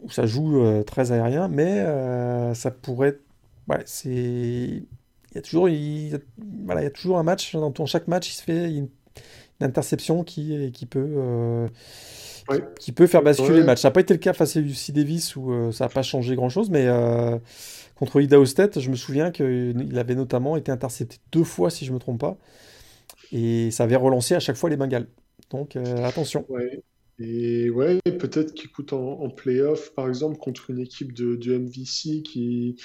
où 0.00 0.10
ça 0.10 0.26
joue 0.26 0.82
très 0.84 1.12
aérien, 1.12 1.48
mais 1.48 1.84
ça 2.54 2.70
pourrait 2.70 3.18
ouais, 3.68 3.82
c'est. 3.86 4.08
Il 4.10 5.34
y 5.34 5.38
a 5.38 5.42
toujours, 5.42 5.68
il, 5.68 6.18
voilà, 6.64 6.80
il 6.80 6.84
y 6.84 6.86
a 6.86 6.90
toujours 6.90 7.18
un 7.18 7.22
match. 7.22 7.54
Dans 7.54 7.86
chaque 7.86 8.08
match, 8.08 8.30
il 8.30 8.34
se 8.34 8.42
fait 8.42 8.72
une, 8.72 8.88
interception 9.60 10.24
qui, 10.24 10.72
qui 10.72 10.86
peut. 10.86 11.14
Euh, 11.16 11.68
qui 12.80 12.92
peut 12.92 13.06
faire 13.06 13.22
basculer 13.22 13.58
le 13.58 13.64
match. 13.64 13.80
Ça 13.80 13.88
n'a 13.88 13.92
pas 13.92 14.00
été 14.00 14.14
le 14.14 14.18
cas 14.18 14.32
face 14.32 14.56
à 14.56 14.60
UC 14.60 14.92
Davis 14.92 15.36
où 15.36 15.52
euh, 15.52 15.70
ça 15.70 15.84
n'a 15.84 15.88
pas 15.90 16.00
changé 16.00 16.34
grand-chose, 16.34 16.70
mais 16.70 16.86
euh, 16.86 17.38
contre 17.94 18.22
Idaho 18.22 18.46
State, 18.46 18.80
je 18.80 18.88
me 18.88 18.96
souviens 18.96 19.30
qu'il 19.30 19.98
avait 19.98 20.14
notamment 20.14 20.56
été 20.56 20.72
intercepté 20.72 21.18
deux 21.30 21.44
fois, 21.44 21.68
si 21.68 21.84
je 21.84 21.90
ne 21.90 21.96
me 21.96 22.00
trompe 22.00 22.20
pas, 22.20 22.38
et 23.32 23.70
ça 23.70 23.84
avait 23.84 23.96
relancé 23.96 24.34
à 24.34 24.40
chaque 24.40 24.56
fois 24.56 24.70
les 24.70 24.78
Bengals. 24.78 25.08
Donc 25.50 25.76
attention. 25.76 26.46
Et 27.20 27.68
ouais, 27.70 27.98
peut-être 28.04 28.54
qu'il 28.54 28.70
coûte 28.70 28.92
en, 28.92 29.28
playoff, 29.28 29.92
par 29.94 30.08
exemple, 30.08 30.38
contre 30.38 30.70
une 30.70 30.78
équipe 30.78 31.12
de, 31.12 31.58
MVC 31.58 32.22
qui, 32.22 32.76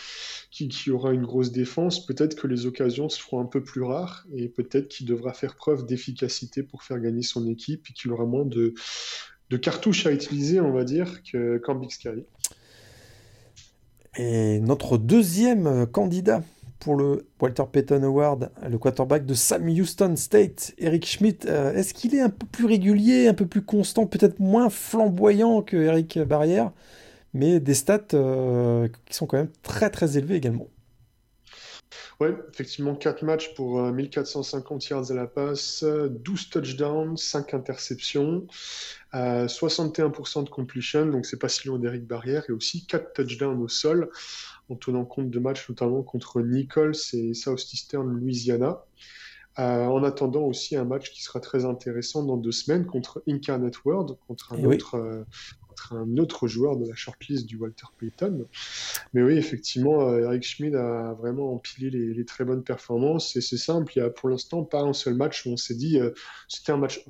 qui, 0.49 0.89
aura 0.89 1.13
une 1.13 1.21
grosse 1.21 1.51
défense, 1.51 2.03
peut-être 2.05 2.35
que 2.35 2.47
les 2.47 2.65
occasions 2.65 3.09
seront 3.09 3.41
un 3.41 3.45
peu 3.45 3.63
plus 3.63 3.83
rares 3.83 4.25
et 4.35 4.49
peut-être 4.49 4.87
qu'il 4.87 5.05
devra 5.05 5.33
faire 5.33 5.55
preuve 5.55 5.85
d'efficacité 5.85 6.63
pour 6.63 6.81
faire 6.81 6.99
gagner 6.99 7.21
son 7.21 7.47
équipe 7.47 7.85
et 7.89 7.93
qu'il 7.93 8.11
aura 8.11 8.25
moins 8.25 8.45
de, 8.45 8.73
de 9.51 9.57
cartouches 9.57 10.07
à 10.07 10.11
utiliser, 10.11 10.59
on 10.59 10.71
va 10.71 10.83
dire, 10.83 11.21
qu'en 11.63 11.75
Big 11.75 11.91
Sky. 11.91 12.25
Et 14.17 14.59
notre 14.61 14.97
deuxième 14.97 15.85
candidat 15.85 16.43
pour 16.79 16.95
le 16.95 17.25
Walter 17.39 17.63
Payton 17.71 18.03
Award, 18.03 18.51
le 18.69 18.77
quarterback 18.77 19.25
de 19.25 19.33
Sam 19.33 19.67
Houston 19.67 20.15
State, 20.15 20.73
Eric 20.77 21.05
Schmidt. 21.05 21.47
Euh, 21.47 21.73
est-ce 21.73 21.93
qu'il 21.93 22.13
est 22.15 22.21
un 22.21 22.29
peu 22.29 22.45
plus 22.45 22.65
régulier, 22.65 23.27
un 23.27 23.33
peu 23.33 23.45
plus 23.45 23.63
constant, 23.63 24.05
peut-être 24.05 24.39
moins 24.39 24.69
flamboyant 24.69 25.61
que 25.61 25.77
Eric 25.77 26.19
Barrière, 26.19 26.71
mais 27.33 27.59
des 27.59 27.73
stats 27.73 28.07
euh, 28.13 28.87
qui 29.05 29.15
sont 29.15 29.25
quand 29.25 29.37
même 29.37 29.51
très 29.61 29.89
très 29.89 30.17
élevés 30.17 30.35
également 30.35 30.67
Oui, 32.19 32.29
effectivement, 32.51 32.95
4 32.95 33.23
matchs 33.23 33.53
pour 33.55 33.81
1450 33.81 34.83
euh, 34.83 34.95
yards 34.95 35.11
à 35.11 35.13
la 35.13 35.27
passe, 35.27 35.83
12 35.83 36.49
touchdowns, 36.49 37.17
5 37.17 37.53
interceptions, 37.53 38.45
61% 39.13 40.43
de 40.43 40.49
completion, 40.49 41.05
donc 41.05 41.25
c'est 41.25 41.39
pas 41.39 41.49
si 41.49 41.67
loin 41.67 41.79
d'Eric 41.79 42.05
Barrière, 42.05 42.43
et 42.49 42.51
aussi 42.51 42.85
4 42.87 43.13
touchdowns 43.13 43.61
au 43.61 43.67
sol 43.67 44.09
en 44.73 44.75
tenant 44.75 45.05
compte 45.05 45.29
de 45.29 45.39
matchs 45.39 45.69
notamment 45.69 46.03
contre 46.03 46.41
Nichols 46.41 46.95
et 47.13 47.33
Southeastern 47.33 48.07
Louisiana. 48.07 48.83
Euh, 49.59 49.85
en 49.85 50.03
attendant 50.03 50.41
aussi 50.41 50.75
un 50.75 50.83
match 50.83 51.11
qui 51.11 51.21
sera 51.21 51.39
très 51.39 51.63
intéressant 51.63 52.23
dans 52.23 52.37
deux 52.37 52.51
semaines 52.51 52.87
contre 52.87 53.21
Incarnate 53.27 53.85
World, 53.85 54.17
contre 54.27 54.53
un, 54.53 54.57
eh 54.57 54.65
autre, 54.65 54.95
euh, 54.95 55.23
contre 55.67 55.93
un 55.93 56.17
autre 56.17 56.47
joueur 56.47 56.75
de 56.75 56.87
la 56.87 56.95
shortlist 56.95 57.45
du 57.45 57.57
Walter 57.57 57.85
Payton. 57.99 58.47
Mais 59.13 59.21
oui, 59.21 59.37
effectivement, 59.37 60.09
euh, 60.09 60.23
Eric 60.23 60.41
Schmid 60.41 60.73
a 60.73 61.13
vraiment 61.13 61.53
empilé 61.53 61.91
les, 61.91 62.15
les, 62.15 62.25
très 62.25 62.45
bonnes 62.45 62.63
performances 62.63 63.35
et 63.35 63.41
c'est 63.41 63.57
simple, 63.57 63.93
il 63.95 63.99
n'y 63.99 64.05
a 64.07 64.09
pour 64.09 64.27
l'instant 64.27 64.63
pas 64.63 64.81
un 64.81 64.93
seul 64.93 65.13
match 65.13 65.45
où 65.45 65.51
on 65.51 65.57
s'est 65.57 65.75
dit 65.75 65.99
c'était 66.47 66.71
un 66.71 66.77
match 66.77 67.05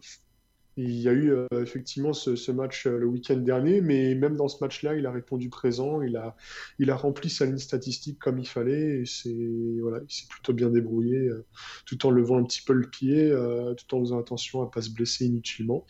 il 0.76 1.00
y 1.00 1.08
a 1.08 1.12
eu 1.12 1.32
euh, 1.32 1.48
effectivement 1.62 2.14
ce, 2.14 2.52
match 2.52 2.88
euh, 2.88 2.98
le 2.98 3.06
week-end 3.06 3.38
dernier, 3.38 3.82
mais 3.82 4.16
même 4.16 4.36
dans 4.36 4.48
ce 4.48 4.64
match-là, 4.64 4.96
il 4.96 5.06
a 5.06 5.12
répondu 5.12 5.50
présent, 5.50 6.02
il 6.02 6.18
a, 6.18 6.36
il 6.80 6.90
a 6.90 6.96
rempli 6.96 7.30
sa 7.30 7.46
ligne 7.46 7.58
statistique 7.58 8.18
comme 8.20 8.40
il 8.40 8.48
fallait, 8.48 9.02
et 9.02 9.06
c'est, 9.06 9.36
voilà, 9.82 10.00
il 10.08 10.14
s'est 10.14 10.28
plutôt 10.28 10.54
bien 10.54 10.70
débrouillé, 10.70 11.18
euh, 11.18 11.46
tout 11.86 12.06
en 12.06 12.12
levant 12.12 12.38
un 12.38 12.44
petit 12.44 12.62
peu 12.62 12.74
le 12.74 12.90
pied, 12.90 13.34
tout 13.78 13.96
en 13.96 14.00
faisant 14.00 14.20
attention 14.20 14.62
à 14.62 14.66
ne 14.66 14.70
pas 14.70 14.82
se 14.82 14.90
blesser 14.90 15.26
inutilement. 15.26 15.86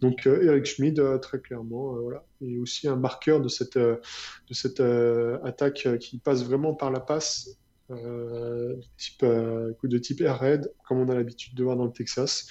Donc 0.00 0.26
Eric 0.26 0.66
Schmid, 0.66 1.02
très 1.20 1.40
clairement, 1.40 1.94
voilà, 2.00 2.24
est 2.40 2.58
aussi 2.58 2.88
un 2.88 2.96
marqueur 2.96 3.40
de 3.40 3.48
cette, 3.48 3.78
de 3.78 4.00
cette 4.52 4.80
attaque 4.80 5.88
qui 6.00 6.18
passe 6.18 6.44
vraiment 6.44 6.74
par 6.74 6.90
la 6.90 7.00
passe 7.00 7.58
type, 8.96 9.24
de 9.24 9.98
type 9.98 10.20
air 10.20 10.38
raid, 10.38 10.70
comme 10.86 10.98
on 10.98 11.08
a 11.08 11.14
l'habitude 11.14 11.54
de 11.54 11.64
voir 11.64 11.76
dans 11.76 11.86
le 11.86 11.92
Texas. 11.92 12.46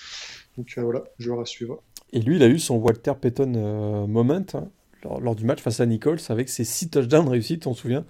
Donc 0.58 0.74
voilà, 0.78 1.04
joueur 1.20 1.40
à 1.40 1.46
suivre. 1.46 1.84
Et 2.14 2.22
lui, 2.22 2.38
il 2.38 2.44
a 2.44 2.48
eu 2.48 2.60
son 2.60 2.78
Walter 2.78 3.14
Payton 3.20 4.08
moment 4.08 4.46
hein, 4.54 4.70
lors, 5.04 5.36
du 5.36 5.46
match 5.46 5.62
face 5.62 5.80
à 5.80 5.86
Nichols 5.86 6.20
avec 6.30 6.50
ses 6.50 6.64
6 6.64 6.90
touchdowns 6.90 7.28
réussis, 7.28 7.60
on 7.66 7.74
se 7.74 7.82
souvient 7.82 8.06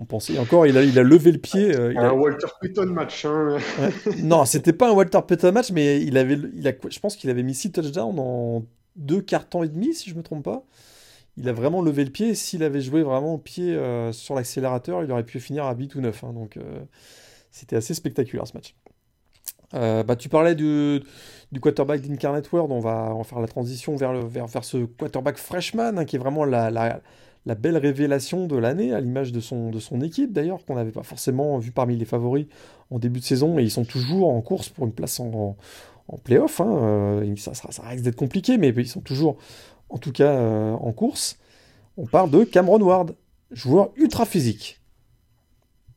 on 0.00 0.04
pensait 0.04 0.38
encore, 0.38 0.66
il 0.66 0.78
a, 0.78 0.82
il 0.82 0.98
a 0.98 1.02
levé 1.02 1.30
le 1.30 1.38
pied. 1.38 1.74
Euh, 1.74 1.92
un 1.96 2.12
Walter 2.12 2.46
Payton 2.60 2.86
match. 2.86 3.24
Hein. 3.26 3.58
Non, 4.22 4.44
c'était 4.46 4.72
pas 4.72 4.88
un 4.88 4.92
Walter 4.92 5.20
Payton 5.26 5.52
match, 5.52 5.70
mais 5.72 6.00
il 6.00 6.16
avait, 6.16 6.38
il 6.54 6.66
a, 6.66 6.72
je 6.88 6.98
pense 7.00 7.16
qu'il 7.16 7.28
avait 7.28 7.42
mis 7.42 7.54
6 7.54 7.72
touchdowns 7.72 8.18
en 8.18 8.64
deux 8.96 9.20
quarts 9.20 9.48
temps 9.48 9.62
et 9.62 9.68
demi, 9.68 9.92
si 9.94 10.08
je 10.08 10.14
me 10.14 10.22
trompe 10.22 10.44
pas. 10.44 10.64
Il 11.36 11.48
a 11.48 11.52
vraiment 11.52 11.82
levé 11.82 12.04
le 12.04 12.10
pied. 12.10 12.34
S'il 12.34 12.62
avait 12.62 12.80
joué 12.80 13.02
vraiment 13.02 13.34
au 13.34 13.38
pied 13.38 13.74
euh, 13.74 14.12
sur 14.12 14.34
l'accélérateur, 14.34 15.02
il 15.02 15.10
aurait 15.12 15.24
pu 15.24 15.40
finir 15.40 15.64
à 15.64 15.74
8 15.74 15.94
ou 15.94 16.00
9. 16.00 16.24
Hein. 16.24 16.32
donc, 16.32 16.56
euh, 16.56 16.80
c'était 17.50 17.76
assez 17.76 17.94
spectaculaire 17.94 18.46
ce 18.46 18.54
match. 18.54 18.74
bah, 19.72 20.16
tu 20.16 20.28
parlais 20.28 20.54
du, 20.54 21.02
quarterback 21.60 22.02
d'Incarnate 22.02 22.50
World. 22.52 22.72
On 22.72 22.80
va, 22.80 23.16
faire 23.24 23.40
la 23.40 23.48
transition 23.48 23.96
vers, 23.96 24.14
ce 24.62 24.84
quarterback 24.84 25.38
freshman 25.38 25.98
hein, 25.98 26.04
qui 26.04 26.16
est 26.16 26.18
vraiment 26.18 26.44
la, 26.44 27.00
belle 27.58 27.76
révélation 27.76 28.46
de 28.46 28.56
l'année, 28.56 28.92
à 28.92 29.00
l'image 29.00 29.32
de 29.32 29.40
son, 29.40 30.00
équipe 30.02 30.32
d'ailleurs, 30.32 30.64
qu'on 30.64 30.74
n'avait 30.74 30.92
pas 30.92 31.02
forcément 31.02 31.58
vu 31.58 31.72
parmi 31.72 31.96
les 31.96 32.04
favoris 32.04 32.46
en 32.90 32.98
début 32.98 33.20
de 33.20 33.24
saison, 33.24 33.58
et 33.58 33.62
ils 33.62 33.70
sont 33.70 33.84
toujours 33.84 34.28
en 34.28 34.40
course 34.40 34.68
pour 34.68 34.86
une 34.86 34.92
place 34.92 35.20
en, 35.20 35.56
en, 36.08 36.18
playoff. 36.18 36.60
Hein. 36.60 36.76
Euh, 36.82 37.36
ça, 37.36 37.54
ça, 37.54 37.82
risque 37.82 38.04
d'être 38.04 38.16
compliqué, 38.16 38.58
mais 38.58 38.68
ils 38.68 38.88
sont 38.88 39.00
toujours, 39.00 39.36
en 39.90 39.98
tout 39.98 40.12
cas, 40.12 40.32
euh, 40.32 40.72
en 40.72 40.92
course. 40.92 41.38
On 41.96 42.06
parle 42.06 42.30
de 42.30 42.44
Cameron 42.44 42.80
Ward, 42.80 43.14
joueur 43.50 43.90
ultra 43.96 44.24
physique. 44.24 44.80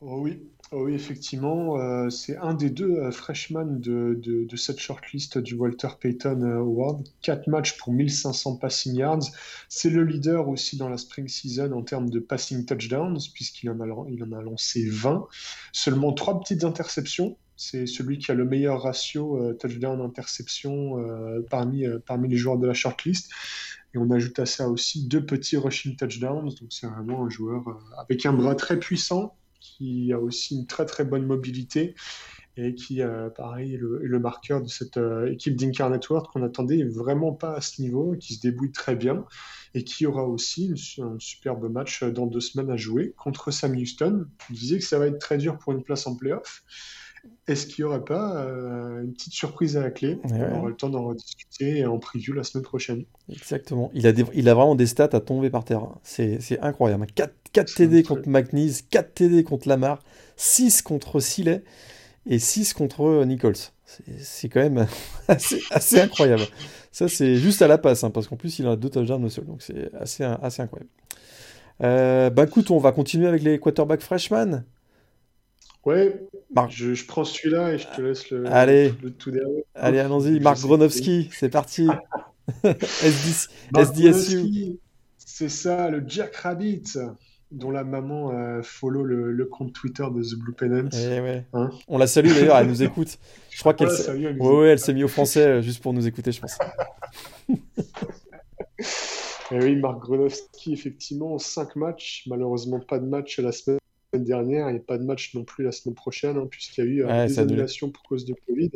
Oh 0.00 0.18
oui, 0.20 0.38
Oh 0.76 0.86
oui, 0.86 0.94
effectivement, 0.94 1.78
euh, 1.78 2.10
c'est 2.10 2.36
un 2.38 2.52
des 2.52 2.68
deux 2.68 2.96
euh, 2.96 3.12
freshmen 3.12 3.78
de, 3.80 4.18
de, 4.20 4.56
cette 4.56 4.80
shortlist 4.80 5.38
du 5.38 5.54
Walter 5.54 5.86
Payton 6.00 6.42
Award. 6.42 7.06
Quatre 7.22 7.46
matchs 7.46 7.78
pour 7.78 7.92
1500 7.92 8.56
passing 8.56 8.96
yards. 8.96 9.22
C'est 9.68 9.88
le 9.88 10.02
leader 10.02 10.48
aussi 10.48 10.76
dans 10.76 10.88
la 10.88 10.96
spring 10.96 11.28
season 11.28 11.70
en 11.70 11.82
termes 11.82 12.10
de 12.10 12.18
passing 12.18 12.66
touchdowns, 12.66 13.20
puisqu'il 13.34 13.70
en, 13.70 13.78
a, 13.78 13.84
a 13.84 14.42
lancé 14.42 14.84
20. 14.88 15.28
Seulement 15.72 16.12
trois 16.12 16.40
petites 16.40 16.64
interceptions. 16.64 17.36
C'est 17.56 17.86
celui 17.86 18.18
qui 18.18 18.32
a 18.32 18.34
le 18.34 18.44
meilleur 18.44 18.82
ratio 18.82 19.52
touchdown-interception 19.60 20.96
parmi, 21.50 21.84
parmi 22.04 22.28
les 22.28 22.36
joueurs 22.36 22.58
de 22.58 22.66
la 22.66 22.74
shortlist. 22.74 23.30
Et 23.94 23.98
on 23.98 24.10
ajoute 24.10 24.38
à 24.38 24.46
ça 24.46 24.68
aussi 24.68 25.06
deux 25.06 25.24
petits 25.24 25.56
rushing 25.56 25.96
touchdowns. 25.96 26.48
Donc 26.48 26.68
c'est 26.70 26.86
vraiment 26.86 27.24
un 27.24 27.30
joueur 27.30 27.62
avec 27.98 28.26
un 28.26 28.32
bras 28.32 28.54
très 28.54 28.78
puissant 28.78 29.36
qui 29.60 30.12
a 30.12 30.20
aussi 30.20 30.56
une 30.56 30.66
très 30.66 30.84
très 30.84 31.04
bonne 31.04 31.26
mobilité 31.26 31.94
et 32.56 32.74
qui, 32.74 33.02
euh, 33.02 33.30
pareil, 33.30 33.74
est 33.74 33.78
le, 33.78 34.18
marqueur 34.18 34.62
de 34.62 34.68
cette 34.68 34.96
euh, 34.96 35.32
équipe 35.32 35.56
d'Incarnate 35.56 36.08
World 36.08 36.28
qu'on 36.28 36.38
n'attendait 36.40 36.84
vraiment 36.84 37.32
pas 37.32 37.54
à 37.54 37.60
ce 37.60 37.82
niveau, 37.82 38.14
qui 38.20 38.34
se 38.34 38.40
débrouille 38.40 38.70
très 38.70 38.94
bien 38.94 39.24
et 39.74 39.82
qui 39.82 40.06
aura 40.06 40.24
aussi 40.24 40.72
un 41.00 41.18
superbe 41.18 41.68
match 41.70 42.04
dans 42.04 42.26
deux 42.26 42.40
semaines 42.40 42.70
à 42.70 42.76
jouer 42.76 43.12
contre 43.16 43.50
Sam 43.50 43.74
Houston. 43.74 44.26
Je 44.50 44.54
disais 44.54 44.78
que 44.78 44.84
ça 44.84 45.00
va 45.00 45.08
être 45.08 45.18
très 45.18 45.36
dur 45.36 45.58
pour 45.58 45.72
une 45.72 45.82
place 45.82 46.06
en 46.06 46.14
playoff. 46.14 46.62
Est-ce 47.46 47.66
qu'il 47.66 47.84
n'y 47.84 47.90
aurait 47.90 48.04
pas 48.04 48.36
euh, 48.36 49.02
une 49.02 49.12
petite 49.12 49.34
surprise 49.34 49.76
à 49.76 49.82
la 49.82 49.90
clé? 49.90 50.18
On 50.24 50.58
aura 50.58 50.68
le 50.68 50.74
temps 50.74 50.88
d'en 50.88 51.04
rediscuter 51.04 51.84
en 51.84 51.98
preview 51.98 52.32
la 52.32 52.42
semaine 52.42 52.64
prochaine. 52.64 53.04
Exactement. 53.30 53.90
Il 53.92 54.06
a, 54.06 54.12
il 54.32 54.48
a 54.48 54.54
vraiment 54.54 54.74
des 54.74 54.86
stats 54.86 55.10
à 55.12 55.20
tomber 55.20 55.50
par 55.50 55.64
terre. 55.64 55.82
C'est 56.02 56.58
incroyable. 56.60 57.06
4, 57.14 57.34
4 57.52 57.74
TD 57.74 58.02
contre 58.02 58.28
McNeese, 58.28 58.82
4 58.88 59.14
TD 59.14 59.44
contre 59.44 59.68
Lamar, 59.68 60.02
6 60.36 60.80
contre 60.80 61.20
Sillet 61.20 61.62
et 62.26 62.38
6 62.38 62.72
contre 62.72 63.02
euh, 63.02 63.24
Nichols. 63.26 63.54
C'est 64.18 64.48
quand 64.48 64.60
même 64.60 64.86
assez, 65.28 66.00
incroyable. 66.00 66.44
Ça, 66.92 67.08
c'est 67.08 67.36
juste 67.36 67.60
à 67.60 67.68
la 67.68 67.76
passe, 67.76 68.04
hein, 68.04 68.10
parce 68.10 68.26
qu'en 68.26 68.36
plus, 68.36 68.58
il 68.58 68.66
a 68.66 68.76
deux 68.76 68.88
touchdowns 68.88 69.24
au 69.24 69.28
sol. 69.28 69.44
Donc, 69.44 69.60
c'est 69.60 69.92
assez, 69.94 70.24
assez 70.24 70.62
incroyable. 70.62 70.90
Euh, 71.82 72.30
bah 72.30 72.44
écoute, 72.44 72.70
on 72.70 72.78
va 72.78 72.92
continuer 72.92 73.26
avec 73.26 73.42
les 73.42 73.58
quarterbacks 73.58 74.00
freshman. 74.00 74.64
Ouais, 75.86 76.20
je, 76.70 76.94
je, 76.94 77.06
prends 77.06 77.24
celui-là 77.24 77.74
et 77.74 77.78
je 77.78 77.86
te 77.88 78.00
laisse 78.00 78.30
le, 78.30 78.46
Allez. 78.46 78.94
le 79.02 79.10
tout 79.10 79.30
dernier. 79.30 79.66
Allez, 79.74 79.98
allons-y. 79.98 80.40
Marc 80.40 80.60
Gronowski, 80.60 81.28
c'est 81.32 81.50
parti. 81.50 81.88
SDSU. 82.64 84.78
C'est 85.26 85.48
ça, 85.48 85.88
le 85.90 86.04
Jack 86.06 86.36
Rabbit, 86.36 86.84
dont 87.50 87.72
la 87.72 87.82
maman 87.82 88.30
euh, 88.30 88.62
follow 88.62 89.02
le, 89.02 89.44
compte 89.46 89.72
Twitter 89.72 90.04
de 90.14 90.22
The 90.22 90.38
Blue 90.38 90.52
Pennant. 90.52 90.88
Eh 90.92 91.20
ouais. 91.20 91.44
Hein 91.54 91.70
On 91.88 91.98
la 91.98 92.06
salue 92.06 92.28
d'ailleurs, 92.28 92.58
elle 92.58 92.68
nous 92.68 92.84
écoute. 92.84 93.18
Je 93.50 93.58
crois 93.58 93.74
qu'elle 93.74 93.90
s'est 93.90 94.12
ouais, 94.12 94.38
ouais, 94.38 94.68
elle 94.68 94.78
s'est 94.78 94.94
mise 94.94 95.02
au 95.02 95.08
français 95.08 95.44
euh, 95.44 95.60
juste 95.60 95.82
pour 95.82 95.92
nous 95.92 96.06
écouter, 96.06 96.30
je 96.30 96.40
pense. 96.40 96.56
Et 97.48 97.54
eh 99.50 99.58
oui, 99.58 99.74
Marc 99.74 99.98
Gronowski, 99.98 100.72
effectivement, 100.72 101.36
5 101.38 101.74
matchs. 101.74 102.22
Malheureusement, 102.28 102.78
pas 102.78 103.00
de 103.00 103.06
match 103.06 103.40
la 103.40 103.50
semaine 103.50 103.78
dernière. 104.22 104.66
A 104.66 104.78
pas 104.78 104.98
de 104.98 105.04
match 105.04 105.34
non 105.34 105.44
plus 105.44 105.64
la 105.64 105.72
semaine 105.72 105.94
prochaine, 105.94 106.36
hein, 106.36 106.46
puisqu'il 106.48 106.84
y 106.84 106.86
a 106.86 106.90
eu 106.90 107.04
euh, 107.04 107.26
des 107.26 107.38
annulations 107.38 107.90
pour 107.90 108.02
cause 108.04 108.24
de 108.24 108.34
Covid. 108.46 108.70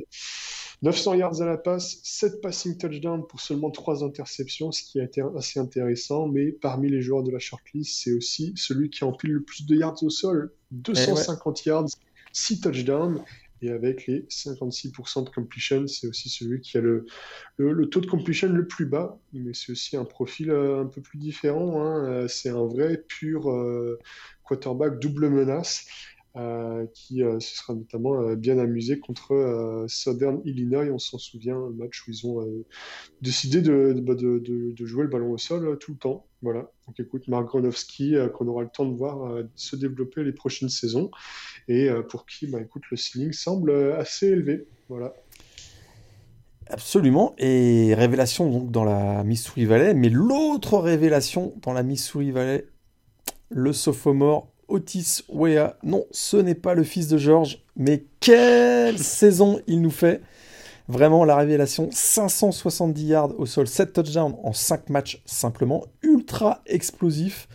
900 0.82 1.14
yards 1.14 1.42
à 1.42 1.46
la 1.46 1.56
passe, 1.56 1.98
7 2.04 2.40
passing 2.40 2.76
touchdowns 2.78 3.26
pour 3.26 3.40
seulement 3.40 3.70
3 3.70 4.04
interceptions, 4.04 4.70
ce 4.72 4.82
qui 4.82 5.00
a 5.00 5.04
été 5.04 5.22
assez 5.36 5.58
intéressant. 5.60 6.28
Mais 6.28 6.52
parmi 6.52 6.88
les 6.88 7.02
joueurs 7.02 7.22
de 7.22 7.30
la 7.30 7.38
shortlist, 7.38 8.02
c'est 8.02 8.12
aussi 8.12 8.52
celui 8.56 8.90
qui 8.90 9.04
empile 9.04 9.32
le 9.32 9.42
plus 9.42 9.66
de 9.66 9.76
yards 9.76 10.02
au 10.02 10.10
sol. 10.10 10.52
250 10.70 11.62
eh 11.64 11.68
yards, 11.68 11.88
6 12.32 12.60
touchdowns. 12.60 13.22
Et 13.60 13.70
avec 13.70 14.06
les 14.06 14.20
56% 14.28 15.24
de 15.24 15.30
completion, 15.30 15.86
c'est 15.88 16.06
aussi 16.06 16.28
celui 16.28 16.60
qui 16.60 16.78
a 16.78 16.80
le, 16.80 17.06
le, 17.56 17.88
taux 17.88 18.00
de 18.00 18.06
completion 18.06 18.48
le 18.48 18.66
plus 18.66 18.86
bas, 18.86 19.18
mais 19.32 19.52
c'est 19.52 19.72
aussi 19.72 19.96
un 19.96 20.04
profil 20.04 20.50
euh, 20.50 20.82
un 20.82 20.86
peu 20.86 21.00
plus 21.00 21.18
différent. 21.18 21.82
Hein. 21.82 22.04
Euh, 22.04 22.28
c'est 22.28 22.50
un 22.50 22.64
vrai 22.64 23.02
pur 23.08 23.50
euh, 23.50 23.98
quarterback 24.48 24.98
double 25.00 25.28
menace. 25.28 25.86
qui 26.94 27.18
se 27.18 27.56
sera 27.56 27.74
notamment 27.74 28.34
bien 28.34 28.58
amusé 28.58 29.00
contre 29.00 29.84
Southern 29.88 30.40
Illinois. 30.44 30.88
On 30.92 30.98
s'en 30.98 31.18
souvient, 31.18 31.56
un 31.56 31.70
match 31.70 32.06
où 32.06 32.12
ils 32.12 32.26
ont 32.26 32.46
décidé 33.20 33.60
de, 33.60 33.94
bah, 34.00 34.14
de, 34.14 34.86
jouer 34.86 35.02
le 35.02 35.08
ballon 35.08 35.32
au 35.32 35.38
sol 35.38 35.76
tout 35.78 35.92
le 35.92 35.98
temps. 35.98 36.26
Voilà. 36.42 36.70
Donc 36.86 37.00
écoute, 37.00 37.26
Mark 37.26 37.46
Gronowski, 37.46 38.14
qu'on 38.34 38.46
aura 38.46 38.62
le 38.62 38.68
temps 38.68 38.86
de 38.86 38.96
voir 38.96 39.42
se 39.56 39.74
développer 39.74 40.22
les 40.22 40.32
prochaines 40.32 40.68
saisons 40.68 41.10
et 41.68 41.88
euh, 41.88 42.02
pour 42.02 42.26
qui, 42.26 42.46
bah, 42.46 42.60
écoute, 42.60 42.82
le 42.90 42.96
ceiling 42.96 43.32
semble 43.32 43.70
euh, 43.70 43.98
assez 43.98 44.26
élevé. 44.26 44.66
Voilà. 44.88 45.12
Absolument. 46.66 47.34
Et 47.38 47.94
révélation 47.94 48.50
donc 48.50 48.70
dans 48.70 48.84
la 48.84 49.22
Missouri 49.24 49.64
Valley, 49.64 49.94
mais 49.94 50.08
l'autre 50.08 50.78
révélation 50.78 51.54
dans 51.62 51.72
la 51.72 51.82
Missouri 51.82 52.30
Valley, 52.30 52.66
le 53.50 53.72
sophomore 53.72 54.48
Otis 54.68 55.22
Wea. 55.28 55.76
Non, 55.82 56.04
ce 56.10 56.36
n'est 56.36 56.54
pas 56.54 56.74
le 56.74 56.84
fils 56.84 57.08
de 57.08 57.18
George, 57.18 57.62
mais 57.76 58.04
quelle 58.20 58.98
saison 59.02 59.60
il 59.66 59.80
nous 59.80 59.90
fait. 59.90 60.22
Vraiment 60.88 61.24
la 61.26 61.36
révélation, 61.36 61.90
570 61.92 63.04
yards 63.04 63.38
au 63.38 63.44
sol, 63.44 63.66
7 63.68 63.92
touchdowns 63.92 64.36
en 64.42 64.54
5 64.54 64.88
matchs 64.88 65.22
simplement, 65.26 65.84
ultra 66.02 66.62
explosif. 66.64 67.46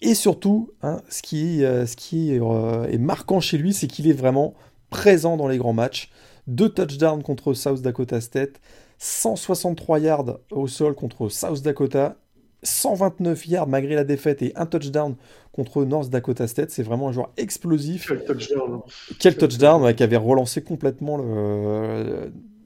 Et 0.00 0.14
surtout, 0.14 0.70
hein, 0.82 1.00
ce 1.08 1.22
qui, 1.22 1.64
euh, 1.64 1.84
ce 1.84 1.96
qui 1.96 2.38
euh, 2.38 2.84
est, 2.84 2.98
marquant 2.98 3.40
chez 3.40 3.58
lui, 3.58 3.72
c'est 3.72 3.88
qu'il 3.88 4.08
est 4.08 4.12
vraiment 4.12 4.54
présent 4.90 5.36
dans 5.36 5.48
les 5.48 5.58
grands 5.58 5.72
matchs. 5.72 6.10
Deux 6.46 6.68
touchdowns 6.68 7.24
contre 7.24 7.54
South 7.54 7.82
Dakota 7.82 8.20
State, 8.20 8.60
163 8.98 9.98
yards 9.98 10.38
au 10.52 10.68
sol 10.68 10.94
contre 10.94 11.28
South 11.30 11.62
Dakota, 11.62 12.16
129 12.64 13.46
yards 13.46 13.68
malgré 13.68 13.94
la 13.94 14.04
défaite 14.04 14.42
et 14.42 14.52
un 14.56 14.66
touchdown 14.66 15.14
contre 15.52 15.84
North 15.84 16.10
Dakota 16.10 16.46
State. 16.46 16.70
C'est 16.70 16.82
vraiment 16.82 17.08
un 17.08 17.12
joueur 17.12 17.30
explosif. 17.36 18.08
Quel 18.08 18.24
touchdown 18.24 18.72
hein. 18.74 18.82
Quel 19.20 19.36
touchdown 19.36 19.94
qui 19.94 20.02
avait 20.02 20.16
relancé 20.16 20.62
complètement 20.62 21.18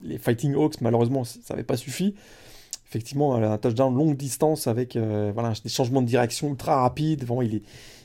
les 0.01 0.17
Fighting 0.17 0.55
Hawks. 0.55 0.81
Malheureusement, 0.81 1.23
ça 1.23 1.39
n'avait 1.51 1.63
pas 1.63 1.77
suffi 1.77 2.15
effectivement 2.89 3.35
un 3.35 3.57
touchdown 3.59 3.95
longue 3.95 4.17
distance 4.17 4.65
avec 4.65 4.95
euh, 4.95 5.31
voilà, 5.33 5.53
des 5.63 5.69
changements 5.69 6.01
de 6.01 6.07
direction 6.07 6.49
ultra 6.49 6.81
rapides. 6.81 7.23
Vraiment, 7.23 7.43
il 7.43 7.55
est, 7.55 7.61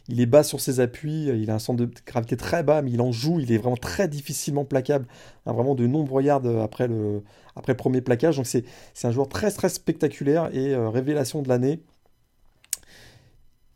il 0.08 0.20
est 0.20 0.26
bas 0.26 0.42
sur 0.42 0.60
ses 0.60 0.80
appuis, 0.80 1.26
il 1.28 1.50
a 1.50 1.54
un 1.54 1.58
centre 1.58 1.84
de 1.84 1.90
gravité 2.06 2.36
très 2.36 2.62
bas, 2.62 2.82
mais 2.82 2.90
il 2.90 3.00
en 3.00 3.12
joue, 3.12 3.40
il 3.40 3.50
est 3.52 3.58
vraiment 3.58 3.76
très 3.76 4.08
difficilement 4.08 4.64
placable, 4.64 5.06
vraiment 5.46 5.74
de 5.74 5.86
nombreux 5.86 6.22
yards 6.22 6.46
après 6.62 6.88
le, 6.88 7.22
après 7.56 7.74
premier 7.74 8.00
plaquage. 8.00 8.36
Donc 8.36 8.46
c'est 8.46 8.64
un 9.04 9.10
joueur 9.10 9.28
très 9.28 9.50
très 9.50 9.68
spectaculaire 9.68 10.50
et 10.54 10.74
euh, 10.74 10.90
révélation 10.90 11.42
de 11.42 11.48
l'année. 11.48 11.80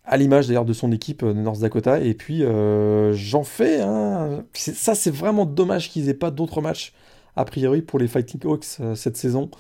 À 0.05 0.16
l'image 0.16 0.48
d'ailleurs 0.48 0.64
de 0.64 0.72
son 0.72 0.92
équipe 0.92 1.22
euh, 1.22 1.34
de 1.34 1.40
North 1.40 1.60
Dakota. 1.60 2.00
Et 2.00 2.14
puis 2.14 2.42
j'en 3.12 3.44
fais. 3.44 3.80
Ça 4.55 4.94
c'est 4.94 5.10
vraiment 5.10 5.46
dommage 5.46 5.90
qu'ils 5.90 6.09
aient 6.09 6.14
pas 6.14 6.30
d'autres 6.30 6.60
matchs 6.60 6.92
a 7.36 7.44
priori 7.44 7.82
pour 7.82 7.98
les 7.98 8.09
Fighting 8.09 8.40
Hawks 8.44 8.78
cette 8.94 9.16
saison 9.16 9.50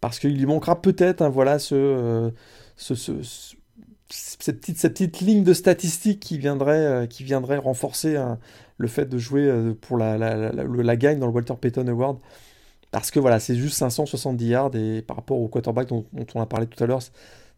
parce 0.00 0.18
qu'il 0.18 0.36
lui 0.36 0.46
manquera 0.46 0.80
peut-être 0.80 1.22
hein, 1.22 1.28
voilà, 1.28 1.58
ce, 1.58 2.30
cette, 4.08 4.60
petite, 4.60 5.20
ligne 5.20 5.42
de 5.42 5.54
statistiques 5.54 6.20
qui 6.20 6.38
viendrait, 6.38 6.78
euh, 6.78 7.06
qui 7.06 7.24
viendrait 7.24 7.56
renforcer 7.56 8.16
le 8.78 8.88
fait 8.88 9.06
de 9.06 9.18
jouer 9.18 9.74
pour 9.80 9.96
la, 9.96 10.16
la, 10.18 10.96
gagne 10.96 11.18
dans 11.18 11.26
le 11.26 11.32
Walter 11.32 11.54
Payton 11.60 11.88
Award. 11.88 12.18
Parce 12.90 13.10
que 13.10 13.18
voilà, 13.18 13.40
c'est 13.40 13.56
juste 13.56 13.76
570 13.76 14.46
yards 14.46 14.76
et 14.76 15.02
par 15.02 15.16
rapport 15.16 15.38
au 15.38 15.48
quarterback 15.48 15.88
dont, 15.88 16.06
on 16.34 16.40
a 16.40 16.46
parlé 16.46 16.66
tout 16.66 16.82
à 16.82 16.86
l'heure, 16.86 17.02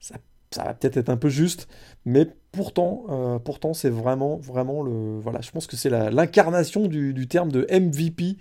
ça, 0.01 0.15
va 0.57 0.75
peut-être 0.75 0.97
être 0.97 1.11
un 1.11 1.16
peu 1.16 1.29
juste, 1.29 1.69
mais 2.07 2.27
pourtant, 2.51 3.41
pourtant 3.45 3.75
c'est 3.75 3.91
vraiment, 3.91 4.37
vraiment 4.37 4.83
le. 4.83 5.19
Voilà, 5.20 5.41
je 5.43 5.51
pense 5.51 5.66
que 5.66 5.77
c'est 5.77 5.91
l'incarnation 5.91 6.87
du, 6.87 7.29
terme 7.29 7.53
de 7.53 7.66
MVP 7.70 8.39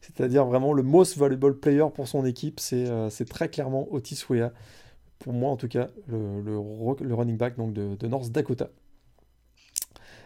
c'est-à-dire 0.00 0.44
vraiment 0.44 0.72
le 0.72 0.82
most 0.82 1.16
valuable 1.16 1.58
player 1.58 1.84
pour 1.94 2.08
son 2.08 2.24
équipe, 2.24 2.60
c'est 2.60 2.86
euh, 2.88 3.08
très 3.28 3.48
clairement 3.48 3.86
Otis 3.90 4.24
Wea, 4.28 4.52
pour 5.20 5.32
moi 5.32 5.50
en 5.50 5.56
tout 5.56 5.68
cas, 5.68 5.88
le, 6.08 6.40
le, 6.42 7.14
running 7.14 7.36
back 7.36 7.56
donc 7.56 7.72
de, 7.72 8.06
North 8.08 8.30
Dakota. 8.30 8.70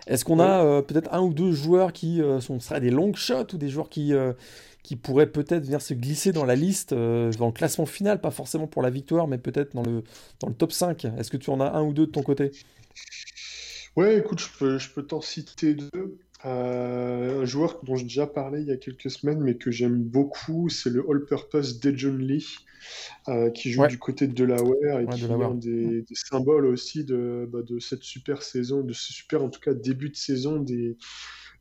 Est-ce 0.07 0.25
qu'on 0.25 0.41
a 0.41 0.65
euh, 0.65 0.83
peut-être 0.83 1.13
un 1.13 1.21
ou 1.21 1.33
deux 1.33 1.53
joueurs 1.53 1.93
qui 1.93 2.23
euh, 2.23 2.41
sont, 2.41 2.61
seraient 2.61 2.81
des 2.81 2.91
long 2.91 3.15
shots 3.15 3.55
ou 3.55 3.59
des 3.59 3.69
joueurs 3.69 3.89
qui, 3.89 4.13
qui 4.83 4.97
pourraient 4.97 5.31
peut-être 5.31 5.65
venir 5.65 5.83
se 5.83 5.95
glisser 5.95 6.33
dans 6.33 6.45
la 6.45 6.57
liste, 6.57 6.95
dans 6.95 7.47
le 7.47 7.53
classement 7.53 7.87
final, 7.87 8.21
pas 8.21 8.31
forcément 8.31 8.67
pour 8.67 8.83
la 8.83 8.91
victoire, 8.91 9.29
mais 9.29 9.39
peut-être 9.39 9.75
dans 9.75 9.83
le, 9.83 10.03
dans 10.41 10.49
le 10.49 10.55
top 10.55 10.73
5 10.73 11.05
Est-ce 11.05 11.31
que 11.31 11.37
tu 11.37 11.51
en 11.51 11.61
as 11.61 11.71
un 11.73 11.83
ou 11.83 11.93
deux 11.93 12.07
de 12.07 12.13
ton 12.13 12.23
côté? 12.23 12.53
Ouais, 13.97 14.19
écoute, 14.19 14.41
je 14.41 14.49
peux, 14.59 14.79
je 14.79 14.91
peux 14.91 15.05
t'en 15.05 15.21
citer 15.21 15.75
deux. 15.75 16.19
Euh, 16.45 17.43
un 17.43 17.45
joueur 17.47 17.81
dont 17.85 17.97
j'ai 17.97 18.05
déjà 18.05 18.27
parlé 18.27 18.61
il 18.61 18.67
y 18.67 18.73
a 18.73 18.77
quelques 18.77 19.11
semaines, 19.11 19.41
mais 19.41 19.57
que 19.57 19.71
j'aime 19.71 20.03
beaucoup, 20.03 20.69
c'est 20.69 20.91
le 20.91 21.05
All-Purpose 21.09 21.81
Dejon 21.81 22.17
Lee, 22.17 22.57
euh, 23.29 23.51
qui 23.51 23.71
joue 23.71 23.87
du 23.87 23.99
côté 23.99 24.27
de 24.27 24.35
Delaware 24.35 25.01
et 25.01 25.07
qui 25.07 25.25
est 25.25 25.31
un 25.31 25.55
des, 25.55 26.05
symboles 26.13 26.67
aussi 26.67 27.05
de, 27.05 27.49
bah, 27.51 27.63
de 27.63 27.79
cette 27.79 28.03
super 28.03 28.43
saison, 28.43 28.83
de 28.83 28.93
ce 28.93 29.13
super, 29.13 29.43
en 29.43 29.49
tout 29.49 29.61
cas, 29.61 29.73
début 29.73 30.11
de 30.11 30.17
saison 30.17 30.59
des, 30.59 30.99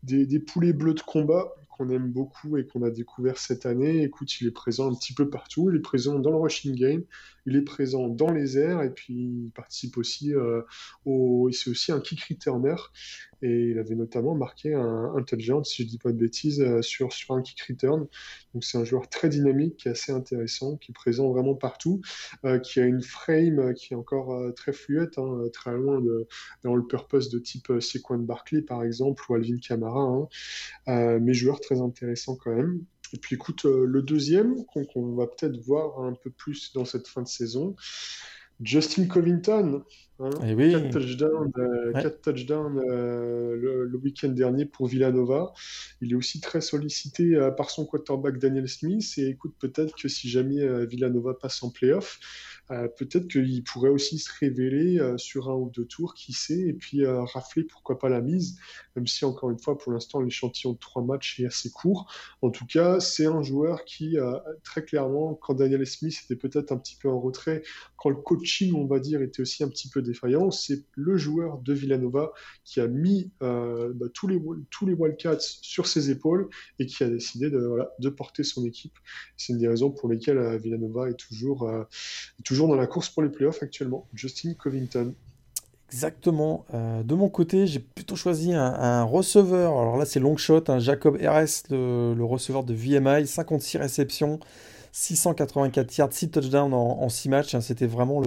des, 0.04 0.26
des 0.26 0.40
poulets 0.40 0.74
bleus 0.74 0.96
de 0.96 1.02
combat 1.02 1.56
qu'on 1.78 1.90
aime 1.90 2.12
beaucoup 2.12 2.58
et 2.58 2.66
qu'on 2.66 2.84
a 2.84 2.90
découvert 2.90 3.38
cette 3.38 3.66
année. 3.66 4.04
Écoute, 4.04 4.40
il 4.42 4.48
est 4.48 4.52
présent 4.52 4.92
un 4.92 4.96
petit 4.96 5.14
peu 5.14 5.30
partout. 5.30 5.70
Il 5.72 5.78
est 5.78 5.82
présent 5.82 6.20
dans 6.20 6.30
le 6.30 6.38
rushing 6.38 6.76
game, 6.76 7.04
il 7.46 7.56
est 7.56 7.62
présent 7.62 8.08
dans 8.08 8.32
les 8.32 8.58
airs 8.58 8.82
et 8.84 8.92
puis 8.92 9.14
il 9.14 9.52
participe 9.56 9.98
aussi 9.98 10.34
euh, 10.34 10.62
au. 11.06 11.50
C'est 11.52 11.70
aussi 11.70 11.92
un 11.92 12.00
kick 12.00 12.24
returner 12.24 12.76
et 13.44 13.70
il 13.72 13.80
avait 13.80 13.96
notamment 13.96 14.36
marqué 14.36 14.74
un, 14.74 15.22
touchdown, 15.28 15.64
si 15.64 15.84
je 15.84 15.88
dis 15.88 15.98
pas 15.98 16.12
de 16.12 16.18
bêtises, 16.18 16.62
euh, 16.62 16.82
sur, 16.82 17.14
sur 17.14 17.36
un 17.36 17.42
kick 17.42 17.62
return. 17.62 18.08
Donc 18.54 18.64
c'est 18.64 18.78
un 18.78 18.84
joueur 18.84 19.10
très 19.10 19.30
dynamique, 19.30 19.86
assez 19.86 20.12
intéressant, 20.12 20.78
qui 20.78 20.92
est 20.92 20.96
présent 20.96 21.30
vraiment 21.32 21.56
partout, 21.56 22.02
euh, 22.46 22.58
qui 22.60 22.80
a 22.80 22.86
une 22.86 23.02
frame 23.02 23.74
qui 23.76 23.94
est 23.94 23.98
encore 23.98 24.54
très 24.56 24.74
fluette, 24.74 25.18
hein, 25.18 25.44
très 25.54 25.74
loin 25.74 26.02
de, 26.02 26.28
dans 26.64 26.76
le 26.76 26.86
purpose 26.86 27.30
de 27.30 27.40
type 27.40 27.72
Sequan 27.80 28.20
Barkley 28.20 28.62
par 28.62 28.84
exemple 28.84 29.24
ou 29.30 29.36
Alvin 29.36 29.58
Kamara, 29.58 30.28
hein. 30.88 31.20
mais 31.20 31.34
joueur 31.34 31.60
très 31.60 31.82
intéressant 31.82 32.36
quand 32.36 32.56
même. 32.56 32.82
Et 33.14 33.18
puis 33.20 33.36
écoute, 33.36 33.66
euh, 33.66 33.86
le 33.86 34.02
deuxième, 34.02 34.66
qu'on 34.66 35.16
va 35.16 35.28
peut-être 35.28 35.58
voir 35.58 36.04
un 36.04 36.14
peu 36.14 36.32
plus 36.32 36.74
dans 36.74 36.84
cette 36.84 37.08
fin 37.08 37.22
de 37.22 37.28
saison, 37.28 37.76
Justin 38.62 39.08
Covington. 39.08 39.84
Hein, 40.20 40.30
4 40.30 40.46
eh 40.46 40.92
touchdowns, 40.92 41.52
euh, 42.78 42.86
euh, 42.88 43.86
le, 43.90 43.98
week-end 43.98 44.30
dernier 44.30 44.66
pour 44.66 44.88
Villanova. 44.88 45.54
Il 46.02 46.12
est 46.12 46.16
aussi 46.16 46.40
très 46.40 46.62
sollicité 46.62 47.36
par 47.58 47.70
son 47.70 47.86
quarterback 47.86 48.38
Daniel 48.38 48.70
Smith. 48.70 49.12
Et 49.18 49.28
écoute, 49.28 49.56
peut-être 49.60 49.96
que 49.96 50.08
si 50.08 50.30
jamais 50.30 50.86
Villanova 50.86 51.34
passe 51.34 51.64
en 51.64 51.72
playoff, 51.72 52.20
euh, 52.72 52.88
peut-être 52.88 53.28
qu'il 53.28 53.64
pourrait 53.64 53.90
aussi 53.90 54.18
se 54.18 54.30
révéler 54.40 54.98
euh, 54.98 55.18
sur 55.18 55.50
un 55.50 55.56
ou 55.56 55.70
deux 55.70 55.86
tours, 55.86 56.14
qui 56.14 56.32
sait, 56.32 56.60
et 56.60 56.74
puis 56.74 57.04
euh, 57.04 57.22
rafler 57.24 57.64
pourquoi 57.64 58.00
pas 58.00 58.08
la 58.08 58.22
mise, 58.22 58.58
même 58.96 59.06
si 59.06 59.26
encore 59.26 59.50
une 59.52 59.60
fois 59.60 59.78
pour 59.78 59.92
l'instant 59.92 60.22
l'échantillon 60.22 60.74
de 60.74 60.78
trois 60.78 61.04
matchs 61.04 61.42
est 61.42 61.46
assez 61.46 61.70
court. 61.72 62.12
En 62.42 62.52
tout 62.52 62.66
cas, 62.66 63.02
c'est 63.02 63.26
un 63.26 63.42
joueur 63.42 63.84
qui 63.84 64.18
très 64.64 64.84
clairement, 64.84 65.34
quand 65.36 65.56
Daniel 65.56 65.86
Smith 65.86 66.18
était 66.24 66.36
peut-être 66.36 66.72
un 66.72 66.78
petit 66.78 66.96
peu 66.96 67.10
en 67.10 67.20
retrait, 67.20 67.64
quand 68.04 68.10
le 68.10 68.18
coaching 68.18 68.74
on 68.76 68.86
va 68.86 69.00
dire 69.00 69.22
était 69.22 69.42
aussi 69.42 69.64
un 69.64 69.70
petit 69.70 69.88
peu 69.88 70.02
défaillant, 70.02 70.52
c'est 70.52 70.84
le 70.96 71.16
joueur 71.16 71.60
de 71.60 71.72
Villanova 71.72 72.34
qui 72.66 72.82
a 72.82 72.88
mis 72.88 73.32
bah, 73.40 74.08
tous 74.14 74.28
les 74.28 74.42
tous 74.70 74.86
les 74.86 74.94
Wildcats 74.94 75.40
sur 75.40 75.88
ses 75.88 76.10
épaules 76.10 76.50
et 76.80 76.86
qui 76.86 77.04
a 77.04 77.10
décidé 77.10 77.50
de, 77.50 77.80
de 78.00 78.10
porter 78.10 78.44
son 78.44 78.66
équipe. 78.66 78.94
C'est 79.38 79.54
une 79.54 79.60
des 79.60 79.70
raisons 79.70 79.90
pour 79.90 80.10
lesquelles 80.10 80.58
Villanova 80.58 81.10
est 81.10 81.18
toujours, 81.18 81.70
est 81.72 82.44
toujours 82.44 82.68
dans 82.68 82.76
la 82.76 82.88
course 82.88 83.10
pour 83.10 83.24
les 83.24 83.30
playoffs 83.30 83.64
actuellement, 83.64 84.10
Justin 84.14 84.54
Covington. 84.54 85.16
Exactement. 85.94 86.66
Euh, 86.74 87.04
de 87.04 87.14
mon 87.14 87.30
côté, 87.30 87.68
j'ai 87.68 87.80
plutôt 87.80 88.16
choisi 88.16 88.52
un, 88.52 89.04
receveur. 89.04 89.80
Alors 89.80 89.96
là, 89.96 90.06
c'est 90.06 90.20
long 90.20 90.38
shot, 90.38 90.64
un 90.68 90.80
Jacob 90.80 91.18
RS, 91.18 91.70
le, 91.70 92.24
receveur 92.24 92.64
de 92.64 92.74
VMI, 92.74 93.28
56 93.28 93.78
réceptions, 93.78 94.40
684 94.94 95.98
yards, 95.98 96.14
6 96.14 96.30
touchdowns 96.30 96.74
en, 96.74 97.10
6 97.10 97.30
matchs. 97.30 97.56
Hein. 97.56 97.62
C'était 97.62 97.88
vraiment 97.88 98.22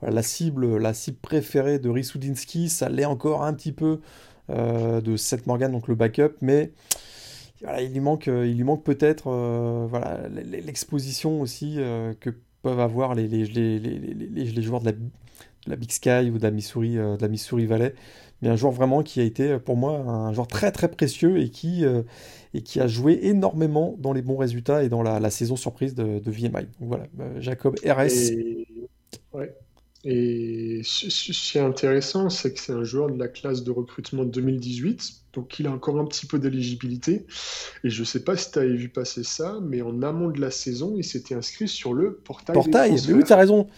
la, 0.00 0.22
cible, 0.22 0.78
la 0.78 0.94
cible 0.94 1.18
préférée 1.18 1.78
de 1.78 1.90
Risudinski. 1.90 2.70
Ça 2.70 2.88
l'est 2.88 3.04
encore 3.04 3.42
un 3.42 3.52
petit 3.52 3.72
peu 3.72 4.00
euh, 4.48 5.00
de 5.00 5.16
Seth 5.16 5.46
Morgan, 5.46 5.72
donc 5.72 5.88
le 5.88 5.96
backup, 5.96 6.36
mais 6.40 6.72
il 7.80 7.92
lui 7.92 8.00
manque, 8.00 8.28
il 8.28 8.56
lui 8.56 8.64
manque 8.64 8.84
peut-être 8.84 9.24
euh, 9.28 9.86
voilà, 9.90 10.28
l'exposition 10.28 11.40
aussi 11.40 11.78
que 12.20 12.30
peuvent 12.62 12.80
avoir 12.80 13.14
les, 13.14 13.26
les 13.26 14.62
joueurs 14.62 14.80
de 14.80 14.90
la, 14.90 14.96
la, 15.66 15.76
Big 15.76 15.90
Sky 15.90 16.30
ou 16.30 16.38
de 16.38 16.42
la 16.42 16.50
Missouri, 16.50 16.98
euh, 16.98 17.16
de 17.16 17.66
Valley. 17.66 17.94
Mais 18.42 18.48
un 18.48 18.56
joueur 18.56 18.72
vraiment 18.72 19.02
qui 19.02 19.20
a 19.20 19.24
été 19.24 19.58
pour 19.58 19.76
moi 19.76 19.98
un 19.98 20.32
joueur 20.34 20.46
très 20.46 20.70
très 20.70 20.88
précieux 20.88 21.38
et 21.38 21.48
qui, 21.48 21.86
euh, 21.86 22.02
et 22.52 22.62
qui 22.62 22.80
a 22.80 22.86
joué 22.86 23.18
énormément 23.22 23.96
dans 23.98 24.12
les 24.12 24.20
bons 24.20 24.36
résultats 24.36 24.82
et 24.84 24.90
dans 24.90 25.02
la, 25.02 25.30
saison 25.30 25.56
surprise 25.56 25.94
de, 25.94 26.20
VMI. 26.24 26.66
Voilà, 26.80 27.06
euh, 27.20 27.40
Jacob 27.40 27.76
RS. 27.84 28.32
Et... 28.32 28.66
Ouais. 29.32 29.54
Et 30.04 30.82
ce 30.84 31.32
qui 31.32 31.58
est 31.58 31.60
intéressant, 31.60 32.30
c'est 32.30 32.52
que 32.52 32.60
c'est 32.60 32.72
un 32.72 32.84
joueur 32.84 33.10
de 33.10 33.18
la 33.18 33.26
classe 33.26 33.64
de 33.64 33.72
recrutement 33.72 34.24
2018, 34.24 35.24
donc 35.36 35.58
il 35.58 35.66
a 35.66 35.70
encore 35.70 36.00
un 36.00 36.06
petit 36.06 36.26
peu 36.26 36.38
d'éligibilité. 36.38 37.26
Et 37.84 37.90
je 37.90 38.00
ne 38.00 38.06
sais 38.06 38.24
pas 38.24 38.36
si 38.36 38.50
tu 38.50 38.58
avais 38.58 38.74
vu 38.74 38.88
passer 38.88 39.22
ça, 39.22 39.58
mais 39.62 39.82
en 39.82 40.02
amont 40.02 40.30
de 40.30 40.40
la 40.40 40.50
saison, 40.50 40.94
il 40.96 41.04
s'était 41.04 41.34
inscrit 41.34 41.68
sur 41.68 41.92
le 41.92 42.14
portail. 42.14 42.54
Portail, 42.54 42.96
mais 43.06 43.12
oui, 43.12 43.22
tu 43.24 43.32
as 43.32 43.36
raison. 43.36 43.68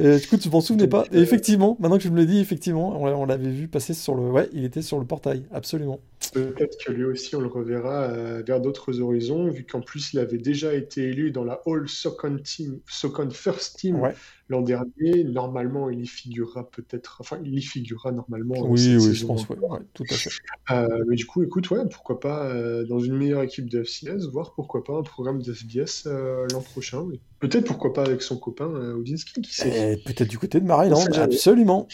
Euh, 0.00 0.18
écoute, 0.18 0.40
tu 0.40 0.50
m'en 0.50 0.60
souvenais 0.60 0.86
pas. 0.86 1.04
Et 1.10 1.16
euh, 1.16 1.22
effectivement, 1.22 1.76
maintenant 1.80 1.96
que 1.96 2.04
je 2.04 2.10
me 2.10 2.16
le 2.16 2.26
dis, 2.26 2.38
effectivement, 2.38 3.02
on, 3.02 3.24
l'avait 3.24 3.50
vu 3.50 3.66
passer 3.66 3.94
sur 3.94 4.14
le. 4.14 4.30
Ouais, 4.30 4.48
il 4.52 4.64
était 4.64 4.82
sur 4.82 5.00
le 5.00 5.06
portail, 5.06 5.44
absolument. 5.50 5.98
Peut-être 6.32 6.76
que 6.84 6.92
lui 6.92 7.04
aussi, 7.04 7.34
on 7.34 7.40
le 7.40 7.48
reverra 7.48 8.02
euh, 8.02 8.42
vers 8.46 8.60
d'autres 8.60 9.00
horizons, 9.00 9.48
vu 9.48 9.64
qu'en 9.64 9.80
plus, 9.80 10.12
il 10.12 10.18
avait 10.18 10.38
déjà 10.38 10.74
été 10.74 11.02
élu 11.04 11.30
dans 11.30 11.42
la 11.42 11.60
All 11.66 11.88
Socon 11.88 12.38
Team, 12.38 12.78
Socon 12.86 13.30
First 13.30 13.78
Team 13.78 14.00
l'an 14.48 14.62
dernier. 14.62 15.24
Normalement, 15.24 15.90
il 15.90 16.00
y 16.00 16.06
figurera 16.06 16.68
peut-être, 16.68 17.18
enfin, 17.20 17.38
il 17.44 17.54
y 17.54 17.62
figurera 17.62 18.12
normalement. 18.12 18.56
Oui, 18.60 18.96
oui, 18.96 19.14
je 19.14 19.26
pense, 19.26 19.48
ouais, 19.48 19.56
tout 19.94 20.04
à 20.10 20.14
fait. 20.14 20.30
Euh, 20.70 20.97
mais 21.06 21.16
du 21.16 21.26
coup, 21.26 21.42
écoute, 21.42 21.70
ouais, 21.70 21.86
pourquoi 21.90 22.20
pas 22.20 22.44
euh, 22.46 22.84
dans 22.84 22.98
une 22.98 23.16
meilleure 23.16 23.42
équipe 23.42 23.68
de 23.68 23.82
FCS, 23.82 24.30
voir 24.32 24.52
pourquoi 24.54 24.82
pas 24.82 24.94
un 24.94 25.02
programme 25.02 25.42
de 25.42 25.52
FBS 25.52 26.06
euh, 26.06 26.46
l'an 26.52 26.60
prochain. 26.60 27.06
Peut-être 27.40 27.66
pourquoi 27.66 27.92
pas 27.92 28.02
avec 28.04 28.22
son 28.22 28.36
copain 28.36 28.66
Odinski, 28.66 29.40
qui 29.42 29.54
sait. 29.54 30.00
Peut-être 30.04 30.28
du 30.28 30.38
côté 30.38 30.60
de 30.60 30.66
Maryland, 30.66 31.04
absolument. 31.14 31.86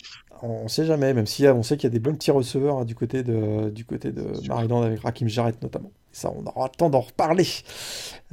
On 0.43 0.69
sait 0.69 0.85
jamais, 0.85 1.15
même 1.15 1.27
si 1.27 1.47
on 1.47 1.63
sait 1.63 1.77
qu'il 1.77 1.85
y 1.85 1.87
a 1.87 1.91
des 1.91 2.01
bons 2.01 2.15
petits 2.15 2.31
receveurs 2.31 2.79
hein, 2.79 2.85
du 2.85 2.95
côté 2.95 3.23
de, 3.23 3.71
du 3.71 3.85
côté 3.85 4.13
de 4.13 4.25
Maryland 4.47 4.83
avec 4.83 5.01
Rakim 5.01 5.29
Jarrett 5.29 5.63
notamment. 5.63 5.91
ça, 6.13 6.31
on 6.37 6.45
aura 6.45 6.67
le 6.71 6.77
temps 6.77 6.91
d'en 6.91 7.01
reparler. 7.01 7.47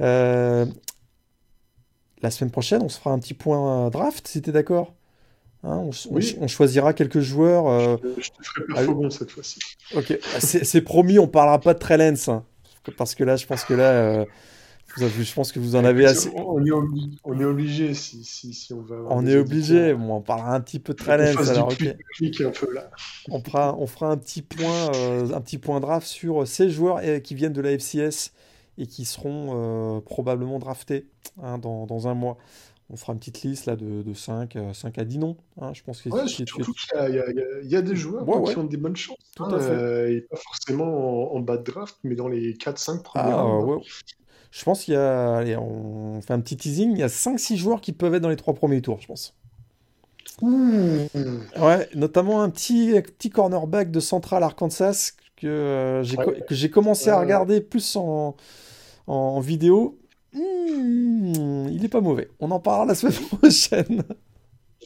Euh, 0.00 0.66
la 2.20 2.30
semaine 2.30 2.50
prochaine, 2.50 2.82
on 2.82 2.88
se 2.88 2.98
fera 2.98 3.12
un 3.12 3.18
petit 3.18 3.34
point 3.34 3.88
draft, 3.90 4.28
si 4.28 4.42
tu 4.42 4.50
es 4.50 4.52
d'accord? 4.52 4.94
Hein, 5.62 5.84
on, 6.40 6.48
choisira 6.48 6.92
quelques 6.92 7.20
joueurs. 7.20 7.68
Euh, 7.68 7.96
je, 8.18 8.30
te, 8.30 8.42
ferai 8.42 8.86
pas 8.86 9.10
cette 9.10 9.30
fois-ci. 9.30 9.60
Ok, 9.94 10.18
c'est 10.38 10.80
promis, 10.82 11.18
on 11.18 11.28
parlera 11.28 11.60
pas 11.60 11.74
de 11.74 11.78
Trellens. 11.78 12.28
Hein, 12.28 12.44
parce 12.96 13.14
que 13.14 13.24
là, 13.24 13.36
je 13.36 13.46
pense 13.46 13.64
que 13.64 13.74
là, 13.74 13.90
euh, 13.90 14.24
je 14.98 15.34
pense 15.34 15.52
que 15.52 15.58
vous 15.58 15.76
en 15.76 15.84
avez 15.84 16.06
assez. 16.06 16.30
On 16.34 16.64
est, 16.64 16.70
obligé, 16.70 17.08
on 17.24 17.40
est 17.40 17.44
obligé 17.44 17.94
si, 17.94 18.24
si, 18.24 18.72
on 18.72 18.80
va. 18.80 18.96
On 19.08 19.26
est 19.26 19.36
obligé, 19.36 19.94
on 19.94 20.20
parlera 20.20 20.54
un 20.54 20.60
petit 20.60 20.78
peu 20.78 20.92
de 20.92 20.98
Trellens. 20.98 21.48
Alors, 21.48 21.72
On, 23.30 23.40
fera, 23.40 23.76
on 23.78 23.86
fera 23.86 24.08
un 24.08 24.16
petit 24.16 24.42
point, 24.42 24.90
euh, 24.94 25.32
un 25.32 25.40
petit 25.40 25.58
point 25.58 25.80
draft 25.80 26.06
sur 26.06 26.46
ces 26.46 26.70
joueurs 26.70 27.00
qui 27.22 27.34
viennent 27.34 27.52
de 27.52 27.62
la 27.62 27.70
FCS 27.70 28.32
et 28.78 28.86
qui 28.86 29.04
seront 29.04 30.00
probablement 30.04 30.58
draftés 30.58 31.06
hein, 31.42 31.58
dans, 31.58 31.86
dans, 31.86 32.08
un 32.08 32.14
mois. 32.14 32.38
On 32.92 32.96
fera 32.96 33.14
une 33.14 33.18
petite 33.18 33.40
liste 33.40 33.64
là, 33.64 33.74
de, 33.74 34.02
de 34.02 34.12
5, 34.12 34.58
5 34.74 34.98
à 34.98 35.04
10 35.04 35.18
noms. 35.18 35.36
Hein, 35.58 35.72
je 35.72 35.82
pense 35.82 36.02
qu'il 36.02 36.12
y, 36.12 36.14
y, 36.14 37.76
a 37.76 37.82
des 37.82 37.96
joueurs 37.96 38.44
qui 38.44 38.58
ont 38.58 38.64
des 38.64 38.76
bonnes 38.76 38.96
chances. 38.96 39.16
Hein, 39.40 39.48
euh, 39.50 40.10
et 40.10 40.20
pas 40.20 40.36
forcément 40.36 41.34
en, 41.34 41.40
bas 41.40 41.56
de 41.56 41.64
draft, 41.64 41.96
mais 42.04 42.14
dans 42.14 42.28
les 42.28 42.52
4-5 42.52 43.02
premiers. 43.02 43.32
Ah, 43.32 43.48
je 44.50 44.64
pense 44.64 44.84
qu'il 44.84 44.92
y 44.92 44.96
a. 44.98 45.36
Allez, 45.36 45.56
on 45.56 46.20
fait 46.20 46.34
un 46.34 46.40
petit 46.40 46.58
teasing. 46.58 46.92
Il 46.92 46.98
y 46.98 47.02
a 47.02 47.08
5-6 47.08 47.56
joueurs 47.56 47.80
qui 47.80 47.92
peuvent 47.92 48.14
être 48.14 48.22
dans 48.22 48.28
les 48.28 48.36
3 48.36 48.52
premiers 48.52 48.82
tours, 48.82 49.00
je 49.00 49.06
pense. 49.06 49.34
Ouais, 50.42 51.88
notamment 51.94 52.42
un 52.42 52.50
petit, 52.50 52.92
petit 53.00 53.30
cornerback 53.30 53.90
de 53.90 54.00
Central 54.00 54.42
Arkansas 54.42 55.12
que 55.36 56.02
j'ai 56.50 56.70
commencé 56.70 57.08
à 57.08 57.18
regarder 57.18 57.62
plus 57.62 57.96
en, 57.96 58.36
en 59.06 59.40
vidéo. 59.40 59.98
Hmm, 60.32 61.68
il 61.70 61.84
est 61.84 61.88
pas 61.88 62.00
mauvais. 62.00 62.28
On 62.40 62.50
en 62.50 62.60
parlera 62.60 62.86
la 62.86 62.94
semaine 62.94 63.14
prochaine. 63.38 64.02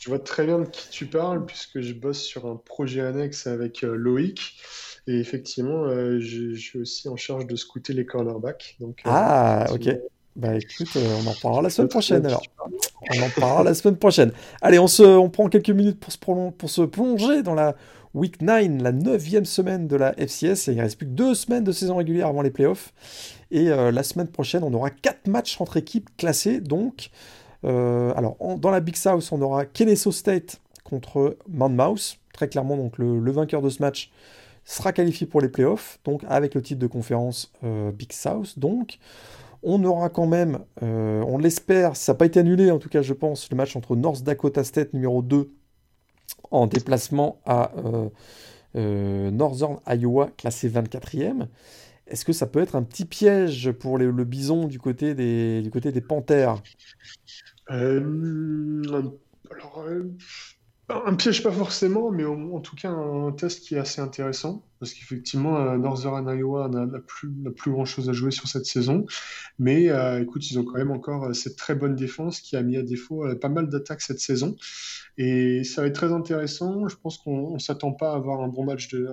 Je 0.00 0.08
vois 0.08 0.18
très 0.18 0.44
bien 0.44 0.58
de 0.58 0.64
qui 0.64 0.90
tu 0.90 1.06
parles, 1.06 1.46
puisque 1.46 1.80
je 1.80 1.94
bosse 1.94 2.20
sur 2.20 2.46
un 2.46 2.56
projet 2.56 3.00
annexe 3.00 3.46
avec 3.46 3.82
euh, 3.82 3.94
Loïc. 3.94 4.60
Et 5.06 5.18
effectivement, 5.18 5.84
euh, 5.84 6.18
je, 6.20 6.54
suis 6.54 6.80
aussi 6.80 7.08
en 7.08 7.16
charge 7.16 7.46
de 7.46 7.56
scouter 7.56 7.92
les 7.92 8.04
cornerbacks. 8.04 8.76
Donc, 8.80 9.02
euh, 9.06 9.10
ah, 9.10 9.66
ok. 9.72 9.88
Bah 10.34 10.54
écoute, 10.54 10.88
on 10.96 11.26
en 11.26 11.34
parlera 11.40 11.62
la 11.62 11.70
semaine 11.70 11.88
prochaine 11.88 12.26
alors. 12.26 12.42
On 12.60 13.22
en 13.22 13.30
parlera 13.40 13.64
la 13.64 13.72
semaine 13.72 13.96
prochaine. 13.96 14.32
Allez, 14.60 14.78
on, 14.78 14.86
se, 14.86 15.02
on 15.02 15.30
prend 15.30 15.48
quelques 15.48 15.70
minutes 15.70 15.98
pour 15.98 16.12
se, 16.12 16.18
pour 16.18 16.68
se 16.68 16.82
plonger 16.82 17.42
dans 17.42 17.54
la 17.54 17.74
Week 18.16 18.42
9, 18.42 18.82
la 18.82 18.92
neuvième 18.92 19.44
semaine 19.44 19.86
de 19.86 19.94
la 19.94 20.12
FCS. 20.14 20.68
Et 20.68 20.72
il 20.72 20.80
reste 20.80 20.98
plus 20.98 21.06
que 21.06 21.12
deux 21.12 21.34
semaines 21.34 21.64
de 21.64 21.72
saison 21.72 21.96
régulière 21.96 22.26
avant 22.26 22.42
les 22.42 22.50
playoffs. 22.50 22.92
Et 23.50 23.66
la 23.66 24.02
semaine 24.02 24.26
prochaine, 24.26 24.64
on 24.64 24.74
aura 24.74 24.90
quatre 24.90 25.28
matchs 25.28 25.60
entre 25.60 25.76
équipes 25.76 26.08
classées. 26.16 26.60
Donc, 26.60 27.10
euh, 27.64 28.12
dans 28.58 28.70
la 28.70 28.80
Big 28.80 28.96
South, 28.96 29.28
on 29.32 29.42
aura 29.42 29.64
Kennesaw 29.66 30.12
State 30.12 30.60
contre 30.84 31.36
Monmouth. 31.48 32.18
Très 32.32 32.48
clairement, 32.48 32.76
donc 32.76 32.98
le, 32.98 33.30
vainqueur 33.30 33.62
de 33.62 33.70
ce 33.70 33.82
match 33.82 34.10
sera 34.64 34.92
qualifié 34.92 35.26
pour 35.26 35.40
les 35.40 35.48
playoffs, 35.48 36.00
donc 36.04 36.22
avec 36.28 36.54
le 36.54 36.60
titre 36.60 36.80
de 36.80 36.86
conférence 36.86 37.52
euh, 37.64 37.92
Big 37.92 38.12
South. 38.12 38.58
Donc, 38.58 38.98
on 39.62 39.82
aura 39.84 40.10
quand 40.10 40.26
même, 40.26 40.58
euh, 40.82 41.22
on 41.26 41.38
l'espère, 41.38 41.96
ça 41.96 42.12
n'a 42.12 42.18
pas 42.18 42.26
été 42.26 42.40
annulé 42.40 42.70
en 42.70 42.78
tout 42.78 42.88
cas, 42.88 43.02
je 43.02 43.14
pense, 43.14 43.50
le 43.50 43.56
match 43.56 43.74
entre 43.76 43.96
North 43.96 44.22
Dakota 44.22 44.64
State 44.64 44.92
numéro 44.92 45.22
2 45.22 45.50
en 46.50 46.66
déplacement 46.66 47.40
à 47.46 47.72
Northern 48.74 49.78
Iowa, 49.86 50.30
classé 50.36 50.68
24e. 50.68 51.46
Est-ce 52.06 52.24
que 52.24 52.32
ça 52.32 52.46
peut 52.46 52.60
être 52.60 52.76
un 52.76 52.82
petit 52.82 53.04
piège 53.04 53.72
pour 53.72 53.98
le 53.98 54.24
bison 54.24 54.66
du 54.66 54.78
côté 54.78 55.14
des, 55.14 56.00
panthères? 56.06 56.62
Euh, 57.70 58.00
euh, 59.78 60.04
un 60.88 61.14
piège 61.14 61.42
pas 61.42 61.50
forcément, 61.50 62.10
mais 62.10 62.24
en 62.24 62.60
tout 62.60 62.76
cas 62.76 62.90
un 62.90 63.32
test 63.32 63.60
qui 63.60 63.74
est 63.74 63.78
assez 63.78 64.00
intéressant, 64.00 64.64
parce 64.78 64.94
qu'effectivement, 64.94 65.56
euh, 65.56 65.76
Northern 65.78 66.26
Iowa 66.28 66.68
n'a 66.68 66.86
plus, 67.00 67.28
plus 67.56 67.72
grand-chose 67.72 68.08
à 68.08 68.12
jouer 68.12 68.30
sur 68.30 68.46
cette 68.46 68.66
saison, 68.66 69.04
mais 69.58 69.88
écoute, 70.20 70.48
ils 70.50 70.58
ont 70.58 70.64
quand 70.64 70.78
même 70.78 70.92
encore 70.92 71.34
cette 71.34 71.56
très 71.56 71.74
bonne 71.74 71.96
défense 71.96 72.40
qui 72.40 72.56
a 72.56 72.62
mis 72.62 72.76
à 72.76 72.82
défaut 72.82 73.24
pas 73.40 73.48
mal 73.48 73.68
d'attaques 73.68 74.00
cette 74.00 74.20
saison, 74.20 74.56
et 75.18 75.64
ça 75.64 75.80
va 75.80 75.88
être 75.88 75.94
très 75.94 76.12
intéressant. 76.12 76.86
Je 76.88 76.96
pense 76.96 77.18
qu'on 77.18 77.54
ne 77.54 77.58
s'attend 77.58 77.92
pas 77.92 78.12
à 78.12 78.16
avoir 78.16 78.42
un 78.42 78.48
bon 78.48 78.64
match, 78.64 78.88
de, 78.88 79.08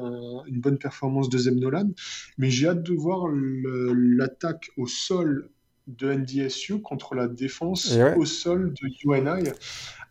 une 0.47 0.59
bonne 0.59 0.77
performance 0.77 1.29
de 1.29 1.37
Zeb 1.37 1.55
Nolan, 1.55 1.89
mais 2.37 2.49
j'ai 2.49 2.67
hâte 2.67 2.83
de 2.83 2.93
voir 2.93 3.27
l'attaque 3.33 4.69
au 4.77 4.85
sol 4.85 5.49
de 5.87 6.13
NDSU 6.13 6.81
contre 6.81 7.15
la 7.15 7.27
défense 7.27 7.97
au 8.15 8.25
sol 8.25 8.73
de 8.73 8.87
UNI, 9.03 9.49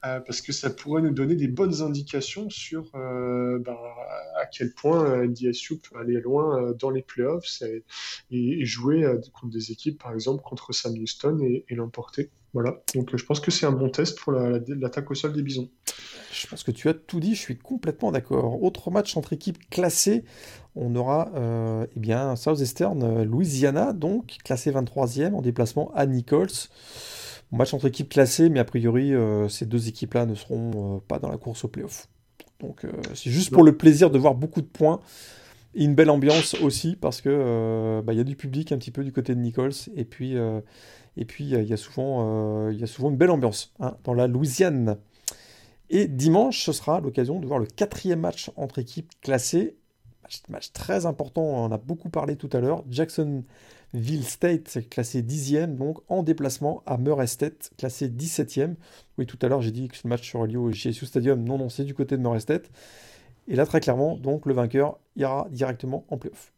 euh, 0.05 0.21
parce 0.21 0.41
que 0.41 0.53
ça 0.53 0.71
pourrait 0.71 1.03
nous 1.03 1.13
donner 1.13 1.35
des 1.35 1.49
bonnes 1.49 1.83
indications 1.83 2.51
sur 2.51 2.91
euh, 2.95 3.59
ben, 3.59 3.77
à 4.41 4.47
quel 4.47 4.73
point 4.73 5.27
NDSU 5.27 5.79
peut 5.79 5.99
aller 5.99 6.21
loin 6.21 6.61
euh, 6.61 6.75
dans 6.75 6.91
les 6.91 7.03
playoffs 7.03 7.63
et, 8.31 8.65
jouer 8.65 9.05
contre 9.33 9.53
des 9.53 9.73
équipes, 9.73 10.03
par 10.03 10.13
exemple, 10.13 10.43
contre 10.43 10.73
Sam 10.73 10.95
Houston 10.95 11.39
et, 11.43 11.75
l'emporter. 11.75 12.31
Voilà, 12.55 12.83
donc 12.95 13.17
je 13.17 13.25
pense 13.25 13.41
que 13.41 13.51
c'est 13.51 13.65
un 13.65 13.73
bon 13.73 13.89
test 13.89 14.19
pour 14.19 14.33
l'attaque 14.33 15.11
au 15.11 15.15
sol 15.15 15.33
des 15.33 15.43
Bisons. 15.43 15.71
Je 16.33 16.47
pense 16.47 16.63
que 16.65 16.71
tu 16.71 16.89
as 16.89 16.95
tout 16.95 17.21
dit, 17.21 17.35
je 17.35 17.41
suis 17.41 17.59
complètement 17.59 18.11
d'accord. 18.11 18.63
Autre 18.63 18.91
match 18.91 19.17
entre 19.17 19.35
équipes 19.35 19.59
classées, 19.71 20.25
on 20.75 20.97
aura 20.97 21.31
euh, 21.35 21.87
eh 21.95 22.01
bien, 22.01 22.37
Southeastern 22.37 23.03
euh, 23.03 23.25
Louisiana, 23.25 23.93
donc 23.93 24.39
classé 24.43 24.71
23e 24.71 25.35
en 25.35 25.43
déplacement 25.43 25.93
à 25.95 26.07
Nichols. 26.07 26.49
Match 27.53 27.75
entre 27.75 27.87
équipes 27.87 28.09
classées, 28.09 28.49
mais 28.49 28.61
a 28.61 28.65
priori, 28.65 29.15
euh, 29.15 29.49
ces 29.49 29.67
deux 29.67 29.89
équipes-là 29.89 30.27
ne 30.27 30.35
seront 30.35 31.01
pas 31.07 31.19
dans 31.19 31.29
la 31.29 31.37
course 31.37 31.65
au 31.65 31.69
playoff. 31.69 32.09
Donc 32.61 32.87
c'est 33.15 33.31
juste 33.31 33.51
pour 33.51 33.65
le 33.65 33.77
plaisir 33.77 34.11
de 34.11 34.19
voir 34.19 34.37
beaucoup 34.37 34.61
de 34.61 34.67
points 34.67 35.01
et 35.75 35.85
une 35.85 35.97
belle 35.97 36.11
ambiance 36.11 36.55
aussi, 36.63 36.95
parce 36.95 37.21
que 37.21 38.01
bah, 38.07 38.13
il 38.13 38.19
y 38.19 38.21
a 38.21 38.25
du 38.25 38.37
public 38.37 38.71
un 38.71 38.79
petit 38.79 38.93
peu 38.93 39.03
du 39.03 39.11
côté 39.11 39.35
de 39.35 39.41
Nichols, 39.41 39.73
et 39.97 40.05
puis 40.05 40.37
et 41.17 41.25
puis 41.25 41.43
il 41.43 41.65
y, 41.65 41.73
a 41.73 41.77
souvent 41.77 42.69
il 42.71 42.79
y 42.79 42.85
a 42.85 42.87
souvent 42.87 43.11
une 43.11 43.17
belle 43.17 43.33
ambiance 43.33 43.75
hein, 43.81 43.97
dans 44.05 44.15
la 44.15 44.29
Louisiane. 44.29 44.97
Et 45.91 46.07
dimanche, 46.07 46.65
ce 46.65 46.73
sera 46.73 47.01
l'occasion 47.01 47.41
de 47.41 47.47
voir 47.47 47.59
le 47.59 47.67
quatrième 47.67 48.21
match 48.21 48.51
entre 48.57 48.79
équipes 48.79 49.11
classées 49.21 49.77
match, 50.49 50.73
très 50.73 51.07
important, 51.07 51.43
on 51.43 51.65
en 51.65 51.73
a 51.73 51.79
beaucoup 51.79 52.09
parlé 52.09 52.37
tout 52.37 52.51
à 52.53 52.61
l'heure. 52.61 52.85
Jacksonville 52.89 54.25
State, 54.25 54.89
classé 54.91 55.23
10e, 55.23 55.77
donc 55.77 55.99
en 56.09 56.23
déplacement 56.23 56.83
à 56.87 56.97
Murray 56.97 57.27
State, 57.27 57.71
classé 57.77 58.09
17e. 58.09 58.75
Oui, 59.19 59.27
tout 59.27 59.39
à 59.43 59.49
l'heure, 59.49 59.63
j'ai 59.63 59.71
dit 59.71 59.89
que 59.89 59.97
le 60.05 60.09
match 60.09 60.31
sera 60.31 60.47
lié 60.47 60.57
au 60.57 60.71
JSU 60.71 61.07
Stadium. 61.07 61.43
Non, 61.43 61.59
non, 61.59 61.69
c'est 61.69 61.85
du 61.85 61.95
côté 61.95 62.17
de 62.17 62.23
Murray 62.23 62.41
State. 62.41 62.71
Et 63.49 63.57
là, 63.57 63.67
très 63.67 63.81
clairement, 63.81 64.17
donc 64.17 64.47
le 64.47 64.55
vainqueur 64.55 64.99
ira 65.17 65.49
directement 65.51 66.05
en 66.09 66.19
playoff. 66.19 66.53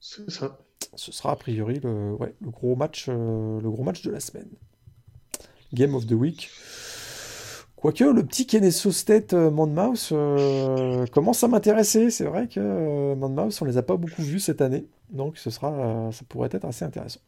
C'est 0.00 0.30
ça. 0.30 0.58
Ce 0.94 1.12
sera 1.12 1.32
a 1.32 1.36
priori 1.36 1.80
le, 1.82 2.12
ouais, 2.14 2.34
le, 2.40 2.50
gros 2.50 2.76
match, 2.76 3.06
euh, 3.08 3.60
le 3.60 3.70
gros 3.70 3.82
match 3.82 4.02
de 4.02 4.10
la 4.10 4.20
semaine. 4.20 4.50
Game 5.72 5.94
of 5.94 6.06
the 6.06 6.12
Week. 6.12 6.50
Quoique 7.82 8.04
le 8.04 8.24
petit 8.24 8.46
Kennesaw 8.46 8.92
State 8.92 9.32
euh, 9.32 9.50
Monmouth 9.50 10.10
euh, 10.12 11.04
commence 11.06 11.42
à 11.42 11.48
m'intéresser. 11.48 12.10
C'est 12.10 12.26
vrai 12.26 12.46
que 12.46 12.60
euh, 12.60 13.16
Monmouth, 13.16 13.60
on 13.60 13.64
les 13.64 13.76
a 13.76 13.82
pas 13.82 13.96
beaucoup 13.96 14.22
vus 14.22 14.38
cette 14.38 14.60
année. 14.60 14.86
Donc 15.10 15.36
ce 15.36 15.50
sera, 15.50 16.08
ça 16.12 16.22
pourrait 16.28 16.48
être 16.52 16.64
assez 16.64 16.84
intéressant. 16.84 17.18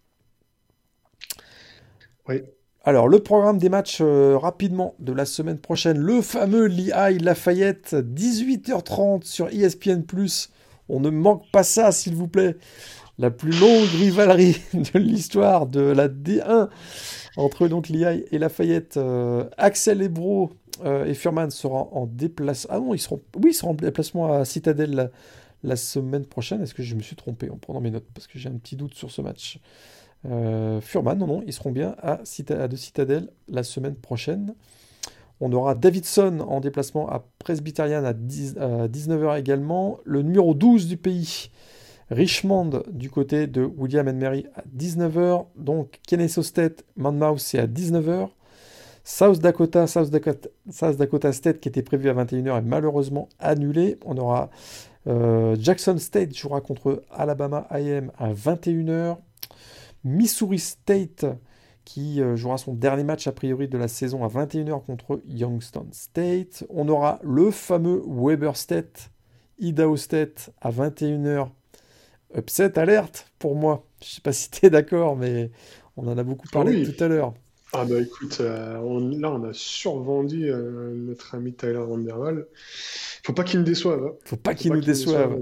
Oui. 2.29 2.43
Alors, 2.85 3.09
le 3.09 3.19
programme 3.19 3.59
des 3.59 3.69
matchs 3.69 4.01
rapidement 4.01 4.95
de 5.01 5.13
la 5.13 5.25
semaine 5.25 5.59
prochaine. 5.59 5.99
Le 5.99 6.23
fameux 6.23 6.67
Lehigh 6.67 7.21
Lafayette, 7.21 7.95
18h30 7.95 9.25
sur 9.25 9.49
ESPN. 9.49 10.05
On 10.89 11.01
ne 11.01 11.11
manque 11.11 11.51
pas 11.51 11.65
ça, 11.65 11.91
s'il 11.91 12.15
vous 12.15 12.29
plaît. 12.29 12.57
La 13.19 13.31
plus 13.31 13.53
longue 13.53 13.87
rivalerie 13.99 14.57
de 14.75 14.99
l'histoire 14.99 15.67
de 15.67 15.81
la 15.81 16.09
D1 16.09 16.69
entre 17.37 17.69
donc 17.69 17.89
Lehigh 17.89 18.25
et 18.31 18.39
Lafayette, 18.39 18.97
euh, 18.97 19.45
Axel 19.57 20.03
Ebro 20.03 20.51
euh, 20.85 21.05
et 21.05 21.15
Furman 21.15 21.51
seront 21.51 21.89
en 21.93 22.07
déplacement. 22.07 22.75
Ah 22.75 22.81
non, 22.81 22.95
ils 22.95 22.99
seront, 22.99 23.23
en 23.63 23.75
déplacement 23.75 24.33
à 24.33 24.45
Citadel 24.45 25.11
la, 25.63 25.77
semaine 25.77 26.27
prochaine. 26.27 26.63
Est-ce 26.63 26.75
que 26.75 26.83
je 26.83 26.95
me 26.95 27.03
suis 27.03 27.17
trompé 27.17 27.51
en 27.51 27.57
prenant 27.57 27.81
mes 27.81 27.91
notes? 27.91 28.07
Parce 28.15 28.27
que 28.27 28.39
j'ai 28.39 28.49
un 28.49 28.59
petit 28.59 28.77
doute 28.77 28.95
sur 28.95 29.11
ce 29.11 29.23
match. 29.23 29.59
Euh, 30.27 30.81
Furman, 30.81 31.19
non, 31.19 31.27
non, 31.27 31.43
ils 31.47 31.53
seront 31.53 31.73
bien 31.73 31.97
à, 32.01 32.21
à 32.51 32.69
de 32.69 32.77
Citadel 32.77 33.31
la 33.49 33.63
semaine 33.63 33.95
prochaine. 33.95 34.55
On 35.41 35.53
aura 35.53 35.75
Davidson 35.75 36.41
en 36.41 36.61
déplacement 36.61 37.09
à 37.11 37.25
Presbyterian 37.39 38.05
à, 38.05 38.13
19h 38.13 39.39
également. 39.39 39.99
Le 40.05 40.23
numéro 40.23 40.55
12 40.55 40.87
du 40.87 40.97
pays, 40.97 41.51
Richmond 42.11 42.83
du 42.91 43.11
côté 43.11 43.47
de 43.47 43.65
William 43.77 44.09
and 44.09 44.15
Mary 44.15 44.47
à 44.55 44.63
19h. 44.77 45.47
Donc 45.57 46.01
Kennesaw 46.07 46.43
State, 46.43 46.85
Monmouth 46.97 47.39
c'est 47.39 47.59
à 47.59 47.67
19h. 47.67 48.29
South 49.05 49.39
Dakota, 49.39 49.87
South 49.87 50.11
Dakota, 50.11 50.49
South 50.71 50.97
Dakota 50.97 51.33
State 51.33 51.61
qui 51.61 51.69
était 51.69 51.83
prévu 51.83 52.09
à 52.09 52.15
21h 52.15 52.59
est 52.59 52.63
malheureusement 52.63 53.29
annulé. 53.39 53.99
On 54.05 54.17
aura 54.17 54.51
euh, 55.07 55.57
Jackson 55.59 55.99
State 55.99 56.35
jouera 56.35 56.61
contre 56.61 57.03
Alabama 57.11 57.67
AM 57.71 58.11
à 58.19 58.33
21h. 58.33 59.19
Missouri 60.05 60.59
State 60.59 61.27
qui 61.85 62.23
euh, 62.23 62.37
jouera 62.37 62.57
son 62.57 62.73
dernier 62.73 63.05
match 63.05 63.27
a 63.27 63.33
priori 63.33 63.69
de 63.69 63.77
la 63.77 63.89
saison 63.89 64.25
à 64.25 64.29
21h 64.29 64.85
contre 64.85 65.21
Youngstown 65.27 65.89
State. 65.93 66.65
On 66.71 66.89
aura 66.89 67.19
le 67.23 67.51
fameux 67.51 68.03
Weber 68.07 68.57
State, 68.57 69.11
Idaho 69.59 69.97
State 69.97 70.51
à 70.63 70.71
21h 70.71 71.49
upset 72.37 72.79
alerte 72.79 73.31
pour 73.39 73.57
moi. 73.57 73.87
Je 74.03 74.09
sais 74.09 74.21
pas 74.21 74.33
si 74.33 74.51
tu 74.51 74.67
es 74.67 74.71
d'accord, 74.71 75.17
mais 75.17 75.51
on 75.97 76.07
en 76.09 76.19
a 76.19 76.23
beaucoup 76.23 76.49
parlé 76.49 76.83
tout 76.85 77.03
à 77.03 77.09
l'heure. 77.09 77.35
Ah 77.77 77.85
bah 77.85 78.01
écoute, 78.01 78.39
euh, 78.41 78.75
là 79.19 79.33
on 79.33 79.43
a 79.43 79.53
survendu 79.53 80.49
euh, 80.49 80.95
notre 80.95 81.35
ami 81.35 81.55
Tyler 81.55 81.75
Vanderwall. 81.75 82.47
Faut 83.25 83.33
pas 83.33 83.43
qu'il 83.43 83.61
nous 83.61 83.67
déçoive. 83.67 84.05
Hein. 84.05 84.13
Faut 84.25 84.37
pas 84.37 84.55
qu'il 84.55 84.73
nous 84.73 84.81
déçoive. 84.81 85.37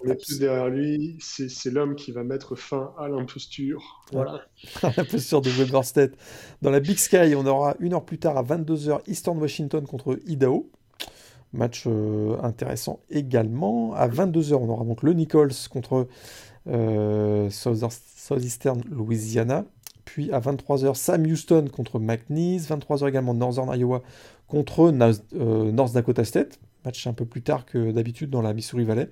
On 0.00 0.10
est 0.10 0.16
tous 0.16 0.38
derrière 0.38 0.68
lui. 0.68 1.16
C'est 1.20 1.70
l'homme 1.70 1.96
qui 1.96 2.12
va 2.12 2.24
mettre 2.24 2.56
fin 2.56 2.92
à 2.98 3.08
l'imposture. 3.08 4.04
Voilà. 4.12 4.42
l'imposture 4.96 5.40
de 5.40 5.50
Weber 5.50 5.84
State. 5.84 6.12
Dans 6.62 6.70
la 6.70 6.80
Big 6.80 6.98
Sky, 6.98 7.34
on 7.34 7.46
aura 7.46 7.74
une 7.80 7.94
heure 7.94 8.04
plus 8.04 8.18
tard 8.18 8.36
à 8.36 8.42
22h 8.42 9.00
Eastern 9.06 9.38
Washington 9.38 9.86
contre 9.86 10.18
Idaho. 10.26 10.70
Match 11.52 11.84
euh, 11.86 12.36
intéressant 12.42 13.00
également. 13.10 13.94
À 13.94 14.06
22h, 14.08 14.54
on 14.54 14.68
aura 14.68 14.84
donc 14.84 15.02
le 15.02 15.14
Nichols 15.14 15.52
contre 15.70 16.06
euh, 16.68 17.48
Southeastern 17.50 18.82
Louisiana. 18.90 19.64
Puis 20.04 20.30
à 20.32 20.40
23h, 20.40 20.94
Sam 20.94 21.24
Houston 21.24 21.66
contre 21.72 21.98
McNeese. 21.98 22.68
23h 22.68 23.08
également 23.08 23.34
Northern 23.34 23.74
Iowa 23.78 24.02
contre 24.46 24.92
euh, 25.34 25.72
North 25.72 25.94
Dakota 25.94 26.24
State. 26.24 26.58
Match 26.84 27.06
un 27.06 27.14
peu 27.14 27.24
plus 27.24 27.42
tard 27.42 27.64
que 27.64 27.92
d'habitude 27.92 28.30
dans 28.30 28.42
la 28.42 28.52
Missouri 28.52 28.84
Valley. 28.84 29.08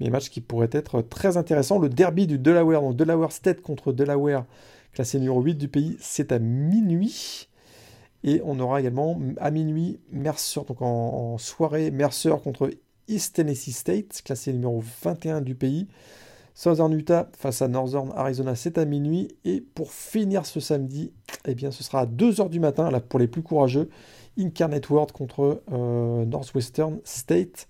mais 0.00 0.10
match 0.10 0.30
qui 0.30 0.40
pourrait 0.40 0.70
être 0.72 1.02
très 1.02 1.36
intéressant. 1.36 1.78
Le 1.78 1.88
derby 1.88 2.26
du 2.26 2.38
Delaware, 2.38 2.80
donc 2.80 2.96
Delaware 2.96 3.32
State 3.32 3.62
contre 3.62 3.92
Delaware, 3.92 4.44
classé 4.92 5.18
numéro 5.18 5.40
8 5.40 5.54
du 5.54 5.68
pays, 5.68 5.96
c'est 6.00 6.32
à 6.32 6.38
minuit. 6.38 7.47
Et 8.24 8.40
on 8.44 8.58
aura 8.58 8.80
également 8.80 9.18
à 9.38 9.50
minuit 9.50 10.00
Mercer, 10.10 10.60
donc 10.66 10.82
en, 10.82 11.38
soirée, 11.38 11.90
Mercer 11.90 12.34
contre 12.42 12.70
East 13.06 13.36
Tennessee 13.36 13.74
State, 13.74 14.22
classé 14.24 14.52
numéro 14.52 14.82
21 15.02 15.40
du 15.40 15.54
pays. 15.54 15.86
Southern 16.54 16.92
Utah 16.92 17.30
face 17.36 17.62
à 17.62 17.68
Northern 17.68 18.12
Arizona, 18.16 18.56
c'est 18.56 18.78
à 18.78 18.84
minuit. 18.84 19.28
Et 19.44 19.60
pour 19.60 19.92
finir 19.92 20.44
ce 20.44 20.58
samedi, 20.58 21.12
eh 21.46 21.54
bien, 21.54 21.70
ce 21.70 21.84
sera 21.84 22.00
à 22.00 22.06
2h 22.06 22.48
du 22.48 22.58
matin, 22.58 22.90
là 22.90 23.00
pour 23.00 23.20
les 23.20 23.28
plus 23.28 23.42
courageux, 23.42 23.88
Incarnate 24.36 24.90
World 24.90 25.12
contre 25.12 25.62
euh, 25.72 26.24
Northwestern 26.24 26.98
State. 27.04 27.68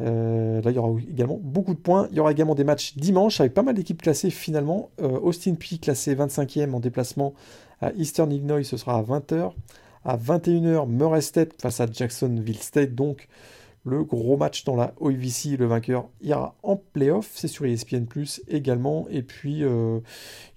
Euh, 0.00 0.62
là, 0.62 0.70
il 0.70 0.74
y 0.74 0.78
aura 0.78 0.98
également 1.10 1.38
beaucoup 1.42 1.74
de 1.74 1.78
points. 1.78 2.08
Il 2.10 2.16
y 2.16 2.20
aura 2.20 2.30
également 2.30 2.54
des 2.54 2.64
matchs 2.64 2.96
dimanche 2.96 3.40
avec 3.40 3.52
pas 3.52 3.62
mal 3.62 3.74
d'équipes 3.74 4.00
classées 4.00 4.30
finalement. 4.30 4.90
Euh, 5.00 5.18
Austin 5.20 5.54
Peay 5.54 5.78
classé 5.78 6.14
25e 6.14 6.72
en 6.72 6.80
déplacement 6.80 7.34
à 7.80 7.92
Eastern 7.92 8.30
Illinois, 8.32 8.64
ce 8.64 8.76
sera 8.76 8.98
à 8.98 9.02
20h. 9.02 9.52
À 10.04 10.16
21h, 10.16 10.88
Murray 10.88 11.20
State 11.20 11.60
face 11.60 11.80
à 11.80 11.86
Jacksonville 11.90 12.58
State. 12.58 12.94
Donc, 12.94 13.28
le 13.84 14.04
gros 14.04 14.36
match 14.36 14.64
dans 14.64 14.76
la 14.76 14.94
OVC, 15.00 15.56
le 15.58 15.66
vainqueur 15.66 16.08
ira 16.20 16.54
en 16.62 16.76
playoff. 16.76 17.30
C'est 17.34 17.48
sur 17.48 17.64
ESPN 17.66 18.04
Plus 18.04 18.42
également. 18.48 19.06
Et 19.10 19.22
puis, 19.22 19.64
euh, 19.64 20.00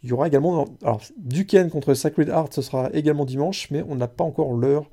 il 0.03 0.09
y 0.09 0.13
aura 0.13 0.27
également. 0.27 0.65
Alors, 0.83 1.01
Duquesne 1.17 1.69
contre 1.69 1.93
Sacred 1.93 2.29
Heart, 2.29 2.53
ce 2.53 2.61
sera 2.61 2.89
également 2.93 3.25
dimanche, 3.25 3.69
mais 3.71 3.83
on 3.87 3.95
n'a 3.95 4.07
pas 4.07 4.23
encore 4.23 4.53
l'heure. 4.53 4.89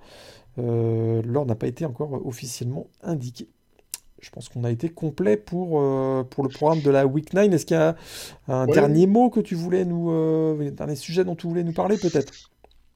l'heure 0.56 1.46
n'a 1.46 1.54
pas 1.54 1.66
été 1.66 1.84
encore 1.84 2.26
officiellement 2.26 2.88
indiquée 3.02 3.48
je 4.20 4.30
pense 4.30 4.48
qu'on 4.48 4.64
a 4.64 4.70
été 4.70 4.88
complet 4.88 5.36
pour, 5.36 5.80
euh, 5.80 6.24
pour 6.24 6.42
le 6.42 6.50
programme 6.50 6.80
de 6.80 6.90
la 6.90 7.06
Week 7.06 7.32
9. 7.32 7.52
Est-ce 7.52 7.66
qu'il 7.66 7.76
y 7.76 7.80
a 7.80 7.96
un 8.48 8.66
dernier 8.66 9.06
mot 9.06 9.30
que 9.30 9.40
tu 9.40 9.54
voulais 9.54 9.84
nous. 9.84 10.10
Euh, 10.10 10.68
un 10.68 10.70
dernier 10.70 10.96
sujet 10.96 11.24
dont 11.24 11.36
tu 11.36 11.46
voulais 11.46 11.64
nous 11.64 11.72
parler, 11.72 11.96
peut-être? 11.96 12.32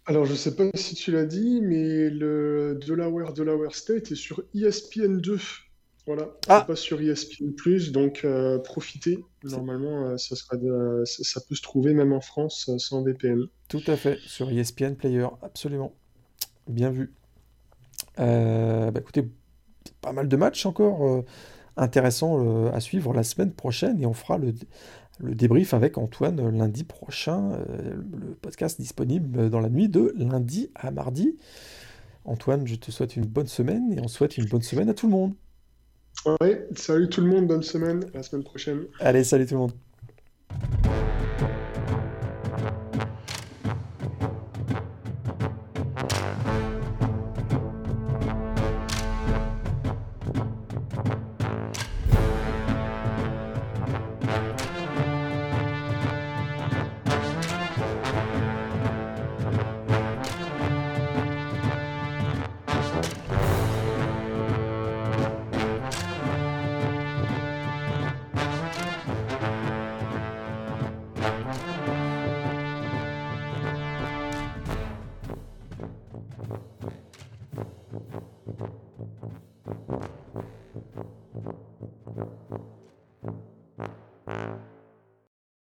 Alors, 0.07 0.25
je 0.25 0.33
ne 0.33 0.37
sais 0.37 0.57
pas 0.57 0.65
si 0.75 0.95
tu 0.95 1.13
l'as 1.13 1.25
dit, 1.25 1.61
mais 1.63 2.11
le 2.11 2.79
Delaware, 2.87 3.33
Delaware 3.33 3.75
State 3.75 4.11
est 4.11 4.17
sur 4.17 4.43
ESPN 4.55 5.19
2. 5.19 5.39
Voilà, 6.05 6.31
ah. 6.49 6.63
pas 6.63 6.75
sur 6.75 7.01
ESPN 7.01 7.53
donc 7.93 8.23
euh, 8.25 8.59
profitez. 8.59 9.25
Normalement, 9.45 10.19
ça, 10.19 10.35
sera 10.35 10.57
ça 11.05 11.41
peut 11.49 11.55
se 11.55 11.63
trouver 11.63 11.95
même 11.95 12.13
en 12.13 12.21
France 12.21 12.69
sans 12.79 13.05
VPN. 13.05 13.47
Tout 13.69 13.83
à 13.87 13.97
fait, 13.97 14.19
sur 14.27 14.51
ESPN 14.51 14.95
Player, 14.95 15.29
absolument. 15.43 15.95
Bien 16.67 16.91
vu. 16.91 17.13
bah, 18.17 18.91
écoutez, 18.99 19.29
pas 20.01 20.13
mal 20.13 20.29
de 20.29 20.37
matchs 20.37 20.67
encore 20.67 21.07
euh, 21.07 21.25
intéressants 21.77 22.39
euh, 22.39 22.73
à 22.73 22.81
suivre 22.81 23.13
la 23.13 23.23
semaine 23.23 23.53
prochaine 23.53 24.01
et 24.01 24.07
on 24.07 24.13
fera 24.13 24.39
le, 24.39 24.55
le 25.21 25.35
débrief 25.35 25.75
avec 25.75 25.99
Antoine 25.99 26.51
lundi 26.51 26.85
prochain. 26.85 27.53
Euh, 27.53 27.97
le 27.97 28.35
podcast 28.35 28.81
disponible 28.81 29.51
dans 29.51 29.61
la 29.61 29.69
nuit 29.69 29.89
de 29.89 30.15
lundi 30.17 30.71
à 30.75 30.91
mardi. 30.91 31.37
Antoine, 32.25 32.67
je 32.67 32.77
te 32.77 32.91
souhaite 32.91 33.17
une 33.17 33.27
bonne 33.27 33.49
semaine 33.49 33.93
et 33.93 34.01
on 34.01 34.09
souhaite 34.09 34.39
une 34.39 34.47
bonne 34.47 34.63
semaine 34.63 34.89
à 34.89 34.95
tout 34.95 35.07
le 35.07 35.13
monde. 35.13 35.35
Ouais, 36.41 36.69
salut 36.77 37.09
tout 37.09 37.21
le 37.21 37.29
monde, 37.29 37.49
bonne 37.49 37.63
semaine, 37.63 38.05
à 38.15 38.19
la 38.19 38.23
semaine 38.23 38.45
prochaine. 38.45 38.83
Allez, 39.01 39.25
salut 39.25 39.47
tout 39.47 39.55
le 39.55 39.61
monde. 39.61 39.73